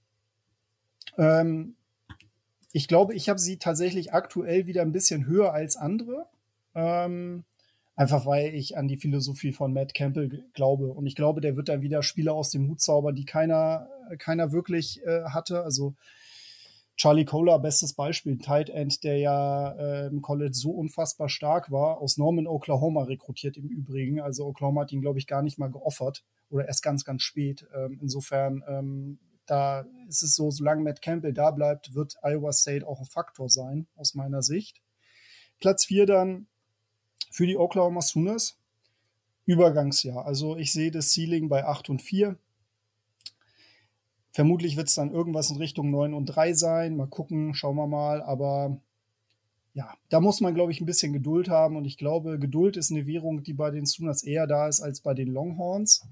Ähm, 1.19 1.77
ich 2.73 2.89
glaube, 2.89 3.15
ich 3.15 3.29
habe 3.29 3.39
sie 3.39 3.59
tatsächlich 3.59 4.15
aktuell 4.15 4.67
wieder 4.67 4.83
ein 4.83 4.93
bisschen 4.93 5.27
höher 5.27 5.53
als 5.53 5.77
andere. 5.77 6.27
Ähm, 6.75 7.45
einfach 7.95 8.25
weil 8.25 8.55
ich 8.55 8.77
an 8.79 8.89
die 8.89 8.97
Philosophie 8.97 9.53
von 9.53 9.73
Matt 9.73 9.95
Campbell 9.95 10.45
glaube. 10.55 10.89
Und 10.89 11.07
ich 11.07 11.15
glaube, 11.15 11.41
der 11.41 11.57
wird 11.57 11.69
dann 11.69 11.83
wieder 11.83 12.03
Spieler 12.03 12.33
aus 12.33 12.51
dem 12.51 12.69
Hut 12.69 12.81
zaubern, 12.81 13.15
die 13.15 13.27
keiner, 13.27 13.89
keiner 14.19 14.53
wirklich 14.53 15.03
äh, 15.05 15.25
hatte. 15.25 15.63
Also 15.63 15.95
Charlie 17.03 17.25
Kohler, 17.25 17.59
bestes 17.59 17.95
Beispiel, 17.95 18.39
Tight 18.39 18.71
End, 18.71 19.03
der 19.03 19.19
ja 19.19 19.73
äh, 19.73 20.07
im 20.07 20.23
College 20.23 20.55
so 20.55 20.71
unfassbar 20.71 21.29
stark 21.29 21.73
war, 21.73 21.99
aus 21.99 22.17
Norman, 22.17 22.47
Oklahoma 22.47 23.03
rekrutiert 23.03 23.57
im 23.57 23.69
Übrigen. 23.69 24.21
Also 24.21 24.47
Oklahoma 24.47 24.83
hat 24.83 24.93
ihn, 24.93 25.01
glaube 25.01 25.19
ich, 25.19 25.27
gar 25.27 25.43
nicht 25.43 25.59
mal 25.59 25.67
geoffert 25.67 26.23
oder 26.49 26.69
erst 26.69 26.85
ganz, 26.85 27.05
ganz 27.05 27.23
spät. 27.23 27.67
Ähm, 27.75 27.99
insofern, 28.01 28.63
ähm, 28.69 29.19
da 29.47 29.85
ist 30.07 30.23
es 30.23 30.37
so, 30.37 30.53
solange 30.53 30.83
Matt 30.83 31.03
Campbell 31.03 31.33
da 31.33 31.51
bleibt, 31.51 31.93
wird 31.93 32.15
Iowa 32.23 32.53
State 32.53 32.87
auch 32.87 33.01
ein 33.01 33.07
Faktor 33.07 33.49
sein, 33.49 33.89
aus 33.97 34.15
meiner 34.15 34.43
Sicht. 34.43 34.81
Platz 35.59 35.85
4 35.87 36.07
dann 36.07 36.47
für 37.33 37.49
die 37.49 37.57
Oklahoma 37.57 38.01
Sooners. 38.01 38.61
Übergangsjahr. 39.45 40.25
Also 40.25 40.57
ich 40.57 40.73
sehe 40.73 40.93
das 40.93 41.13
Ceiling 41.13 41.49
bei 41.49 41.65
8 41.65 41.91
und 41.91 42.01
4. 42.01 42.39
Vermutlich 44.33 44.77
wird 44.77 44.89
es 44.89 44.95
dann 44.95 45.13
irgendwas 45.13 45.51
in 45.51 45.59
Richtung 45.59 45.91
9 45.91 46.15
und 46.15 46.27
3 46.27 46.55
sein. 46.55 46.97
Mal 46.97 47.07
gucken, 47.07 47.55
schauen 47.55 47.77
wir 47.77 47.87
mal. 47.87 48.23
Aber 48.23 48.81
ja, 49.75 49.95
da 50.09 50.21
muss 50.21 50.41
man, 50.41 50.55
glaube 50.55 50.73
ich, 50.73 50.81
ein 50.81 50.87
bisschen 50.87 51.13
Geduld 51.13 51.49
haben. 51.49 51.77
Und 51.77 51.85
ich 51.85 51.99
glaube, 51.99 52.39
Geduld 52.39 52.77
ist 52.77 52.91
eine 52.91 53.07
Währung, 53.07 53.43
die 53.43 53.55
bei 53.55 53.71
den 53.71 53.87
Sooners 53.87 54.23
eher 54.23 54.47
da 54.47 54.69
ist 54.69 54.81
als 54.81 55.01
bei 55.01 55.15
den 55.15 55.29
Longhorns. 55.29 56.07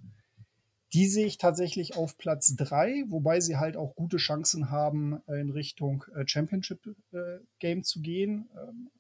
Die 0.93 1.07
sehe 1.07 1.27
ich 1.27 1.39
tatsächlich 1.39 1.97
auf 1.97 2.19
Platz 2.19 2.55
3, 2.57 3.05
wobei 3.09 3.41
sie 3.41 3.57
halt 3.57 3.77
auch 3.77 3.95
gute 3.95 4.17
Chancen 4.17 4.71
haben, 4.71 5.21
in 5.29 5.51
Richtung 5.51 6.05
äh, 6.17 6.27
Championship 6.27 6.81
äh, 7.13 7.39
Game 7.61 7.85
zu 7.85 8.01
gehen. 8.01 8.49
Ähm, 8.61 8.91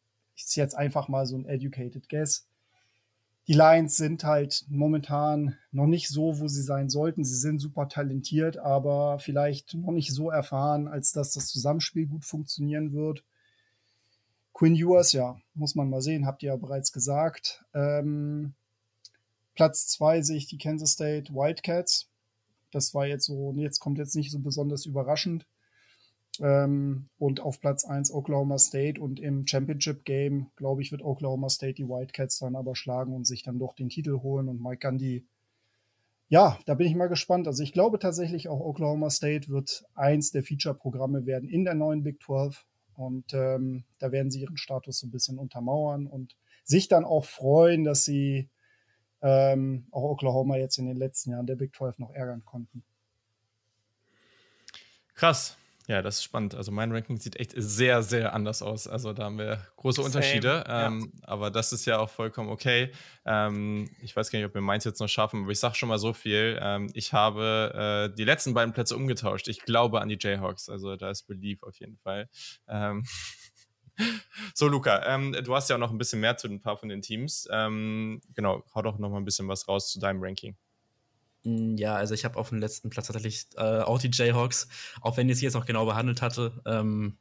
ziehe 0.50 0.64
jetzt 0.64 0.74
einfach 0.74 1.08
mal 1.08 1.26
so 1.26 1.36
ein 1.36 1.46
Educated 1.46 2.08
Guess 2.08 2.46
die 3.50 3.56
Lions 3.56 3.96
sind 3.96 4.22
halt 4.22 4.64
momentan 4.68 5.56
noch 5.72 5.88
nicht 5.88 6.06
so, 6.06 6.38
wo 6.38 6.46
sie 6.46 6.62
sein 6.62 6.88
sollten. 6.88 7.24
Sie 7.24 7.34
sind 7.34 7.58
super 7.58 7.88
talentiert, 7.88 8.58
aber 8.58 9.18
vielleicht 9.18 9.74
noch 9.74 9.90
nicht 9.90 10.12
so 10.12 10.30
erfahren, 10.30 10.86
als 10.86 11.10
dass 11.10 11.32
das 11.32 11.48
Zusammenspiel 11.48 12.06
gut 12.06 12.24
funktionieren 12.24 12.92
wird. 12.92 13.24
Quinn 14.52 14.76
Ewers, 14.76 15.12
ja, 15.12 15.36
muss 15.54 15.74
man 15.74 15.90
mal 15.90 16.00
sehen, 16.00 16.26
habt 16.26 16.44
ihr 16.44 16.50
ja 16.50 16.56
bereits 16.56 16.92
gesagt. 16.92 17.64
Ähm, 17.74 18.54
Platz 19.56 19.88
zwei 19.88 20.22
sehe 20.22 20.36
ich 20.36 20.46
die 20.46 20.58
Kansas 20.58 20.92
State 20.92 21.34
Wildcats. 21.34 22.08
Das 22.70 22.94
war 22.94 23.04
jetzt 23.04 23.24
so, 23.24 23.52
jetzt 23.56 23.80
kommt 23.80 23.98
jetzt 23.98 24.14
nicht 24.14 24.30
so 24.30 24.38
besonders 24.38 24.86
überraschend. 24.86 25.44
Ähm, 26.38 27.08
und 27.18 27.40
auf 27.40 27.60
Platz 27.60 27.84
1 27.84 28.12
Oklahoma 28.12 28.58
State 28.58 29.00
und 29.00 29.18
im 29.18 29.46
Championship 29.46 30.04
Game, 30.04 30.50
glaube 30.56 30.82
ich, 30.82 30.92
wird 30.92 31.02
Oklahoma 31.02 31.48
State 31.48 31.74
die 31.74 31.88
Wildcats 31.88 32.38
dann 32.38 32.56
aber 32.56 32.76
schlagen 32.76 33.14
und 33.14 33.26
sich 33.26 33.42
dann 33.42 33.58
doch 33.58 33.74
den 33.74 33.88
Titel 33.88 34.20
holen 34.22 34.48
und 34.48 34.62
Mike 34.62 34.78
Gandhi. 34.78 35.26
Ja, 36.28 36.58
da 36.64 36.74
bin 36.74 36.86
ich 36.86 36.94
mal 36.94 37.08
gespannt. 37.08 37.48
Also 37.48 37.62
ich 37.62 37.72
glaube 37.72 37.98
tatsächlich 37.98 38.48
auch 38.48 38.60
Oklahoma 38.60 39.10
State 39.10 39.48
wird 39.48 39.84
eins 39.94 40.30
der 40.30 40.44
Feature-Programme 40.44 41.26
werden 41.26 41.48
in 41.48 41.64
der 41.64 41.74
neuen 41.74 42.04
Big 42.04 42.22
12 42.22 42.64
und 42.94 43.34
ähm, 43.34 43.84
da 43.98 44.12
werden 44.12 44.30
sie 44.30 44.42
ihren 44.42 44.56
Status 44.56 45.00
so 45.00 45.08
ein 45.08 45.10
bisschen 45.10 45.38
untermauern 45.38 46.06
und 46.06 46.36
sich 46.62 46.86
dann 46.86 47.04
auch 47.04 47.24
freuen, 47.24 47.82
dass 47.82 48.04
sie 48.04 48.48
ähm, 49.22 49.86
auch 49.90 50.02
Oklahoma 50.02 50.56
jetzt 50.56 50.78
in 50.78 50.86
den 50.86 50.96
letzten 50.96 51.30
Jahren 51.30 51.46
der 51.46 51.56
Big 51.56 51.74
12 51.74 51.98
noch 51.98 52.10
ärgern 52.10 52.44
konnten. 52.44 52.84
Krass. 55.14 55.56
Ja, 55.90 56.02
das 56.02 56.18
ist 56.18 56.22
spannend. 56.22 56.54
Also 56.54 56.70
mein 56.70 56.92
Ranking 56.92 57.16
sieht 57.16 57.34
echt 57.34 57.52
sehr, 57.56 58.04
sehr 58.04 58.32
anders 58.32 58.62
aus. 58.62 58.86
Also 58.86 59.12
da 59.12 59.24
haben 59.24 59.38
wir 59.38 59.60
große 59.74 60.00
Unterschiede. 60.00 60.62
Ähm, 60.68 61.10
ja. 61.12 61.26
Aber 61.26 61.50
das 61.50 61.72
ist 61.72 61.84
ja 61.84 61.98
auch 61.98 62.08
vollkommen 62.08 62.48
okay. 62.48 62.92
Ähm, 63.24 63.90
ich 64.00 64.14
weiß 64.14 64.30
gar 64.30 64.38
nicht, 64.38 64.46
ob 64.46 64.54
wir 64.54 64.60
meins 64.60 64.84
jetzt 64.84 65.00
noch 65.00 65.08
schaffen, 65.08 65.42
aber 65.42 65.50
ich 65.50 65.58
sage 65.58 65.74
schon 65.74 65.88
mal 65.88 65.98
so 65.98 66.12
viel. 66.12 66.60
Ähm, 66.62 66.90
ich 66.94 67.12
habe 67.12 68.08
äh, 68.08 68.16
die 68.16 68.22
letzten 68.22 68.54
beiden 68.54 68.72
Plätze 68.72 68.94
umgetauscht. 68.94 69.48
Ich 69.48 69.62
glaube 69.62 70.00
an 70.00 70.08
die 70.08 70.16
Jayhawks. 70.20 70.68
Also 70.68 70.94
da 70.94 71.10
ist 71.10 71.24
Belief 71.24 71.64
auf 71.64 71.74
jeden 71.80 71.96
Fall. 71.96 72.28
Ähm, 72.68 73.04
so, 74.54 74.68
Luca, 74.68 75.04
ähm, 75.12 75.36
du 75.42 75.56
hast 75.56 75.70
ja 75.70 75.74
auch 75.74 75.80
noch 75.80 75.90
ein 75.90 75.98
bisschen 75.98 76.20
mehr 76.20 76.36
zu 76.36 76.46
ein 76.46 76.62
paar 76.62 76.76
von 76.76 76.88
den 76.88 77.02
Teams. 77.02 77.48
Ähm, 77.50 78.20
genau, 78.36 78.62
hau 78.76 78.82
doch 78.82 78.96
noch 78.96 79.10
mal 79.10 79.16
ein 79.16 79.24
bisschen 79.24 79.48
was 79.48 79.66
raus 79.66 79.90
zu 79.90 79.98
deinem 79.98 80.22
Ranking. 80.22 80.56
Ja, 81.42 81.94
also 81.94 82.14
ich 82.14 82.24
habe 82.24 82.38
auf 82.38 82.50
dem 82.50 82.58
letzten 82.58 82.90
Platz 82.90 83.06
tatsächlich 83.06 83.46
äh, 83.56 83.80
auch 83.80 83.98
die 83.98 84.10
Jayhawks, 84.12 84.68
auch 85.00 85.16
wenn 85.16 85.28
ich 85.28 85.38
sie 85.38 85.44
jetzt 85.44 85.54
noch 85.54 85.64
genau 85.64 85.86
behandelt 85.86 86.20
hatte. 86.20 86.60
Ähm, 86.66 87.16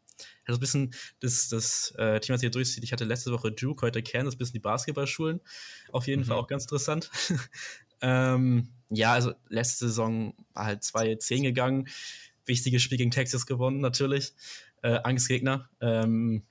also 0.45 0.57
ein 0.57 0.59
bisschen 0.59 0.93
das, 1.19 1.47
das 1.47 1.93
äh, 1.97 2.19
Team, 2.19 2.33
was 2.33 2.41
hier 2.41 2.49
durchzieht. 2.49 2.83
Ich 2.83 2.91
hatte 2.91 3.05
letzte 3.05 3.31
Woche 3.31 3.51
Duke, 3.51 3.85
heute 3.85 4.03
Kansas, 4.03 4.35
ein 4.35 4.37
bisschen 4.37 4.53
die 4.53 4.59
Basketballschulen. 4.59 5.39
Auf 5.91 6.07
jeden 6.07 6.23
mhm. 6.23 6.25
Fall 6.25 6.37
auch 6.37 6.47
ganz 6.47 6.63
interessant. 6.63 7.09
ähm, 8.01 8.69
ja, 8.89 9.13
also 9.13 9.33
letzte 9.47 9.87
Saison 9.87 10.33
war 10.53 10.65
halt 10.65 10.83
2-10 10.83 11.43
gegangen. 11.43 11.87
Wichtiges 12.45 12.81
Spiel 12.81 12.97
gegen 12.97 13.11
Texas 13.11 13.45
gewonnen, 13.45 13.79
natürlich. 13.79 14.33
Äh, 14.81 14.99
Angstgegner. 15.03 15.69
Ähm, 15.81 16.43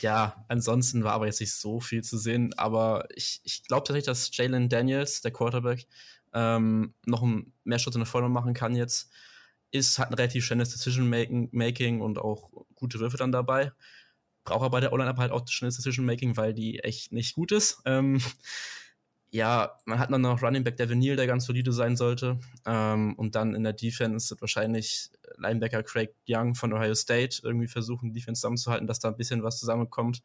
ja, 0.00 0.44
ansonsten 0.48 1.04
war 1.04 1.12
aber 1.12 1.26
jetzt 1.26 1.40
nicht 1.40 1.52
so 1.52 1.80
viel 1.80 2.02
zu 2.02 2.16
sehen. 2.18 2.54
Aber 2.56 3.08
ich, 3.14 3.40
ich 3.44 3.64
glaube 3.64 3.86
tatsächlich, 3.86 4.06
dass 4.06 4.34
Jalen 4.36 4.68
Daniels, 4.68 5.20
der 5.20 5.32
Quarterback, 5.32 5.86
ähm, 6.34 6.94
noch 7.06 7.26
mehr 7.64 7.78
Schritte 7.78 7.98
nach 7.98 8.06
vorne 8.06 8.28
machen 8.28 8.54
kann 8.54 8.76
jetzt. 8.76 9.10
Ist, 9.70 9.98
hat 9.98 10.10
ein 10.10 10.14
relativ 10.14 10.44
schnelles 10.44 10.70
Decision-Making 10.70 12.00
und 12.00 12.18
auch 12.18 12.50
gute 12.74 13.00
Würfe 13.00 13.16
dann 13.16 13.32
dabei. 13.32 13.72
Braucht 14.44 14.56
aber 14.56 14.70
bei 14.70 14.80
der 14.80 14.92
Online-App 14.92 15.16
halt 15.16 15.32
auch 15.32 15.48
schnelles 15.48 15.76
Decision-Making, 15.76 16.36
weil 16.36 16.54
die 16.54 16.80
echt 16.80 17.12
nicht 17.12 17.34
gut 17.34 17.50
ist. 17.50 17.80
Ähm, 17.84 18.20
ja, 19.30 19.76
man 19.84 19.98
hat 19.98 20.12
dann 20.12 20.20
noch 20.20 20.42
Running 20.42 20.62
Back 20.62 20.76
Devin 20.76 21.00
Neal, 21.00 21.16
der 21.16 21.26
ganz 21.26 21.46
solide 21.46 21.72
sein 21.72 21.96
sollte. 21.96 22.38
Ähm, 22.66 23.14
und 23.16 23.34
dann 23.34 23.54
in 23.56 23.64
der 23.64 23.72
Defense 23.72 24.30
wird 24.30 24.40
wahrscheinlich 24.40 25.10
Linebacker 25.38 25.82
Craig 25.82 26.14
Young 26.28 26.54
von 26.54 26.72
Ohio 26.72 26.94
State 26.94 27.40
irgendwie 27.42 27.66
versuchen, 27.66 28.12
die 28.12 28.20
Defense 28.20 28.42
zusammenzuhalten, 28.42 28.86
dass 28.86 29.00
da 29.00 29.08
ein 29.08 29.16
bisschen 29.16 29.42
was 29.42 29.58
zusammenkommt. 29.58 30.22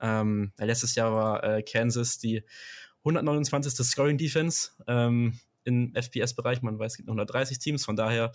Ähm, 0.00 0.52
letztes 0.58 0.94
Jahr 0.96 1.14
war 1.14 1.44
äh, 1.44 1.62
Kansas 1.62 2.18
die 2.18 2.44
129. 3.04 3.74
Scoring 3.86 4.18
Defense 4.18 4.70
ähm, 4.86 5.38
im 5.64 5.94
FPS-Bereich. 5.94 6.62
Man 6.62 6.78
weiß, 6.78 6.92
es 6.92 6.96
gibt 6.96 7.08
noch 7.08 7.14
130 7.14 7.58
Teams, 7.58 7.84
von 7.84 7.96
daher 7.96 8.32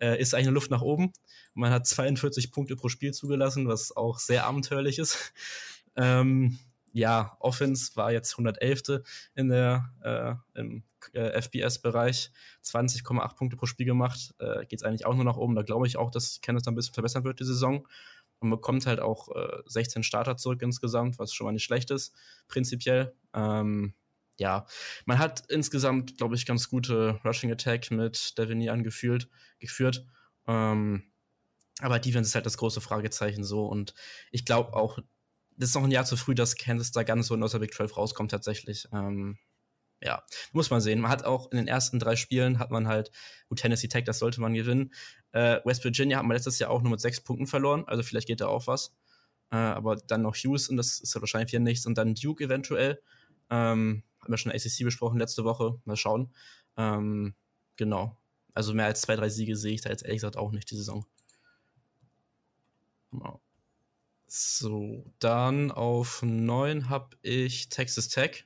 äh, 0.00 0.20
ist 0.20 0.34
eigentlich 0.34 0.48
eine 0.48 0.54
Luft 0.54 0.70
nach 0.70 0.82
oben. 0.82 1.12
Man 1.54 1.72
hat 1.72 1.86
42 1.86 2.52
Punkte 2.52 2.76
pro 2.76 2.88
Spiel 2.88 3.12
zugelassen, 3.12 3.68
was 3.68 3.96
auch 3.96 4.18
sehr 4.18 4.44
abenteuerlich 4.44 4.98
ist. 4.98 5.32
Ähm, 5.96 6.58
ja, 6.92 7.36
Offense 7.40 7.96
war 7.96 8.12
jetzt 8.12 8.32
111. 8.34 9.02
in 9.34 9.48
der 9.48 9.92
äh, 10.02 10.60
im 10.60 10.84
äh, 11.12 11.40
FPS-Bereich, 11.40 12.30
20,8 12.64 13.36
Punkte 13.36 13.56
pro 13.56 13.66
Spiel 13.66 13.86
gemacht. 13.86 14.34
Äh, 14.38 14.66
Geht 14.66 14.80
es 14.80 14.82
eigentlich 14.84 15.06
auch 15.06 15.14
nur 15.14 15.24
nach 15.24 15.36
oben. 15.36 15.54
Da 15.54 15.62
glaube 15.62 15.86
ich 15.86 15.96
auch, 15.96 16.10
dass 16.10 16.40
Kenneth 16.40 16.66
ein 16.68 16.74
bisschen 16.74 16.94
verbessern 16.94 17.24
wird 17.24 17.40
die 17.40 17.44
Saison. 17.44 17.86
Man 18.40 18.50
bekommt 18.50 18.86
halt 18.86 19.00
auch 19.00 19.28
äh, 19.34 19.62
16 19.66 20.02
Starter 20.02 20.36
zurück 20.36 20.62
insgesamt, 20.62 21.18
was 21.18 21.32
schon 21.32 21.46
mal 21.46 21.52
nicht 21.52 21.64
schlecht 21.64 21.90
ist, 21.90 22.14
prinzipiell. 22.48 23.14
Ähm, 23.34 23.94
ja, 24.38 24.66
man 25.04 25.18
hat 25.18 25.44
insgesamt, 25.48 26.16
glaube 26.16 26.36
ich, 26.36 26.46
ganz 26.46 26.68
gute 26.68 27.20
Rushing 27.24 27.50
Attack 27.50 27.90
mit 27.90 28.38
Devini 28.38 28.70
angeführt, 28.70 29.28
geführt. 29.58 30.06
Ähm, 30.46 31.02
aber 31.80 31.98
Defense 31.98 32.28
ist 32.28 32.34
halt 32.34 32.46
das 32.46 32.56
große 32.56 32.80
Fragezeichen 32.80 33.44
so. 33.44 33.66
Und 33.66 33.94
ich 34.30 34.44
glaube 34.44 34.74
auch, 34.74 34.98
das 35.56 35.70
ist 35.70 35.74
noch 35.74 35.84
ein 35.84 35.90
Jahr 35.90 36.04
zu 36.04 36.16
früh, 36.16 36.34
dass 36.34 36.56
Kansas 36.56 36.92
da 36.92 37.02
ganz 37.02 37.26
so 37.26 37.34
in 37.34 37.40
der 37.40 37.58
Big 37.58 37.74
12 37.74 37.96
rauskommt 37.96 38.30
tatsächlich. 38.30 38.88
Ähm, 38.92 39.38
ja, 40.00 40.22
muss 40.52 40.70
man 40.70 40.80
sehen. 40.80 41.00
Man 41.00 41.10
hat 41.10 41.24
auch 41.24 41.50
in 41.50 41.56
den 41.56 41.68
ersten 41.68 41.98
drei 41.98 42.16
Spielen 42.16 42.58
hat 42.58 42.70
man 42.70 42.88
halt, 42.88 43.10
gut, 43.48 43.58
Tennessee 43.58 43.88
Tech, 43.88 44.04
das 44.04 44.18
sollte 44.18 44.40
man 44.40 44.54
gewinnen. 44.54 44.92
Äh, 45.32 45.60
West 45.64 45.84
Virginia 45.84 46.18
hat 46.18 46.24
man 46.24 46.36
letztes 46.36 46.58
Jahr 46.58 46.70
auch 46.70 46.82
nur 46.82 46.92
mit 46.92 47.00
sechs 47.00 47.20
Punkten 47.20 47.46
verloren, 47.46 47.84
also 47.86 48.02
vielleicht 48.02 48.28
geht 48.28 48.40
da 48.40 48.46
auch 48.46 48.66
was. 48.66 48.94
Äh, 49.50 49.56
aber 49.56 49.96
dann 49.96 50.22
noch 50.22 50.36
Houston, 50.36 50.76
das 50.76 51.00
ist 51.00 51.14
ja 51.14 51.20
wahrscheinlich 51.20 51.50
hier 51.50 51.60
nichts. 51.60 51.86
Und 51.86 51.96
dann 51.96 52.14
Duke 52.14 52.44
eventuell. 52.44 53.00
Ähm, 53.50 54.02
haben 54.20 54.32
wir 54.32 54.36
schon 54.36 54.52
ACC 54.52 54.84
besprochen 54.84 55.18
letzte 55.18 55.44
Woche. 55.44 55.80
Mal 55.84 55.96
schauen. 55.96 56.32
Ähm, 56.76 57.34
genau. 57.76 58.16
Also 58.54 58.74
mehr 58.74 58.86
als 58.86 59.00
zwei, 59.00 59.16
drei 59.16 59.28
Siege 59.28 59.56
sehe 59.56 59.74
ich 59.74 59.80
da 59.80 59.90
jetzt 59.90 60.02
ehrlich 60.02 60.18
gesagt 60.18 60.36
auch 60.36 60.52
nicht 60.52 60.70
die 60.70 60.76
Saison. 60.76 61.06
Genau. 63.10 63.40
So, 64.26 65.10
dann 65.18 65.70
auf 65.70 66.22
9 66.22 66.90
habe 66.90 67.16
ich 67.22 67.70
Texas 67.70 68.08
Tech. 68.08 68.44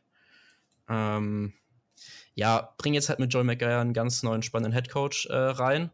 Ähm, 0.92 1.54
ja, 2.34 2.74
bring 2.78 2.94
jetzt 2.94 3.08
halt 3.08 3.18
mit 3.18 3.32
Joel 3.32 3.44
McGuire 3.44 3.80
einen 3.80 3.94
ganz 3.94 4.22
neuen, 4.22 4.42
spannenden 4.42 4.72
Headcoach 4.72 5.26
äh, 5.30 5.34
rein, 5.34 5.90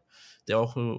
der 0.47 0.59
auch 0.59 0.75
äh, 0.77 0.97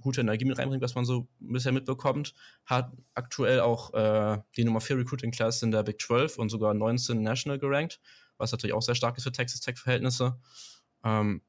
gute 0.00 0.20
Energie 0.20 0.44
mit 0.44 0.58
reinbringt, 0.58 0.82
was 0.82 0.94
man 0.94 1.04
so 1.04 1.28
bisher 1.38 1.72
mitbekommt. 1.72 2.34
Hat 2.66 2.92
aktuell 3.14 3.60
auch 3.60 3.94
äh, 3.94 4.38
die 4.56 4.64
Nummer 4.64 4.80
4 4.80 4.98
Recruiting 4.98 5.30
Class 5.30 5.62
in 5.62 5.70
der 5.70 5.82
Big 5.82 6.00
12 6.00 6.38
und 6.38 6.50
sogar 6.50 6.74
19 6.74 7.22
National 7.22 7.58
gerankt, 7.58 8.00
was 8.36 8.52
natürlich 8.52 8.74
auch 8.74 8.82
sehr 8.82 8.94
stark 8.94 9.16
ist 9.16 9.24
für 9.24 9.32
Texas 9.32 9.60
Tech-Verhältnisse. 9.60 10.38
Ähm, 11.04 11.42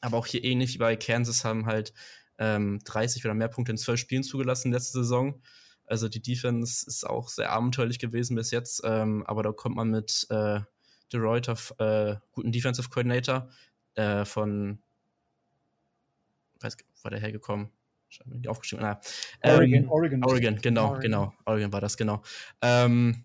aber 0.00 0.18
auch 0.18 0.26
hier 0.26 0.44
ähnlich 0.44 0.74
wie 0.74 0.78
bei 0.78 0.96
Kansas 0.96 1.44
haben 1.44 1.66
halt 1.66 1.92
ähm, 2.38 2.80
30 2.84 3.24
oder 3.24 3.34
mehr 3.34 3.48
Punkte 3.48 3.72
in 3.72 3.78
12 3.78 4.00
Spielen 4.00 4.22
zugelassen 4.22 4.72
letzte 4.72 4.98
Saison. 4.98 5.40
Also 5.86 6.08
die 6.08 6.22
Defense 6.22 6.84
ist 6.86 7.04
auch 7.06 7.28
sehr 7.28 7.52
abenteuerlich 7.52 7.98
gewesen 7.98 8.34
bis 8.34 8.50
jetzt, 8.50 8.82
ähm, 8.84 9.24
aber 9.26 9.42
da 9.42 9.52
kommt 9.52 9.76
man 9.76 9.90
mit 9.90 10.26
äh, 10.30 10.60
De 11.12 11.20
Reuter, 11.20 11.56
äh, 11.78 12.16
guten 12.32 12.52
Defensive 12.52 12.88
Coordinator 12.88 13.48
äh, 13.94 14.24
von, 14.24 14.80
weiß, 16.60 16.76
war 17.02 17.10
der 17.10 17.20
hergekommen? 17.20 17.70
aufgeschrieben. 18.46 18.84
Na, 18.84 19.00
Oregon, 19.42 19.74
ähm, 19.74 19.90
Oregon. 19.90 20.24
Oregon, 20.24 20.56
genau, 20.56 20.84
Oregon. 20.84 21.00
genau. 21.00 21.32
Oregon 21.44 21.72
war 21.72 21.80
das, 21.80 21.96
genau. 21.96 22.22
Ähm, 22.62 23.24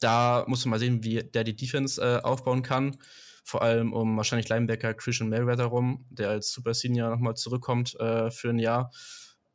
da 0.00 0.44
muss 0.46 0.64
man 0.64 0.70
mal 0.70 0.78
sehen, 0.78 1.04
wie 1.04 1.22
der 1.22 1.44
die 1.44 1.56
Defense 1.56 2.00
äh, 2.00 2.22
aufbauen 2.22 2.62
kann. 2.62 2.96
Vor 3.44 3.62
allem 3.62 3.92
um 3.92 4.16
wahrscheinlich 4.16 4.48
Linebacker 4.48 4.94
Christian 4.94 5.28
Mayweather 5.28 5.64
rum, 5.64 6.06
der 6.10 6.30
als 6.30 6.52
Super 6.52 6.74
Senior 6.74 7.10
nochmal 7.10 7.34
zurückkommt 7.34 7.98
äh, 7.98 8.30
für 8.30 8.50
ein 8.50 8.58
Jahr. 8.58 8.90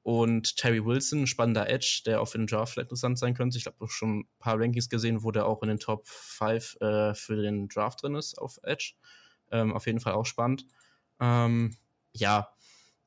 Und 0.06 0.56
Terry 0.58 0.86
Wilson, 0.86 1.26
spannender 1.26 1.68
Edge, 1.68 2.04
der 2.06 2.22
auch 2.22 2.28
für 2.28 2.38
den 2.38 2.46
Draft 2.46 2.74
vielleicht 2.74 2.92
interessant 2.92 3.18
sein 3.18 3.34
könnte. 3.34 3.58
Ich 3.58 3.66
habe 3.66 3.84
auch 3.84 3.90
schon 3.90 4.20
ein 4.20 4.28
paar 4.38 4.60
Rankings 4.60 4.88
gesehen, 4.88 5.24
wo 5.24 5.32
der 5.32 5.48
auch 5.48 5.64
in 5.64 5.68
den 5.68 5.80
Top 5.80 6.08
5 6.08 6.80
äh, 6.80 7.16
für 7.16 7.36
den 7.36 7.68
Draft 7.70 8.04
drin 8.04 8.14
ist 8.14 8.38
auf 8.38 8.60
Edge. 8.62 8.94
Ähm, 9.50 9.74
auf 9.74 9.88
jeden 9.88 10.00
Fall 10.00 10.14
auch 10.14 10.28
spannend. 10.28 10.68
Ähm, 11.20 11.76
ja, 12.14 12.50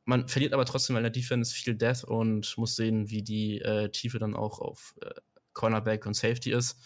man 0.07 0.27
verliert 0.27 0.53
aber 0.53 0.65
trotzdem 0.65 0.97
in 0.97 1.05
der 1.05 1.13
Defense 1.13 1.55
viel 1.55 1.77
Death 1.77 2.03
und 2.03 2.59
muss 2.59 2.75
sehen, 2.75 3.09
wie 3.11 3.23
die 3.23 3.61
äh, 3.61 3.91
Tiefe 3.91 4.19
dann 4.19 4.35
auch 4.35 4.59
auf 4.59 4.97
äh, 5.01 5.21
Cornerback 5.53 6.05
und 6.05 6.15
Safety 6.15 6.51
ist. 6.51 6.81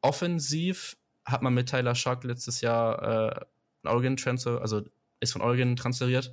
Offensiv 0.00 0.96
hat 1.26 1.42
man 1.42 1.52
mit 1.52 1.68
Tyler 1.68 1.94
Shark 1.94 2.24
letztes 2.24 2.62
Jahr 2.62 3.36
äh, 3.36 3.86
Oregon 3.86 4.16
Transfer, 4.16 4.62
also 4.62 4.80
ist 5.20 5.32
von 5.32 5.42
Oregon 5.42 5.76
transferiert, 5.76 6.32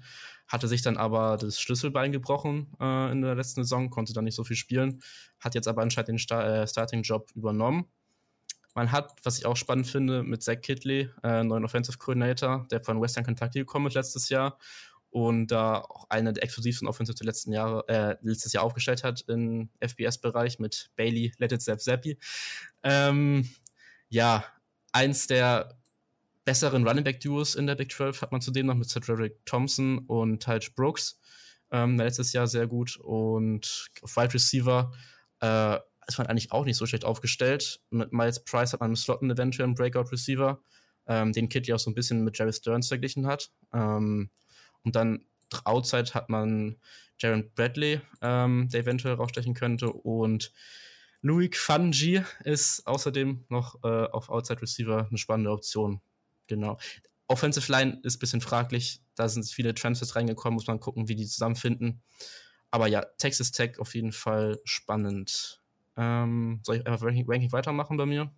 hatte 0.52 0.68
sich 0.68 0.82
dann 0.82 0.98
aber 0.98 1.38
das 1.38 1.60
Schlüsselbein 1.60 2.12
gebrochen 2.12 2.68
äh, 2.80 3.12
in 3.12 3.22
der 3.22 3.36
letzten 3.36 3.64
Saison, 3.64 3.90
konnte 3.90 4.14
dann 4.14 4.26
nicht 4.26 4.36
so 4.36 4.44
viel 4.44 4.58
spielen, 4.58 5.02
hat 5.40 5.56
jetzt 5.56 5.68
aber 5.68 5.82
anscheinend 5.82 6.10
den 6.10 6.20
Sta 6.20 6.64
äh, 6.64 6.68
Starting-Job 6.68 7.32
übernommen. 7.36 7.86
Man 8.74 8.92
hat, 8.92 9.14
was 9.24 9.38
ich 9.38 9.46
auch 9.46 9.58
spannend 9.58 9.88
finde, 9.88 10.24
mit 10.24 10.44
Zach 10.44 10.62
Kidley, 10.62 11.10
äh, 11.24 11.44
neuen 11.44 11.66
Offensive 11.66 11.98
Coordinator, 11.98 12.68
der 12.72 12.84
von 12.84 13.02
Western 13.02 13.26
Kentucky 13.26 13.60
gekommen 13.60 13.88
ist 13.88 13.96
letztes 13.96 14.30
Jahr 14.30 14.58
und 15.10 15.48
da 15.48 15.82
auch 15.82 16.06
eine 16.10 16.34
der 16.34 16.44
exklusivsten 16.44 16.88
Offensive 16.88 17.18
der 17.18 17.26
letzten 17.26 17.52
Jahre, 17.52 17.88
äh, 17.88 18.16
letztes 18.22 18.54
Jahr 18.54 18.64
aufgestellt 18.64 19.04
hat 19.04 19.24
im 19.28 19.70
FBS-Bereich 19.82 20.60
mit 20.60 20.90
Bailey 20.96 21.34
Let 21.38 21.52
It 21.52 21.62
Zap 21.62 21.82
Zappi. 21.82 22.18
Ähm, 22.84 23.50
ja, 24.08 24.46
eins 24.94 25.28
der 25.28 25.78
besseren 26.52 26.86
Running 26.86 27.06
Back 27.06 27.22
Duos 27.22 27.56
in 27.56 27.66
der 27.66 27.76
Big 27.76 27.94
12 27.94 28.24
hat 28.24 28.34
man 28.34 28.42
zudem 28.42 28.66
noch 28.66 28.76
mit 28.76 28.90
Cedric 28.90 29.46
Thompson 29.46 30.00
und 30.00 30.44
Taj 30.44 30.70
Brooks. 30.76 31.18
Ähm, 31.72 31.98
letztes 31.98 32.34
Jahr 32.34 32.46
sehr 32.46 32.68
gut 32.68 32.98
und 32.98 33.88
auf 34.02 34.18
Wide 34.18 34.34
Receiver 34.34 34.92
äh, 35.40 35.78
ist 36.08 36.18
man 36.18 36.28
eigentlich 36.28 36.52
auch 36.52 36.66
nicht 36.66 36.76
so 36.76 36.86
schlecht 36.86 37.06
aufgestellt. 37.06 37.80
Mit 37.90 38.12
Miles 38.12 38.44
Price 38.44 38.74
hat 38.74 38.82
man 38.82 38.90
im 38.90 38.96
Slot 38.98 39.22
einen 39.22 39.32
eventuellen 39.32 39.76
Breakout 39.76 40.12
Receiver, 40.12 40.62
ähm, 41.08 41.32
den 41.32 41.48
Kitty 41.48 41.72
auch 41.72 41.80
so 41.80 41.90
ein 41.90 41.94
bisschen 41.96 42.22
mit 42.26 42.38
Jerry 42.38 42.52
Stearns 42.52 42.90
verglichen 42.90 43.28
hat. 43.28 43.50
Ähm, 43.74 44.30
und 44.84 44.94
dann 44.98 45.24
Outside 45.64 46.14
hat 46.14 46.28
man 46.28 46.82
Jaron 47.18 47.50
Bradley, 47.56 48.02
ähm, 48.22 48.68
der 48.74 48.82
eventuell 48.82 49.14
rausstechen 49.14 49.54
könnte. 49.54 49.90
Und 49.90 50.52
Louis 51.22 51.52
Fanji 51.54 52.24
ist 52.44 52.86
außerdem 52.86 53.46
noch 53.48 53.82
äh, 53.86 53.88
auf 53.88 54.28
Outside 54.28 54.62
Receiver 54.62 55.08
eine 55.08 55.18
spannende 55.18 55.52
Option. 55.52 56.02
Genau. 56.52 56.78
Offensive 57.30 57.72
Line 57.72 58.02
ist 58.04 58.18
ein 58.18 58.20
bisschen 58.20 58.42
fraglich. 58.42 59.02
Da 59.16 59.30
sind 59.30 59.50
viele 59.50 59.74
Transfers 59.74 60.18
reingekommen, 60.18 60.56
muss 60.56 60.68
man 60.68 60.82
gucken, 60.82 61.08
wie 61.08 61.16
die 61.16 61.26
zusammenfinden. 61.26 62.04
Aber 62.72 62.88
ja, 62.88 63.06
Texas 63.18 63.54
Tech 63.54 63.80
auf 63.80 63.96
jeden 63.96 64.12
Fall 64.12 64.60
spannend. 64.66 65.62
Ähm, 65.96 66.60
soll 66.64 66.76
ich 66.76 66.86
einfach 66.86 67.06
Ranking, 67.06 67.24
Ranking 67.26 67.54
weitermachen 67.54 67.96
bei 67.96 68.06
mir? 68.06 68.36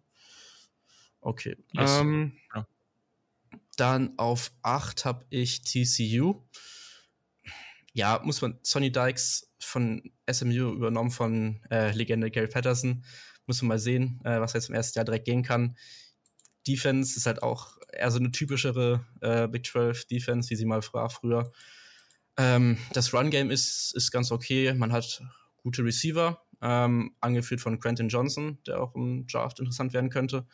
Okay. 1.21 1.57
Yes. 1.71 1.99
Ähm, 1.99 2.37
Ja. 2.53 2.67
Dann 3.77 4.13
auf 4.19 4.51
8 4.61 5.05
habe 5.05 5.25
ich 5.31 5.63
TCU. 5.63 6.43
Ja, 7.93 8.21
muss 8.23 8.41
man, 8.43 8.59
Sonny 8.61 8.91
Dykes 8.91 9.55
von 9.59 10.03
SMU 10.31 10.71
übernommen 10.73 11.09
von 11.09 11.61
äh, 11.71 11.91
Legende 11.93 12.29
Gary 12.29 12.47
Patterson. 12.47 13.03
Muss 13.47 13.59
man 13.63 13.69
mal 13.69 13.79
sehen, 13.79 14.21
äh, 14.23 14.39
was 14.39 14.53
jetzt 14.53 14.69
im 14.69 14.75
ersten 14.75 14.99
Jahr 14.99 15.05
direkt 15.05 15.25
gehen 15.25 15.41
kann. 15.41 15.75
Defense 16.67 17.17
ist 17.17 17.25
halt 17.25 17.43
auch 17.43 17.77
eher 17.91 18.11
so 18.11 18.19
eine 18.19 18.31
typischere 18.31 19.05
äh, 19.21 19.47
Big 19.47 19.65
12 19.65 20.05
Defense, 20.05 20.49
wie 20.49 20.55
sie 20.55 20.65
mal 20.65 20.81
war 20.93 21.09
früher. 21.09 21.51
Ähm, 22.37 22.77
das 22.93 23.13
Run-Game 23.13 23.51
ist, 23.51 23.93
ist 23.95 24.11
ganz 24.11 24.31
okay. 24.31 24.73
Man 24.73 24.91
hat 24.91 25.21
gute 25.57 25.83
Receiver, 25.83 26.41
ähm, 26.61 27.15
angeführt 27.19 27.61
von 27.61 27.79
Quentin 27.79 28.09
Johnson, 28.09 28.57
der 28.65 28.81
auch 28.81 28.95
im 28.95 29.27
Draft 29.27 29.59
interessant 29.59 29.93
werden 29.93 30.09
könnte. 30.09 30.45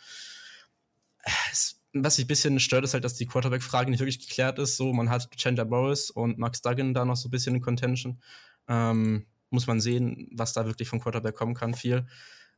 Es, 1.51 1.81
was 1.93 2.15
sich 2.15 2.25
ein 2.25 2.27
bisschen 2.27 2.59
stört, 2.59 2.83
ist 2.83 2.93
halt, 2.93 3.03
dass 3.03 3.15
die 3.15 3.25
Quarterback-Frage 3.25 3.89
nicht 3.89 3.99
wirklich 3.99 4.19
geklärt 4.19 4.59
ist. 4.59 4.77
So, 4.77 4.93
man 4.93 5.09
hat 5.09 5.29
Chandler 5.37 5.65
Morris 5.65 6.11
und 6.11 6.37
Max 6.37 6.61
Duggan 6.61 6.93
da 6.93 7.05
noch 7.05 7.15
so 7.15 7.29
ein 7.29 7.31
bisschen 7.31 7.55
in 7.55 7.61
Contention. 7.61 8.21
Ähm, 8.67 9.25
muss 9.49 9.67
man 9.67 9.81
sehen, 9.81 10.29
was 10.31 10.53
da 10.53 10.65
wirklich 10.65 10.87
vom 10.87 10.99
Quarterback 10.99 11.35
kommen 11.35 11.55
kann, 11.55 11.73
viel. 11.73 12.05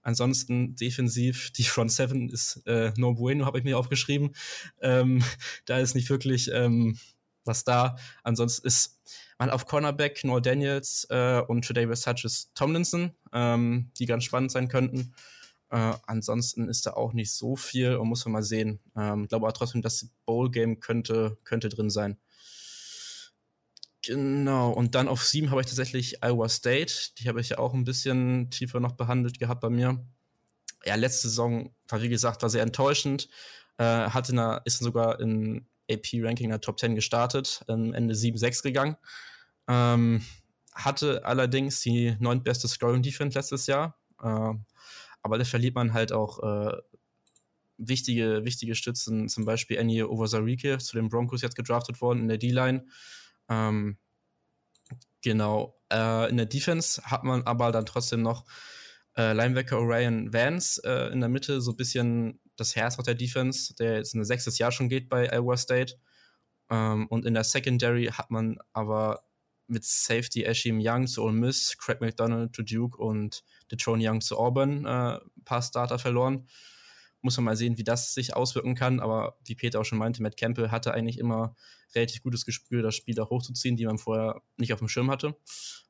Ansonsten 0.02 0.76
defensiv, 0.76 1.52
die 1.52 1.64
Front 1.64 1.92
Seven 1.92 2.30
ist 2.30 2.62
äh, 2.66 2.92
no 2.98 3.14
bueno, 3.14 3.46
habe 3.46 3.60
ich 3.60 3.64
mir 3.64 3.78
aufgeschrieben. 3.78 4.36
Ähm, 4.82 5.24
da 5.66 5.78
ist 5.80 5.96
nicht 5.96 6.10
wirklich 6.10 6.50
ähm, 6.54 6.98
was 7.44 7.64
da. 7.64 7.98
Ansonsten 8.24 8.68
ist 8.68 9.00
man 9.38 9.50
auf 9.50 9.66
Cornerback 9.66 10.24
Noah 10.24 10.42
Daniels 10.42 11.08
äh, 11.10 11.42
und 11.48 11.66
Tredavious 11.66 12.06
Hutches 12.06 12.52
Tomlinson, 12.54 13.12
ähm, 13.34 13.92
die 13.98 14.06
ganz 14.06 14.24
spannend 14.24 14.52
sein 14.52 14.68
könnten. 14.68 15.14
Äh, 15.70 15.94
ansonsten 16.06 16.68
ist 16.68 16.86
da 16.86 16.94
auch 16.94 17.14
nicht 17.14 17.32
so 17.32 17.56
viel 17.56 17.96
und 17.96 18.10
muss 18.10 18.26
man 18.26 18.34
mal 18.34 18.44
sehen. 18.44 18.80
Ähm, 18.96 19.28
glaube 19.28 19.48
aber 19.48 19.54
trotzdem, 19.54 19.82
das 19.82 20.10
Bowl-Game 20.26 20.80
könnte, 20.80 21.38
könnte 21.44 21.70
drin 21.70 21.90
sein. 21.90 22.18
Genau, 24.04 24.72
und 24.72 24.96
dann 24.96 25.08
auf 25.08 25.24
sieben 25.24 25.52
habe 25.52 25.62
ich 25.62 25.68
tatsächlich 25.68 26.24
Iowa 26.24 26.50
State. 26.50 26.94
Die 27.20 27.28
habe 27.30 27.40
ich 27.40 27.50
ja 27.50 27.60
auch 27.60 27.74
ein 27.74 27.84
bisschen 27.84 28.50
tiefer 28.50 28.80
noch 28.80 28.94
behandelt 28.94 29.38
gehabt 29.38 29.62
bei 29.62 29.70
mir. 29.70 30.04
Ja, 30.84 30.96
letzte 30.96 31.30
Saison 31.30 31.76
war, 31.88 32.02
wie 32.02 32.10
gesagt, 32.10 32.42
war 32.42 32.50
sehr 32.50 32.64
enttäuschend. 32.64 33.30
Äh, 33.78 33.84
hatte 33.84 34.32
eine, 34.32 34.62
ist 34.66 34.80
sogar 34.80 35.20
im 35.20 35.68
AP-Ranking 35.90 36.50
der 36.50 36.62
Top 36.62 36.80
10 36.80 36.96
gestartet, 36.96 37.64
am 37.68 37.94
Ende 37.94 38.16
7-6 38.16 38.64
gegangen. 38.64 38.96
Ähm, 39.68 40.24
hatte 40.74 41.24
allerdings 41.26 41.82
die 41.82 42.16
neuntbeste 42.20 42.68
Scoring-Defense 42.68 43.38
letztes 43.38 43.68
Jahr. 43.68 44.00
Äh, 44.22 44.54
aber 45.22 45.38
da 45.38 45.44
verliert 45.44 45.76
man 45.76 45.94
halt 45.94 46.12
auch 46.12 46.40
äh, 46.42 46.76
wichtige, 47.78 48.44
wichtige 48.46 48.74
Stützen, 48.74 49.30
zum 49.30 49.46
Beispiel 49.46 49.80
Annie 49.80 50.08
Ovazarike, 50.08 50.80
zu 50.80 50.96
den 50.96 51.10
Broncos 51.10 51.42
jetzt 51.42 51.56
gedraftet 51.56 52.02
worden 52.02 52.22
in 52.22 52.28
der 52.28 52.38
D-Line. 52.38 52.86
Ähm, 53.50 53.98
genau. 55.22 55.80
Äh, 55.92 56.30
in 56.30 56.38
der 56.38 56.46
Defense 56.46 57.02
hat 57.04 57.24
man 57.24 57.44
aber 57.44 57.72
dann 57.72 57.86
trotzdem 57.86 58.22
noch 58.22 58.46
äh, 59.18 59.34
Linebacker 59.34 59.78
Orion 59.80 60.34
Vance 60.34 60.82
äh, 60.86 61.12
in 61.12 61.20
der 61.20 61.30
Mitte, 61.30 61.62
so 61.62 61.72
ein 61.72 61.78
bisschen 61.78 62.40
das 62.56 62.76
Herz 62.76 62.98
auf 62.98 63.06
der 63.06 63.16
Defense, 63.16 63.74
der 63.76 63.98
jetzt 63.98 64.14
ein 64.14 64.24
sechstes 64.24 64.58
Jahr 64.58 64.72
schon 64.72 64.90
geht 64.90 65.10
bei 65.10 65.32
Iowa 65.32 65.58
State. 65.58 65.96
Ähm, 66.70 67.08
und 67.08 67.26
in 67.26 67.34
der 67.34 67.44
Secondary 67.44 68.06
hat 68.06 68.32
man 68.32 68.58
aber 68.74 69.24
mit 69.68 69.84
Safety 69.86 70.44
Ashim 70.44 70.80
Young 70.82 71.08
zu 71.08 71.24
Ole 71.24 71.34
Miss, 71.34 71.78
Craig 71.78 72.02
McDonald 72.02 72.56
zu 72.56 72.64
Duke 72.64 72.98
und 72.98 73.44
Detrone 73.72 74.04
Young 74.06 74.22
zu 74.22 74.38
Auburn 74.38 74.86
äh, 74.86 75.16
ein 75.18 75.44
paar 75.46 75.62
Starter 75.62 75.98
verloren. 75.98 76.48
Muss 77.22 77.38
man 77.38 77.46
mal 77.46 77.56
sehen, 77.56 77.78
wie 77.78 77.84
das 77.84 78.14
sich 78.14 78.36
auswirken 78.36 78.76
kann. 78.76 79.00
Aber 79.00 79.38
wie 79.46 79.56
Peter 79.56 79.80
auch 79.80 79.86
schon 79.86 79.98
meinte, 79.98 80.22
Matt 80.22 80.38
Campbell 80.38 80.72
hatte 80.72 80.94
eigentlich 80.94 81.20
immer 81.20 81.56
relativ 81.94 82.24
gutes 82.24 82.46
Gespür, 82.46 82.82
das 82.82 82.96
Spieler 82.96 83.30
hochzuziehen, 83.30 83.76
die 83.76 83.86
man 83.86 83.98
vorher 83.98 84.42
nicht 84.58 84.74
auf 84.74 84.80
dem 84.80 84.88
Schirm 84.88 85.12
hatte. 85.12 85.36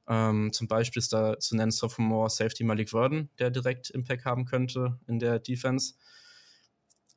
Ähm, 0.08 0.52
zum 0.52 0.68
Beispiel 0.68 1.00
ist 1.00 1.14
da 1.14 1.40
zu 1.40 1.56
nennen 1.56 1.72
Sophomore 1.72 2.30
Safety 2.30 2.64
Malik 2.64 2.92
Worden, 2.92 3.30
der 3.40 3.52
direkt 3.52 3.90
Impact 3.90 4.26
haben 4.26 4.46
könnte 4.46 5.00
in 5.08 5.20
der 5.20 5.40
Defense. 5.40 5.94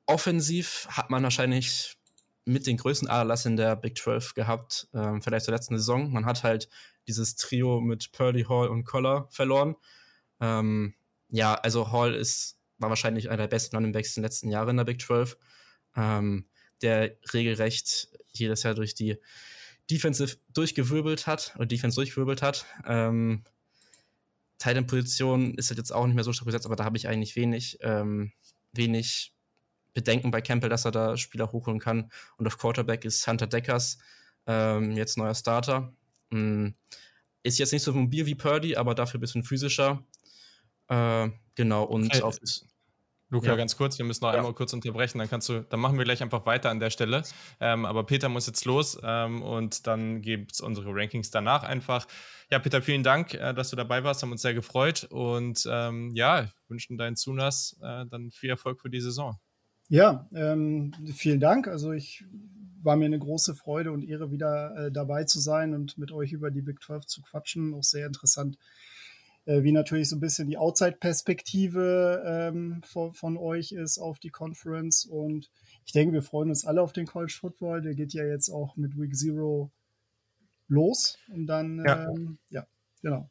Offensiv 0.06 0.86
hat 0.90 1.10
man 1.10 1.22
wahrscheinlich 1.22 1.96
mit 2.44 2.66
den 2.66 2.76
größten 2.76 3.08
Aderlass 3.08 3.46
in 3.46 3.56
der 3.56 3.74
Big 3.74 3.96
12 3.96 4.34
gehabt, 4.34 4.88
ähm, 4.92 5.22
vielleicht 5.22 5.46
zur 5.46 5.54
letzten 5.54 5.78
Saison. 5.78 6.12
Man 6.12 6.26
hat 6.26 6.42
halt 6.42 6.68
dieses 7.06 7.36
Trio 7.36 7.80
mit 7.80 8.12
Purdy, 8.12 8.44
Hall 8.44 8.68
und 8.68 8.84
Collar 8.84 9.28
verloren. 9.30 9.76
Ähm, 10.40 10.94
ja, 11.30 11.54
also 11.54 11.90
Hall 11.90 12.14
ist, 12.14 12.58
war 12.84 12.90
wahrscheinlich 12.90 13.30
einer 13.30 13.42
der 13.42 13.48
besten 13.48 13.76
Running 13.76 13.92
Backs 13.92 14.16
in 14.16 14.22
den 14.22 14.26
letzten 14.26 14.50
Jahren 14.50 14.70
in 14.70 14.76
der 14.76 14.84
Big 14.84 15.00
12, 15.00 15.38
ähm, 15.96 16.46
der 16.82 17.16
regelrecht 17.32 18.08
jedes 18.32 18.62
Jahr 18.62 18.74
durch 18.74 18.94
die 18.94 19.16
Defensive 19.90 20.36
durchgewirbelt 20.52 21.26
hat 21.26 21.54
oder 21.56 21.66
Defense 21.66 21.94
durchgewirbelt 21.96 22.42
hat. 22.42 22.66
Ähm, 22.86 23.44
Titan-Position 24.58 25.54
ist 25.54 25.70
halt 25.70 25.78
jetzt 25.78 25.92
auch 25.92 26.06
nicht 26.06 26.14
mehr 26.14 26.24
so 26.24 26.32
stark 26.32 26.46
besetzt, 26.46 26.66
aber 26.66 26.76
da 26.76 26.84
habe 26.84 26.96
ich 26.96 27.08
eigentlich 27.08 27.36
wenig, 27.36 27.78
ähm, 27.80 28.32
wenig 28.72 29.34
Bedenken 29.94 30.30
bei 30.30 30.40
Campbell, 30.40 30.70
dass 30.70 30.84
er 30.84 30.90
da 30.90 31.16
Spieler 31.16 31.52
hochholen 31.52 31.80
kann. 31.80 32.10
Und 32.36 32.46
auf 32.46 32.58
Quarterback 32.58 33.04
ist 33.04 33.26
Hunter 33.26 33.46
Deckers 33.46 33.98
ähm, 34.46 34.92
jetzt 34.92 35.16
neuer 35.16 35.34
Starter. 35.34 35.94
Mhm. 36.30 36.74
Ist 37.42 37.58
jetzt 37.58 37.72
nicht 37.72 37.82
so 37.82 37.92
mobil 37.92 38.26
wie 38.26 38.34
Purdy, 38.34 38.76
aber 38.76 38.94
dafür 38.94 39.18
ein 39.18 39.20
bisschen 39.20 39.44
physischer. 39.44 40.04
Äh, 40.88 41.30
genau, 41.54 41.84
und 41.84 42.14
Äh, 42.14 42.22
auf. 42.22 42.38
Luca, 43.34 43.48
ja. 43.48 43.56
ganz 43.56 43.76
kurz, 43.76 43.98
wir 43.98 44.04
müssen 44.04 44.24
noch 44.24 44.32
ja. 44.32 44.38
einmal 44.38 44.54
kurz 44.54 44.72
unterbrechen, 44.72 45.18
dann 45.18 45.28
kannst 45.28 45.48
du, 45.48 45.60
dann 45.60 45.80
machen 45.80 45.98
wir 45.98 46.04
gleich 46.04 46.22
einfach 46.22 46.46
weiter 46.46 46.70
an 46.70 46.80
der 46.80 46.90
Stelle. 46.90 47.22
Ähm, 47.60 47.84
aber 47.84 48.04
Peter 48.04 48.28
muss 48.28 48.46
jetzt 48.46 48.64
los 48.64 48.98
ähm, 49.02 49.42
und 49.42 49.86
dann 49.86 50.22
gibt 50.22 50.52
es 50.52 50.60
unsere 50.60 50.94
Rankings 50.94 51.30
danach 51.30 51.64
einfach. 51.64 52.06
Ja, 52.50 52.58
Peter, 52.60 52.80
vielen 52.80 53.02
Dank, 53.02 53.34
äh, 53.34 53.52
dass 53.52 53.70
du 53.70 53.76
dabei 53.76 54.04
warst, 54.04 54.22
haben 54.22 54.32
uns 54.32 54.42
sehr 54.42 54.54
gefreut 54.54 55.08
und 55.10 55.68
ähm, 55.70 56.12
ja, 56.14 56.48
wünschen 56.68 56.96
deinen 56.96 57.16
Zunas 57.16 57.76
äh, 57.82 58.06
dann 58.06 58.30
viel 58.30 58.50
Erfolg 58.50 58.80
für 58.80 58.90
die 58.90 59.00
Saison. 59.00 59.38
Ja, 59.88 60.28
ähm, 60.34 60.94
vielen 61.14 61.40
Dank. 61.40 61.68
Also 61.68 61.92
ich 61.92 62.24
war 62.82 62.96
mir 62.96 63.06
eine 63.06 63.18
große 63.18 63.54
Freude 63.54 63.92
und 63.92 64.02
Ehre, 64.02 64.30
wieder 64.30 64.76
äh, 64.76 64.92
dabei 64.92 65.24
zu 65.24 65.40
sein 65.40 65.74
und 65.74 65.98
mit 65.98 66.12
euch 66.12 66.32
über 66.32 66.50
die 66.50 66.62
Big 66.62 66.82
12 66.82 67.06
zu 67.06 67.22
quatschen. 67.22 67.74
Auch 67.74 67.82
sehr 67.82 68.06
interessant, 68.06 68.58
wie 69.46 69.72
natürlich 69.72 70.08
so 70.08 70.16
ein 70.16 70.20
bisschen 70.20 70.48
die 70.48 70.56
Outside-Perspektive 70.56 72.22
ähm, 72.26 72.82
von, 72.82 73.12
von, 73.12 73.36
euch 73.36 73.72
ist 73.72 73.98
auf 73.98 74.18
die 74.18 74.30
Conference. 74.30 75.04
Und 75.04 75.50
ich 75.84 75.92
denke, 75.92 76.14
wir 76.14 76.22
freuen 76.22 76.48
uns 76.48 76.64
alle 76.64 76.82
auf 76.82 76.92
den 76.92 77.06
College 77.06 77.36
Football. 77.38 77.82
Der 77.82 77.94
geht 77.94 78.12
ja 78.14 78.24
jetzt 78.24 78.48
auch 78.48 78.76
mit 78.76 78.98
Week 78.98 79.14
Zero 79.14 79.70
los. 80.68 81.18
Und 81.28 81.46
dann, 81.46 81.84
ja, 81.84 82.08
ähm, 82.08 82.38
ja 82.50 82.66
genau. 83.02 83.30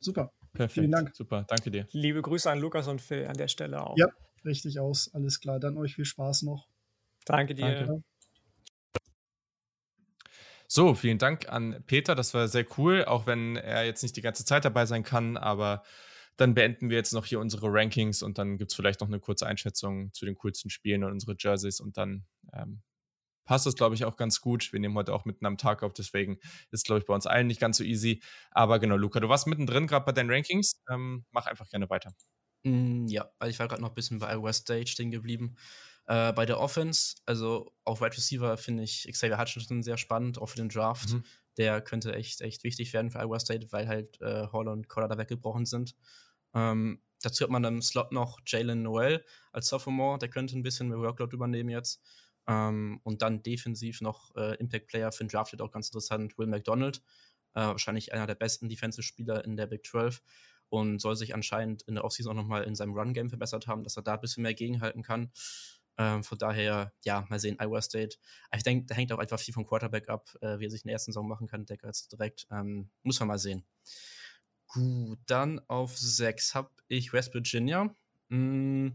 Super. 0.00 0.32
Perfekt. 0.52 0.72
Vielen 0.72 0.90
Dank. 0.90 1.14
Super, 1.14 1.44
danke 1.46 1.70
dir. 1.70 1.86
Liebe 1.92 2.22
Grüße 2.22 2.50
an 2.50 2.58
Lukas 2.58 2.88
und 2.88 3.00
Phil 3.00 3.26
an 3.26 3.36
der 3.36 3.48
Stelle 3.48 3.84
auch. 3.84 3.96
Ja, 3.96 4.08
richtig 4.44 4.80
aus. 4.80 5.12
Alles 5.14 5.40
klar. 5.40 5.60
Dann 5.60 5.76
euch 5.76 5.94
viel 5.94 6.04
Spaß 6.04 6.42
noch. 6.42 6.68
Danke 7.24 7.54
dir. 7.54 7.86
Danke. 7.86 8.02
So, 10.70 10.94
vielen 10.94 11.16
Dank 11.18 11.48
an 11.48 11.82
Peter. 11.86 12.14
Das 12.14 12.34
war 12.34 12.46
sehr 12.46 12.66
cool, 12.76 13.04
auch 13.06 13.26
wenn 13.26 13.56
er 13.56 13.86
jetzt 13.86 14.02
nicht 14.02 14.16
die 14.16 14.20
ganze 14.20 14.44
Zeit 14.44 14.64
dabei 14.66 14.84
sein 14.84 15.02
kann. 15.02 15.38
Aber 15.38 15.82
dann 16.36 16.54
beenden 16.54 16.90
wir 16.90 16.96
jetzt 16.98 17.12
noch 17.12 17.24
hier 17.24 17.40
unsere 17.40 17.72
Rankings 17.72 18.22
und 18.22 18.36
dann 18.38 18.58
gibt 18.58 18.70
es 18.70 18.76
vielleicht 18.76 19.00
noch 19.00 19.08
eine 19.08 19.18
kurze 19.18 19.46
Einschätzung 19.46 20.12
zu 20.12 20.26
den 20.26 20.36
coolsten 20.36 20.70
Spielen 20.70 21.04
und 21.04 21.12
unsere 21.12 21.36
Jerseys 21.38 21.80
und 21.80 21.96
dann 21.96 22.26
ähm, 22.52 22.82
passt 23.46 23.66
das, 23.66 23.76
glaube 23.76 23.94
ich, 23.96 24.04
auch 24.04 24.16
ganz 24.16 24.40
gut. 24.40 24.72
Wir 24.72 24.80
nehmen 24.80 24.94
heute 24.96 25.14
auch 25.14 25.24
mitten 25.24 25.46
am 25.46 25.58
Tag 25.58 25.82
auf, 25.82 25.94
deswegen 25.94 26.38
ist, 26.70 26.86
glaube 26.86 27.00
ich, 27.00 27.06
bei 27.06 27.14
uns 27.14 27.26
allen 27.26 27.46
nicht 27.48 27.60
ganz 27.60 27.78
so 27.78 27.84
easy. 27.84 28.22
Aber 28.50 28.78
genau, 28.78 28.96
Luca, 28.96 29.20
du 29.20 29.28
warst 29.30 29.46
mittendrin 29.48 29.86
gerade 29.88 30.04
bei 30.06 30.12
deinen 30.12 30.30
Rankings. 30.30 30.82
Ähm, 30.90 31.26
mach 31.32 31.46
einfach 31.46 31.68
gerne 31.70 31.90
weiter. 31.90 32.12
Mm, 32.64 33.06
ja, 33.08 33.30
ich 33.46 33.58
war 33.58 33.68
gerade 33.68 33.82
noch 33.82 33.90
ein 33.90 33.94
bisschen 33.94 34.18
bei 34.18 34.40
West 34.42 34.62
Stage 34.62 34.88
stehen 34.88 35.10
geblieben. 35.10 35.56
Äh, 36.08 36.32
bei 36.32 36.46
der 36.46 36.58
Offense, 36.58 37.16
also 37.26 37.70
auf 37.84 38.00
Wide 38.00 38.16
Receiver 38.16 38.56
finde 38.56 38.82
ich 38.82 39.06
Xavier 39.12 39.38
Hutchinson 39.38 39.82
sehr 39.82 39.98
spannend, 39.98 40.38
auch 40.38 40.46
für 40.46 40.56
den 40.56 40.70
Draft. 40.70 41.10
Mhm. 41.10 41.24
Der 41.58 41.82
könnte 41.82 42.14
echt, 42.14 42.40
echt 42.40 42.64
wichtig 42.64 42.94
werden 42.94 43.10
für 43.10 43.18
Iowa 43.20 43.38
State, 43.38 43.70
weil 43.72 43.86
halt 43.86 44.18
äh, 44.22 44.46
Hall 44.50 44.68
und 44.68 44.88
Collar 44.88 45.08
da 45.08 45.18
weggebrochen 45.18 45.66
sind. 45.66 45.94
Ähm, 46.54 47.02
dazu 47.20 47.44
hat 47.44 47.50
man 47.50 47.62
im 47.64 47.82
Slot 47.82 48.10
noch 48.12 48.38
Jalen 48.46 48.82
Noel 48.82 49.22
als 49.52 49.68
Sophomore, 49.68 50.18
der 50.18 50.30
könnte 50.30 50.56
ein 50.56 50.62
bisschen 50.62 50.88
mehr 50.88 50.98
Workload 50.98 51.36
übernehmen 51.36 51.68
jetzt. 51.68 52.00
Ähm, 52.46 53.00
und 53.04 53.20
dann 53.20 53.42
defensiv 53.42 54.00
noch 54.00 54.34
äh, 54.34 54.54
Impact 54.56 54.86
Player 54.86 55.12
für 55.12 55.24
den 55.24 55.28
Draft 55.28 55.52
wird 55.52 55.60
auch 55.60 55.72
ganz 55.72 55.88
interessant, 55.88 56.38
Will 56.38 56.46
McDonald. 56.46 57.02
Äh, 57.52 57.60
wahrscheinlich 57.60 58.14
einer 58.14 58.26
der 58.26 58.34
besten 58.34 58.70
Defensive-Spieler 58.70 59.44
in 59.44 59.58
der 59.58 59.66
Big 59.66 59.84
12 59.84 60.22
und 60.70 61.00
soll 61.00 61.16
sich 61.16 61.34
anscheinend 61.34 61.82
in 61.82 61.96
der 61.96 62.04
Offseason 62.04 62.32
auch 62.32 62.42
nochmal 62.42 62.64
in 62.64 62.74
seinem 62.74 62.94
Run-Game 62.94 63.28
verbessert 63.28 63.66
haben, 63.66 63.84
dass 63.84 63.96
er 63.96 64.02
da 64.02 64.14
ein 64.14 64.20
bisschen 64.20 64.42
mehr 64.42 64.54
gegenhalten 64.54 65.02
kann. 65.02 65.30
Ähm, 65.98 66.22
von 66.22 66.38
daher, 66.38 66.92
ja, 67.04 67.26
mal 67.28 67.40
sehen, 67.40 67.58
Iowa 67.60 67.82
State. 67.82 68.18
Ich 68.54 68.62
denke, 68.62 68.86
da 68.86 68.94
hängt 68.94 69.12
auch 69.12 69.18
einfach 69.18 69.40
viel 69.40 69.52
vom 69.52 69.66
Quarterback 69.66 70.08
ab, 70.08 70.28
äh, 70.40 70.58
wie 70.60 70.66
er 70.66 70.70
sich 70.70 70.84
in 70.84 70.88
der 70.88 70.94
ersten 70.94 71.12
Saison 71.12 71.26
machen 71.28 71.48
kann, 71.48 71.66
Decker 71.66 71.88
jetzt 71.88 72.12
direkt. 72.12 72.46
Ähm, 72.50 72.90
muss 73.02 73.18
man 73.20 73.28
mal 73.28 73.38
sehen. 73.38 73.66
Gut, 74.68 75.18
dann 75.26 75.60
auf 75.68 75.96
6 75.98 76.54
habe 76.54 76.70
ich 76.88 77.12
West 77.12 77.34
Virginia. 77.34 77.94
Mm, 78.28 78.90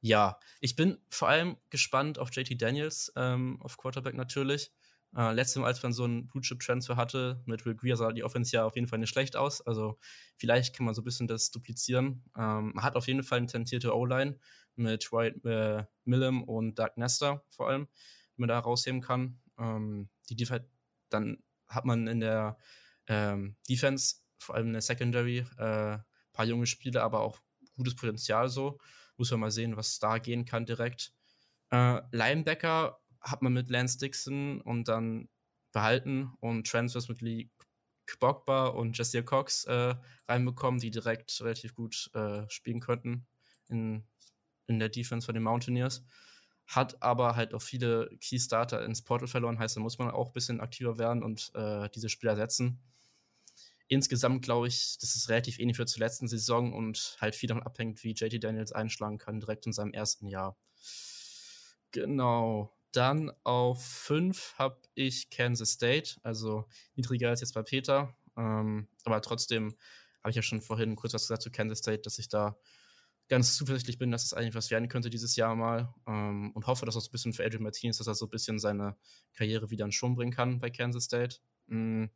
ja, 0.00 0.38
ich 0.60 0.76
bin 0.76 0.98
vor 1.10 1.28
allem 1.28 1.56
gespannt 1.70 2.18
auf 2.18 2.34
JT 2.34 2.60
Daniels, 2.60 3.12
ähm, 3.16 3.60
auf 3.62 3.76
Quarterback 3.76 4.14
natürlich. 4.14 4.72
Äh, 5.16 5.32
letztes 5.32 5.60
Mal, 5.60 5.66
als 5.66 5.82
man 5.82 5.92
so 5.92 6.04
einen 6.04 6.26
Blue 6.26 6.42
Chip 6.42 6.60
Transfer 6.60 6.96
hatte 6.96 7.42
mit 7.44 7.66
Will 7.66 7.74
Greer, 7.74 7.96
sah 7.96 8.12
die 8.12 8.24
Offense 8.24 8.54
ja 8.54 8.64
auf 8.64 8.74
jeden 8.74 8.86
Fall 8.86 8.98
nicht 8.98 9.10
schlecht 9.10 9.36
aus. 9.36 9.60
Also 9.60 9.98
vielleicht 10.36 10.74
kann 10.74 10.86
man 10.86 10.94
so 10.94 11.02
ein 11.02 11.04
bisschen 11.04 11.26
das 11.26 11.50
duplizieren. 11.50 12.24
Ähm, 12.36 12.72
man 12.74 12.84
hat 12.84 12.96
auf 12.96 13.06
jeden 13.06 13.22
Fall 13.22 13.38
eine 13.38 13.46
talentierte 13.46 13.94
O-Line 13.94 14.38
mit 14.76 15.12
White 15.12 15.48
äh, 15.48 15.84
Millum 16.04 16.42
und 16.44 16.78
Doug 16.78 16.96
Nestor 16.96 17.44
vor 17.50 17.68
allem, 17.68 17.88
die 18.36 18.40
man 18.40 18.48
da 18.48 18.58
rausheben 18.58 19.00
kann. 19.00 19.40
Ähm, 19.58 20.08
die 20.30 20.36
Def 20.36 20.52
dann 21.10 21.42
hat 21.68 21.84
man 21.84 22.06
in 22.06 22.20
der 22.20 22.56
ähm, 23.06 23.56
Defense, 23.68 24.16
vor 24.38 24.54
allem 24.54 24.68
in 24.68 24.72
der 24.72 24.82
Secondary, 24.82 25.38
äh, 25.58 25.98
paar 26.32 26.46
junge 26.46 26.66
Spiele, 26.66 27.02
aber 27.02 27.20
auch 27.20 27.38
gutes 27.76 27.94
Potenzial 27.94 28.48
so. 28.48 28.78
Muss 29.18 29.30
man 29.30 29.40
mal 29.40 29.50
sehen, 29.50 29.76
was 29.76 29.98
da 29.98 30.18
gehen 30.18 30.46
kann 30.46 30.64
direkt. 30.64 31.12
Äh, 31.70 32.00
Linebacker 32.12 33.01
hat 33.22 33.42
man 33.42 33.52
mit 33.52 33.70
Lance 33.70 33.98
Dixon 33.98 34.60
und 34.60 34.88
dann 34.88 35.28
behalten 35.72 36.32
und 36.40 36.66
Transfers 36.66 37.08
mit 37.08 37.20
Lee 37.20 37.50
Kbogba 38.06 38.66
und 38.66 38.96
Jesse 38.98 39.22
Cox 39.22 39.64
äh, 39.64 39.94
reinbekommen, 40.28 40.80
die 40.80 40.90
direkt 40.90 41.40
relativ 41.40 41.74
gut 41.74 42.10
äh, 42.14 42.48
spielen 42.48 42.80
könnten 42.80 43.26
in, 43.68 44.04
in 44.66 44.78
der 44.78 44.88
Defense 44.88 45.24
von 45.24 45.34
den 45.34 45.44
Mountaineers. 45.44 46.04
Hat 46.66 47.02
aber 47.02 47.36
halt 47.36 47.54
auch 47.54 47.62
viele 47.62 48.10
Key 48.20 48.38
Starter 48.38 48.84
ins 48.84 49.02
Portal 49.02 49.28
verloren, 49.28 49.58
heißt, 49.58 49.76
da 49.76 49.80
muss 49.80 49.98
man 49.98 50.10
auch 50.10 50.28
ein 50.28 50.32
bisschen 50.32 50.60
aktiver 50.60 50.98
werden 50.98 51.22
und 51.22 51.52
äh, 51.54 51.88
diese 51.90 52.08
Spieler 52.08 52.36
setzen. 52.36 52.80
Insgesamt 53.88 54.42
glaube 54.42 54.68
ich, 54.68 54.96
das 55.00 55.16
ist 55.16 55.28
relativ 55.28 55.58
ähnlich 55.58 55.78
wie 55.78 55.84
zur 55.84 56.00
letzten 56.00 56.28
Saison 56.28 56.72
und 56.72 57.16
halt 57.20 57.34
viel 57.34 57.48
davon 57.48 57.62
abhängt, 57.62 58.02
wie 58.04 58.12
JT 58.12 58.42
Daniels 58.42 58.72
einschlagen 58.72 59.18
kann, 59.18 59.40
direkt 59.40 59.66
in 59.66 59.72
seinem 59.72 59.92
ersten 59.92 60.26
Jahr. 60.28 60.56
Genau. 61.90 62.72
Dann 62.92 63.32
auf 63.42 63.84
5 63.84 64.54
habe 64.58 64.80
ich 64.94 65.30
Kansas 65.30 65.72
State, 65.72 66.20
also 66.22 66.66
niedriger 66.94 67.30
als 67.30 67.40
jetzt 67.40 67.54
bei 67.54 67.62
Peter. 67.62 68.14
Ähm, 68.36 68.88
aber 69.04 69.20
trotzdem 69.22 69.74
habe 70.20 70.30
ich 70.30 70.36
ja 70.36 70.42
schon 70.42 70.62
vorhin 70.62 70.94
kurz 70.96 71.14
was 71.14 71.22
gesagt 71.22 71.42
zu 71.42 71.50
Kansas 71.50 71.78
State, 71.78 72.02
dass 72.02 72.18
ich 72.18 72.28
da 72.28 72.56
ganz 73.28 73.56
zuversichtlich 73.56 73.98
bin, 73.98 74.10
dass 74.10 74.24
es 74.24 74.34
eigentlich 74.34 74.54
was 74.54 74.70
werden 74.70 74.88
könnte 74.88 75.08
dieses 75.08 75.36
Jahr 75.36 75.54
mal. 75.56 75.94
Ähm, 76.06 76.52
und 76.52 76.66
hoffe, 76.66 76.84
dass 76.84 76.96
auch 76.96 77.00
so 77.00 77.08
ein 77.08 77.12
bisschen 77.12 77.32
für 77.32 77.44
Adrian 77.44 77.62
Martinez, 77.62 77.98
dass 77.98 78.06
er 78.06 78.14
so 78.14 78.26
ein 78.26 78.30
bisschen 78.30 78.58
seine 78.58 78.96
Karriere 79.32 79.70
wieder 79.70 79.84
in 79.84 79.92
Schwung 79.92 80.14
bringen 80.14 80.32
kann 80.32 80.60
bei 80.60 80.70
Kansas 80.70 81.04
State. 81.04 81.38
Mhm. 81.66 82.10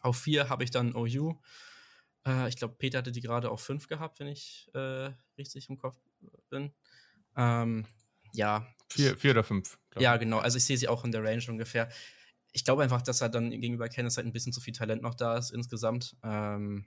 Auf 0.00 0.16
4 0.16 0.48
habe 0.48 0.64
ich 0.64 0.70
dann 0.70 0.94
OU. 0.94 1.38
Äh, 2.26 2.48
ich 2.48 2.56
glaube, 2.56 2.76
Peter 2.78 2.98
hatte 2.98 3.12
die 3.12 3.20
gerade 3.20 3.50
auf 3.50 3.60
5 3.60 3.88
gehabt, 3.88 4.20
wenn 4.20 4.28
ich 4.28 4.70
äh, 4.74 5.10
richtig 5.36 5.68
im 5.68 5.76
Kopf 5.76 5.96
bin. 6.48 6.72
Ähm, 7.36 7.86
ja. 8.32 8.66
Vier, 8.88 9.16
vier 9.16 9.32
oder 9.32 9.44
fünf. 9.44 9.78
Ja, 9.98 10.16
genau. 10.16 10.38
Also 10.38 10.58
ich 10.58 10.64
sehe 10.64 10.76
sie 10.76 10.88
auch 10.88 11.04
in 11.04 11.12
der 11.12 11.22
Range 11.22 11.44
ungefähr. 11.48 11.88
Ich 12.52 12.64
glaube 12.64 12.82
einfach, 12.82 13.02
dass 13.02 13.20
er 13.20 13.28
dann 13.28 13.50
gegenüber 13.50 13.88
Kansas 13.88 14.16
halt 14.16 14.26
ein 14.26 14.32
bisschen 14.32 14.52
zu 14.52 14.60
viel 14.60 14.74
Talent 14.74 15.02
noch 15.02 15.14
da 15.14 15.36
ist 15.36 15.50
insgesamt. 15.50 16.16
Ähm, 16.24 16.86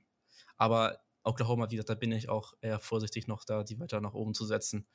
aber 0.57 0.99
Oklahoma, 1.23 1.69
wie 1.69 1.75
gesagt, 1.75 1.89
da 1.89 1.95
bin 1.95 2.11
ich 2.11 2.27
auch 2.29 2.53
eher 2.61 2.79
vorsichtig 2.79 3.27
noch 3.27 3.45
da, 3.45 3.63
die 3.63 3.79
weiter 3.79 4.01
nach 4.01 4.13
oben 4.13 4.33
zu 4.33 4.45
setzen. 4.45 4.87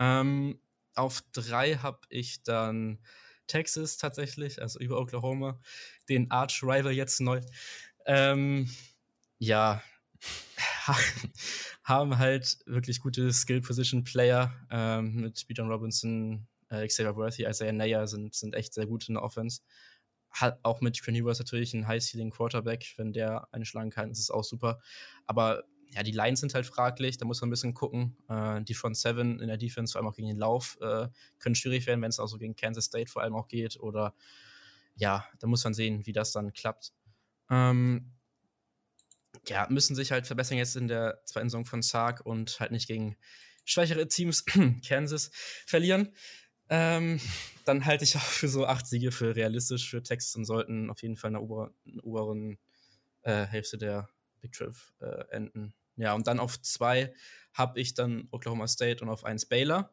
Ähm, 0.00 0.60
auf 0.94 1.22
drei 1.32 1.76
habe 1.76 2.00
ich 2.08 2.42
dann 2.42 2.98
Texas 3.46 3.96
tatsächlich, 3.96 4.60
also 4.60 4.78
über 4.80 4.98
Oklahoma, 4.98 5.60
den 6.08 6.30
Arch-Rival 6.30 6.92
jetzt 6.92 7.20
neu. 7.20 7.40
Ähm, 8.06 8.68
ja, 9.38 9.82
haben 11.84 12.18
halt 12.18 12.58
wirklich 12.66 13.00
gute 13.00 13.32
Skill-Position-Player 13.32 14.52
ähm, 14.70 15.16
mit 15.16 15.46
Bijan 15.46 15.70
Robinson, 15.70 16.46
äh, 16.68 16.86
Xavier 16.86 17.16
Worthy, 17.16 17.44
Isaiah 17.44 17.72
Nayer 17.72 18.06
sind, 18.06 18.34
sind 18.34 18.54
echt 18.54 18.74
sehr 18.74 18.86
gut 18.86 19.08
in 19.08 19.14
der 19.14 19.22
Offense. 19.22 19.60
Hat 20.30 20.60
auch 20.62 20.80
mit 20.80 21.02
Quinn 21.02 21.16
Ewers 21.16 21.38
natürlich 21.38 21.74
einen 21.74 21.88
High-Ceiling-Quarterback, 21.88 22.94
wenn 22.96 23.12
der 23.12 23.48
einschlagen 23.52 23.90
kann, 23.90 24.10
ist 24.10 24.20
es 24.20 24.30
auch 24.30 24.44
super. 24.44 24.80
Aber 25.26 25.64
ja, 25.92 26.02
die 26.04 26.12
Lines 26.12 26.40
sind 26.40 26.54
halt 26.54 26.66
fraglich, 26.66 27.18
da 27.18 27.24
muss 27.24 27.40
man 27.40 27.48
ein 27.48 27.50
bisschen 27.50 27.74
gucken. 27.74 28.16
Äh, 28.28 28.62
die 28.62 28.74
Front 28.74 28.96
Seven 28.96 29.40
in 29.40 29.48
der 29.48 29.56
Defense, 29.56 29.92
vor 29.92 30.00
allem 30.00 30.08
auch 30.08 30.14
gegen 30.14 30.28
den 30.28 30.38
Lauf, 30.38 30.78
äh, 30.80 31.08
können 31.38 31.54
schwierig 31.54 31.86
werden, 31.86 32.00
wenn 32.00 32.10
es 32.10 32.20
auch 32.20 32.28
so 32.28 32.38
gegen 32.38 32.54
Kansas 32.54 32.84
State 32.84 33.10
vor 33.10 33.22
allem 33.22 33.34
auch 33.34 33.48
geht. 33.48 33.78
Oder 33.80 34.14
ja, 34.94 35.26
da 35.40 35.46
muss 35.46 35.64
man 35.64 35.74
sehen, 35.74 36.06
wie 36.06 36.12
das 36.12 36.30
dann 36.32 36.52
klappt. 36.52 36.92
Ähm, 37.50 38.12
ja, 39.46 39.66
müssen 39.70 39.96
sich 39.96 40.12
halt 40.12 40.26
verbessern 40.26 40.58
jetzt 40.58 40.76
in 40.76 40.88
der 40.88 41.22
zweiten 41.24 41.48
Saison 41.48 41.64
von 41.64 41.82
Sark 41.82 42.24
und 42.24 42.60
halt 42.60 42.72
nicht 42.72 42.86
gegen 42.88 43.16
schwächere 43.64 44.08
Teams, 44.08 44.44
Kansas, 44.86 45.30
verlieren. 45.66 46.14
Ähm, 46.68 47.20
dann 47.64 47.84
halte 47.84 48.04
ich 48.04 48.16
auch 48.16 48.20
für 48.20 48.48
so 48.48 48.66
acht 48.66 48.86
Siege 48.86 49.12
für 49.12 49.34
realistisch 49.34 49.90
für 49.90 50.02
Texas 50.02 50.34
und 50.36 50.44
sollten 50.44 50.90
auf 50.90 51.02
jeden 51.02 51.16
Fall 51.16 51.28
in 51.28 51.34
der 51.34 51.42
oberen, 51.42 51.74
oberen 52.02 52.58
äh, 53.22 53.46
Hälfte 53.46 53.78
der 53.78 54.08
Big 54.40 54.54
12 54.54 54.94
äh, 55.00 55.24
enden. 55.30 55.74
Ja, 55.96 56.14
und 56.14 56.26
dann 56.26 56.40
auf 56.40 56.60
zwei 56.62 57.12
habe 57.52 57.80
ich 57.80 57.94
dann 57.94 58.28
Oklahoma 58.30 58.66
State 58.68 59.02
und 59.04 59.10
auf 59.10 59.24
eins 59.24 59.46
Baylor. 59.46 59.92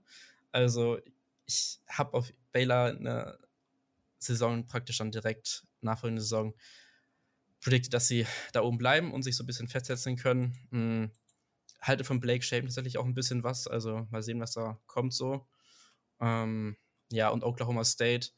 Also 0.52 1.00
ich 1.46 1.80
habe 1.90 2.14
auf 2.14 2.32
Baylor 2.52 2.96
eine 2.96 3.38
Saison 4.20 4.66
praktisch 4.66 5.00
dann 5.00 5.12
direkt 5.12 5.66
nachfolgende 5.82 6.22
Saison 6.22 6.54
predicted, 7.62 7.94
dass 7.94 8.08
sie 8.08 8.26
da 8.54 8.62
oben 8.62 8.78
bleiben 8.78 9.14
und 9.14 9.24
sich 9.24 9.36
so 9.36 9.44
ein 9.44 9.48
bisschen 9.48 9.68
festsetzen 9.68 10.16
können. 10.16 10.58
Hm, 10.72 11.12
halte 11.82 12.04
von 12.04 12.20
Blake 12.20 12.44
Shapen 12.44 12.68
tatsächlich 12.68 12.98
auch 12.98 13.06
ein 13.06 13.14
bisschen 13.14 13.44
was. 13.44 13.68
Also 13.68 14.08
mal 14.12 14.24
sehen, 14.24 14.40
was 14.40 14.54
da 14.54 14.80
kommt 14.88 15.14
so. 15.14 15.48
Ähm, 16.20 16.78
ja, 17.12 17.30
und 17.30 17.44
Oklahoma 17.44 17.84
State. 17.84 18.30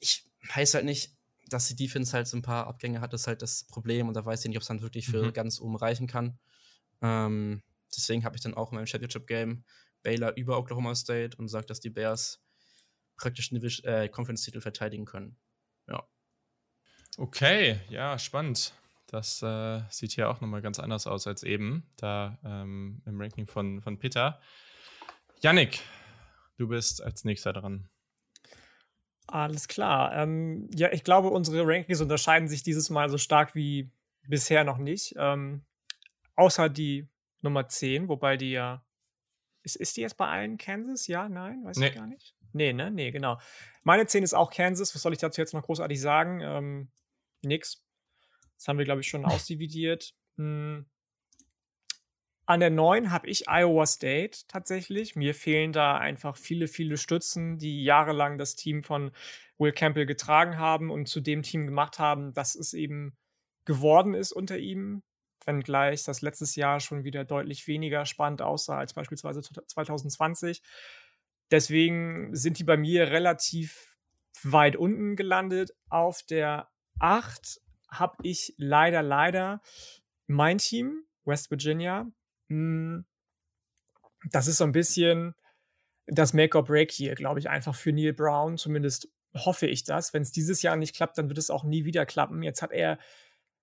Ich 0.00 0.28
weiß 0.54 0.74
halt 0.74 0.84
nicht, 0.84 1.16
dass 1.48 1.68
die 1.68 1.76
Defense 1.76 2.12
halt 2.12 2.26
so 2.26 2.36
ein 2.36 2.42
paar 2.42 2.66
Abgänge 2.66 3.00
hat, 3.00 3.14
ist 3.14 3.26
halt 3.26 3.42
das 3.42 3.64
Problem. 3.64 4.08
Und 4.08 4.14
da 4.14 4.24
weiß 4.24 4.44
ich 4.44 4.48
nicht, 4.48 4.58
ob 4.58 4.62
es 4.62 4.68
dann 4.68 4.82
wirklich 4.82 5.06
für 5.06 5.24
mhm. 5.24 5.32
ganz 5.32 5.60
oben 5.60 5.76
reichen 5.76 6.06
kann. 6.06 6.38
Ähm, 7.02 7.62
deswegen 7.94 8.24
habe 8.24 8.36
ich 8.36 8.42
dann 8.42 8.54
auch 8.54 8.72
in 8.72 8.76
meinem 8.76 8.86
Championship-Game 8.86 9.64
Baylor 10.02 10.36
über 10.36 10.58
Oklahoma 10.58 10.94
State 10.94 11.36
und 11.36 11.48
sage, 11.48 11.66
dass 11.66 11.80
die 11.80 11.90
Bears 11.90 12.42
praktisch 13.16 13.52
einen 13.52 13.62
äh, 13.84 14.08
Conference-Titel 14.08 14.60
verteidigen 14.60 15.04
können. 15.04 15.36
Ja. 15.88 16.06
Okay, 17.16 17.80
ja, 17.88 18.18
spannend. 18.18 18.72
Das 19.06 19.40
äh, 19.42 19.80
sieht 19.88 20.12
hier 20.12 20.28
auch 20.28 20.40
nochmal 20.40 20.62
ganz 20.62 20.78
anders 20.78 21.06
aus 21.06 21.26
als 21.26 21.42
eben, 21.42 21.88
da 21.96 22.38
ähm, 22.44 23.02
im 23.06 23.20
Ranking 23.20 23.46
von, 23.46 23.80
von 23.80 23.98
Peter. 23.98 24.40
Yannick, 25.40 25.80
du 26.56 26.68
bist 26.68 27.02
als 27.02 27.24
nächster 27.24 27.52
dran. 27.52 27.88
Alles 29.28 29.68
klar. 29.68 30.14
Ähm, 30.14 30.68
ja, 30.74 30.92
ich 30.92 31.04
glaube, 31.04 31.28
unsere 31.28 31.66
Rankings 31.66 32.00
unterscheiden 32.00 32.48
sich 32.48 32.62
dieses 32.62 32.90
Mal 32.90 33.08
so 33.08 33.18
stark 33.18 33.54
wie 33.54 33.90
bisher 34.28 34.64
noch 34.64 34.78
nicht. 34.78 35.14
Ähm, 35.16 35.64
außer 36.34 36.68
die 36.68 37.08
Nummer 37.42 37.68
10, 37.68 38.08
wobei 38.08 38.36
die 38.36 38.52
ja. 38.52 38.82
Ist, 39.62 39.76
ist 39.76 39.96
die 39.96 40.02
jetzt 40.02 40.16
bei 40.16 40.28
allen 40.28 40.58
Kansas? 40.58 41.08
Ja, 41.08 41.28
nein? 41.28 41.64
Weiß 41.64 41.78
nee. 41.78 41.88
ich 41.88 41.94
gar 41.94 42.06
nicht. 42.06 42.36
Nee, 42.52 42.72
ne? 42.72 42.90
Nee, 42.90 43.10
genau. 43.10 43.38
Meine 43.82 44.06
10 44.06 44.22
ist 44.22 44.32
auch 44.32 44.50
Kansas. 44.50 44.94
Was 44.94 45.02
soll 45.02 45.12
ich 45.12 45.18
dazu 45.18 45.40
jetzt 45.40 45.54
noch 45.54 45.64
großartig 45.64 46.00
sagen? 46.00 46.40
Ähm, 46.40 46.88
nix. 47.42 47.84
Das 48.56 48.68
haben 48.68 48.78
wir, 48.78 48.84
glaube 48.84 49.00
ich, 49.00 49.08
schon 49.08 49.24
ausdividiert. 49.24 50.14
Hm. 50.36 50.86
An 52.48 52.60
der 52.60 52.70
9 52.70 53.10
habe 53.10 53.26
ich 53.26 53.48
Iowa 53.48 53.86
State 53.86 54.42
tatsächlich. 54.46 55.16
Mir 55.16 55.34
fehlen 55.34 55.72
da 55.72 55.98
einfach 55.98 56.36
viele, 56.36 56.68
viele 56.68 56.96
Stützen, 56.96 57.58
die 57.58 57.82
jahrelang 57.82 58.38
das 58.38 58.54
Team 58.54 58.84
von 58.84 59.10
Will 59.58 59.72
Campbell 59.72 60.06
getragen 60.06 60.56
haben 60.58 60.90
und 60.90 61.08
zu 61.08 61.20
dem 61.20 61.42
Team 61.42 61.66
gemacht 61.66 61.98
haben, 61.98 62.32
dass 62.34 62.54
es 62.54 62.72
eben 62.72 63.16
geworden 63.64 64.14
ist 64.14 64.32
unter 64.32 64.58
ihm. 64.58 65.02
Wenngleich 65.44 66.04
das 66.04 66.22
letztes 66.22 66.56
Jahr 66.56 66.80
schon 66.80 67.04
wieder 67.04 67.24
deutlich 67.24 67.66
weniger 67.66 68.06
spannend 68.06 68.42
aussah 68.42 68.78
als 68.78 68.94
beispielsweise 68.94 69.42
2020. 69.42 70.62
Deswegen 71.50 72.34
sind 72.34 72.58
die 72.58 72.64
bei 72.64 72.76
mir 72.76 73.10
relativ 73.10 73.96
weit 74.42 74.76
unten 74.76 75.16
gelandet. 75.16 75.72
Auf 75.88 76.22
der 76.22 76.68
8 76.98 77.60
habe 77.88 78.16
ich 78.22 78.54
leider, 78.56 79.02
leider 79.02 79.60
mein 80.26 80.58
Team, 80.58 81.04
West 81.24 81.50
Virginia. 81.50 82.10
Hm, 82.48 83.04
das 84.30 84.46
ist 84.46 84.58
so 84.58 84.64
ein 84.64 84.72
bisschen 84.72 85.34
das 86.06 86.32
Make 86.32 86.56
or 86.56 86.64
Break 86.64 86.92
hier, 86.92 87.14
glaube 87.14 87.40
ich, 87.40 87.48
einfach 87.48 87.74
für 87.74 87.92
Neil 87.92 88.12
Brown. 88.12 88.56
Zumindest 88.58 89.08
hoffe 89.34 89.66
ich 89.66 89.84
das. 89.84 90.12
Wenn 90.14 90.22
es 90.22 90.32
dieses 90.32 90.62
Jahr 90.62 90.76
nicht 90.76 90.94
klappt, 90.94 91.18
dann 91.18 91.28
wird 91.28 91.38
es 91.38 91.50
auch 91.50 91.64
nie 91.64 91.84
wieder 91.84 92.06
klappen. 92.06 92.42
Jetzt 92.42 92.62
hat 92.62 92.72
er 92.72 92.98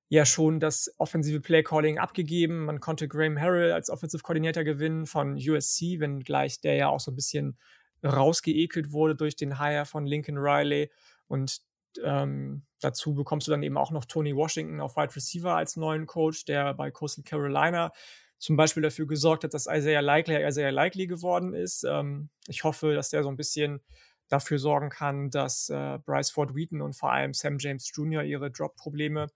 ja 0.10 0.26
schon 0.26 0.60
das 0.60 0.94
offensive 0.98 1.40
Play 1.42 1.64
Calling 1.64 1.98
abgegeben. 1.98 2.66
Man 2.66 2.80
konnte 2.80 3.08
Graham 3.08 3.40
Harrell 3.40 3.72
als 3.72 3.90
Offensive 3.90 4.22
Coordinator 4.22 4.64
gewinnen 4.64 5.06
von 5.06 5.36
USC, 5.36 6.00
wenngleich 6.00 6.60
der 6.62 6.76
ja 6.76 6.88
auch 6.90 7.00
so 7.00 7.12
ein 7.12 7.16
bisschen 7.16 7.58
rausgeekelt 8.04 8.92
wurde 8.92 9.16
durch 9.16 9.36
den 9.36 9.60
Hire 9.60 9.86
von 9.86 10.06
Lincoln 10.06 10.38
Riley. 10.38 10.92
Und 11.28 11.62
ähm, 12.04 12.64
dazu 12.80 13.14
bekommst 13.14 13.48
du 13.48 13.52
dann 13.52 13.64
eben 13.64 13.78
auch 13.78 13.92
noch 13.92 14.06
Tony 14.06 14.36
Washington 14.36 14.82
auf 14.82 14.96
Wide 14.96 15.16
Receiver 15.16 15.56
als 15.56 15.76
neuen 15.76 16.06
Coach, 16.06 16.46
der 16.46 16.74
bei 16.74 16.92
Coastal 16.92 17.24
Carolina 17.24 17.92
zum 18.38 18.58
Beispiel 18.58 18.84
dafür 18.84 19.08
gesorgt 19.08 19.46
hat, 19.46 19.54
dass 19.54 19.68
Isaiah 19.68 20.02
Likely 20.02 20.46
Isaiah 20.46 20.72
Likely 20.72 21.08
geworden 21.08 21.54
ist. 21.54 21.86
Ähm, 21.88 22.30
ich 22.48 22.64
hoffe, 22.64 22.94
dass 22.94 23.10
der 23.10 23.24
so 23.24 23.30
ein 23.30 23.38
bisschen 23.38 23.82
dafür 24.28 24.60
sorgen 24.60 24.90
kann, 24.90 25.30
dass 25.30 25.70
äh, 25.70 26.00
Bryce 26.06 26.32
Ford 26.32 26.54
Wheaton 26.56 26.82
und 26.82 26.94
vor 26.96 27.12
allem 27.12 27.34
Sam 27.34 27.58
James 27.58 27.90
Jr. 27.94 28.24
ihre 28.24 28.52
Drop-Probleme 28.52 29.28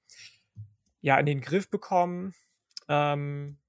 ja 1.02 1.18
in 1.20 1.26
den 1.26 1.42
Griff 1.42 1.70
bekommen. 1.70 2.34
Ähm, 2.90 3.60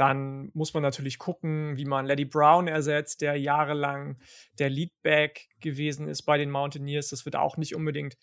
dann 0.00 0.50
muss 0.54 0.72
man 0.72 0.82
natürlich 0.82 1.18
gucken, 1.18 1.76
wie 1.76 1.84
man 1.84 2.06
Lady 2.06 2.24
Brown 2.24 2.68
ersetzt, 2.68 3.20
der 3.20 3.36
jahrelang 3.36 4.16
der 4.58 4.70
Leadback 4.70 5.50
gewesen 5.60 6.08
ist 6.08 6.22
bei 6.22 6.38
den 6.38 6.50
Mountaineers. 6.50 7.10
Das 7.10 7.26
wird 7.26 7.36
auch 7.36 7.58
nicht 7.58 7.74
unbedingt 7.74 8.16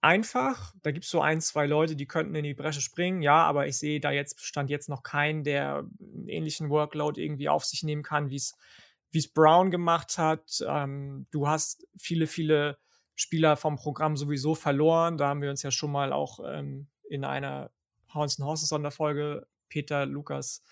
einfach. 0.00 0.72
Da 0.82 0.92
gibt 0.92 1.04
es 1.04 1.10
so 1.10 1.20
ein, 1.20 1.42
zwei 1.42 1.66
Leute, 1.66 1.96
die 1.96 2.06
könnten 2.06 2.34
in 2.34 2.44
die 2.44 2.54
Bresche 2.54 2.80
springen, 2.80 3.20
ja, 3.20 3.44
aber 3.44 3.66
ich 3.66 3.76
sehe 3.76 4.00
da 4.00 4.10
jetzt, 4.10 4.42
stand 4.42 4.70
jetzt 4.70 4.88
noch 4.88 5.02
keinen, 5.02 5.44
der 5.44 5.86
einen 6.00 6.28
ähnlichen 6.28 6.70
Workload 6.70 7.22
irgendwie 7.22 7.50
auf 7.50 7.66
sich 7.66 7.82
nehmen 7.82 8.02
kann, 8.02 8.30
wie 8.30 8.36
es 8.36 9.28
Brown 9.34 9.70
gemacht 9.70 10.16
hat. 10.16 10.64
Ähm, 10.66 11.26
du 11.30 11.46
hast 11.46 11.86
viele, 11.98 12.26
viele 12.26 12.78
Spieler 13.14 13.58
vom 13.58 13.76
Programm 13.76 14.16
sowieso 14.16 14.54
verloren. 14.54 15.18
Da 15.18 15.28
haben 15.28 15.42
wir 15.42 15.50
uns 15.50 15.62
ja 15.62 15.70
schon 15.70 15.92
mal 15.92 16.14
auch 16.14 16.40
ähm, 16.42 16.88
in 17.10 17.22
einer 17.22 17.70
Horns 18.14 18.38
Horses 18.38 18.70
Sonderfolge 18.70 19.46
Peter, 19.68 20.06
Lukas, 20.06 20.62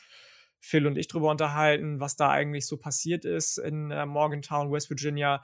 Phil 0.64 0.86
und 0.86 0.96
ich 0.96 1.08
drüber 1.08 1.30
unterhalten, 1.30 2.00
was 2.00 2.16
da 2.16 2.30
eigentlich 2.30 2.66
so 2.66 2.78
passiert 2.78 3.26
ist 3.26 3.58
in 3.58 3.90
äh, 3.90 4.06
Morgantown, 4.06 4.72
West 4.72 4.88
Virginia. 4.88 5.42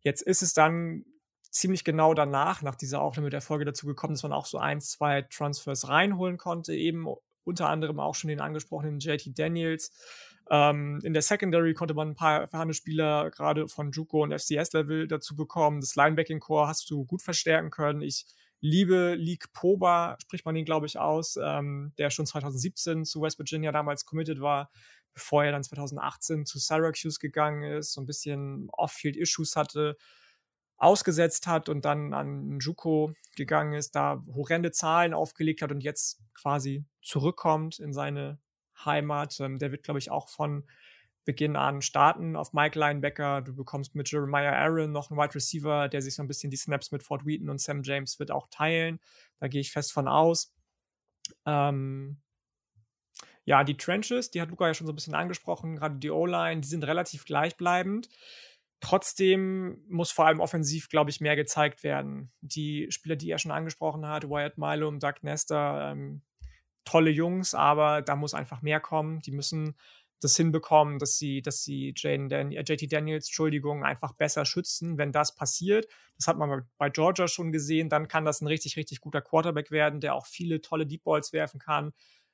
Jetzt 0.00 0.22
ist 0.22 0.42
es 0.42 0.54
dann 0.54 1.04
ziemlich 1.50 1.84
genau 1.84 2.14
danach, 2.14 2.62
nach 2.62 2.74
dieser 2.74 3.00
Aufnahme 3.00 3.30
der 3.30 3.40
Folge 3.40 3.64
dazu 3.64 3.86
gekommen, 3.86 4.14
dass 4.14 4.24
man 4.24 4.32
auch 4.32 4.46
so 4.46 4.58
ein, 4.58 4.80
zwei 4.80 5.22
Transfers 5.22 5.88
reinholen 5.88 6.36
konnte, 6.36 6.74
eben 6.74 7.06
unter 7.44 7.68
anderem 7.68 8.00
auch 8.00 8.16
schon 8.16 8.26
den 8.26 8.40
angesprochenen 8.40 8.98
JT 8.98 9.38
Daniels. 9.38 9.92
Ähm, 10.50 10.98
in 11.04 11.12
der 11.12 11.22
Secondary 11.22 11.72
konnte 11.72 11.94
man 11.94 12.08
ein 12.08 12.16
paar 12.16 12.40
erfahrene 12.40 12.74
Spieler 12.74 13.30
gerade 13.30 13.68
von 13.68 13.92
Juco 13.92 14.24
und 14.24 14.32
FCS-Level 14.36 15.06
dazu 15.06 15.36
bekommen. 15.36 15.80
Das 15.80 15.94
Linebacking-Core 15.94 16.66
hast 16.66 16.90
du 16.90 17.04
gut 17.04 17.22
verstärken 17.22 17.70
können. 17.70 18.02
Ich 18.02 18.26
liebe 18.66 19.14
League 19.14 19.52
Poba, 19.52 20.16
spricht 20.20 20.44
man 20.44 20.56
ihn, 20.56 20.64
glaube 20.64 20.86
ich, 20.86 20.98
aus, 20.98 21.38
ähm, 21.40 21.92
der 21.98 22.10
schon 22.10 22.26
2017 22.26 23.04
zu 23.04 23.22
West 23.22 23.38
Virginia 23.38 23.70
damals 23.70 24.04
committed 24.04 24.40
war, 24.40 24.70
bevor 25.14 25.44
er 25.44 25.52
dann 25.52 25.62
2018 25.62 26.44
zu 26.44 26.58
Syracuse 26.58 27.18
gegangen 27.20 27.62
ist, 27.62 27.92
so 27.92 28.00
ein 28.00 28.06
bisschen 28.06 28.68
Off-Field-Issues 28.72 29.54
hatte 29.56 29.96
ausgesetzt 30.78 31.46
hat 31.46 31.68
und 31.68 31.84
dann 31.84 32.12
an 32.12 32.58
Juko 32.60 33.12
gegangen 33.34 33.72
ist, 33.72 33.94
da 33.94 34.22
horrende 34.34 34.72
Zahlen 34.72 35.14
aufgelegt 35.14 35.62
hat 35.62 35.70
und 35.70 35.80
jetzt 35.80 36.20
quasi 36.34 36.84
zurückkommt 37.00 37.78
in 37.78 37.94
seine 37.94 38.38
Heimat. 38.84 39.40
Ähm, 39.40 39.58
der 39.58 39.72
wird, 39.72 39.84
glaube 39.84 39.98
ich, 39.98 40.10
auch 40.10 40.28
von 40.28 40.64
Beginn 41.26 41.56
an 41.56 41.82
starten 41.82 42.36
auf 42.36 42.52
Mike 42.52 42.78
Linebacker. 42.78 43.42
Du 43.42 43.54
bekommst 43.54 43.94
mit 43.94 44.10
Jeremiah 44.10 44.52
Aaron 44.52 44.92
noch 44.92 45.10
einen 45.10 45.18
Wide 45.20 45.34
Receiver, 45.34 45.88
der 45.88 46.00
sich 46.00 46.14
so 46.14 46.22
ein 46.22 46.28
bisschen 46.28 46.50
die 46.50 46.56
Snaps 46.56 46.92
mit 46.92 47.02
Fort 47.02 47.26
Wheaton 47.26 47.50
und 47.50 47.60
Sam 47.60 47.82
James 47.82 48.18
wird 48.18 48.30
auch 48.30 48.46
teilen. 48.48 49.00
Da 49.40 49.48
gehe 49.48 49.60
ich 49.60 49.72
fest 49.72 49.92
von 49.92 50.06
aus. 50.06 50.54
Ähm, 51.44 52.22
ja, 53.44 53.64
die 53.64 53.76
Trenches, 53.76 54.30
die 54.30 54.40
hat 54.40 54.50
Luca 54.50 54.68
ja 54.68 54.74
schon 54.74 54.86
so 54.86 54.92
ein 54.92 54.96
bisschen 54.96 55.14
angesprochen, 55.14 55.76
gerade 55.76 55.96
die 55.96 56.10
O-Line, 56.10 56.60
die 56.60 56.68
sind 56.68 56.84
relativ 56.84 57.24
gleichbleibend. 57.24 58.08
Trotzdem 58.80 59.82
muss 59.88 60.12
vor 60.12 60.26
allem 60.26 60.40
offensiv, 60.40 60.88
glaube 60.88 61.10
ich, 61.10 61.20
mehr 61.20 61.34
gezeigt 61.34 61.82
werden. 61.82 62.30
Die 62.40 62.86
Spieler, 62.90 63.16
die 63.16 63.30
er 63.30 63.38
schon 63.38 63.50
angesprochen 63.50 64.06
hat, 64.06 64.28
Wyatt 64.28 64.58
Milo 64.58 64.86
und 64.86 65.02
Doug 65.02 65.22
Nester, 65.22 65.90
ähm, 65.90 66.22
tolle 66.84 67.10
Jungs, 67.10 67.54
aber 67.54 68.02
da 68.02 68.16
muss 68.16 68.34
einfach 68.34 68.62
mehr 68.62 68.80
kommen. 68.80 69.20
Die 69.20 69.32
müssen 69.32 69.76
das 70.20 70.36
hinbekommen, 70.36 70.98
dass 70.98 71.18
sie, 71.18 71.42
dass 71.42 71.62
sie 71.62 71.92
Jane 71.96 72.28
Dan 72.28 72.52
äh, 72.52 72.62
JT 72.66 72.90
Daniels, 72.92 73.26
Entschuldigung, 73.26 73.84
einfach 73.84 74.12
besser 74.12 74.44
schützen. 74.44 74.98
Wenn 74.98 75.12
das 75.12 75.34
passiert, 75.34 75.86
das 76.16 76.26
hat 76.26 76.38
man 76.38 76.66
bei 76.78 76.90
Georgia 76.90 77.28
schon 77.28 77.52
gesehen, 77.52 77.88
dann 77.88 78.08
kann 78.08 78.24
das 78.24 78.40
ein 78.40 78.46
richtig, 78.46 78.76
richtig 78.76 79.00
guter 79.00 79.20
Quarterback 79.20 79.70
werden, 79.70 80.00
der 80.00 80.14
auch 80.14 80.26
viele 80.26 80.60
tolle 80.60 80.86
Deep 80.86 81.04
Balls 81.04 81.32
werfen 81.32 81.60
kann. 81.60 81.92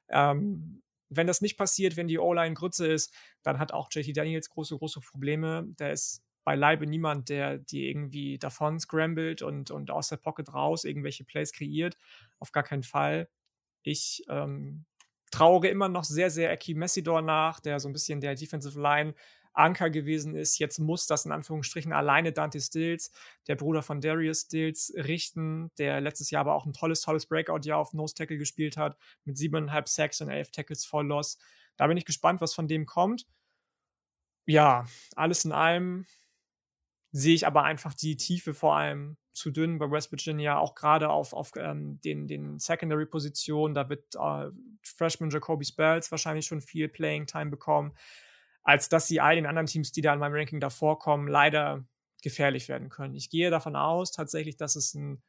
Ähm, 0.08 0.82
wenn 1.08 1.26
das 1.26 1.40
nicht 1.40 1.58
passiert, 1.58 1.96
wenn 1.96 2.08
die 2.08 2.18
O-Line 2.18 2.54
Grütze 2.54 2.86
ist, 2.86 3.12
dann 3.42 3.58
hat 3.58 3.72
auch 3.72 3.88
JT 3.90 4.16
Daniels 4.16 4.48
große, 4.48 4.76
große 4.78 5.00
Probleme. 5.00 5.66
Der 5.78 5.92
ist 5.92 6.22
beileibe 6.44 6.86
niemand, 6.86 7.28
der 7.28 7.58
die 7.58 7.88
irgendwie 7.88 8.38
davon 8.38 8.80
scrambled 8.80 9.42
und, 9.42 9.70
und 9.70 9.90
aus 9.90 10.08
der 10.08 10.16
Pocket 10.16 10.52
raus 10.52 10.84
irgendwelche 10.84 11.24
Plays 11.24 11.52
kreiert. 11.52 11.96
Auf 12.38 12.52
gar 12.52 12.62
keinen 12.62 12.82
Fall. 12.82 13.28
Ich 13.82 14.24
ähm, 14.28 14.84
trauere 15.32 15.68
immer 15.68 15.88
noch 15.88 16.04
sehr, 16.04 16.30
sehr 16.30 16.52
Eki 16.52 16.74
Messidor 16.74 17.22
nach, 17.22 17.58
der 17.58 17.80
so 17.80 17.88
ein 17.88 17.92
bisschen 17.92 18.20
der 18.20 18.36
Defensive 18.36 18.80
Line 18.80 19.14
Anker 19.54 19.90
gewesen 19.90 20.34
ist. 20.34 20.58
Jetzt 20.58 20.78
muss 20.78 21.06
das 21.06 21.24
in 21.24 21.32
Anführungsstrichen 21.32 21.92
alleine 21.92 22.32
Dante 22.32 22.60
Stills, 22.60 23.10
der 23.48 23.56
Bruder 23.56 23.82
von 23.82 24.00
Darius 24.00 24.42
Stills, 24.42 24.92
richten, 24.96 25.70
der 25.78 26.00
letztes 26.00 26.30
Jahr 26.30 26.42
aber 26.42 26.54
auch 26.54 26.66
ein 26.66 26.72
tolles, 26.72 27.02
tolles 27.02 27.26
Breakout-Jahr 27.26 27.78
auf 27.78 27.92
Nose 27.92 28.14
Tackle 28.14 28.38
gespielt 28.38 28.76
hat, 28.76 28.96
mit 29.24 29.36
siebeneinhalb 29.36 29.88
Sacks 29.88 30.20
und 30.20 30.30
elf 30.30 30.50
Tackles 30.50 30.84
voll 30.84 31.06
Loss. 31.06 31.38
Da 31.76 31.86
bin 31.86 31.96
ich 31.96 32.04
gespannt, 32.04 32.40
was 32.40 32.54
von 32.54 32.68
dem 32.68 32.86
kommt. 32.86 33.26
Ja, 34.46 34.86
alles 35.16 35.44
in 35.44 35.52
allem 35.52 36.06
sehe 37.12 37.34
ich 37.34 37.46
aber 37.46 37.64
einfach 37.64 37.94
die 37.94 38.16
Tiefe 38.16 38.54
vor 38.54 38.76
allem 38.76 39.16
zu 39.32 39.50
dünn 39.50 39.78
bei 39.78 39.90
West 39.90 40.12
Virginia, 40.12 40.58
auch 40.58 40.74
gerade 40.74 41.08
auf, 41.10 41.32
auf 41.32 41.52
ähm, 41.56 42.00
den, 42.02 42.28
den 42.28 42.58
Secondary-Positionen. 42.58 43.74
Da 43.74 43.88
wird 43.88 44.14
äh, 44.14 44.50
Freshman 44.82 45.30
Jacoby 45.30 45.64
Spells 45.64 46.10
wahrscheinlich 46.10 46.46
schon 46.46 46.60
viel 46.60 46.88
Playing 46.88 47.26
Time 47.26 47.50
bekommen, 47.50 47.92
als 48.62 48.88
dass 48.88 49.06
sie 49.06 49.20
all 49.20 49.34
den 49.34 49.46
anderen 49.46 49.66
Teams, 49.66 49.92
die 49.92 50.02
da 50.02 50.12
in 50.12 50.20
meinem 50.20 50.34
Ranking 50.34 50.60
davor 50.60 50.98
kommen, 50.98 51.28
leider 51.28 51.84
gefährlich 52.22 52.68
werden 52.68 52.88
können. 52.88 53.14
Ich 53.14 53.30
gehe 53.30 53.50
davon 53.50 53.74
aus, 53.74 54.12
tatsächlich, 54.12 54.56
dass 54.56 54.76
es 54.76 54.94
ein 54.94 55.22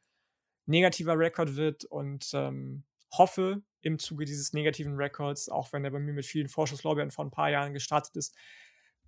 negativer 0.66 1.18
Rekord 1.18 1.56
wird 1.56 1.84
und 1.84 2.30
ähm, 2.34 2.84
hoffe 3.12 3.62
im 3.80 3.98
Zuge 3.98 4.24
dieses 4.24 4.52
negativen 4.52 4.96
Records, 4.96 5.48
auch 5.48 5.72
wenn 5.72 5.84
er 5.84 5.90
bei 5.90 5.98
mir 5.98 6.12
mit 6.12 6.26
vielen 6.26 6.48
Vorschusslorbeeren 6.48 7.10
vor 7.10 7.24
ein 7.24 7.30
paar 7.30 7.50
Jahren 7.50 7.74
gestartet 7.74 8.16
ist, 8.16 8.34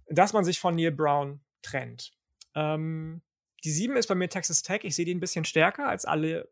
dass 0.09 0.33
man 0.33 0.45
sich 0.45 0.61
von 0.61 0.75
Neil 0.75 0.93
Brown 0.93 1.41
trennt. 1.63 2.13
Ähm, 2.55 3.23
die 3.67 3.73
7 3.73 3.97
ist 3.97 4.07
bei 4.07 4.15
mir 4.15 4.29
Texas 4.29 4.63
Tech. 4.63 4.85
Ich 4.85 4.95
sehe 4.95 5.05
die 5.05 5.13
ein 5.13 5.19
bisschen 5.19 5.45
stärker 5.45 5.89
als 5.89 6.05
alle 6.05 6.49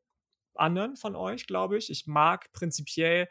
anderen 0.57 0.97
von 0.97 1.15
euch, 1.15 1.47
glaube 1.47 1.79
ich. 1.79 1.89
Ich 1.89 2.09
mag 2.09 2.53
prinzipiell 2.53 3.29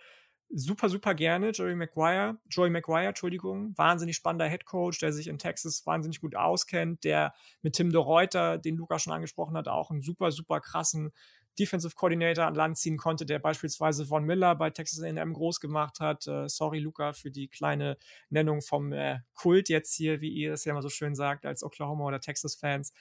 super, 0.49 0.87
super 0.87 1.13
gerne 1.13 1.49
Joey 1.49 1.75
McGuire. 1.75 2.37
Joey 2.49 2.69
McGuire, 2.69 3.07
Entschuldigung. 3.07 3.77
Wahnsinnig 3.77 4.15
spannender 4.15 4.47
Head 4.47 4.63
Coach, 4.63 4.99
der 4.99 5.11
sich 5.11 5.27
in 5.27 5.37
Texas 5.37 5.85
wahnsinnig 5.85 6.21
gut 6.21 6.33
auskennt, 6.33 7.03
der 7.03 7.33
mit 7.61 7.75
Tim 7.75 7.91
de 7.91 7.99
Reuter, 7.99 8.57
den 8.57 8.77
Luca 8.77 8.99
schon 8.99 9.11
angesprochen 9.11 9.57
hat, 9.57 9.67
auch 9.67 9.91
einen 9.91 10.01
super, 10.01 10.31
super 10.31 10.61
krassen 10.61 11.11
Defensive 11.59 11.93
Coordinator 11.95 12.45
an 12.45 12.55
Land 12.55 12.77
ziehen 12.77 12.97
konnte, 12.97 13.25
der 13.25 13.37
beispielsweise 13.37 14.05
Von 14.05 14.23
Miller 14.23 14.55
bei 14.55 14.69
Texas 14.69 15.03
A&M 15.03 15.33
groß 15.33 15.59
gemacht 15.59 15.99
hat. 15.99 16.25
Äh, 16.25 16.47
sorry, 16.47 16.79
Luca, 16.79 17.11
für 17.11 17.31
die 17.31 17.49
kleine 17.49 17.97
Nennung 18.29 18.61
vom 18.61 18.93
äh, 18.93 19.19
Kult 19.35 19.67
jetzt 19.67 19.93
hier, 19.93 20.21
wie 20.21 20.29
ihr 20.29 20.53
es 20.53 20.63
ja 20.65 20.71
immer 20.71 20.81
so 20.81 20.89
schön 20.89 21.15
sagt, 21.15 21.45
als 21.45 21.63
Oklahoma 21.63 22.05
oder 22.05 22.21
Texas-Fans. 22.21 22.93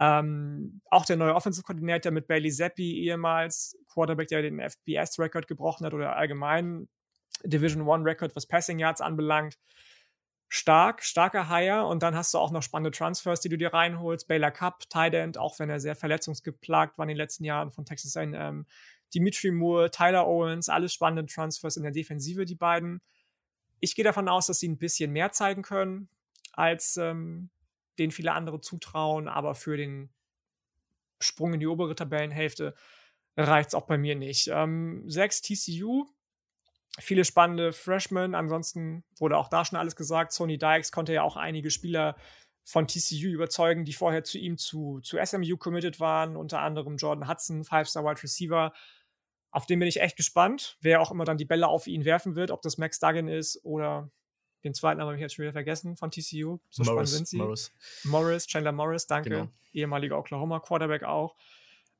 Ähm, 0.00 0.80
auch 0.90 1.04
der 1.04 1.16
neue 1.16 1.34
Offensive 1.34 1.64
Coordinator 1.64 2.10
mit 2.10 2.26
Bailey 2.26 2.50
Zappi, 2.50 3.04
ehemals 3.04 3.76
Quarterback, 3.92 4.28
der 4.28 4.42
den 4.42 4.58
FBS-Record 4.58 5.46
gebrochen 5.46 5.84
hat 5.84 5.94
oder 5.94 6.16
allgemein 6.16 6.88
Division 7.44 7.86
One 7.86 8.04
Record, 8.04 8.34
was 8.34 8.46
Passing 8.46 8.78
Yards 8.78 9.00
anbelangt 9.00 9.58
stark, 10.50 11.04
starker 11.04 11.48
Hire 11.48 11.86
und 11.86 12.02
dann 12.02 12.16
hast 12.16 12.34
du 12.34 12.38
auch 12.38 12.50
noch 12.50 12.62
spannende 12.62 12.90
Transfers, 12.90 13.40
die 13.40 13.48
du 13.48 13.56
dir 13.56 13.72
reinholst. 13.72 14.26
Baylor 14.26 14.50
Cup, 14.50 14.80
Tight 14.90 15.14
End, 15.14 15.38
auch 15.38 15.58
wenn 15.60 15.70
er 15.70 15.78
sehr 15.78 15.94
verletzungsgeplagt 15.94 16.98
war 16.98 17.04
in 17.04 17.08
den 17.08 17.16
letzten 17.16 17.44
Jahren 17.44 17.70
von 17.70 17.84
Texas 17.84 18.16
A&M. 18.16 18.66
Dimitri 19.14 19.52
Moore, 19.52 19.90
Tyler 19.92 20.26
Owens, 20.26 20.68
alles 20.68 20.92
spannende 20.92 21.32
Transfers 21.32 21.76
in 21.76 21.84
der 21.84 21.92
Defensive, 21.92 22.44
die 22.44 22.56
beiden. 22.56 23.00
Ich 23.78 23.94
gehe 23.94 24.04
davon 24.04 24.28
aus, 24.28 24.48
dass 24.48 24.58
sie 24.58 24.68
ein 24.68 24.78
bisschen 24.78 25.12
mehr 25.12 25.30
zeigen 25.30 25.62
können, 25.62 26.08
als 26.52 26.96
ähm, 26.96 27.50
den 28.00 28.10
viele 28.10 28.32
andere 28.32 28.60
zutrauen, 28.60 29.28
aber 29.28 29.54
für 29.54 29.76
den 29.76 30.10
Sprung 31.20 31.54
in 31.54 31.60
die 31.60 31.66
obere 31.66 31.94
Tabellenhälfte 31.94 32.74
reicht 33.36 33.68
es 33.68 33.74
auch 33.74 33.86
bei 33.86 33.98
mir 33.98 34.16
nicht. 34.16 34.48
Ähm, 34.48 35.08
6 35.08 35.42
TCU, 35.42 36.06
viele 36.98 37.24
spannende 37.24 37.72
Freshmen. 37.72 38.34
Ansonsten 38.34 39.04
wurde 39.18 39.36
auch 39.36 39.48
da 39.48 39.64
schon 39.64 39.78
alles 39.78 39.96
gesagt. 39.96 40.32
Sony 40.32 40.58
Dykes 40.58 40.92
konnte 40.92 41.12
ja 41.12 41.22
auch 41.22 41.36
einige 41.36 41.70
Spieler 41.70 42.16
von 42.64 42.86
TCU 42.86 43.28
überzeugen, 43.28 43.84
die 43.84 43.92
vorher 43.92 44.24
zu 44.24 44.38
ihm 44.38 44.56
zu, 44.56 45.00
zu 45.00 45.18
SMU 45.22 45.56
committed 45.56 46.00
waren, 46.00 46.36
unter 46.36 46.60
anderem 46.60 46.96
Jordan 46.96 47.28
Hudson, 47.28 47.64
Five-Star 47.64 48.04
Wide 48.04 48.22
Receiver. 48.22 48.72
Auf 49.50 49.66
den 49.66 49.78
bin 49.78 49.88
ich 49.88 50.00
echt 50.00 50.16
gespannt, 50.16 50.78
wer 50.80 51.00
auch 51.00 51.10
immer 51.10 51.24
dann 51.24 51.38
die 51.38 51.44
Bälle 51.44 51.68
auf 51.68 51.86
ihn 51.86 52.04
werfen 52.04 52.36
wird, 52.36 52.50
ob 52.50 52.62
das 52.62 52.78
Max 52.78 53.00
Duggan 53.00 53.28
ist 53.28 53.64
oder 53.64 54.10
den 54.64 54.74
zweiten 54.74 55.00
habe 55.00 55.14
ich 55.14 55.20
jetzt 55.20 55.34
schon 55.34 55.44
wieder 55.44 55.52
vergessen 55.52 55.96
von 55.96 56.10
TCU. 56.10 56.58
So 56.68 56.82
Morris, 56.82 56.86
spannend 56.86 57.08
sind 57.08 57.28
sie. 57.28 57.38
Morris. 57.38 57.72
Morris, 58.04 58.46
Chandler 58.46 58.72
Morris, 58.72 59.06
danke. 59.06 59.30
Genau. 59.30 59.48
Ehemaliger 59.72 60.18
Oklahoma 60.18 60.60
Quarterback 60.60 61.04
auch. 61.04 61.36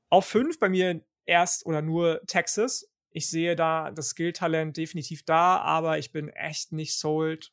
Auf 0.08 0.26
fünf 0.26 0.58
bei 0.58 0.68
mir 0.68 1.02
erst 1.24 1.64
oder 1.66 1.82
nur 1.82 2.20
Texas. 2.26 2.90
Ich 3.12 3.28
sehe 3.28 3.56
da 3.56 3.90
das 3.90 4.10
Skill-Talent 4.10 4.76
definitiv 4.76 5.24
da, 5.24 5.58
aber 5.58 5.98
ich 5.98 6.12
bin 6.12 6.28
echt 6.28 6.72
nicht 6.72 6.94
sold 6.94 7.52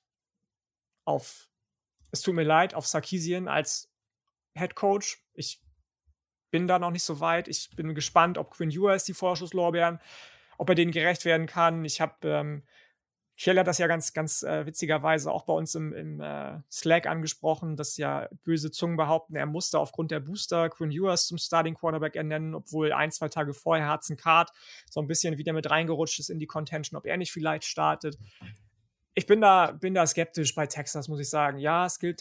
auf, 1.06 1.50
es 2.12 2.22
tut 2.22 2.36
mir 2.36 2.44
leid, 2.44 2.74
auf 2.74 2.86
Sarkisian 2.86 3.48
als 3.48 3.90
Head 4.56 4.76
Coach. 4.76 5.24
Ich 5.34 5.62
bin 6.52 6.68
da 6.68 6.80
noch 6.80 6.92
nicht 6.92 7.04
so 7.04 7.20
weit. 7.20 7.48
Ich 7.48 7.70
bin 7.76 7.96
gespannt, 7.96 8.38
ob 8.38 8.52
Quinn 8.52 8.72
Ewers 8.72 9.06
die 9.06 9.14
Vorschusslorbeeren, 9.14 10.00
ob 10.58 10.70
er 10.70 10.76
denen 10.76 10.92
gerecht 10.92 11.26
werden 11.26 11.48
kann. 11.48 11.86
Ich 11.86 12.02
habe 12.02 12.28
ähm, 12.28 12.64
Kiel 13.38 13.59
hat 13.59 13.68
das 13.68 13.77
ja 13.77 13.85
ganz, 13.85 14.14
ganz 14.14 14.41
äh, 14.41 14.65
witzigerweise 14.65 15.31
auch 15.31 15.43
bei 15.43 15.53
uns 15.53 15.76
im, 15.76 15.93
im 15.93 16.19
äh, 16.19 16.59
Slack 16.72 17.05
angesprochen, 17.05 17.76
dass 17.76 17.95
ja 17.97 18.27
böse 18.43 18.72
Zungen 18.72 18.97
behaupten, 18.97 19.35
er 19.35 19.45
musste 19.45 19.77
aufgrund 19.77 20.09
der 20.09 20.19
Booster 20.19 20.69
Quinn 20.69 20.91
Ewers 20.91 21.27
zum 21.27 21.38
Starting 21.38 21.76
Quarterback 21.76 22.15
ernennen, 22.15 22.55
obwohl 22.55 22.91
ein, 22.91 23.11
zwei 23.11 23.30
Tage 23.30 23.53
vorher 23.53 23.93
Hudson 23.93 24.18
Card 24.18 24.51
so 24.89 24.99
ein 25.01 25.07
bisschen 25.07 25.38
wieder 25.38 25.53
mit 25.53 25.69
reingerutscht 25.69 26.19
ist 26.19 26.30
in 26.30 26.39
die 26.39 26.47
Contention, 26.47 26.97
ob 26.97 27.05
er 27.05 27.18
nicht 27.18 27.31
vielleicht 27.31 27.65
startet. 27.65 28.18
Ich 29.14 29.27
bin 29.27 29.39
da, 29.39 29.72
bin 29.72 29.93
da 29.93 30.07
skeptisch 30.07 30.55
bei 30.55 30.65
Texas, 30.65 31.07
muss 31.07 31.19
ich 31.19 31.30
sagen. 31.30 31.59
Ja, 31.59 31.88
Skill, 31.89 32.15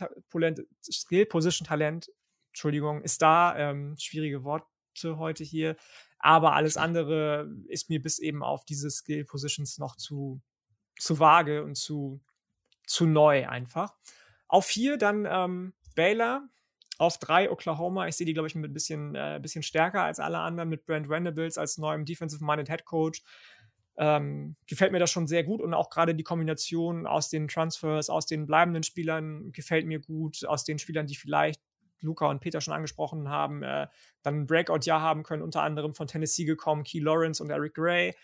Skill 0.82 1.26
Position 1.26 1.66
Talent, 1.66 2.10
Entschuldigung, 2.48 3.02
ist 3.02 3.22
da. 3.22 3.56
Ähm, 3.56 3.96
schwierige 3.98 4.44
Worte 4.44 4.66
heute 5.04 5.44
hier. 5.44 5.76
Aber 6.18 6.54
alles 6.54 6.76
andere 6.76 7.50
ist 7.68 7.88
mir 7.88 8.02
bis 8.02 8.18
eben 8.18 8.42
auf 8.42 8.64
diese 8.64 8.90
Skill 8.90 9.24
Positions 9.24 9.78
noch 9.78 9.96
zu, 9.96 10.40
zu 10.98 11.18
vage 11.18 11.62
und 11.62 11.76
zu, 11.76 12.20
zu 12.86 13.06
neu 13.06 13.48
einfach. 13.48 13.94
Auf 14.48 14.66
vier 14.66 14.96
dann 14.96 15.26
ähm, 15.28 15.74
Baylor, 15.94 16.48
auf 16.98 17.18
drei 17.18 17.50
Oklahoma. 17.50 18.06
Ich 18.06 18.16
sehe 18.16 18.26
die, 18.26 18.34
glaube 18.34 18.48
ich, 18.48 18.54
ein 18.54 18.72
bisschen, 18.72 19.14
äh, 19.14 19.38
bisschen 19.40 19.62
stärker 19.62 20.02
als 20.02 20.20
alle 20.20 20.38
anderen, 20.38 20.68
mit 20.68 20.86
Brent 20.86 21.08
Vanderbilt 21.08 21.58
als 21.58 21.78
neuem 21.78 22.04
Defensive-Minded 22.04 22.68
Head 22.68 22.84
Coach. 22.84 23.22
Ähm, 23.98 24.56
gefällt 24.66 24.92
mir 24.92 24.98
das 24.98 25.10
schon 25.10 25.26
sehr 25.26 25.42
gut 25.42 25.62
und 25.62 25.72
auch 25.72 25.88
gerade 25.88 26.14
die 26.14 26.22
Kombination 26.22 27.06
aus 27.06 27.30
den 27.30 27.48
Transfers, 27.48 28.10
aus 28.10 28.26
den 28.26 28.46
bleibenden 28.46 28.82
Spielern 28.82 29.52
gefällt 29.52 29.86
mir 29.86 30.00
gut, 30.00 30.44
aus 30.44 30.64
den 30.64 30.78
Spielern, 30.78 31.06
die 31.06 31.16
vielleicht 31.16 31.62
Luca 32.00 32.28
und 32.28 32.40
Peter 32.40 32.60
schon 32.60 32.74
angesprochen 32.74 33.30
haben, 33.30 33.62
äh, 33.62 33.86
dann 34.22 34.40
ein 34.40 34.46
Breakout-Jahr 34.46 35.00
haben 35.00 35.22
können, 35.22 35.42
unter 35.42 35.62
anderem 35.62 35.94
von 35.94 36.06
Tennessee 36.06 36.44
gekommen, 36.44 36.84
Key 36.84 37.00
Lawrence 37.00 37.42
und 37.42 37.48
Eric 37.48 37.74
Gray. 37.74 38.14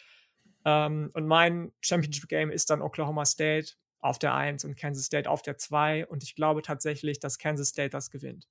Ähm, 0.64 1.10
und 1.14 1.26
mein 1.26 1.72
Championship-Game 1.80 2.50
ist 2.50 2.70
dann 2.70 2.82
Oklahoma 2.82 3.24
State 3.24 3.72
auf 4.00 4.18
der 4.18 4.34
1 4.34 4.64
und 4.64 4.76
Kansas 4.76 5.06
State 5.06 5.30
auf 5.30 5.42
der 5.42 5.58
2. 5.58 6.06
Und 6.06 6.22
ich 6.22 6.34
glaube 6.34 6.62
tatsächlich, 6.62 7.20
dass 7.20 7.38
Kansas 7.38 7.68
State 7.68 7.90
das 7.90 8.10
gewinnt. 8.10 8.48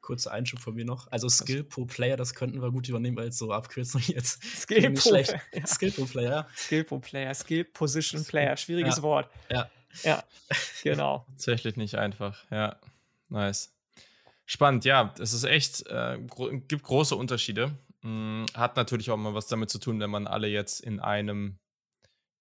Kurzer 0.00 0.32
Einschub 0.32 0.60
von 0.60 0.74
mir 0.74 0.84
noch. 0.84 1.10
Also 1.10 1.28
Skill 1.28 1.64
pro 1.64 1.84
Player, 1.84 2.16
das 2.16 2.34
könnten 2.34 2.62
wir 2.62 2.70
gut 2.70 2.88
übernehmen 2.88 3.18
als 3.18 3.38
so 3.38 3.52
Abkürzung 3.52 4.02
jetzt. 4.06 4.42
Skill 4.60 4.92
pro, 4.92 5.14
ja. 5.14 5.66
Skill 5.66 5.92
pro 5.92 6.04
Player. 6.04 6.48
Skill 6.56 6.84
pro 6.84 6.98
Player, 6.98 7.34
Skill 7.34 7.64
Position 7.64 8.24
Player. 8.24 8.56
Schwieriges 8.56 8.96
ja. 8.96 9.02
Wort. 9.02 9.30
Ja. 9.50 9.70
Ja, 10.04 10.24
genau. 10.82 11.26
Tatsächlich 11.30 11.76
nicht 11.76 11.96
einfach. 11.96 12.44
Ja, 12.50 12.76
nice. 13.28 13.72
Spannend, 14.46 14.84
ja. 14.84 15.14
Es 15.18 15.32
ist 15.32 15.44
echt, 15.44 15.86
äh, 15.86 16.18
gro 16.26 16.50
gibt 16.66 16.82
große 16.82 17.14
Unterschiede. 17.14 17.76
Hm, 18.02 18.46
hat 18.54 18.76
natürlich 18.76 19.10
auch 19.10 19.16
mal 19.16 19.34
was 19.34 19.46
damit 19.46 19.70
zu 19.70 19.78
tun, 19.78 20.00
wenn 20.00 20.10
man 20.10 20.26
alle 20.26 20.48
jetzt 20.48 20.80
in 20.80 21.00
einem, 21.00 21.58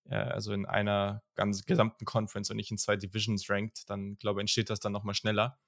äh, 0.05 0.15
also 0.15 0.53
in 0.53 0.65
einer 0.65 1.23
ganz 1.35 1.65
gesamten 1.65 2.05
Conference 2.05 2.49
und 2.49 2.57
nicht 2.57 2.71
in 2.71 2.77
zwei 2.77 2.95
Divisions 2.95 3.49
rankt, 3.49 3.89
dann 3.89 4.17
glaube 4.17 4.39
ich, 4.39 4.43
entsteht 4.43 4.69
das 4.69 4.79
dann 4.79 4.93
nochmal 4.93 5.15
schneller. 5.15 5.59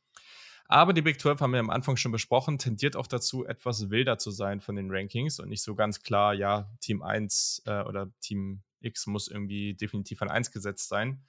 Aber 0.67 0.93
die 0.93 1.01
Big 1.01 1.19
12 1.19 1.41
haben 1.41 1.51
wir 1.51 1.59
am 1.59 1.69
Anfang 1.69 1.97
schon 1.97 2.13
besprochen, 2.13 2.57
tendiert 2.57 2.95
auch 2.95 3.07
dazu, 3.07 3.45
etwas 3.45 3.89
wilder 3.89 4.17
zu 4.17 4.31
sein 4.31 4.61
von 4.61 4.77
den 4.77 4.89
Rankings 4.89 5.39
und 5.39 5.49
nicht 5.49 5.63
so 5.63 5.75
ganz 5.75 6.01
klar, 6.01 6.33
ja, 6.33 6.71
Team 6.79 7.01
1 7.01 7.63
äh, 7.65 7.81
oder 7.81 8.09
Team 8.21 8.63
X 8.79 9.05
muss 9.07 9.27
irgendwie 9.27 9.73
definitiv 9.73 10.21
an 10.21 10.29
1 10.29 10.51
gesetzt 10.51 10.87
sein. 10.87 11.25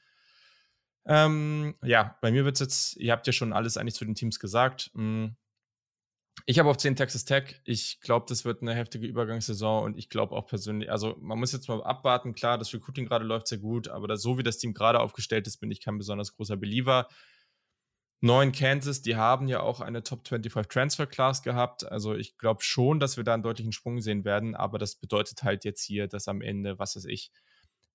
Ähm, 1.05 1.75
ja, 1.83 2.17
bei 2.21 2.31
mir 2.31 2.45
wird 2.45 2.55
es 2.55 2.61
jetzt, 2.61 2.97
ihr 2.99 3.11
habt 3.11 3.27
ja 3.27 3.33
schon 3.33 3.53
alles 3.53 3.77
eigentlich 3.77 3.97
zu 3.97 4.05
den 4.05 4.15
Teams 4.15 4.39
gesagt. 4.39 4.91
Hm, 4.95 5.37
ich 6.47 6.59
habe 6.59 6.69
auf 6.69 6.77
10 6.77 6.97
Texas 6.97 7.25
Tech. 7.25 7.61
Ich 7.65 8.01
glaube, 8.01 8.27
das 8.29 8.45
wird 8.45 8.63
eine 8.63 8.75
heftige 8.75 9.07
Übergangssaison 9.07 9.85
und 9.85 9.99
ich 9.99 10.09
glaube 10.09 10.35
auch 10.35 10.47
persönlich, 10.47 10.91
also 10.91 11.17
man 11.21 11.39
muss 11.39 11.53
jetzt 11.53 11.69
mal 11.69 11.83
abwarten. 11.83 12.35
Klar, 12.35 12.59
das 12.59 12.73
Recruiting 12.73 13.07
gerade 13.07 13.25
läuft 13.25 13.49
sehr 13.49 13.59
gut, 13.59 13.89
aber 13.89 14.09
das, 14.09 14.23
so 14.23 14.39
wie 14.39 14.43
das 14.43 14.59
Team 14.59 14.75
gerade 14.75 15.01
aufgestellt 15.01 15.47
ist, 15.47 15.59
bin 15.59 15.71
ich 15.71 15.81
kein 15.81 15.99
besonders 15.99 16.35
großer 16.35 16.57
Believer. 16.57 17.09
Neun 18.25 18.53
Kansas, 18.53 19.03
die 19.03 19.17
haben 19.17 19.49
ja 19.49 19.61
auch 19.61 19.81
eine 19.81 20.05
Top 20.05 20.29
25 20.29 20.69
Transfer 20.73 21.07
Class 21.07 21.43
gehabt. 21.43 21.91
Also 21.91 22.15
ich 22.15 22.39
glaube 22.39 22.63
schon, 22.63 23.01
dass 23.01 23.17
wir 23.17 23.25
da 23.25 23.35
einen 23.35 23.43
deutlichen 23.43 23.73
Sprung 23.73 24.01
sehen 24.01 24.25
werden, 24.25 24.55
aber 24.55 24.79
das 24.79 24.95
bedeutet 24.97 25.43
halt 25.43 25.65
jetzt 25.65 25.83
hier, 25.83 26.07
dass 26.07 26.29
am 26.29 26.41
Ende, 26.41 26.79
was 26.79 26.95
weiß 26.95 27.07
ich, 27.07 27.33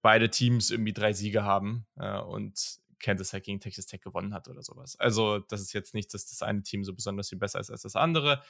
beide 0.02 0.30
Teams 0.30 0.70
irgendwie 0.70 0.94
drei 0.94 1.14
Siege 1.14 1.44
haben 1.44 1.86
äh, 1.96 2.20
und 2.20 2.80
Kansas 3.00 3.34
halt 3.34 3.44
gegen 3.44 3.60
Texas 3.60 3.86
Tech 3.86 4.02
gewonnen 4.02 4.34
hat 4.34 4.48
oder 4.48 4.64
sowas. 4.64 5.00
Also, 5.00 5.40
das 5.40 5.62
ist 5.62 5.74
jetzt 5.74 5.94
nicht, 5.94 6.14
dass 6.14 6.28
das 6.30 6.42
eine 6.42 6.64
Team 6.64 6.84
so 6.84 6.94
besonders 6.94 7.30
viel 7.30 7.38
besser 7.38 7.60
ist 7.60 7.70
als 7.70 7.84
das 7.84 7.96
andere. 7.96 8.44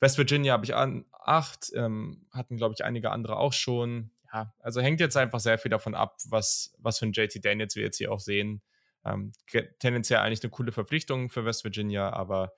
West 0.00 0.16
Virginia 0.16 0.54
habe 0.54 0.64
ich 0.64 0.74
an 0.74 1.04
acht, 1.12 1.70
ähm, 1.74 2.26
hatten, 2.30 2.56
glaube 2.56 2.74
ich, 2.74 2.84
einige 2.84 3.10
andere 3.10 3.36
auch 3.36 3.52
schon. 3.52 4.10
Ja, 4.32 4.54
also 4.60 4.80
hängt 4.80 5.00
jetzt 5.00 5.16
einfach 5.16 5.40
sehr 5.40 5.58
viel 5.58 5.70
davon 5.70 5.94
ab, 5.94 6.18
was, 6.26 6.74
was 6.78 6.98
für 6.98 7.06
ein 7.06 7.12
JT 7.12 7.44
Daniels 7.44 7.76
wir 7.76 7.82
jetzt 7.82 7.98
hier 7.98 8.12
auch 8.12 8.20
sehen. 8.20 8.62
Ähm, 9.04 9.32
tendenziell 9.78 10.20
eigentlich 10.20 10.42
eine 10.42 10.50
coole 10.50 10.72
Verpflichtung 10.72 11.30
für 11.30 11.44
West 11.44 11.64
Virginia, 11.64 12.10
aber 12.12 12.52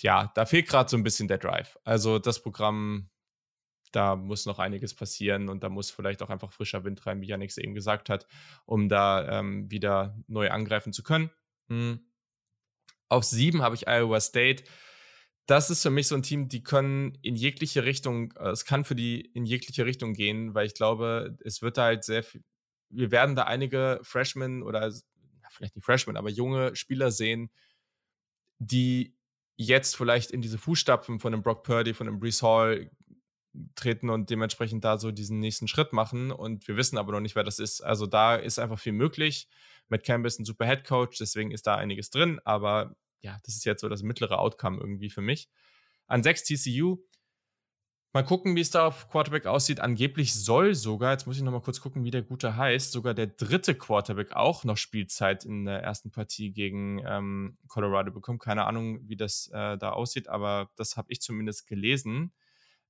ja, 0.00 0.32
da 0.34 0.46
fehlt 0.46 0.68
gerade 0.68 0.88
so 0.88 0.96
ein 0.96 1.02
bisschen 1.02 1.28
der 1.28 1.38
Drive. 1.38 1.78
Also 1.84 2.18
das 2.18 2.42
Programm, 2.42 3.10
da 3.92 4.16
muss 4.16 4.46
noch 4.46 4.58
einiges 4.58 4.94
passieren 4.94 5.48
und 5.48 5.62
da 5.62 5.68
muss 5.68 5.90
vielleicht 5.90 6.22
auch 6.22 6.30
einfach 6.30 6.52
frischer 6.52 6.84
Wind 6.84 7.06
rein, 7.06 7.20
wie 7.20 7.26
Yannick 7.26 7.56
eben 7.58 7.74
gesagt 7.74 8.08
hat, 8.08 8.26
um 8.64 8.88
da 8.88 9.40
ähm, 9.40 9.70
wieder 9.70 10.16
neu 10.26 10.50
angreifen 10.50 10.92
zu 10.92 11.02
können. 11.02 11.30
Hm. 11.68 12.00
Auf 13.08 13.24
sieben 13.24 13.62
habe 13.62 13.74
ich 13.74 13.88
Iowa 13.88 14.20
State. 14.20 14.64
Das 15.46 15.70
ist 15.70 15.82
für 15.82 15.90
mich 15.90 16.08
so 16.08 16.16
ein 16.16 16.22
Team, 16.22 16.48
die 16.48 16.62
können 16.62 17.16
in 17.22 17.36
jegliche 17.36 17.84
Richtung, 17.84 18.32
äh, 18.32 18.48
es 18.48 18.64
kann 18.64 18.84
für 18.84 18.96
die 18.96 19.20
in 19.20 19.46
jegliche 19.46 19.86
Richtung 19.86 20.12
gehen, 20.12 20.54
weil 20.54 20.66
ich 20.66 20.74
glaube, 20.74 21.36
es 21.44 21.62
wird 21.62 21.78
da 21.78 21.84
halt 21.84 22.04
sehr 22.04 22.24
viel, 22.24 22.42
wir 22.88 23.10
werden 23.10 23.36
da 23.36 23.44
einige 23.44 24.00
Freshmen 24.02 24.62
oder 24.62 24.92
vielleicht 25.50 25.76
nicht 25.76 25.84
Freshmen, 25.84 26.16
aber 26.16 26.30
junge 26.30 26.74
Spieler 26.76 27.10
sehen, 27.10 27.50
die 28.58 29.16
jetzt 29.56 29.96
vielleicht 29.96 30.30
in 30.30 30.42
diese 30.42 30.58
Fußstapfen 30.58 31.18
von 31.18 31.32
einem 31.32 31.42
Brock 31.42 31.62
Purdy, 31.62 31.94
von 31.94 32.08
einem 32.08 32.20
Brees 32.20 32.42
Hall 32.42 32.90
treten 33.74 34.10
und 34.10 34.30
dementsprechend 34.30 34.84
da 34.84 34.98
so 34.98 35.10
diesen 35.10 35.40
nächsten 35.40 35.68
Schritt 35.68 35.92
machen. 35.92 36.30
Und 36.30 36.66
wir 36.68 36.76
wissen 36.76 36.98
aber 36.98 37.12
noch 37.12 37.20
nicht, 37.20 37.36
wer 37.36 37.44
das 37.44 37.58
ist. 37.58 37.80
Also 37.80 38.06
da 38.06 38.36
ist 38.36 38.58
einfach 38.58 38.78
viel 38.78 38.92
möglich. 38.92 39.48
Matt 39.88 40.04
Campbell 40.04 40.28
ist 40.28 40.40
ein 40.40 40.44
super 40.44 40.66
Head 40.66 40.84
Coach, 40.84 41.18
deswegen 41.18 41.50
ist 41.50 41.66
da 41.66 41.76
einiges 41.76 42.10
drin. 42.10 42.40
Aber 42.44 42.96
ja, 43.20 43.38
das 43.44 43.56
ist 43.56 43.64
jetzt 43.64 43.80
so 43.80 43.88
das 43.88 44.02
mittlere 44.02 44.38
Outcome 44.38 44.78
irgendwie 44.78 45.10
für 45.10 45.20
mich. 45.22 45.48
An 46.06 46.22
6 46.22 46.44
TCU. 46.44 46.98
Mal 48.12 48.22
gucken, 48.22 48.56
wie 48.56 48.62
es 48.62 48.70
da 48.70 48.86
auf 48.86 49.10
Quarterback 49.10 49.44
aussieht. 49.44 49.80
Angeblich 49.80 50.32
soll 50.34 50.74
sogar, 50.74 51.12
jetzt 51.12 51.26
muss 51.26 51.36
ich 51.36 51.42
nochmal 51.42 51.60
kurz 51.60 51.82
gucken, 51.82 52.02
wie 52.02 52.10
der 52.10 52.22
Gute 52.22 52.56
heißt, 52.56 52.90
sogar 52.90 53.12
der 53.12 53.26
dritte 53.26 53.74
Quarterback 53.74 54.32
auch 54.32 54.64
noch 54.64 54.78
Spielzeit 54.78 55.44
in 55.44 55.66
der 55.66 55.82
ersten 55.82 56.10
Partie 56.10 56.50
gegen 56.50 57.02
ähm, 57.06 57.58
Colorado 57.68 58.10
bekommen. 58.12 58.38
Keine 58.38 58.64
Ahnung, 58.64 59.06
wie 59.06 59.16
das 59.16 59.50
äh, 59.52 59.76
da 59.76 59.90
aussieht, 59.90 60.28
aber 60.28 60.70
das 60.76 60.96
habe 60.96 61.08
ich 61.10 61.20
zumindest 61.20 61.66
gelesen. 61.66 62.32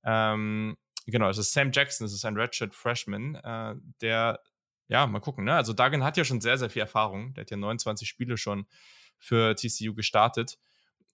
Ähm, 0.07 0.77
genau, 1.05 1.29
es 1.29 1.37
ist 1.37 1.51
Sam 1.51 1.71
Jackson, 1.73 2.05
das 2.05 2.13
ist 2.13 2.23
ein 2.23 2.37
Redshirt 2.37 2.73
Freshman, 2.73 3.35
äh, 3.35 3.75
der, 4.01 4.39
ja, 4.87 5.05
mal 5.05 5.19
gucken, 5.19 5.43
ne? 5.43 5.53
Also 5.53 5.73
Duggan 5.73 6.03
hat 6.03 6.15
ja 6.15 6.23
schon 6.23 6.39
sehr, 6.39 6.57
sehr 6.57 6.69
viel 6.69 6.81
Erfahrung. 6.81 7.33
Der 7.33 7.41
hat 7.41 7.51
ja 7.51 7.57
29 7.57 8.07
Spiele 8.07 8.37
schon 8.37 8.65
für 9.17 9.53
TCU 9.53 9.93
gestartet. 9.93 10.57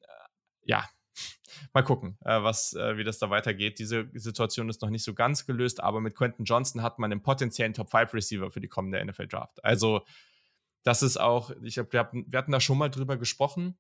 Äh, 0.02 0.06
ja, 0.62 0.88
mal 1.74 1.82
gucken, 1.82 2.20
äh, 2.24 2.44
was, 2.44 2.74
äh, 2.74 2.96
wie 2.96 3.04
das 3.04 3.18
da 3.18 3.32
weitergeht. 3.32 3.80
Diese 3.80 4.08
Situation 4.14 4.70
ist 4.70 4.84
noch 4.84 4.92
nicht 4.92 5.04
so 5.04 5.16
ganz 5.16 5.48
gelöst, 5.48 5.82
aber 5.82 6.00
mit 6.00 6.16
Quentin 6.16 6.46
Johnson 6.46 6.84
hat 6.84 7.00
man 7.00 7.12
einen 7.12 7.24
potenziellen 7.24 7.74
Top 7.74 7.90
5 7.90 8.14
Receiver 8.14 8.52
für 8.52 8.62
die 8.62 8.68
kommende 8.68 9.04
NFL 9.04 9.28
Draft. 9.28 9.64
Also, 9.66 10.06
das 10.84 11.02
ist 11.02 11.18
auch, 11.18 11.50
ich 11.64 11.80
hab, 11.80 11.92
wir, 11.94 12.10
wir 12.12 12.38
hatten 12.38 12.52
da 12.52 12.60
schon 12.60 12.78
mal 12.78 12.90
drüber 12.90 13.18
gesprochen. 13.18 13.76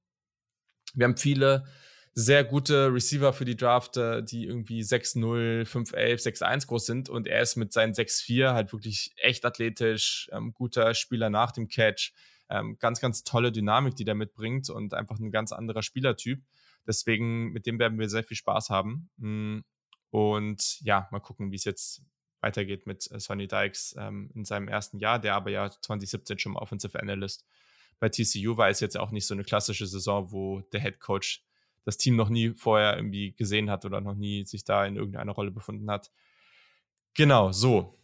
Wir 0.95 1.05
haben 1.05 1.17
viele 1.17 1.67
sehr 2.15 2.43
gute 2.43 2.93
Receiver 2.93 3.33
für 3.33 3.45
die 3.45 3.55
Draft, 3.55 3.97
äh, 3.97 4.23
die 4.23 4.45
irgendwie 4.45 4.81
6-0, 4.81 5.65
5-11, 5.65 6.21
6-1 6.21 6.67
groß 6.67 6.85
sind 6.85 7.09
und 7.09 7.27
er 7.27 7.41
ist 7.41 7.55
mit 7.55 7.73
seinen 7.73 7.93
6-4 7.93 8.53
halt 8.53 8.71
wirklich 8.71 9.13
echt 9.17 9.45
athletisch, 9.45 10.29
ähm, 10.31 10.53
guter 10.53 10.93
Spieler 10.93 11.29
nach 11.29 11.51
dem 11.51 11.67
Catch, 11.67 12.13
ähm, 12.49 12.77
ganz, 12.79 12.99
ganz 13.01 13.23
tolle 13.23 13.51
Dynamik, 13.51 13.95
die 13.95 14.05
der 14.05 14.15
mitbringt 14.15 14.69
und 14.69 14.93
einfach 14.93 15.17
ein 15.17 15.31
ganz 15.31 15.51
anderer 15.51 15.81
Spielertyp. 15.81 16.43
Deswegen, 16.85 17.51
mit 17.51 17.65
dem 17.65 17.79
werden 17.79 17.97
wir 17.97 18.09
sehr 18.09 18.23
viel 18.23 18.37
Spaß 18.37 18.69
haben. 18.69 19.09
Mm, 19.17 19.59
und 20.11 20.81
ja, 20.81 21.07
mal 21.11 21.19
gucken, 21.19 21.51
wie 21.51 21.55
es 21.55 21.63
jetzt 21.63 22.03
weitergeht 22.41 22.85
mit 22.85 23.09
äh, 23.09 23.19
Sonny 23.19 23.47
Dykes 23.47 23.95
ähm, 23.97 24.29
in 24.35 24.45
seinem 24.45 24.67
ersten 24.67 24.99
Jahr, 24.99 25.17
der 25.17 25.33
aber 25.33 25.49
ja 25.49 25.69
2017 25.69 26.37
schon 26.37 26.57
Offensive 26.57 26.99
Analyst 26.99 27.45
bei 27.99 28.09
TCU 28.09 28.57
war. 28.57 28.69
Ist 28.69 28.81
jetzt 28.81 28.97
auch 28.97 29.11
nicht 29.11 29.25
so 29.25 29.33
eine 29.33 29.43
klassische 29.43 29.87
Saison, 29.87 30.31
wo 30.31 30.59
der 30.73 30.81
Head 30.81 30.99
Coach 30.99 31.43
das 31.83 31.97
Team 31.97 32.15
noch 32.15 32.29
nie 32.29 32.51
vorher 32.51 32.95
irgendwie 32.95 33.33
gesehen 33.33 33.69
hat 33.69 33.85
oder 33.85 34.01
noch 34.01 34.15
nie 34.15 34.43
sich 34.43 34.63
da 34.63 34.85
in 34.85 34.95
irgendeiner 34.95 35.31
Rolle 35.33 35.51
befunden 35.51 35.89
hat. 35.89 36.11
Genau, 37.13 37.51
so. 37.51 37.99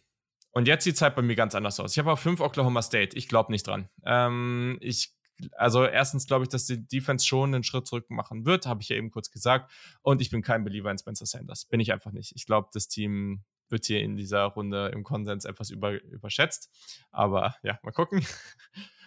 Und 0.52 0.66
jetzt 0.66 0.84
sieht 0.84 0.96
es 0.96 1.02
halt 1.02 1.14
bei 1.14 1.22
mir 1.22 1.36
ganz 1.36 1.54
anders 1.54 1.78
aus. 1.78 1.92
Ich 1.92 1.98
habe 1.98 2.12
auf 2.12 2.20
fünf 2.20 2.40
Oklahoma 2.40 2.82
State. 2.82 3.16
Ich 3.16 3.28
glaube 3.28 3.52
nicht 3.52 3.66
dran. 3.66 3.88
Ähm, 4.04 4.78
ich, 4.80 5.14
also 5.56 5.84
erstens 5.84 6.26
glaube 6.26 6.44
ich, 6.44 6.48
dass 6.48 6.66
die 6.66 6.86
Defense 6.86 7.26
schon 7.26 7.54
einen 7.54 7.64
Schritt 7.64 7.86
zurück 7.86 8.10
machen 8.10 8.44
wird, 8.44 8.66
habe 8.66 8.82
ich 8.82 8.88
ja 8.88 8.96
eben 8.96 9.10
kurz 9.10 9.30
gesagt. 9.30 9.70
Und 10.02 10.20
ich 10.20 10.30
bin 10.30 10.42
kein 10.42 10.64
Believer 10.64 10.90
in 10.90 10.98
Spencer 10.98 11.26
Sanders. 11.26 11.66
Bin 11.66 11.80
ich 11.80 11.92
einfach 11.92 12.12
nicht. 12.12 12.32
Ich 12.34 12.46
glaube, 12.46 12.68
das 12.72 12.88
Team 12.88 13.44
wird 13.68 13.86
hier 13.86 14.00
in 14.00 14.16
dieser 14.16 14.42
Runde 14.44 14.88
im 14.88 15.04
Konsens 15.04 15.44
etwas 15.44 15.70
über, 15.70 15.92
überschätzt. 16.02 16.70
Aber 17.10 17.54
ja, 17.62 17.78
mal 17.82 17.92
gucken. 17.92 18.26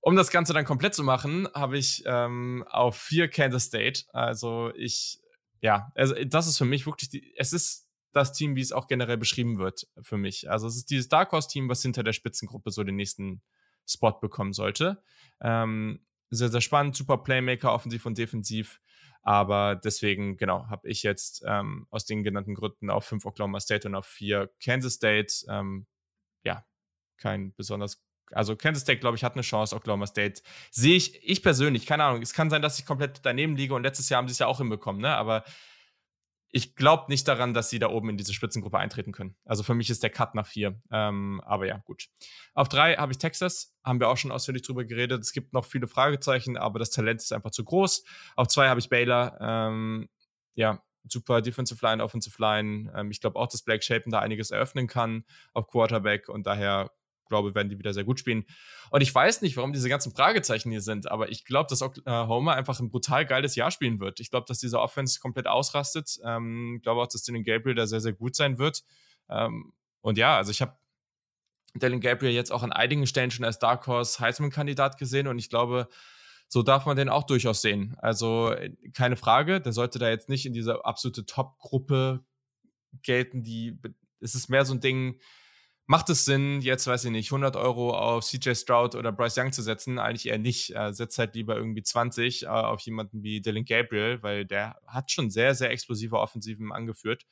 Um 0.00 0.16
das 0.16 0.30
Ganze 0.30 0.52
dann 0.52 0.64
komplett 0.64 0.94
zu 0.94 1.02
machen, 1.02 1.48
habe 1.54 1.76
ich 1.76 2.02
ähm, 2.06 2.64
auf 2.68 2.96
vier 2.96 3.28
Kansas 3.28 3.64
State. 3.64 4.04
Also 4.12 4.72
ich, 4.76 5.20
ja, 5.60 5.90
also 5.94 6.14
das 6.24 6.46
ist 6.46 6.58
für 6.58 6.64
mich 6.64 6.86
wirklich, 6.86 7.10
die, 7.10 7.34
es 7.36 7.52
ist 7.52 7.88
das 8.12 8.32
Team, 8.32 8.56
wie 8.56 8.60
es 8.60 8.72
auch 8.72 8.86
generell 8.86 9.16
beschrieben 9.16 9.58
wird 9.58 9.86
für 10.02 10.16
mich. 10.16 10.50
Also 10.50 10.66
es 10.66 10.76
ist 10.76 10.90
dieses 10.90 11.08
Dark 11.08 11.32
Horse 11.32 11.48
Team, 11.48 11.68
was 11.68 11.82
hinter 11.82 12.02
der 12.02 12.12
Spitzengruppe 12.12 12.70
so 12.70 12.84
den 12.84 12.96
nächsten 12.96 13.42
Spot 13.86 14.12
bekommen 14.12 14.52
sollte. 14.52 15.02
Ähm, 15.40 16.04
sehr, 16.30 16.48
sehr 16.48 16.60
spannend, 16.60 16.96
super 16.96 17.18
Playmaker, 17.18 17.72
offensiv 17.72 18.06
und 18.06 18.18
defensiv. 18.18 18.80
Aber 19.22 19.74
deswegen, 19.76 20.36
genau, 20.36 20.68
habe 20.68 20.88
ich 20.88 21.02
jetzt 21.02 21.42
ähm, 21.46 21.86
aus 21.90 22.06
den 22.06 22.22
genannten 22.22 22.54
Gründen 22.54 22.90
auf 22.90 23.04
fünf 23.04 23.26
Oklahoma 23.26 23.60
State 23.60 23.88
und 23.88 23.94
auf 23.94 24.06
vier 24.06 24.50
Kansas 24.62 24.94
State. 24.94 25.44
Ähm, 25.48 25.86
ja, 26.44 26.64
kein 27.18 27.52
besonders 27.54 28.02
also 28.32 28.56
Kansas 28.56 28.82
State, 28.82 29.00
glaube 29.00 29.16
ich, 29.16 29.24
hat 29.24 29.34
eine 29.34 29.42
Chance, 29.42 29.74
Oklahoma 29.74 30.06
State. 30.06 30.42
Sehe 30.70 30.96
ich, 30.96 31.22
ich 31.22 31.42
persönlich, 31.42 31.86
keine 31.86 32.04
Ahnung, 32.04 32.22
es 32.22 32.32
kann 32.32 32.50
sein, 32.50 32.62
dass 32.62 32.78
ich 32.78 32.86
komplett 32.86 33.20
daneben 33.22 33.56
liege 33.56 33.74
und 33.74 33.82
letztes 33.82 34.08
Jahr 34.08 34.18
haben 34.18 34.28
sie 34.28 34.32
es 34.32 34.38
ja 34.38 34.46
auch 34.46 34.58
hinbekommen, 34.58 35.00
ne? 35.00 35.14
Aber 35.16 35.44
ich 36.50 36.74
glaube 36.76 37.04
nicht 37.08 37.28
daran, 37.28 37.52
dass 37.52 37.68
sie 37.68 37.78
da 37.78 37.90
oben 37.90 38.10
in 38.10 38.16
diese 38.16 38.32
Spitzengruppe 38.32 38.78
eintreten 38.78 39.12
können. 39.12 39.36
Also 39.44 39.62
für 39.62 39.74
mich 39.74 39.90
ist 39.90 40.02
der 40.02 40.10
Cut 40.10 40.34
nach 40.34 40.46
vier. 40.46 40.80
Ähm, 40.90 41.42
aber 41.44 41.66
ja, 41.66 41.78
gut. 41.84 42.06
Auf 42.54 42.68
drei 42.68 42.94
habe 42.94 43.12
ich 43.12 43.18
Texas, 43.18 43.76
haben 43.84 44.00
wir 44.00 44.08
auch 44.08 44.16
schon 44.16 44.32
ausführlich 44.32 44.62
drüber 44.62 44.84
geredet. 44.84 45.22
Es 45.22 45.32
gibt 45.32 45.52
noch 45.52 45.66
viele 45.66 45.88
Fragezeichen, 45.88 46.56
aber 46.56 46.78
das 46.78 46.90
Talent 46.90 47.20
ist 47.20 47.32
einfach 47.32 47.50
zu 47.50 47.64
groß. 47.64 48.02
Auf 48.36 48.48
zwei 48.48 48.68
habe 48.68 48.80
ich 48.80 48.88
Baylor. 48.88 49.36
Ähm, 49.40 50.08
ja, 50.54 50.82
super 51.06 51.42
Defensive 51.42 51.84
Line, 51.84 52.02
Offensive 52.02 52.40
Line. 52.40 52.92
Ähm, 52.96 53.10
ich 53.10 53.20
glaube 53.20 53.38
auch, 53.38 53.48
dass 53.48 53.62
Blake 53.62 53.82
Shapen 53.82 54.10
da 54.10 54.20
einiges 54.20 54.50
eröffnen 54.50 54.86
kann 54.86 55.24
auf 55.52 55.66
Quarterback 55.68 56.28
und 56.28 56.46
daher 56.46 56.90
glaube, 57.28 57.54
werden 57.54 57.68
die 57.68 57.78
wieder 57.78 57.92
sehr 57.92 58.04
gut 58.04 58.18
spielen. 58.18 58.44
Und 58.90 59.00
ich 59.00 59.14
weiß 59.14 59.42
nicht, 59.42 59.56
warum 59.56 59.72
diese 59.72 59.88
ganzen 59.88 60.12
Fragezeichen 60.12 60.70
hier 60.70 60.80
sind, 60.80 61.10
aber 61.10 61.30
ich 61.30 61.44
glaube, 61.44 61.68
dass 61.68 61.82
Oklahoma 61.82 62.54
einfach 62.54 62.80
ein 62.80 62.90
brutal 62.90 63.26
geiles 63.26 63.54
Jahr 63.54 63.70
spielen 63.70 64.00
wird. 64.00 64.20
Ich 64.20 64.30
glaube, 64.30 64.46
dass 64.46 64.58
dieser 64.58 64.80
Offense 64.80 65.20
komplett 65.20 65.46
ausrastet. 65.46 66.18
Ähm, 66.24 66.76
ich 66.76 66.82
glaube 66.82 67.02
auch, 67.02 67.08
dass 67.08 67.22
Dylan 67.22 67.44
Gabriel 67.44 67.74
da 67.74 67.86
sehr, 67.86 68.00
sehr 68.00 68.12
gut 68.12 68.36
sein 68.36 68.58
wird. 68.58 68.82
Ähm, 69.28 69.72
und 70.00 70.18
ja, 70.18 70.36
also 70.36 70.50
ich 70.50 70.62
habe 70.62 70.76
Dylan 71.74 72.00
Gabriel 72.00 72.32
jetzt 72.32 72.50
auch 72.50 72.62
an 72.62 72.72
einigen 72.72 73.06
Stellen 73.06 73.30
schon 73.30 73.44
als 73.44 73.58
Dark 73.58 73.86
Horse 73.86 74.20
Heisman-Kandidat 74.20 74.98
gesehen 74.98 75.26
und 75.26 75.38
ich 75.38 75.50
glaube, 75.50 75.88
so 76.48 76.62
darf 76.62 76.86
man 76.86 76.96
den 76.96 77.10
auch 77.10 77.24
durchaus 77.24 77.60
sehen. 77.60 77.94
Also 77.98 78.54
keine 78.94 79.16
Frage, 79.16 79.60
der 79.60 79.72
sollte 79.72 79.98
da 79.98 80.08
jetzt 80.08 80.30
nicht 80.30 80.46
in 80.46 80.54
diese 80.54 80.84
absolute 80.84 81.26
Top-Gruppe 81.26 82.24
gelten, 83.02 83.42
die 83.42 83.78
es 84.20 84.34
ist 84.34 84.48
mehr 84.48 84.64
so 84.64 84.74
ein 84.74 84.80
Ding, 84.80 85.20
macht 85.88 86.10
es 86.10 86.26
Sinn, 86.26 86.60
jetzt 86.60 86.86
weiß 86.86 87.06
ich 87.06 87.10
nicht, 87.10 87.32
100 87.32 87.56
Euro 87.56 87.96
auf 87.96 88.22
CJ 88.22 88.54
Stroud 88.54 88.94
oder 88.94 89.10
Bryce 89.10 89.38
Young 89.38 89.52
zu 89.52 89.62
setzen? 89.62 89.98
Eigentlich 89.98 90.28
eher 90.28 90.38
nicht. 90.38 90.76
Äh, 90.76 90.92
setzt 90.92 91.18
halt 91.18 91.34
lieber 91.34 91.56
irgendwie 91.56 91.82
20 91.82 92.42
äh, 92.42 92.46
auf 92.46 92.80
jemanden 92.82 93.22
wie 93.22 93.40
Dylan 93.40 93.64
Gabriel, 93.64 94.22
weil 94.22 94.44
der 94.44 94.76
hat 94.86 95.10
schon 95.10 95.30
sehr, 95.30 95.54
sehr 95.54 95.70
explosive 95.70 96.18
Offensiven 96.18 96.72
angeführt. 96.72 97.24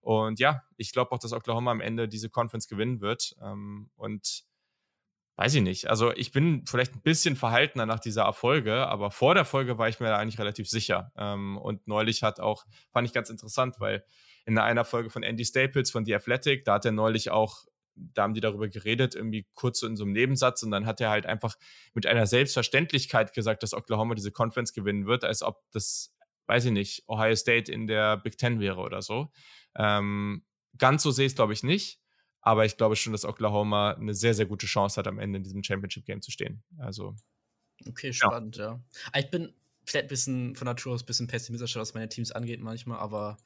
Und 0.00 0.38
ja, 0.38 0.62
ich 0.76 0.92
glaube 0.92 1.10
auch, 1.10 1.18
dass 1.18 1.32
Oklahoma 1.32 1.72
am 1.72 1.80
Ende 1.80 2.06
diese 2.06 2.30
Conference 2.30 2.68
gewinnen 2.68 3.00
wird. 3.00 3.34
Ähm, 3.42 3.90
und 3.96 4.44
weiß 5.34 5.54
ich 5.56 5.62
nicht. 5.62 5.90
Also 5.90 6.12
ich 6.14 6.30
bin 6.30 6.64
vielleicht 6.68 6.94
ein 6.94 7.02
bisschen 7.02 7.34
verhaltener 7.34 7.84
nach 7.84 7.98
dieser 7.98 8.22
Erfolge, 8.22 8.86
aber 8.86 9.10
vor 9.10 9.34
der 9.34 9.44
Folge 9.44 9.76
war 9.76 9.88
ich 9.88 9.98
mir 9.98 10.06
da 10.06 10.18
eigentlich 10.18 10.38
relativ 10.38 10.68
sicher. 10.68 11.10
Ähm, 11.16 11.58
und 11.58 11.88
neulich 11.88 12.22
hat 12.22 12.38
auch, 12.38 12.64
fand 12.92 13.08
ich 13.08 13.12
ganz 13.12 13.28
interessant, 13.28 13.80
weil 13.80 14.04
in 14.46 14.56
einer 14.56 14.84
Folge 14.84 15.10
von 15.10 15.24
Andy 15.24 15.44
Staples 15.44 15.90
von 15.90 16.04
The 16.04 16.14
Athletic, 16.14 16.64
da 16.64 16.74
hat 16.74 16.84
er 16.84 16.92
neulich 16.92 17.32
auch 17.32 17.64
da 17.96 18.22
haben 18.22 18.34
die 18.34 18.40
darüber 18.40 18.68
geredet, 18.68 19.14
irgendwie 19.14 19.46
kurz 19.54 19.80
so 19.80 19.86
in 19.86 19.96
so 19.96 20.04
einem 20.04 20.12
Nebensatz 20.12 20.62
und 20.62 20.70
dann 20.70 20.86
hat 20.86 21.00
er 21.00 21.10
halt 21.10 21.26
einfach 21.26 21.56
mit 21.94 22.06
einer 22.06 22.26
Selbstverständlichkeit 22.26 23.32
gesagt, 23.32 23.62
dass 23.62 23.74
Oklahoma 23.74 24.14
diese 24.14 24.32
Conference 24.32 24.72
gewinnen 24.72 25.06
wird, 25.06 25.24
als 25.24 25.42
ob 25.42 25.62
das, 25.72 26.14
weiß 26.46 26.66
ich 26.66 26.72
nicht, 26.72 27.04
Ohio 27.08 27.36
State 27.36 27.70
in 27.70 27.86
der 27.86 28.16
Big 28.16 28.38
Ten 28.38 28.60
wäre 28.60 28.80
oder 28.80 29.02
so. 29.02 29.30
Ähm, 29.76 30.44
ganz 30.78 31.02
so 31.02 31.10
sehe 31.10 31.26
ich 31.26 31.32
es, 31.32 31.36
glaube 31.36 31.52
ich, 31.52 31.62
nicht. 31.62 32.00
Aber 32.40 32.66
ich 32.66 32.76
glaube 32.76 32.94
schon, 32.94 33.12
dass 33.12 33.24
Oklahoma 33.24 33.92
eine 33.92 34.12
sehr, 34.12 34.34
sehr 34.34 34.44
gute 34.44 34.66
Chance 34.66 34.98
hat, 34.98 35.06
am 35.06 35.18
Ende 35.18 35.38
in 35.38 35.44
diesem 35.44 35.62
Championship-Game 35.62 36.20
zu 36.20 36.30
stehen. 36.30 36.62
Also. 36.78 37.16
Okay, 37.88 38.12
spannend, 38.12 38.56
ja. 38.56 38.82
ja. 39.14 39.20
Ich 39.20 39.30
bin 39.30 39.54
vielleicht 39.86 40.06
ein 40.06 40.08
bisschen 40.08 40.56
von 40.56 40.66
Natur 40.66 40.92
aus 40.92 41.02
ein 41.02 41.06
bisschen 41.06 41.26
pessimistischer, 41.26 41.80
was 41.80 41.94
meine 41.94 42.08
Teams 42.08 42.32
angeht 42.32 42.60
manchmal, 42.60 42.98
aber 42.98 43.38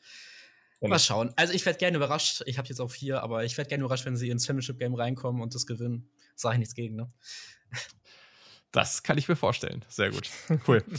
Mal 0.80 0.98
schauen. 0.98 1.32
Also 1.36 1.52
ich 1.52 1.66
werde 1.66 1.78
gerne 1.78 1.96
überrascht. 1.96 2.42
Ich 2.46 2.56
habe 2.58 2.68
jetzt 2.68 2.80
auch 2.80 2.90
vier, 2.90 3.22
aber 3.22 3.44
ich 3.44 3.56
werde 3.56 3.68
gerne 3.68 3.82
überrascht, 3.82 4.04
wenn 4.04 4.16
sie 4.16 4.30
ins 4.30 4.46
Championship 4.46 4.78
Game 4.78 4.94
reinkommen 4.94 5.42
und 5.42 5.54
das 5.54 5.66
gewinnen. 5.66 6.08
Sage 6.36 6.54
ich 6.54 6.58
nichts 6.60 6.74
gegen, 6.74 6.94
ne? 6.94 7.08
Das 8.70 9.02
kann 9.02 9.18
ich 9.18 9.28
mir 9.28 9.36
vorstellen. 9.36 9.84
Sehr 9.88 10.10
gut. 10.10 10.30
Cool. 10.66 10.84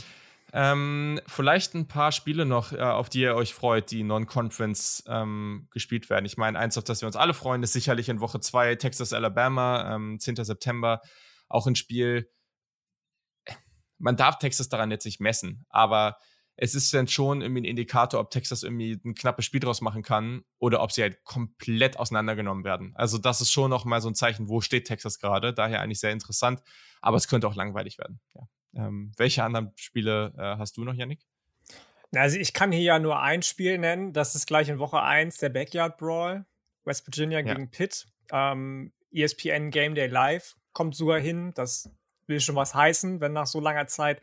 Ähm, 0.52 1.20
vielleicht 1.28 1.74
ein 1.74 1.86
paar 1.86 2.10
Spiele 2.10 2.44
noch, 2.44 2.72
äh, 2.72 2.80
auf 2.80 3.08
die 3.08 3.20
ihr 3.20 3.36
euch 3.36 3.54
freut, 3.54 3.90
die 3.90 4.02
Non-Conference 4.02 5.04
ähm, 5.06 5.68
gespielt 5.70 6.10
werden. 6.10 6.24
Ich 6.24 6.36
meine, 6.36 6.58
eins, 6.58 6.76
auf 6.76 6.84
das 6.84 7.02
wir 7.02 7.06
uns 7.06 7.14
alle 7.14 7.34
freuen, 7.34 7.62
ist 7.62 7.72
sicherlich 7.72 8.08
in 8.08 8.20
Woche 8.20 8.40
2 8.40 8.74
Texas-Alabama, 8.74 9.94
ähm, 9.94 10.18
10. 10.18 10.44
September. 10.44 11.02
Auch 11.48 11.68
ein 11.68 11.76
Spiel. 11.76 12.28
Man 13.98 14.16
darf 14.16 14.38
Texas 14.38 14.68
daran 14.68 14.90
jetzt 14.90 15.04
nicht 15.04 15.20
messen, 15.20 15.66
aber 15.68 16.16
es 16.62 16.74
ist 16.74 16.92
dann 16.92 17.08
schon 17.08 17.40
irgendwie 17.40 17.62
ein 17.62 17.64
Indikator, 17.64 18.20
ob 18.20 18.30
Texas 18.30 18.62
irgendwie 18.62 19.00
ein 19.02 19.14
knappes 19.14 19.46
Spiel 19.46 19.60
draus 19.60 19.80
machen 19.80 20.02
kann 20.02 20.44
oder 20.58 20.82
ob 20.82 20.92
sie 20.92 21.00
halt 21.00 21.24
komplett 21.24 21.98
auseinandergenommen 21.98 22.64
werden. 22.64 22.92
Also 22.96 23.16
das 23.16 23.40
ist 23.40 23.50
schon 23.50 23.70
noch 23.70 23.86
mal 23.86 24.02
so 24.02 24.10
ein 24.10 24.14
Zeichen, 24.14 24.50
wo 24.50 24.60
steht 24.60 24.86
Texas 24.86 25.18
gerade. 25.18 25.54
Daher 25.54 25.80
eigentlich 25.80 26.00
sehr 26.00 26.12
interessant, 26.12 26.62
aber 27.00 27.16
es 27.16 27.28
könnte 27.28 27.48
auch 27.48 27.54
langweilig 27.54 27.96
werden. 27.96 28.20
Ja. 28.34 28.86
Ähm, 28.86 29.12
welche 29.16 29.42
anderen 29.42 29.72
Spiele 29.76 30.34
äh, 30.36 30.58
hast 30.58 30.76
du 30.76 30.84
noch, 30.84 30.92
Yannick? 30.92 31.20
Also 32.14 32.36
ich 32.36 32.52
kann 32.52 32.72
hier 32.72 32.82
ja 32.82 32.98
nur 32.98 33.20
ein 33.20 33.40
Spiel 33.40 33.78
nennen. 33.78 34.12
Das 34.12 34.34
ist 34.34 34.46
gleich 34.46 34.68
in 34.68 34.78
Woche 34.78 35.00
1 35.00 35.38
der 35.38 35.48
Backyard 35.48 35.96
Brawl. 35.96 36.44
West 36.84 37.06
Virginia 37.06 37.38
ja. 37.38 37.54
gegen 37.54 37.70
Pitt. 37.70 38.06
Ähm, 38.30 38.92
ESPN 39.12 39.70
Game 39.70 39.94
Day 39.94 40.08
Live 40.08 40.56
kommt 40.74 40.94
sogar 40.94 41.20
hin. 41.20 41.52
Das 41.54 41.90
will 42.26 42.38
schon 42.38 42.54
was 42.54 42.74
heißen, 42.74 43.22
wenn 43.22 43.32
nach 43.32 43.46
so 43.46 43.60
langer 43.60 43.86
Zeit 43.86 44.20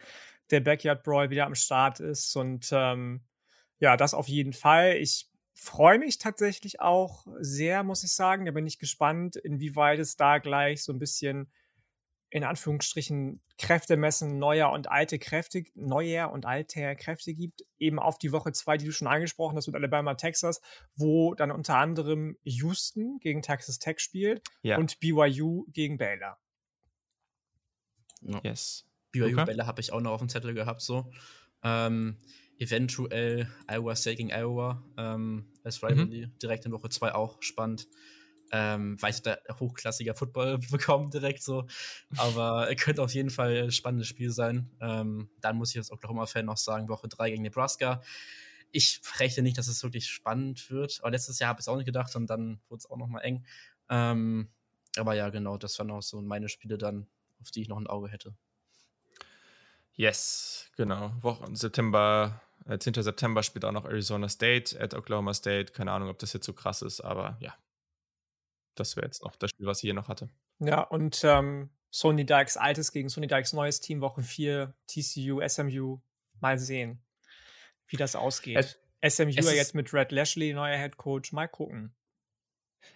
der 0.51 0.61
Backyard 0.61 1.03
Brawl 1.03 1.29
wieder 1.29 1.45
am 1.45 1.55
Start 1.55 1.99
ist. 1.99 2.35
Und 2.35 2.69
ähm, 2.71 3.21
ja, 3.79 3.97
das 3.97 4.13
auf 4.13 4.27
jeden 4.27 4.53
Fall. 4.53 4.97
Ich 4.97 5.29
freue 5.53 5.99
mich 5.99 6.17
tatsächlich 6.17 6.79
auch 6.81 7.25
sehr, 7.39 7.83
muss 7.83 8.03
ich 8.03 8.13
sagen. 8.13 8.45
Da 8.45 8.51
bin 8.51 8.67
ich 8.67 8.79
gespannt, 8.79 9.35
inwieweit 9.35 9.99
es 9.99 10.15
da 10.15 10.37
gleich 10.37 10.83
so 10.83 10.93
ein 10.93 10.99
bisschen 10.99 11.51
in 12.29 12.43
Anführungsstrichen 12.43 13.41
Kräftemessen 13.57 14.37
neuer 14.37 14.71
und 14.71 14.91
alte 14.91 15.17
Kräfte, 15.17 15.63
neuer 15.75 16.31
und 16.31 16.45
alter 16.45 16.95
Kräfte 16.95 17.33
gibt, 17.33 17.63
eben 17.79 17.99
auf 17.99 18.17
die 18.17 18.31
Woche 18.31 18.51
zwei, 18.51 18.77
die 18.77 18.85
du 18.85 18.91
schon 18.91 19.07
angesprochen 19.07 19.55
hast 19.55 19.67
mit 19.67 19.75
Alabama, 19.75 20.15
Texas, 20.15 20.61
wo 20.95 21.35
dann 21.35 21.51
unter 21.51 21.77
anderem 21.77 22.37
Houston 22.43 23.19
gegen 23.19 23.41
Texas 23.41 23.79
Tech 23.79 23.99
spielt 23.99 24.41
ja. 24.61 24.77
und 24.77 24.99
BYU 24.99 25.65
gegen 25.69 25.97
Baylor. 25.97 26.37
Yes. 28.43 28.85
BYU 29.11 29.33
okay. 29.33 29.45
Baylor 29.45 29.67
habe 29.67 29.81
ich 29.81 29.91
auch 29.91 30.01
noch 30.01 30.11
auf 30.11 30.19
dem 30.19 30.29
Zettel 30.29 30.53
gehabt, 30.53 30.81
so. 30.81 31.11
Ähm, 31.63 32.17
eventuell 32.59 33.47
Iowa 33.67 33.95
State 33.95 34.17
gegen 34.17 34.31
Iowa 34.31 34.83
ähm, 34.97 35.45
als 35.63 35.81
mhm. 35.81 35.87
Rivalry, 35.87 36.25
mhm. 36.27 36.39
direkt 36.39 36.65
in 36.65 36.71
Woche 36.71 36.89
zwei 36.89 37.13
auch 37.13 37.41
spannend 37.41 37.87
ähm, 38.51 39.01
weiter 39.01 39.39
hochklassiger 39.59 40.15
Football 40.15 40.59
bekommen 40.71 41.11
direkt 41.11 41.43
so. 41.43 41.67
Aber 42.17 42.73
könnte 42.79 43.01
auf 43.01 43.13
jeden 43.13 43.29
Fall 43.29 43.63
ein 43.63 43.71
spannendes 43.71 44.07
Spiel 44.07 44.31
sein. 44.31 44.69
Ähm, 44.79 45.29
dann 45.41 45.57
muss 45.57 45.71
ich 45.71 45.77
als 45.77 45.91
Oklahoma-Fan 45.91 46.45
noch 46.45 46.57
sagen, 46.57 46.89
Woche 46.89 47.07
3 47.07 47.31
gegen 47.31 47.43
Nebraska. 47.43 48.01
Ich 48.71 49.01
rechne 49.19 49.43
nicht, 49.43 49.57
dass 49.57 49.67
es 49.67 49.83
wirklich 49.83 50.07
spannend 50.07 50.69
wird. 50.69 50.99
Aber 51.01 51.11
letztes 51.11 51.39
Jahr 51.39 51.49
habe 51.49 51.59
ich 51.59 51.63
es 51.63 51.67
auch 51.67 51.77
nicht 51.77 51.85
gedacht 51.85 52.15
und 52.15 52.27
dann 52.27 52.59
wurde 52.69 52.79
es 52.79 52.89
auch 52.89 52.97
noch 52.97 53.07
mal 53.07 53.21
eng. 53.21 53.45
Ähm, 53.89 54.49
aber 54.97 55.13
ja, 55.13 55.29
genau, 55.29 55.57
das 55.57 55.77
waren 55.79 55.91
auch 55.91 56.01
so 56.01 56.21
meine 56.21 56.49
Spiele 56.49 56.77
dann, 56.77 57.07
auf 57.41 57.51
die 57.51 57.61
ich 57.61 57.67
noch 57.67 57.77
ein 57.77 57.87
Auge 57.87 58.09
hätte. 58.09 58.33
Yes, 59.97 60.69
genau. 60.77 61.11
Wochen 61.21 61.55
September, 61.55 62.39
äh, 62.65 62.77
10. 62.77 62.93
September 63.01 63.41
spielt 63.43 63.65
auch 63.65 63.71
noch 63.71 63.85
Arizona 63.85 64.29
State 64.29 64.79
at 64.79 64.93
Oklahoma 64.93 65.33
State. 65.33 65.73
Keine 65.73 65.91
Ahnung, 65.91 66.09
ob 66.09 66.19
das 66.19 66.33
jetzt 66.33 66.45
so 66.45 66.53
krass 66.53 66.81
ist, 66.83 67.01
aber 67.01 67.37
ja, 67.39 67.55
das 68.75 68.95
wäre 68.95 69.07
jetzt 69.07 69.23
noch 69.23 69.35
das 69.35 69.49
Spiel, 69.49 69.65
was 69.65 69.79
ich 69.79 69.87
hier 69.87 69.95
noch 69.95 70.07
hatte. 70.07 70.29
Ja, 70.59 70.81
und 70.81 71.21
ähm, 71.23 71.71
Sony 71.91 72.25
Dykes 72.25 72.57
altes 72.57 72.91
gegen 72.91 73.09
Sony 73.09 73.27
Dykes 73.27 73.53
neues 73.53 73.81
Team, 73.81 74.01
Woche 74.01 74.21
4, 74.21 74.73
TCU, 74.87 75.41
SMU. 75.47 75.99
Mal 76.39 76.59
sehen, 76.59 77.03
wie 77.87 77.97
das 77.97 78.15
ausgeht. 78.15 78.77
Es, 79.01 79.15
SMU 79.15 79.31
ja 79.31 79.51
jetzt 79.51 79.73
mit 79.73 79.91
Red 79.93 80.11
Lashley, 80.11 80.53
neuer 80.53 80.77
Head 80.77 80.97
Coach. 80.97 81.31
Mal 81.31 81.47
gucken. 81.47 81.95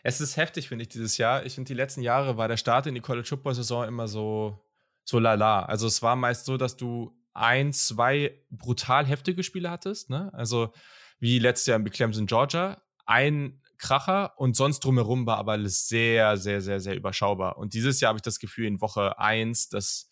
Es 0.03 0.21
ist 0.21 0.37
heftig, 0.37 0.67
finde 0.67 0.83
ich, 0.83 0.89
dieses 0.89 1.17
Jahr. 1.17 1.45
Ich 1.45 1.55
finde, 1.55 1.69
die 1.69 1.73
letzten 1.73 2.01
Jahre 2.01 2.37
war 2.37 2.47
der 2.47 2.57
Start 2.57 2.85
in 2.85 2.93
die 2.93 3.01
College 3.01 3.27
Football 3.27 3.55
Saison 3.55 3.87
immer 3.87 4.07
so, 4.07 4.59
so 5.03 5.19
lala. 5.19 5.63
Also, 5.63 5.87
es 5.87 6.01
war 6.01 6.15
meist 6.15 6.45
so, 6.45 6.57
dass 6.57 6.77
du 6.77 7.15
ein, 7.33 7.73
zwei 7.73 8.37
brutal 8.49 9.05
heftige 9.05 9.43
Spiele 9.43 9.69
hattest. 9.69 10.09
Ne? 10.09 10.33
Also, 10.33 10.73
wie 11.19 11.39
letztes 11.39 11.67
Jahr 11.67 11.79
in 11.79 11.89
Clemson, 11.89 12.25
Georgia. 12.25 12.81
Ein 13.05 13.61
Kracher 13.77 14.39
und 14.39 14.55
sonst 14.55 14.81
drumherum 14.81 15.25
war 15.25 15.37
aber 15.37 15.53
alles 15.53 15.87
sehr, 15.87 16.37
sehr, 16.37 16.61
sehr, 16.61 16.79
sehr 16.79 16.95
überschaubar. 16.95 17.57
Und 17.57 17.73
dieses 17.73 17.99
Jahr 17.99 18.09
habe 18.09 18.17
ich 18.17 18.23
das 18.23 18.39
Gefühl, 18.39 18.67
in 18.67 18.79
Woche 18.79 19.17
1, 19.17 19.69
dass, 19.69 20.11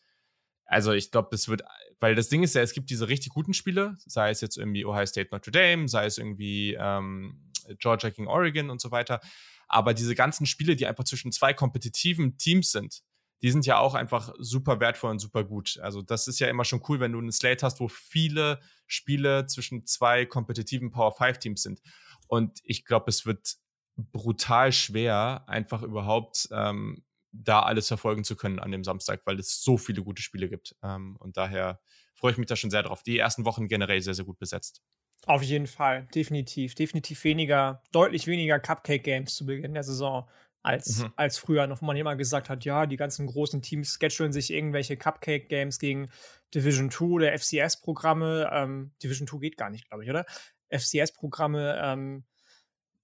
also 0.65 0.91
ich 0.91 1.11
glaube, 1.11 1.29
es 1.33 1.47
wird, 1.47 1.61
weil 1.99 2.15
das 2.15 2.29
Ding 2.29 2.41
ist 2.41 2.55
ja, 2.55 2.61
es 2.61 2.73
gibt 2.73 2.89
diese 2.89 3.07
richtig 3.07 3.31
guten 3.33 3.53
Spiele, 3.53 3.95
sei 4.05 4.31
es 4.31 4.41
jetzt 4.41 4.57
irgendwie 4.57 4.85
Ohio 4.85 5.05
State 5.05 5.29
Notre 5.31 5.51
Dame, 5.51 5.87
sei 5.87 6.05
es 6.05 6.17
irgendwie 6.17 6.75
ähm, 6.79 7.51
Georgia 7.77 8.09
gegen 8.09 8.27
Oregon 8.27 8.71
und 8.71 8.81
so 8.81 8.89
weiter. 8.91 9.21
Aber 9.67 9.93
diese 9.93 10.15
ganzen 10.15 10.47
Spiele, 10.47 10.75
die 10.75 10.87
einfach 10.87 11.03
zwischen 11.03 11.31
zwei 11.31 11.53
kompetitiven 11.53 12.37
Teams 12.39 12.71
sind, 12.71 13.03
die 13.41 13.51
sind 13.51 13.65
ja 13.65 13.79
auch 13.79 13.93
einfach 13.95 14.33
super 14.37 14.79
wertvoll 14.79 15.11
und 15.11 15.19
super 15.19 15.43
gut. 15.43 15.79
Also 15.81 16.01
das 16.01 16.27
ist 16.27 16.39
ja 16.39 16.47
immer 16.47 16.65
schon 16.65 16.81
cool, 16.89 16.99
wenn 16.99 17.13
du 17.13 17.19
einen 17.19 17.31
Slate 17.31 17.65
hast, 17.65 17.79
wo 17.79 17.87
viele 17.87 18.59
Spiele 18.87 19.45
zwischen 19.47 19.85
zwei 19.85 20.25
kompetitiven 20.25 20.91
Power 20.91 21.13
5 21.13 21.37
Teams 21.37 21.63
sind. 21.63 21.81
Und 22.27 22.59
ich 22.63 22.85
glaube, 22.85 23.05
es 23.09 23.25
wird 23.25 23.55
brutal 23.95 24.71
schwer, 24.71 25.43
einfach 25.47 25.83
überhaupt 25.83 26.47
ähm, 26.51 27.03
da 27.31 27.61
alles 27.61 27.87
verfolgen 27.87 28.23
zu 28.23 28.35
können 28.35 28.59
an 28.59 28.71
dem 28.71 28.83
Samstag, 28.83 29.21
weil 29.25 29.39
es 29.39 29.61
so 29.61 29.77
viele 29.77 30.03
gute 30.03 30.21
Spiele 30.21 30.49
gibt. 30.49 30.75
Ähm, 30.83 31.15
und 31.19 31.37
daher 31.37 31.79
freue 32.15 32.31
ich 32.31 32.37
mich 32.37 32.47
da 32.47 32.55
schon 32.55 32.71
sehr 32.71 32.83
drauf. 32.83 33.03
Die 33.03 33.17
ersten 33.17 33.45
Wochen 33.45 33.67
generell 33.67 34.01
sehr, 34.01 34.13
sehr 34.13 34.25
gut 34.25 34.39
besetzt. 34.39 34.81
Auf 35.25 35.43
jeden 35.43 35.67
Fall, 35.67 36.07
definitiv. 36.15 36.75
Definitiv 36.75 37.23
weniger, 37.23 37.83
deutlich 37.91 38.25
weniger 38.27 38.59
Cupcake-Games 38.59 39.35
zu 39.35 39.45
Beginn 39.45 39.73
der 39.73 39.83
Saison 39.83 40.29
als, 40.61 40.99
mhm. 40.99 41.13
als 41.15 41.37
früher 41.37 41.67
noch, 41.67 41.81
wo 41.81 41.85
man 41.85 41.97
immer 41.97 42.15
gesagt 42.15 42.49
hat, 42.49 42.65
ja, 42.65 42.85
die 42.85 42.97
ganzen 42.97 43.27
großen 43.27 43.61
Teams 43.61 43.97
schedulen 43.99 44.33
sich 44.33 44.51
irgendwelche 44.51 44.97
Cupcake-Games 44.97 45.79
gegen 45.79 46.09
Division 46.53 46.91
2 46.91 47.05
oder 47.05 47.37
FCS-Programme. 47.37 48.49
Ähm, 48.51 48.91
Division 49.01 49.27
2 49.27 49.37
geht 49.37 49.57
gar 49.57 49.69
nicht, 49.69 49.87
glaube 49.87 50.03
ich, 50.03 50.09
oder? 50.09 50.25
FCS-Programme, 50.69 51.79
ähm, 51.81 52.25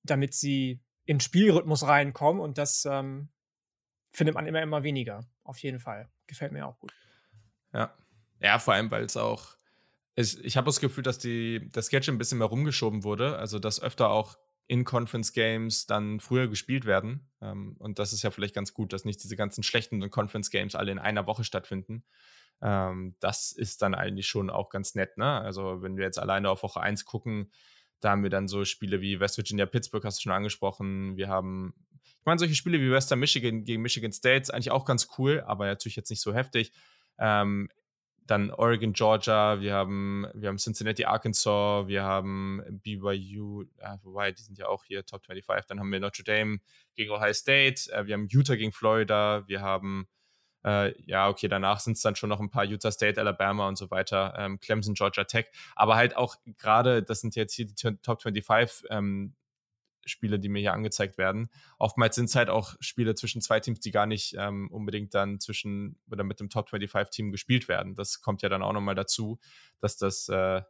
damit 0.04 0.34
sie 0.34 0.82
in 1.06 1.20
Spielrhythmus 1.20 1.88
reinkommen 1.88 2.42
und 2.42 2.58
das 2.58 2.86
ähm, 2.86 3.30
findet 4.12 4.36
man 4.36 4.48
immer, 4.48 4.62
immer 4.62 4.84
weniger. 4.84 5.26
Auf 5.44 5.60
jeden 5.60 5.80
Fall. 5.80 6.10
Gefällt 6.28 6.52
mir 6.52 6.66
auch 6.66 6.80
gut. 6.80 6.94
Ja. 7.74 7.94
Ja, 8.40 8.60
vor 8.60 8.74
allem, 8.74 8.92
weil 8.92 9.04
es 9.04 9.18
auch. 9.18 9.56
Ist, 10.16 10.40
ich 10.40 10.56
habe 10.56 10.66
das 10.66 10.80
Gefühl, 10.80 11.04
dass 11.04 11.20
die, 11.20 11.70
das 11.72 11.88
Sketch 11.88 12.10
ein 12.10 12.18
bisschen 12.18 12.38
mehr 12.38 12.48
rumgeschoben 12.48 13.04
wurde. 13.04 13.38
Also, 13.38 13.60
dass 13.60 13.82
öfter 13.82 14.10
auch 14.10 14.38
in-Conference-Games 14.68 15.86
dann 15.86 16.20
früher 16.20 16.48
gespielt 16.48 16.86
werden. 16.86 17.30
Ähm, 17.42 17.76
und 17.80 18.00
das 18.00 18.14
ist 18.14 18.24
ja 18.24 18.32
vielleicht 18.32 18.56
ganz 18.56 18.74
gut, 18.74 18.94
dass 18.94 19.06
nicht 19.06 19.24
diese 19.24 19.36
ganzen 19.36 19.64
schlechten 19.64 20.10
Conference-Games 20.10 20.76
alle 20.76 20.92
in 20.92 21.00
einer 21.00 21.28
Woche 21.28 21.44
stattfinden. 21.44 22.04
Ähm, 22.62 23.16
das 23.20 23.52
ist 23.52 23.82
dann 23.82 23.94
eigentlich 23.94 24.28
schon 24.28 24.50
auch 24.50 24.70
ganz 24.70 24.96
nett. 24.96 25.18
Ne? 25.18 25.26
Also, 25.42 25.82
wenn 25.82 25.98
wir 25.98 26.06
jetzt 26.06 26.20
alleine 26.20 26.50
auf 26.50 26.64
Woche 26.64 26.82
1 26.82 27.06
gucken, 27.06 27.52
da 28.00 28.12
haben 28.12 28.24
wir 28.24 28.30
dann 28.30 28.48
so 28.48 28.66
Spiele 28.66 29.02
wie 29.02 29.20
West 29.20 29.38
Virginia, 29.38 29.66
Pittsburgh, 29.66 30.04
hast 30.04 30.20
du 30.20 30.24
schon 30.24 30.32
angesprochen. 30.32 31.18
Wir 31.18 31.28
haben, 31.28 31.74
ich 32.02 32.26
meine, 32.26 32.40
solche 32.40 32.56
Spiele 32.56 32.80
wie 32.80 32.92
Western 32.92 33.20
Michigan 33.20 33.64
gegen 33.64 33.82
Michigan 33.82 34.12
State 34.12 34.54
eigentlich 34.54 34.72
auch 34.72 34.86
ganz 34.86 35.10
cool, 35.18 35.44
aber 35.46 35.66
natürlich 35.66 35.96
jetzt 35.96 36.10
nicht 36.10 36.22
so 36.22 36.34
heftig. 36.34 36.72
Ähm, 37.18 37.70
dann 38.28 38.52
Oregon, 38.52 38.94
Georgia, 38.94 39.60
wir 39.62 39.74
haben, 39.74 40.28
wir 40.34 40.50
haben 40.50 40.58
Cincinnati, 40.58 41.06
Arkansas, 41.06 41.88
wir 41.88 42.04
haben 42.04 42.62
BYU, 42.84 43.64
äh, 43.78 43.98
wobei, 44.04 44.32
die 44.32 44.42
sind 44.42 44.58
ja 44.58 44.68
auch 44.68 44.84
hier 44.84 45.06
Top 45.06 45.26
25, 45.26 45.68
dann 45.68 45.80
haben 45.80 45.92
wir 45.92 46.00
Notre 46.00 46.24
Dame 46.24 46.60
gegen 46.96 47.12
Ohio 47.12 47.34
State, 47.34 47.92
äh, 47.92 48.06
wir 48.08 48.14
haben 48.14 48.28
Utah 48.28 48.56
gegen 48.56 48.72
Florida, 48.72 49.48
wir 49.48 49.62
haben 49.62 50.08
äh, 50.66 51.00
ja, 51.06 51.30
okay, 51.30 51.48
danach 51.48 51.80
sind 51.80 51.94
es 51.94 52.02
dann 52.02 52.16
schon 52.16 52.30
noch 52.30 52.40
ein 52.40 52.50
paar 52.50 52.66
Utah 52.66 52.92
State, 52.92 53.22
Alabama 53.22 53.68
und 53.68 53.78
so 53.78 53.92
weiter, 53.92 54.34
ähm, 54.38 54.60
Clemson, 54.60 54.96
Georgia 54.96 55.24
Tech. 55.24 55.46
Aber 55.76 55.96
halt 55.96 56.18
auch 56.18 56.36
gerade, 56.58 57.04
das 57.04 57.22
sind 57.22 57.36
jetzt 57.36 57.54
hier 57.54 57.68
die 57.68 57.76
Top 57.76 58.24
25 58.24 58.90
ähm, 58.90 59.36
Spiele, 60.06 60.40
die 60.40 60.50
mir 60.50 60.60
hier 60.60 60.74
angezeigt 60.74 61.18
werden. 61.18 61.50
Oftmals 61.78 62.16
sind 62.16 62.26
es 62.26 62.36
halt 62.36 62.50
auch 62.50 62.76
Spiele 62.80 63.16
zwischen 63.16 63.42
zwei 63.42 63.60
Teams, 63.60 63.80
die 63.80 63.92
gar 63.92 64.06
nicht 64.06 64.36
ähm, 64.38 64.70
unbedingt 64.72 65.14
dann 65.14 65.40
zwischen 65.40 65.98
oder 66.10 66.24
mit 66.24 66.40
dem 66.40 66.50
Top 66.50 66.70
25 66.70 67.16
Team 67.16 67.32
gespielt 67.32 67.68
werden. 67.68 67.96
Das 67.96 68.22
kommt 68.22 68.42
ja 68.42 68.50
dann 68.50 68.62
auch 68.62 68.74
nochmal 68.74 68.96
dazu, 68.96 69.40
dass 69.80 69.98
das, 69.98 70.30
äh, 70.30 70.62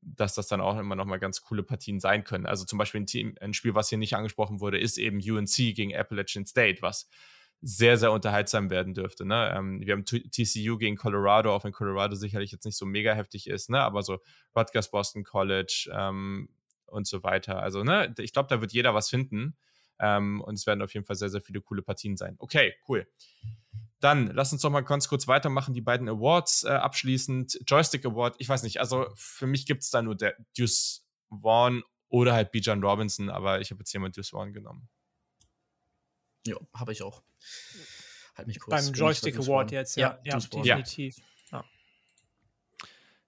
dass 0.00 0.34
das 0.34 0.48
dann 0.48 0.60
auch 0.60 0.78
immer 0.78 0.96
nochmal 0.96 1.18
ganz 1.18 1.42
coole 1.42 1.62
Partien 1.62 2.00
sein 2.00 2.24
können. 2.24 2.46
Also 2.46 2.64
zum 2.64 2.78
Beispiel 2.78 3.02
ein 3.02 3.06
Team, 3.06 3.34
ein 3.40 3.54
Spiel, 3.54 3.74
was 3.74 3.88
hier 3.88 3.98
nicht 3.98 4.16
angesprochen 4.16 4.60
wurde, 4.60 4.78
ist 4.78 4.98
eben 4.98 5.18
UNC 5.18 5.74
gegen 5.74 5.94
Appalachian 5.94 6.46
State, 6.46 6.82
was 6.82 7.08
sehr, 7.66 7.96
sehr 7.96 8.12
unterhaltsam 8.12 8.68
werden 8.68 8.92
dürfte. 8.92 9.24
Ne? 9.24 9.52
Ähm, 9.56 9.80
wir 9.80 9.94
haben 9.94 10.04
TCU 10.04 10.76
gegen 10.76 10.96
Colorado, 10.96 11.54
auch 11.54 11.64
wenn 11.64 11.72
Colorado 11.72 12.14
sicherlich 12.14 12.52
jetzt 12.52 12.66
nicht 12.66 12.76
so 12.76 12.84
mega 12.84 13.14
heftig 13.14 13.46
ist, 13.48 13.70
ne? 13.70 13.80
aber 13.80 14.02
so 14.02 14.18
Rutgers 14.54 14.90
Boston 14.90 15.24
College 15.24 15.90
ähm, 15.90 16.50
und 16.86 17.06
so 17.06 17.22
weiter. 17.22 17.60
Also, 17.60 17.82
ne, 17.82 18.14
ich 18.18 18.32
glaube, 18.32 18.48
da 18.48 18.60
wird 18.60 18.72
jeder 18.72 18.94
was 18.94 19.08
finden. 19.08 19.56
Ähm, 20.00 20.40
und 20.40 20.54
es 20.54 20.66
werden 20.66 20.82
auf 20.82 20.92
jeden 20.92 21.06
Fall 21.06 21.16
sehr, 21.16 21.30
sehr 21.30 21.40
viele 21.40 21.60
coole 21.60 21.82
Partien 21.82 22.16
sein. 22.16 22.36
Okay, 22.38 22.74
cool. 22.88 23.06
Dann 24.00 24.26
lass 24.28 24.52
uns 24.52 24.62
doch 24.62 24.70
mal 24.70 24.82
ganz 24.82 25.08
kurz 25.08 25.28
weitermachen, 25.28 25.72
die 25.72 25.80
beiden 25.80 26.08
Awards 26.08 26.64
äh, 26.64 26.70
abschließend. 26.70 27.60
Joystick 27.66 28.04
Award, 28.04 28.36
ich 28.38 28.48
weiß 28.48 28.64
nicht, 28.64 28.80
also 28.80 29.06
für 29.14 29.46
mich 29.46 29.66
gibt 29.66 29.82
es 29.82 29.90
da 29.90 30.02
nur 30.02 30.16
der 30.16 30.36
Deuce 30.58 31.06
Vaughn 31.30 31.82
oder 32.08 32.34
halt 32.34 32.52
Bijan 32.52 32.82
Robinson, 32.82 33.30
aber 33.30 33.60
ich 33.60 33.70
habe 33.70 33.80
jetzt 33.80 33.92
jemand 33.92 34.16
Deuce 34.16 34.30
Vaughn 34.30 34.52
genommen. 34.52 34.88
Ja, 36.46 36.56
habe 36.74 36.92
ich 36.92 37.02
auch. 37.02 37.22
Halt 38.36 38.48
mich 38.48 38.60
kurz. 38.60 38.84
Beim 38.84 38.94
Joystick 38.94 39.38
Award 39.38 39.70
jetzt, 39.70 39.96
ja, 39.96 40.18
ja, 40.24 40.38
ja 40.38 40.38
definitiv. 40.38 41.16
Ja. 41.16 41.24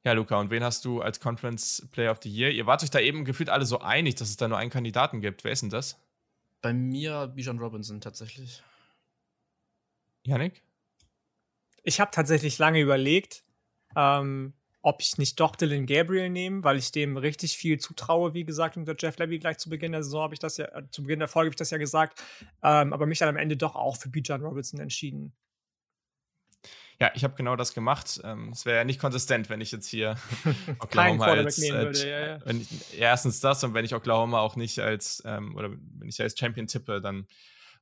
Ja, 0.06 0.12
Luca, 0.12 0.38
und 0.38 0.50
wen 0.50 0.62
hast 0.62 0.84
du 0.84 1.02
als 1.02 1.18
Conference 1.18 1.84
Player 1.90 2.12
of 2.12 2.20
the 2.22 2.30
Year? 2.30 2.52
Ihr 2.52 2.64
wart 2.64 2.80
euch 2.84 2.90
da 2.90 3.00
eben 3.00 3.24
gefühlt 3.24 3.50
alle 3.50 3.66
so 3.66 3.80
einig, 3.80 4.14
dass 4.14 4.28
es 4.28 4.36
da 4.36 4.46
nur 4.46 4.56
einen 4.56 4.70
Kandidaten 4.70 5.20
gibt. 5.20 5.42
Wer 5.42 5.50
ist 5.50 5.62
denn 5.62 5.70
das? 5.70 5.98
Bei 6.62 6.72
mir 6.72 7.26
Bijan 7.26 7.58
Robinson 7.58 8.00
tatsächlich. 8.00 8.62
Yannick? 10.22 10.62
Ich 11.82 11.98
habe 11.98 12.12
tatsächlich 12.12 12.56
lange 12.58 12.80
überlegt, 12.80 13.42
ähm, 13.96 14.52
ob 14.80 15.00
ich 15.00 15.18
nicht 15.18 15.40
doch 15.40 15.56
Dylan 15.56 15.86
Gabriel 15.86 16.30
nehme, 16.30 16.62
weil 16.62 16.76
ich 16.76 16.92
dem 16.92 17.16
richtig 17.16 17.56
viel 17.56 17.80
zutraue, 17.80 18.32
wie 18.32 18.44
gesagt, 18.44 18.76
unter 18.76 18.94
Jeff 18.96 19.18
Levy 19.18 19.40
gleich 19.40 19.58
zu 19.58 19.68
Beginn 19.68 19.90
der 19.90 20.04
Saison 20.04 20.22
habe 20.22 20.34
ich 20.34 20.40
das 20.40 20.56
ja, 20.56 20.66
äh, 20.66 20.88
zu 20.88 21.02
Beginn 21.02 21.18
der 21.18 21.26
Folge 21.26 21.48
habe 21.48 21.54
ich 21.54 21.58
das 21.58 21.70
ja 21.70 21.78
gesagt, 21.78 22.22
ähm, 22.62 22.92
aber 22.92 23.06
mich 23.06 23.18
dann 23.18 23.28
am 23.28 23.36
Ende 23.36 23.56
doch 23.56 23.74
auch 23.74 23.96
für 23.96 24.08
Bijan 24.08 24.44
Robinson 24.44 24.78
entschieden. 24.78 25.32
Ja, 27.00 27.10
ich 27.14 27.24
habe 27.24 27.34
genau 27.34 27.56
das 27.56 27.74
gemacht. 27.74 28.20
Ähm, 28.24 28.50
es 28.52 28.64
wäre 28.64 28.78
ja 28.78 28.84
nicht 28.84 29.00
konsistent, 29.00 29.50
wenn 29.50 29.60
ich 29.60 29.70
jetzt 29.70 29.86
hier 29.86 30.16
Oklahoma 30.78 31.26
als, 31.26 31.62
äh, 31.62 31.72
würde, 31.72 32.08
ja, 32.08 32.26
ja. 32.26 32.46
Wenn 32.46 32.62
ich, 32.62 32.98
erstens 32.98 33.40
das 33.40 33.62
und 33.64 33.74
wenn 33.74 33.84
ich 33.84 33.94
Oklahoma 33.94 34.40
auch 34.40 34.56
nicht 34.56 34.78
als 34.78 35.22
ähm, 35.26 35.54
oder 35.56 35.70
wenn 35.70 36.08
ich 36.08 36.20
als 36.20 36.38
Champion 36.38 36.66
tippe, 36.66 37.00
dann 37.02 37.26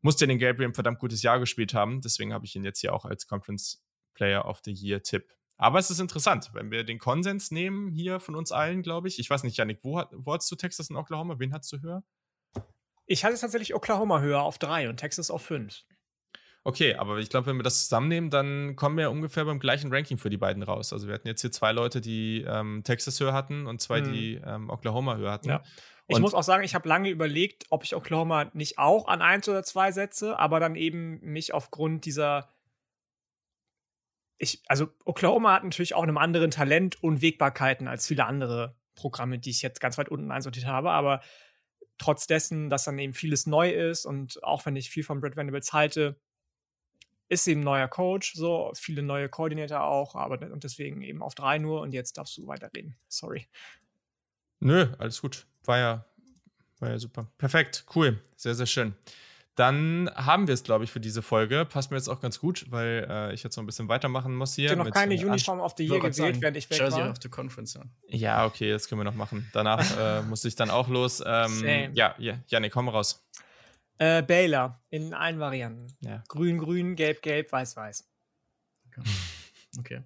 muss 0.03 0.17
der 0.17 0.27
den 0.27 0.39
Gabriel 0.39 0.69
ein 0.69 0.75
verdammt 0.75 0.99
gutes 0.99 1.23
Jahr 1.23 1.39
gespielt 1.39 1.75
haben. 1.75 2.01
Deswegen 2.01 2.35
habe 2.35 2.45
ich 2.45 2.57
ihn 2.57 2.65
jetzt 2.65 2.81
hier 2.81 2.93
auch 2.93 3.05
als 3.05 3.27
Conference 3.27 3.85
Player 4.15 4.45
of 4.47 4.61
the 4.65 4.73
Year 4.73 5.03
Tipp. 5.03 5.33
Aber 5.57 5.79
es 5.79 5.91
ist 5.91 6.01
interessant, 6.01 6.51
wenn 6.53 6.71
wir 6.73 6.83
den 6.83 6.99
Konsens 6.99 7.53
nehmen 7.53 7.89
hier 7.89 8.19
von 8.19 8.35
uns 8.35 8.51
allen, 8.51 8.83
glaube 8.83 9.07
ich. 9.07 9.21
Ich 9.21 9.31
weiß 9.31 9.45
nicht, 9.45 9.57
Janik, 9.57 9.79
wo, 9.83 10.03
wo 10.11 10.35
hast 10.35 10.51
du 10.51 10.57
Texas 10.57 10.91
und 10.91 10.97
Oklahoma? 10.97 11.39
Wen 11.39 11.53
hast 11.53 11.73
du 11.73 11.81
höher? 11.81 12.03
Ich 13.07 13.25
hatte 13.25 13.39
tatsächlich 13.39 13.75
Oklahoma 13.75 14.21
höher 14.21 14.43
auf 14.43 14.59
drei 14.59 14.89
und 14.89 14.97
Texas 14.97 15.31
auf 15.31 15.43
fünf. 15.43 15.85
Okay, 16.67 16.95
aber 16.95 17.19
ich 17.19 17.29
glaube, 17.29 17.47
wenn 17.49 17.57
wir 17.57 17.63
das 17.63 17.83
zusammennehmen, 17.83 18.31
dann 18.31 18.75
kommen 18.75 18.97
wir 18.97 19.11
ungefähr 19.11 19.45
beim 19.45 19.59
gleichen 19.59 19.93
Ranking 19.93 20.17
für 20.17 20.31
die 20.31 20.39
beiden 20.39 20.63
raus. 20.63 20.95
Also 20.95 21.07
wir 21.07 21.15
hatten 21.15 21.29
jetzt 21.29 21.43
hier 21.43 21.53
zwei 21.53 21.73
Leute, 21.73 22.01
die 22.01 22.43
ähm, 22.49 22.83
Texas 22.85 23.21
höher 23.21 23.35
hatten 23.35 23.67
und 23.67 23.83
zwei, 23.83 23.99
hm. 23.99 24.13
die 24.13 24.41
ähm, 24.43 24.71
Oklahoma 24.71 25.17
höher 25.17 25.31
hatten. 25.31 25.51
Ja. 25.51 25.63
Ich 26.09 26.19
muss 26.19 26.35
auch 26.35 26.43
sagen, 26.43 26.65
ich 26.65 26.75
habe 26.75 26.89
lange 26.89 27.11
überlegt, 27.11 27.65
ob 27.71 27.85
ich 27.85 27.95
Oklahoma 27.95 28.51
nicht 28.55 28.79
auch 28.79 29.09
an 29.09 29.23
eins 29.23 29.49
oder 29.49 29.63
zwei 29.63 29.93
setze, 29.93 30.39
aber 30.39 30.59
dann 30.59 30.75
eben 30.75 31.21
mich 31.21 31.53
aufgrund 31.55 32.07
dieser. 32.07 32.51
Ich, 34.37 34.63
also 34.67 34.89
Oklahoma 35.05 35.53
hat 35.55 35.65
natürlich 35.65 35.95
auch 35.95 36.03
einem 36.03 36.19
anderen 36.19 36.51
Talent 36.51 37.03
und 37.03 37.23
Wegbarkeiten 37.23 37.89
als 37.89 38.07
viele 38.07 38.27
andere 38.27 38.77
Programme, 38.95 39.39
die 39.39 39.51
ich 39.51 39.63
jetzt 39.63 39.81
ganz 39.81 39.97
weit 39.97 40.09
unten 40.09 40.31
einsortiert 40.31 40.67
habe, 40.67 40.91
aber 40.91 41.21
trotz 41.99 42.27
dessen, 42.27 42.69
dass 42.71 42.85
dann 42.85 42.99
eben 42.99 43.15
vieles 43.15 43.47
neu 43.47 43.71
ist 43.71 44.05
und 44.05 44.43
auch 44.43 44.67
wenn 44.67 44.77
ich 44.77 44.91
viel 44.91 45.05
von 45.05 45.21
Brad 45.21 45.37
Venables 45.37 45.73
halte, 45.73 46.21
ist 47.29 47.47
eben 47.47 47.61
neuer 47.61 47.89
Coach, 47.89 48.35
so 48.35 48.71
viele 48.75 49.03
neue 49.03 49.29
Koordinator 49.29 49.83
auch, 49.83 50.15
aber 50.15 50.41
und 50.53 50.65
deswegen 50.65 51.03
eben 51.03 51.23
auf 51.23 51.35
drei 51.35 51.59
nur 51.59 51.81
und 51.81 51.93
jetzt 51.93 52.19
darfst 52.19 52.37
du 52.37 52.47
weiterreden. 52.47 52.97
Sorry. 53.09 53.47
Nö, 54.61 54.89
alles 54.99 55.21
gut. 55.21 55.47
War 55.65 55.79
ja, 55.79 56.05
war 56.81 56.91
ja 56.91 56.99
super. 56.99 57.27
Perfekt, 57.39 57.85
cool. 57.95 58.21
Sehr, 58.37 58.55
sehr 58.55 58.67
schön. 58.67 58.95
Dann 59.57 60.11
haben 60.17 60.49
wir 60.49 60.55
es, 60.55 60.65
glaube 60.65 60.83
ich, 60.83 60.91
für 60.91 60.99
diese 60.99 61.23
Folge. 61.23 61.65
Passt 61.65 61.93
mir 61.93 61.97
jetzt 61.97 62.09
auch 62.09 62.21
ganz 62.21 62.41
gut, 62.41 62.67
weil 62.71 63.07
äh, 63.09 63.35
ich 63.35 63.45
jetzt 63.45 63.57
noch 63.57 63.63
ein 63.63 63.67
bisschen 63.67 63.89
weitermachen 63.89 64.35
muss 64.35 64.55
hier. 64.55 64.65
Ich 64.65 64.71
habe 64.73 64.83
noch 64.83 64.91
keine 64.91 65.15
Uniform 65.15 65.61
of 65.61 65.75
the 65.77 65.87
Year 65.87 66.01
gewählt, 66.01 66.41
während 66.41 66.57
ich 66.57 66.69
weg 66.71 66.79
Jersey 66.79 67.01
war. 67.01 67.11
of 67.11 67.19
the 67.23 67.29
Conference, 67.29 67.75
ja. 67.75 67.83
Ja, 68.09 68.47
okay, 68.47 68.73
das 68.73 68.89
können 68.89 69.01
wir 69.01 69.05
noch 69.05 69.15
machen. 69.15 69.49
Danach 69.53 69.85
äh, 69.99 70.23
muss 70.23 70.45
ich 70.45 70.57
dann 70.57 70.71
auch 70.71 70.89
los. 70.89 71.23
Ähm, 71.25 71.93
ja, 71.95 72.17
ja, 72.19 72.39
Janik, 72.49 72.73
komm 72.73 72.89
raus. 72.89 73.25
Äh, 73.99 74.23
Baylor 74.23 74.81
in 74.91 75.15
allen 75.15 75.39
Varianten. 75.39 75.97
Ja. 76.01 76.25
Grün, 76.29 76.59
grün, 76.59 76.97
gelb, 76.97 77.23
gelb, 77.23 77.53
weiß, 77.53 77.77
weiß. 77.77 78.09
Okay. 78.89 79.03
okay. 79.79 80.03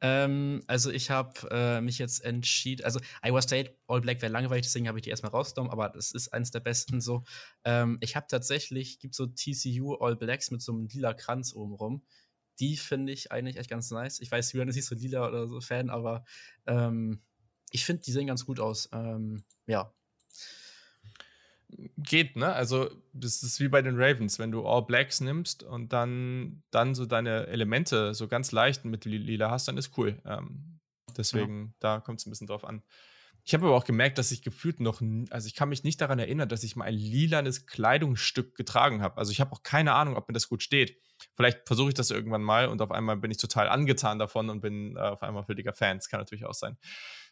Ähm, 0.00 0.62
also 0.66 0.90
ich 0.90 1.10
habe 1.10 1.48
äh, 1.50 1.80
mich 1.80 1.98
jetzt 1.98 2.22
entschieden, 2.24 2.84
also 2.84 3.00
Iowa 3.22 3.40
State 3.40 3.74
All 3.86 4.02
Black 4.02 4.20
wäre 4.20 4.30
langweilig, 4.30 4.66
deswegen 4.66 4.86
habe 4.86 4.98
ich 4.98 5.02
die 5.02 5.10
erstmal 5.10 5.30
rausgenommen, 5.30 5.72
aber 5.72 5.88
das 5.88 6.10
ist 6.10 6.28
eines 6.28 6.50
der 6.50 6.60
besten 6.60 7.00
so. 7.00 7.24
Ähm, 7.64 7.96
ich 8.00 8.14
habe 8.14 8.26
tatsächlich, 8.28 8.98
gibt 8.98 9.14
so 9.14 9.26
TCU 9.26 9.94
All 9.94 10.16
Blacks 10.16 10.50
mit 10.50 10.60
so 10.60 10.72
einem 10.72 10.88
lila 10.88 11.14
Kranz 11.14 11.54
oben 11.54 11.74
rum. 11.74 12.04
Die 12.60 12.76
finde 12.76 13.12
ich 13.12 13.32
eigentlich 13.32 13.56
echt 13.56 13.70
ganz 13.70 13.90
nice. 13.90 14.20
Ich 14.20 14.30
weiß, 14.30 14.52
Julian 14.52 14.68
ist 14.68 14.76
nicht 14.76 14.86
so 14.86 14.94
lila 14.94 15.26
oder 15.26 15.48
so 15.48 15.60
Fan, 15.62 15.88
aber 15.88 16.24
ähm, 16.66 17.22
ich 17.70 17.86
finde, 17.86 18.02
die 18.02 18.12
sehen 18.12 18.26
ganz 18.26 18.44
gut 18.44 18.60
aus. 18.60 18.90
Ähm, 18.92 19.44
ja, 19.66 19.90
geht, 21.96 22.36
ne? 22.36 22.52
Also, 22.52 22.90
das 23.12 23.42
ist 23.42 23.60
wie 23.60 23.68
bei 23.68 23.82
den 23.82 23.96
Ravens, 23.96 24.38
wenn 24.38 24.50
du 24.50 24.66
All 24.66 24.82
Blacks 24.82 25.20
nimmst 25.20 25.62
und 25.62 25.92
dann, 25.92 26.62
dann 26.70 26.94
so 26.94 27.06
deine 27.06 27.46
Elemente 27.46 28.14
so 28.14 28.28
ganz 28.28 28.52
leicht 28.52 28.84
mit 28.84 29.04
Lila 29.04 29.50
hast, 29.50 29.68
dann 29.68 29.76
ist 29.76 29.96
cool. 29.96 30.20
Ähm, 30.24 30.80
deswegen, 31.16 31.66
ja. 31.66 31.72
da 31.80 32.00
kommt 32.00 32.20
es 32.20 32.26
ein 32.26 32.30
bisschen 32.30 32.46
drauf 32.46 32.64
an. 32.64 32.82
Ich 33.46 33.52
habe 33.52 33.66
aber 33.66 33.76
auch 33.76 33.84
gemerkt, 33.84 34.16
dass 34.16 34.30
ich 34.30 34.42
gefühlt 34.42 34.80
noch, 34.80 35.02
also 35.28 35.46
ich 35.46 35.54
kann 35.54 35.68
mich 35.68 35.84
nicht 35.84 36.00
daran 36.00 36.18
erinnern, 36.18 36.48
dass 36.48 36.64
ich 36.64 36.76
mal 36.76 36.86
ein 36.86 36.94
lilanes 36.94 37.66
Kleidungsstück 37.66 38.54
getragen 38.54 39.02
habe. 39.02 39.18
Also 39.18 39.32
ich 39.32 39.40
habe 39.40 39.52
auch 39.52 39.62
keine 39.62 39.92
Ahnung, 39.92 40.16
ob 40.16 40.28
mir 40.28 40.32
das 40.32 40.48
gut 40.48 40.62
steht. 40.62 40.96
Vielleicht 41.34 41.66
versuche 41.66 41.88
ich 41.88 41.94
das 41.94 42.10
irgendwann 42.10 42.42
mal 42.42 42.68
und 42.68 42.82
auf 42.82 42.90
einmal 42.90 43.16
bin 43.16 43.30
ich 43.30 43.38
total 43.38 43.68
angetan 43.68 44.18
davon 44.18 44.50
und 44.50 44.60
bin 44.60 44.96
äh, 44.96 45.00
auf 45.00 45.22
einmal 45.22 45.44
völliger 45.44 45.72
Fan. 45.72 45.96
Das 45.98 46.08
kann 46.08 46.20
natürlich 46.20 46.44
auch 46.44 46.54
sein. 46.54 46.76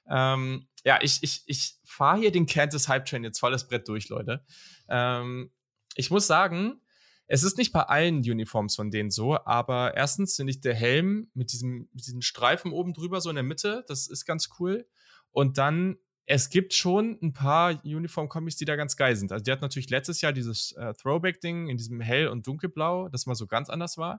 Ähm, 0.09 0.68
ja, 0.84 0.98
ich, 1.02 1.22
ich, 1.22 1.42
ich 1.46 1.76
fahre 1.84 2.18
hier 2.18 2.32
den 2.32 2.46
Kansas 2.46 2.88
Hype 2.88 3.04
Train 3.04 3.24
jetzt 3.24 3.38
volles 3.38 3.68
Brett 3.68 3.88
durch, 3.88 4.09
Leute. 4.09 4.44
Ähm, 4.88 5.52
ich 5.94 6.10
muss 6.10 6.26
sagen, 6.26 6.80
es 7.26 7.42
ist 7.44 7.56
nicht 7.56 7.72
bei 7.72 7.82
allen 7.82 8.18
Uniforms 8.18 8.74
von 8.74 8.90
denen 8.90 9.10
so, 9.10 9.38
aber 9.44 9.94
erstens 9.94 10.36
finde 10.36 10.50
ich 10.50 10.60
der 10.60 10.74
Helm 10.74 11.30
mit 11.34 11.52
diesem, 11.52 11.88
mit 11.92 12.06
diesem 12.06 12.22
Streifen 12.22 12.72
oben 12.72 12.92
drüber, 12.92 13.20
so 13.20 13.30
in 13.30 13.36
der 13.36 13.42
Mitte, 13.42 13.84
das 13.88 14.06
ist 14.06 14.26
ganz 14.26 14.50
cool. 14.59 14.86
Und 15.30 15.56
dann, 15.56 15.96
es 16.32 16.48
gibt 16.48 16.72
schon 16.72 17.18
ein 17.22 17.34
paar 17.34 17.84
Uniform-Kombis, 17.84 18.56
die 18.56 18.64
da 18.64 18.74
ganz 18.74 18.96
geil 18.96 19.14
sind. 19.16 19.32
Also, 19.32 19.44
die 19.44 19.52
hat 19.52 19.60
natürlich 19.60 19.90
letztes 19.90 20.22
Jahr 20.22 20.32
dieses 20.32 20.72
äh, 20.72 20.94
Throwback-Ding 20.94 21.68
in 21.68 21.76
diesem 21.76 22.00
Hell- 22.00 22.28
und 22.28 22.46
Dunkelblau, 22.46 23.10
das 23.10 23.26
mal 23.26 23.34
so 23.34 23.46
ganz 23.46 23.68
anders 23.68 23.98
war. 23.98 24.18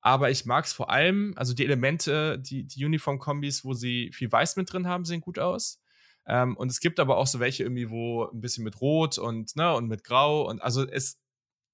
Aber 0.00 0.30
ich 0.30 0.46
mag 0.46 0.64
es 0.64 0.72
vor 0.72 0.88
allem, 0.88 1.34
also 1.36 1.52
die 1.52 1.66
Elemente, 1.66 2.38
die, 2.38 2.64
die 2.64 2.86
Uniform-Kombis, 2.86 3.66
wo 3.66 3.74
sie 3.74 4.10
viel 4.14 4.32
Weiß 4.32 4.56
mit 4.56 4.72
drin 4.72 4.86
haben, 4.86 5.04
sehen 5.04 5.20
gut 5.20 5.38
aus. 5.38 5.82
Ähm, 6.26 6.56
und 6.56 6.70
es 6.70 6.80
gibt 6.80 6.98
aber 6.98 7.18
auch 7.18 7.26
so 7.26 7.38
welche 7.38 7.64
irgendwie, 7.64 7.90
wo 7.90 8.24
ein 8.24 8.40
bisschen 8.40 8.64
mit 8.64 8.80
Rot 8.80 9.18
und, 9.18 9.54
ne, 9.56 9.74
und 9.74 9.88
mit 9.88 10.04
Grau 10.04 10.48
und 10.48 10.62
also 10.62 10.86
es, 10.88 11.20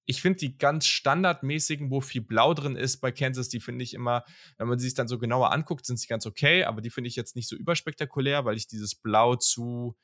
ich 0.07 0.23
finde 0.23 0.39
die 0.39 0.57
ganz 0.57 0.87
standardmäßigen, 0.87 1.91
wo 1.91 2.01
viel 2.01 2.23
Blau 2.23 2.55
drin 2.55 2.77
ist 2.77 2.99
bei 2.99 3.11
Kansas, 3.11 3.49
die 3.49 3.61
finde 3.61 3.83
ich 3.83 3.93
immer, 3.93 4.25
wenn 4.57 4.69
man 4.69 4.79
sie 4.79 4.87
sich 4.87 4.95
dann 4.95 5.09
so 5.09 5.19
genauer 5.19 5.53
anguckt, 5.53 5.85
sind 5.85 5.99
sie 5.99 6.07
ganz 6.07 6.27
okay, 6.27 6.65
aber 6.65 6.81
die 6.81 6.91
finde 6.91 7.09
ich 7.09 7.17
jetzt 7.17 7.37
nicht 7.37 7.49
so 7.49 7.57
überspektakulär, 7.57 8.45
weil 8.45 8.57
ich 8.57 8.69
dieses 8.69 8.95
Blau 8.95 9.35
zu 9.35 9.97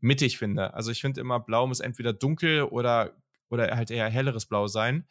mittig 0.00 0.38
finde. 0.38 0.72
Also 0.72 0.90
ich 0.90 1.00
finde 1.02 1.20
immer, 1.20 1.40
Blau 1.40 1.66
muss 1.66 1.80
entweder 1.80 2.14
dunkel 2.14 2.62
oder, 2.62 3.22
oder 3.50 3.76
halt 3.76 3.90
eher 3.90 4.08
helleres 4.08 4.46
Blau 4.46 4.66
sein. 4.66 5.06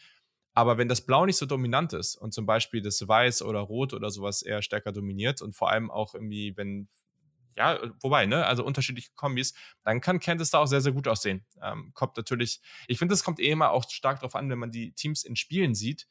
Aber 0.55 0.79
wenn 0.79 0.87
das 0.87 1.05
Blau 1.05 1.27
nicht 1.27 1.37
so 1.37 1.45
dominant 1.45 1.93
ist 1.93 2.15
und 2.15 2.33
zum 2.33 2.47
Beispiel 2.47 2.81
das 2.81 3.07
Weiß 3.07 3.43
oder 3.43 3.59
Rot 3.59 3.93
oder 3.93 4.09
sowas 4.09 4.41
eher 4.41 4.63
stärker 4.63 4.91
dominiert 4.91 5.43
und 5.43 5.55
vor 5.55 5.69
allem 5.69 5.91
auch 5.91 6.15
irgendwie, 6.15 6.57
wenn, 6.57 6.89
ja, 7.59 7.79
wobei, 8.01 8.25
ne, 8.25 8.45
also 8.45 8.65
unterschiedliche 8.65 9.09
Kombis, 9.15 9.53
dann 9.83 10.01
kann 10.01 10.19
Kansas 10.19 10.49
da 10.49 10.59
auch 10.59 10.65
sehr, 10.65 10.81
sehr 10.81 10.93
gut 10.93 11.07
aussehen. 11.07 11.45
Ähm, 11.61 11.91
kommt 11.93 12.17
natürlich, 12.17 12.61
ich 12.87 12.97
finde, 12.97 13.13
das 13.13 13.23
kommt 13.23 13.39
eh 13.39 13.49
immer 13.49 13.71
auch 13.71 13.87
stark 13.89 14.21
darauf 14.21 14.35
an, 14.35 14.49
wenn 14.49 14.57
man 14.57 14.71
die 14.71 14.93
Teams 14.93 15.23
in 15.23 15.35
Spielen 15.35 15.75
sieht 15.75 16.07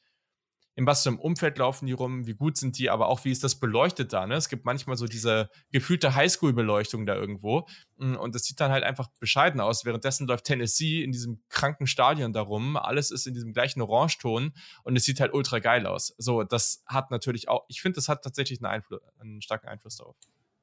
in 0.79 0.87
was 0.87 1.03
für 1.03 1.09
einem 1.09 1.19
Umfeld 1.19 1.57
laufen 1.57 1.87
die 1.87 1.91
rum, 1.91 2.25
wie 2.25 2.35
gut 2.35 2.55
sind 2.55 2.77
die, 2.77 2.89
aber 2.89 3.09
auch 3.09 3.25
wie 3.25 3.31
ist 3.31 3.43
das 3.43 3.59
beleuchtet 3.59 4.13
da. 4.13 4.25
Ne? 4.25 4.35
Es 4.35 4.47
gibt 4.47 4.63
manchmal 4.63 4.95
so 4.95 5.07
diese 5.07 5.49
gefühlte 5.73 6.15
Highschool-Beleuchtung 6.15 7.05
da 7.05 7.15
irgendwo 7.15 7.67
mm, 7.97 8.15
und 8.15 8.33
das 8.33 8.43
sieht 8.43 8.61
dann 8.61 8.71
halt 8.71 8.85
einfach 8.85 9.09
bescheiden 9.19 9.59
aus. 9.59 9.83
Währenddessen 9.83 10.25
läuft 10.25 10.45
Tennessee 10.45 11.03
in 11.03 11.11
diesem 11.11 11.43
kranken 11.49 11.85
Stadion 11.85 12.31
darum, 12.31 12.77
alles 12.77 13.11
ist 13.11 13.27
in 13.27 13.33
diesem 13.33 13.51
gleichen 13.51 13.81
Orangeton 13.81 14.53
und 14.83 14.95
es 14.95 15.03
sieht 15.03 15.19
halt 15.19 15.33
ultra 15.33 15.59
geil 15.59 15.85
aus. 15.85 16.15
So, 16.17 16.43
das 16.43 16.81
hat 16.85 17.11
natürlich 17.11 17.49
auch, 17.49 17.65
ich 17.67 17.81
finde, 17.81 17.97
das 17.97 18.07
hat 18.07 18.23
tatsächlich 18.23 18.59
einen, 18.59 18.71
Einfluss, 18.71 19.01
einen 19.19 19.41
starken 19.41 19.67
Einfluss 19.67 19.97
darauf. 19.97 20.15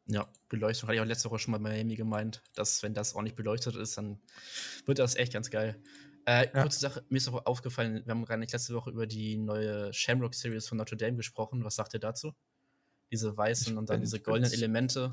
Ja, 0.09 0.29
Beleuchtung 0.49 0.89
hatte 0.89 0.97
ich 0.97 1.01
auch 1.01 1.07
letzte 1.07 1.31
Woche 1.31 1.41
schon 1.41 1.53
mal 1.53 1.59
bei 1.59 1.71
Miami 1.71 1.97
gemeint, 1.97 2.43
dass 2.55 2.83
wenn 2.83 2.95
das 2.95 3.15
auch 3.15 3.23
nicht 3.23 3.35
beleuchtet 3.35 3.75
ist, 3.75 3.99
dann 3.99 4.21
wird 4.85 5.01
das 5.01 5.17
echt 5.17 5.33
ganz 5.33 5.51
geil. 5.51 5.83
Äh, 6.27 6.47
ja. 6.53 6.63
Kurze 6.63 6.81
Sache, 6.81 7.05
mir 7.09 7.19
ist 7.19 7.29
auch 7.29 7.47
aufgefallen, 7.47 8.03
wir 8.05 8.11
haben 8.11 8.25
gerade 8.25 8.41
letzte 8.41 8.75
Woche 8.75 8.91
über 8.91 9.07
die 9.07 9.37
neue 9.37 9.93
Shamrock 9.93 10.35
Series 10.35 10.69
von 10.69 10.79
Notre 10.79 10.97
Dame 10.97 11.17
gesprochen. 11.17 11.65
Was 11.65 11.77
sagt 11.77 11.95
ihr 11.95 12.01
dazu? 12.01 12.35
Diese 13.11 13.37
weißen 13.37 13.73
ich 13.73 13.79
und 13.79 13.91
dann 13.91 14.01
diese 14.01 14.21
goldenen 14.21 14.53
Elemente. 14.53 15.13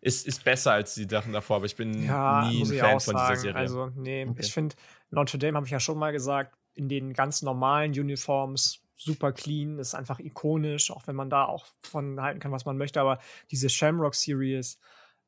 ist, 0.00 0.26
ist 0.26 0.44
besser 0.44 0.72
als 0.72 0.94
die 0.94 1.08
Sachen 1.08 1.32
davor, 1.32 1.56
aber 1.56 1.66
ich 1.66 1.76
bin 1.76 2.04
ja, 2.04 2.48
nie 2.48 2.62
ein 2.62 2.66
Fan 2.66 3.00
von 3.00 3.16
dieser 3.16 3.36
Serie. 3.36 3.56
Also, 3.56 3.86
nee, 3.96 4.26
okay. 4.28 4.40
ich 4.40 4.52
finde, 4.52 4.76
Notre 5.10 5.38
Dame 5.38 5.56
habe 5.56 5.66
ich 5.66 5.72
ja 5.72 5.80
schon 5.80 5.98
mal 5.98 6.12
gesagt, 6.12 6.56
in 6.74 6.88
den 6.88 7.12
ganz 7.12 7.42
normalen 7.42 7.92
Uniforms 7.92 8.81
super 9.02 9.32
clean, 9.32 9.78
ist 9.78 9.94
einfach 9.94 10.18
ikonisch, 10.18 10.90
auch 10.90 11.06
wenn 11.06 11.16
man 11.16 11.30
da 11.30 11.44
auch 11.44 11.66
von 11.80 12.20
halten 12.20 12.40
kann, 12.40 12.52
was 12.52 12.64
man 12.64 12.76
möchte, 12.76 13.00
aber 13.00 13.18
diese 13.50 13.68
Shamrock 13.68 14.14
Series 14.14 14.78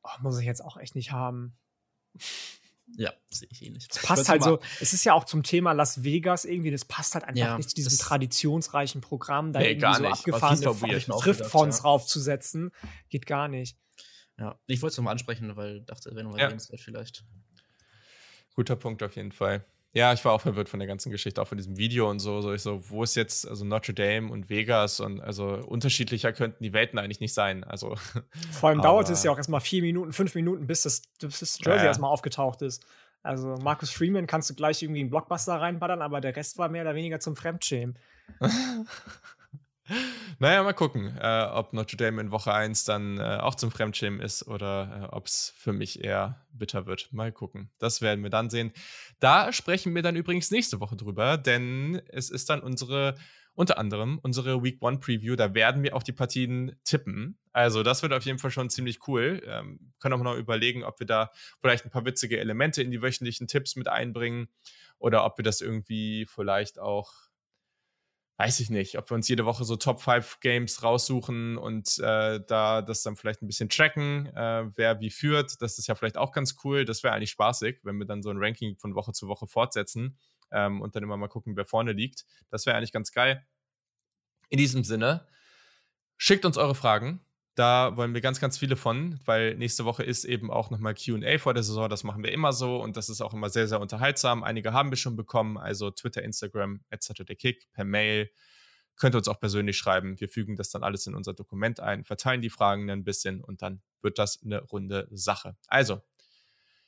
oh, 0.03 0.21
muss 0.21 0.39
ich 0.39 0.45
jetzt 0.45 0.63
auch 0.63 0.77
echt 0.77 0.95
nicht 0.95 1.11
haben. 1.11 1.57
Ja, 2.97 3.11
sehe 3.27 3.47
ich 3.51 3.63
eh 3.63 3.69
nicht. 3.69 3.95
Es 3.95 4.03
passt 4.03 4.29
halt 4.29 4.43
so, 4.43 4.59
es 4.79 4.93
ist 4.93 5.03
ja 5.05 5.13
auch 5.13 5.23
zum 5.23 5.41
Thema 5.41 5.73
Las 5.73 6.03
Vegas 6.03 6.45
irgendwie, 6.45 6.71
das 6.71 6.85
passt 6.85 7.15
halt 7.15 7.23
einfach 7.23 7.39
ja, 7.39 7.57
nicht 7.57 7.69
zu 7.69 7.75
diesem 7.75 7.97
traditionsreichen 7.97 9.01
Programm, 9.01 9.53
da 9.53 9.59
nee, 9.59 9.71
irgendwie 9.71 9.95
so 9.95 10.05
abgefahrene 10.05 10.99
Triftfonds 11.19 11.83
raufzusetzen. 11.83 12.71
Geht 13.09 13.25
gar 13.25 13.47
nicht. 13.47 13.77
Ja, 14.37 14.59
ich 14.67 14.81
wollte 14.81 14.91
es 14.91 14.97
nochmal 14.97 15.13
ansprechen, 15.13 15.55
weil 15.55 15.77
ich 15.77 15.85
dachte, 15.85 16.11
wäre 16.11 16.23
nochmal 16.23 16.39
ja. 16.41 16.77
vielleicht. 16.77 17.23
Guter 18.53 18.75
Punkt 18.75 19.01
auf 19.01 19.15
jeden 19.15 19.31
Fall. 19.31 19.65
Ja, 19.95 20.11
ich 20.11 20.25
war 20.25 20.33
auch 20.33 20.41
verwirrt 20.41 20.67
von 20.67 20.81
der 20.81 20.87
ganzen 20.87 21.09
Geschichte, 21.09 21.41
auch 21.41 21.47
von 21.47 21.57
diesem 21.57 21.77
Video 21.77 22.09
und 22.09 22.19
so. 22.19 22.41
So, 22.41 22.53
ich 22.53 22.61
so, 22.61 22.81
wo 22.89 23.01
ist 23.01 23.15
jetzt 23.15 23.47
also 23.47 23.63
Notre 23.63 23.93
Dame 23.93 24.29
und 24.29 24.49
Vegas 24.49 24.99
und 24.99 25.21
also 25.21 25.45
unterschiedlicher 25.45 26.33
könnten 26.33 26.61
die 26.61 26.73
Welten 26.73 26.99
eigentlich 26.99 27.21
nicht 27.21 27.33
sein. 27.33 27.63
Also 27.63 27.95
vor 28.51 28.69
allem 28.69 28.81
dauert 28.81 29.09
es 29.09 29.23
ja 29.23 29.31
auch 29.31 29.37
erstmal 29.37 29.61
vier 29.61 29.81
Minuten, 29.81 30.11
fünf 30.11 30.35
Minuten, 30.35 30.67
bis 30.67 30.81
das, 30.81 31.01
bis 31.21 31.39
das 31.39 31.59
Jersey 31.59 31.77
ja. 31.77 31.85
erstmal 31.85 32.11
aufgetaucht 32.11 32.61
ist. 32.61 32.85
Also 33.23 33.55
Marcus 33.63 33.89
Freeman 33.89 34.27
kannst 34.27 34.49
du 34.49 34.53
gleich 34.53 34.83
irgendwie 34.83 34.99
einen 34.99 35.09
Blockbuster 35.09 35.53
reinballern, 35.53 36.01
aber 36.01 36.19
der 36.19 36.35
Rest 36.35 36.57
war 36.57 36.67
mehr 36.67 36.81
oder 36.81 36.93
weniger 36.93 37.21
zum 37.21 37.37
Fremdschämen. 37.37 37.97
naja, 40.39 40.63
mal 40.63 40.73
gucken, 40.73 41.15
äh, 41.21 41.43
ob 41.51 41.73
Notre 41.73 41.97
Dame 41.97 42.21
in 42.21 42.31
Woche 42.31 42.53
1 42.53 42.85
dann 42.85 43.19
äh, 43.19 43.37
auch 43.41 43.55
zum 43.55 43.71
Fremdschämen 43.71 44.19
ist 44.19 44.47
oder 44.47 45.09
äh, 45.11 45.15
ob 45.15 45.27
es 45.27 45.53
für 45.57 45.73
mich 45.73 46.03
eher 46.03 46.45
bitter 46.51 46.85
wird. 46.85 47.13
Mal 47.13 47.31
gucken. 47.31 47.69
Das 47.79 48.01
werden 48.01 48.23
wir 48.23 48.31
dann 48.31 48.49
sehen. 48.49 48.71
Da 49.19 49.53
sprechen 49.53 49.93
wir 49.93 50.01
dann 50.01 50.15
übrigens 50.15 50.49
nächste 50.49 50.79
Woche 50.79 50.95
drüber, 50.95 51.37
denn 51.37 52.01
es 52.07 52.29
ist 52.29 52.49
dann 52.49 52.61
unsere, 52.61 53.15
unter 53.53 53.77
anderem 53.77 54.19
unsere 54.23 54.63
Week 54.63 54.81
One 54.81 54.97
Preview. 54.97 55.35
Da 55.35 55.53
werden 55.53 55.83
wir 55.83 55.95
auch 55.95 56.03
die 56.03 56.13
Partien 56.13 56.75
tippen. 56.83 57.37
Also, 57.53 57.83
das 57.83 58.01
wird 58.01 58.11
auf 58.11 58.25
jeden 58.25 58.39
Fall 58.39 58.51
schon 58.51 58.69
ziemlich 58.71 59.07
cool. 59.07 59.41
Ähm, 59.45 59.93
können 59.99 60.15
auch 60.15 60.23
noch 60.23 60.35
überlegen, 60.35 60.83
ob 60.83 60.99
wir 60.99 61.07
da 61.07 61.31
vielleicht 61.61 61.85
ein 61.85 61.91
paar 61.91 62.05
witzige 62.05 62.39
Elemente 62.39 62.81
in 62.81 62.89
die 62.89 63.01
wöchentlichen 63.01 63.47
Tipps 63.47 63.75
mit 63.75 63.87
einbringen 63.87 64.49
oder 64.97 65.25
ob 65.25 65.37
wir 65.37 65.43
das 65.43 65.61
irgendwie 65.61 66.25
vielleicht 66.25 66.79
auch 66.79 67.24
weiß 68.37 68.59
ich 68.59 68.69
nicht, 68.69 68.97
ob 68.97 69.09
wir 69.09 69.15
uns 69.15 69.29
jede 69.29 69.45
Woche 69.45 69.63
so 69.63 69.77
Top 69.77 70.01
5 70.01 70.39
Games 70.41 70.83
raussuchen 70.83 71.57
und 71.57 71.97
äh, 71.99 72.41
da 72.45 72.81
das 72.81 73.01
dann 73.01 73.15
vielleicht 73.15 73.41
ein 73.41 73.47
bisschen 73.47 73.69
tracken, 73.69 74.27
äh, 74.35 74.65
wer 74.75 74.99
wie 74.99 75.09
führt. 75.09 75.61
Das 75.61 75.77
ist 75.77 75.87
ja 75.87 75.95
vielleicht 75.95 76.17
auch 76.17 76.33
ganz 76.33 76.55
cool. 76.63 76.83
Das 76.83 77.03
wäre 77.03 77.13
eigentlich 77.13 77.31
spaßig, 77.31 77.79
wenn 77.83 77.97
wir 77.97 78.05
dann 78.05 78.21
so 78.21 78.29
ein 78.29 78.37
Ranking 78.37 78.77
von 78.77 78.93
Woche 78.93 79.13
zu 79.13 79.27
Woche 79.27 79.47
fortsetzen 79.47 80.17
ähm, 80.51 80.81
und 80.81 80.95
dann 80.95 81.03
immer 81.03 81.17
mal 81.17 81.29
gucken, 81.29 81.55
wer 81.55 81.65
vorne 81.65 81.93
liegt. 81.93 82.25
Das 82.49 82.65
wäre 82.65 82.75
eigentlich 82.75 82.91
ganz 82.91 83.11
geil. 83.11 83.45
In 84.49 84.57
diesem 84.57 84.83
Sinne, 84.83 85.27
schickt 86.17 86.45
uns 86.45 86.57
eure 86.57 86.75
Fragen. 86.75 87.24
Da 87.55 87.95
wollen 87.95 88.13
wir 88.13 88.19
ganz, 88.19 88.41
ganz 88.41 88.57
viele 88.57 88.75
von, 88.75 89.17
weil 89.23 89.55
nächste 89.55 89.85
Woche 89.85 90.03
ist 90.03 90.25
eben 90.25 90.51
auch 90.51 90.71
nochmal 90.71 90.93
QA 90.93 91.37
vor 91.37 91.53
der 91.53 91.63
Saison. 91.63 91.89
Das 91.89 92.03
machen 92.03 92.21
wir 92.21 92.33
immer 92.33 92.51
so 92.51 92.81
und 92.81 92.97
das 92.97 93.07
ist 93.07 93.21
auch 93.21 93.33
immer 93.33 93.49
sehr, 93.49 93.69
sehr 93.69 93.79
unterhaltsam. 93.79 94.43
Einige 94.43 94.73
haben 94.73 94.89
wir 94.89 94.97
schon 94.97 95.15
bekommen, 95.15 95.57
also 95.57 95.89
Twitter, 95.89 96.21
Instagram, 96.21 96.81
etc. 96.89 97.23
der 97.25 97.37
Kick, 97.37 97.71
per 97.71 97.85
Mail. 97.85 98.29
Könnt 98.97 99.15
ihr 99.15 99.19
uns 99.19 99.29
auch 99.29 99.39
persönlich 99.39 99.77
schreiben. 99.77 100.19
Wir 100.19 100.27
fügen 100.27 100.57
das 100.57 100.69
dann 100.69 100.83
alles 100.83 101.07
in 101.07 101.15
unser 101.15 101.33
Dokument 101.33 101.79
ein, 101.79 102.03
verteilen 102.03 102.41
die 102.41 102.49
Fragen 102.49 102.89
ein 102.89 103.05
bisschen 103.05 103.41
und 103.41 103.61
dann 103.61 103.81
wird 104.01 104.19
das 104.19 104.41
eine 104.43 104.61
runde 104.61 105.07
Sache. 105.11 105.55
Also, 105.67 106.01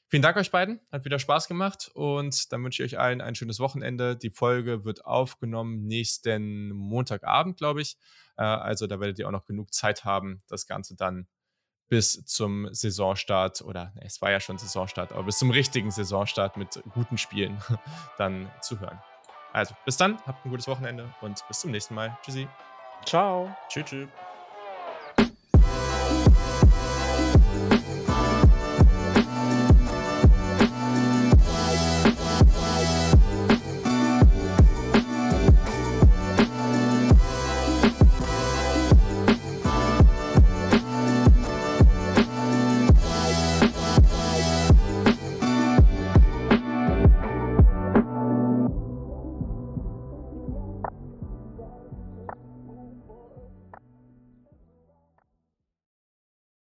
Vielen 0.09 0.21
Dank 0.21 0.37
euch 0.37 0.51
beiden. 0.51 0.79
Hat 0.89 1.03
wieder 1.03 1.19
Spaß 1.19 1.49
gemacht 1.49 1.91
und 1.93 2.53
dann 2.53 2.63
wünsche 2.63 2.83
ich 2.83 2.93
euch 2.93 2.99
allen 2.99 3.19
ein 3.19 3.35
schönes 3.35 3.59
Wochenende. 3.59 4.15
Die 4.15 4.29
Folge 4.29 4.85
wird 4.85 5.05
aufgenommen 5.05 5.85
nächsten 5.85 6.71
Montagabend, 6.71 7.57
glaube 7.57 7.81
ich. 7.81 7.97
Äh, 8.37 8.43
also 8.43 8.87
da 8.87 9.01
werdet 9.01 9.19
ihr 9.19 9.27
auch 9.27 9.31
noch 9.31 9.45
genug 9.45 9.73
Zeit 9.73 10.05
haben, 10.05 10.41
das 10.47 10.65
Ganze 10.65 10.95
dann 10.95 11.27
bis 11.89 12.23
zum 12.25 12.73
Saisonstart 12.73 13.61
oder 13.61 13.91
ne, 13.95 14.03
es 14.05 14.21
war 14.21 14.31
ja 14.31 14.39
schon 14.39 14.57
Saisonstart, 14.57 15.11
aber 15.11 15.23
bis 15.23 15.39
zum 15.39 15.51
richtigen 15.51 15.91
Saisonstart 15.91 16.57
mit 16.57 16.81
guten 16.93 17.17
Spielen 17.17 17.61
dann 18.17 18.51
zu 18.61 18.79
hören. 18.79 19.01
Also 19.53 19.75
bis 19.85 19.97
dann, 19.97 20.19
habt 20.25 20.45
ein 20.45 20.49
gutes 20.49 20.67
Wochenende 20.67 21.13
und 21.21 21.45
bis 21.47 21.61
zum 21.61 21.71
nächsten 21.71 21.95
Mal. 21.95 22.17
Tschüssi. 22.21 22.47
Ciao. 23.05 23.55
Tschüss. 23.69 23.85
tschüss. 23.85 24.09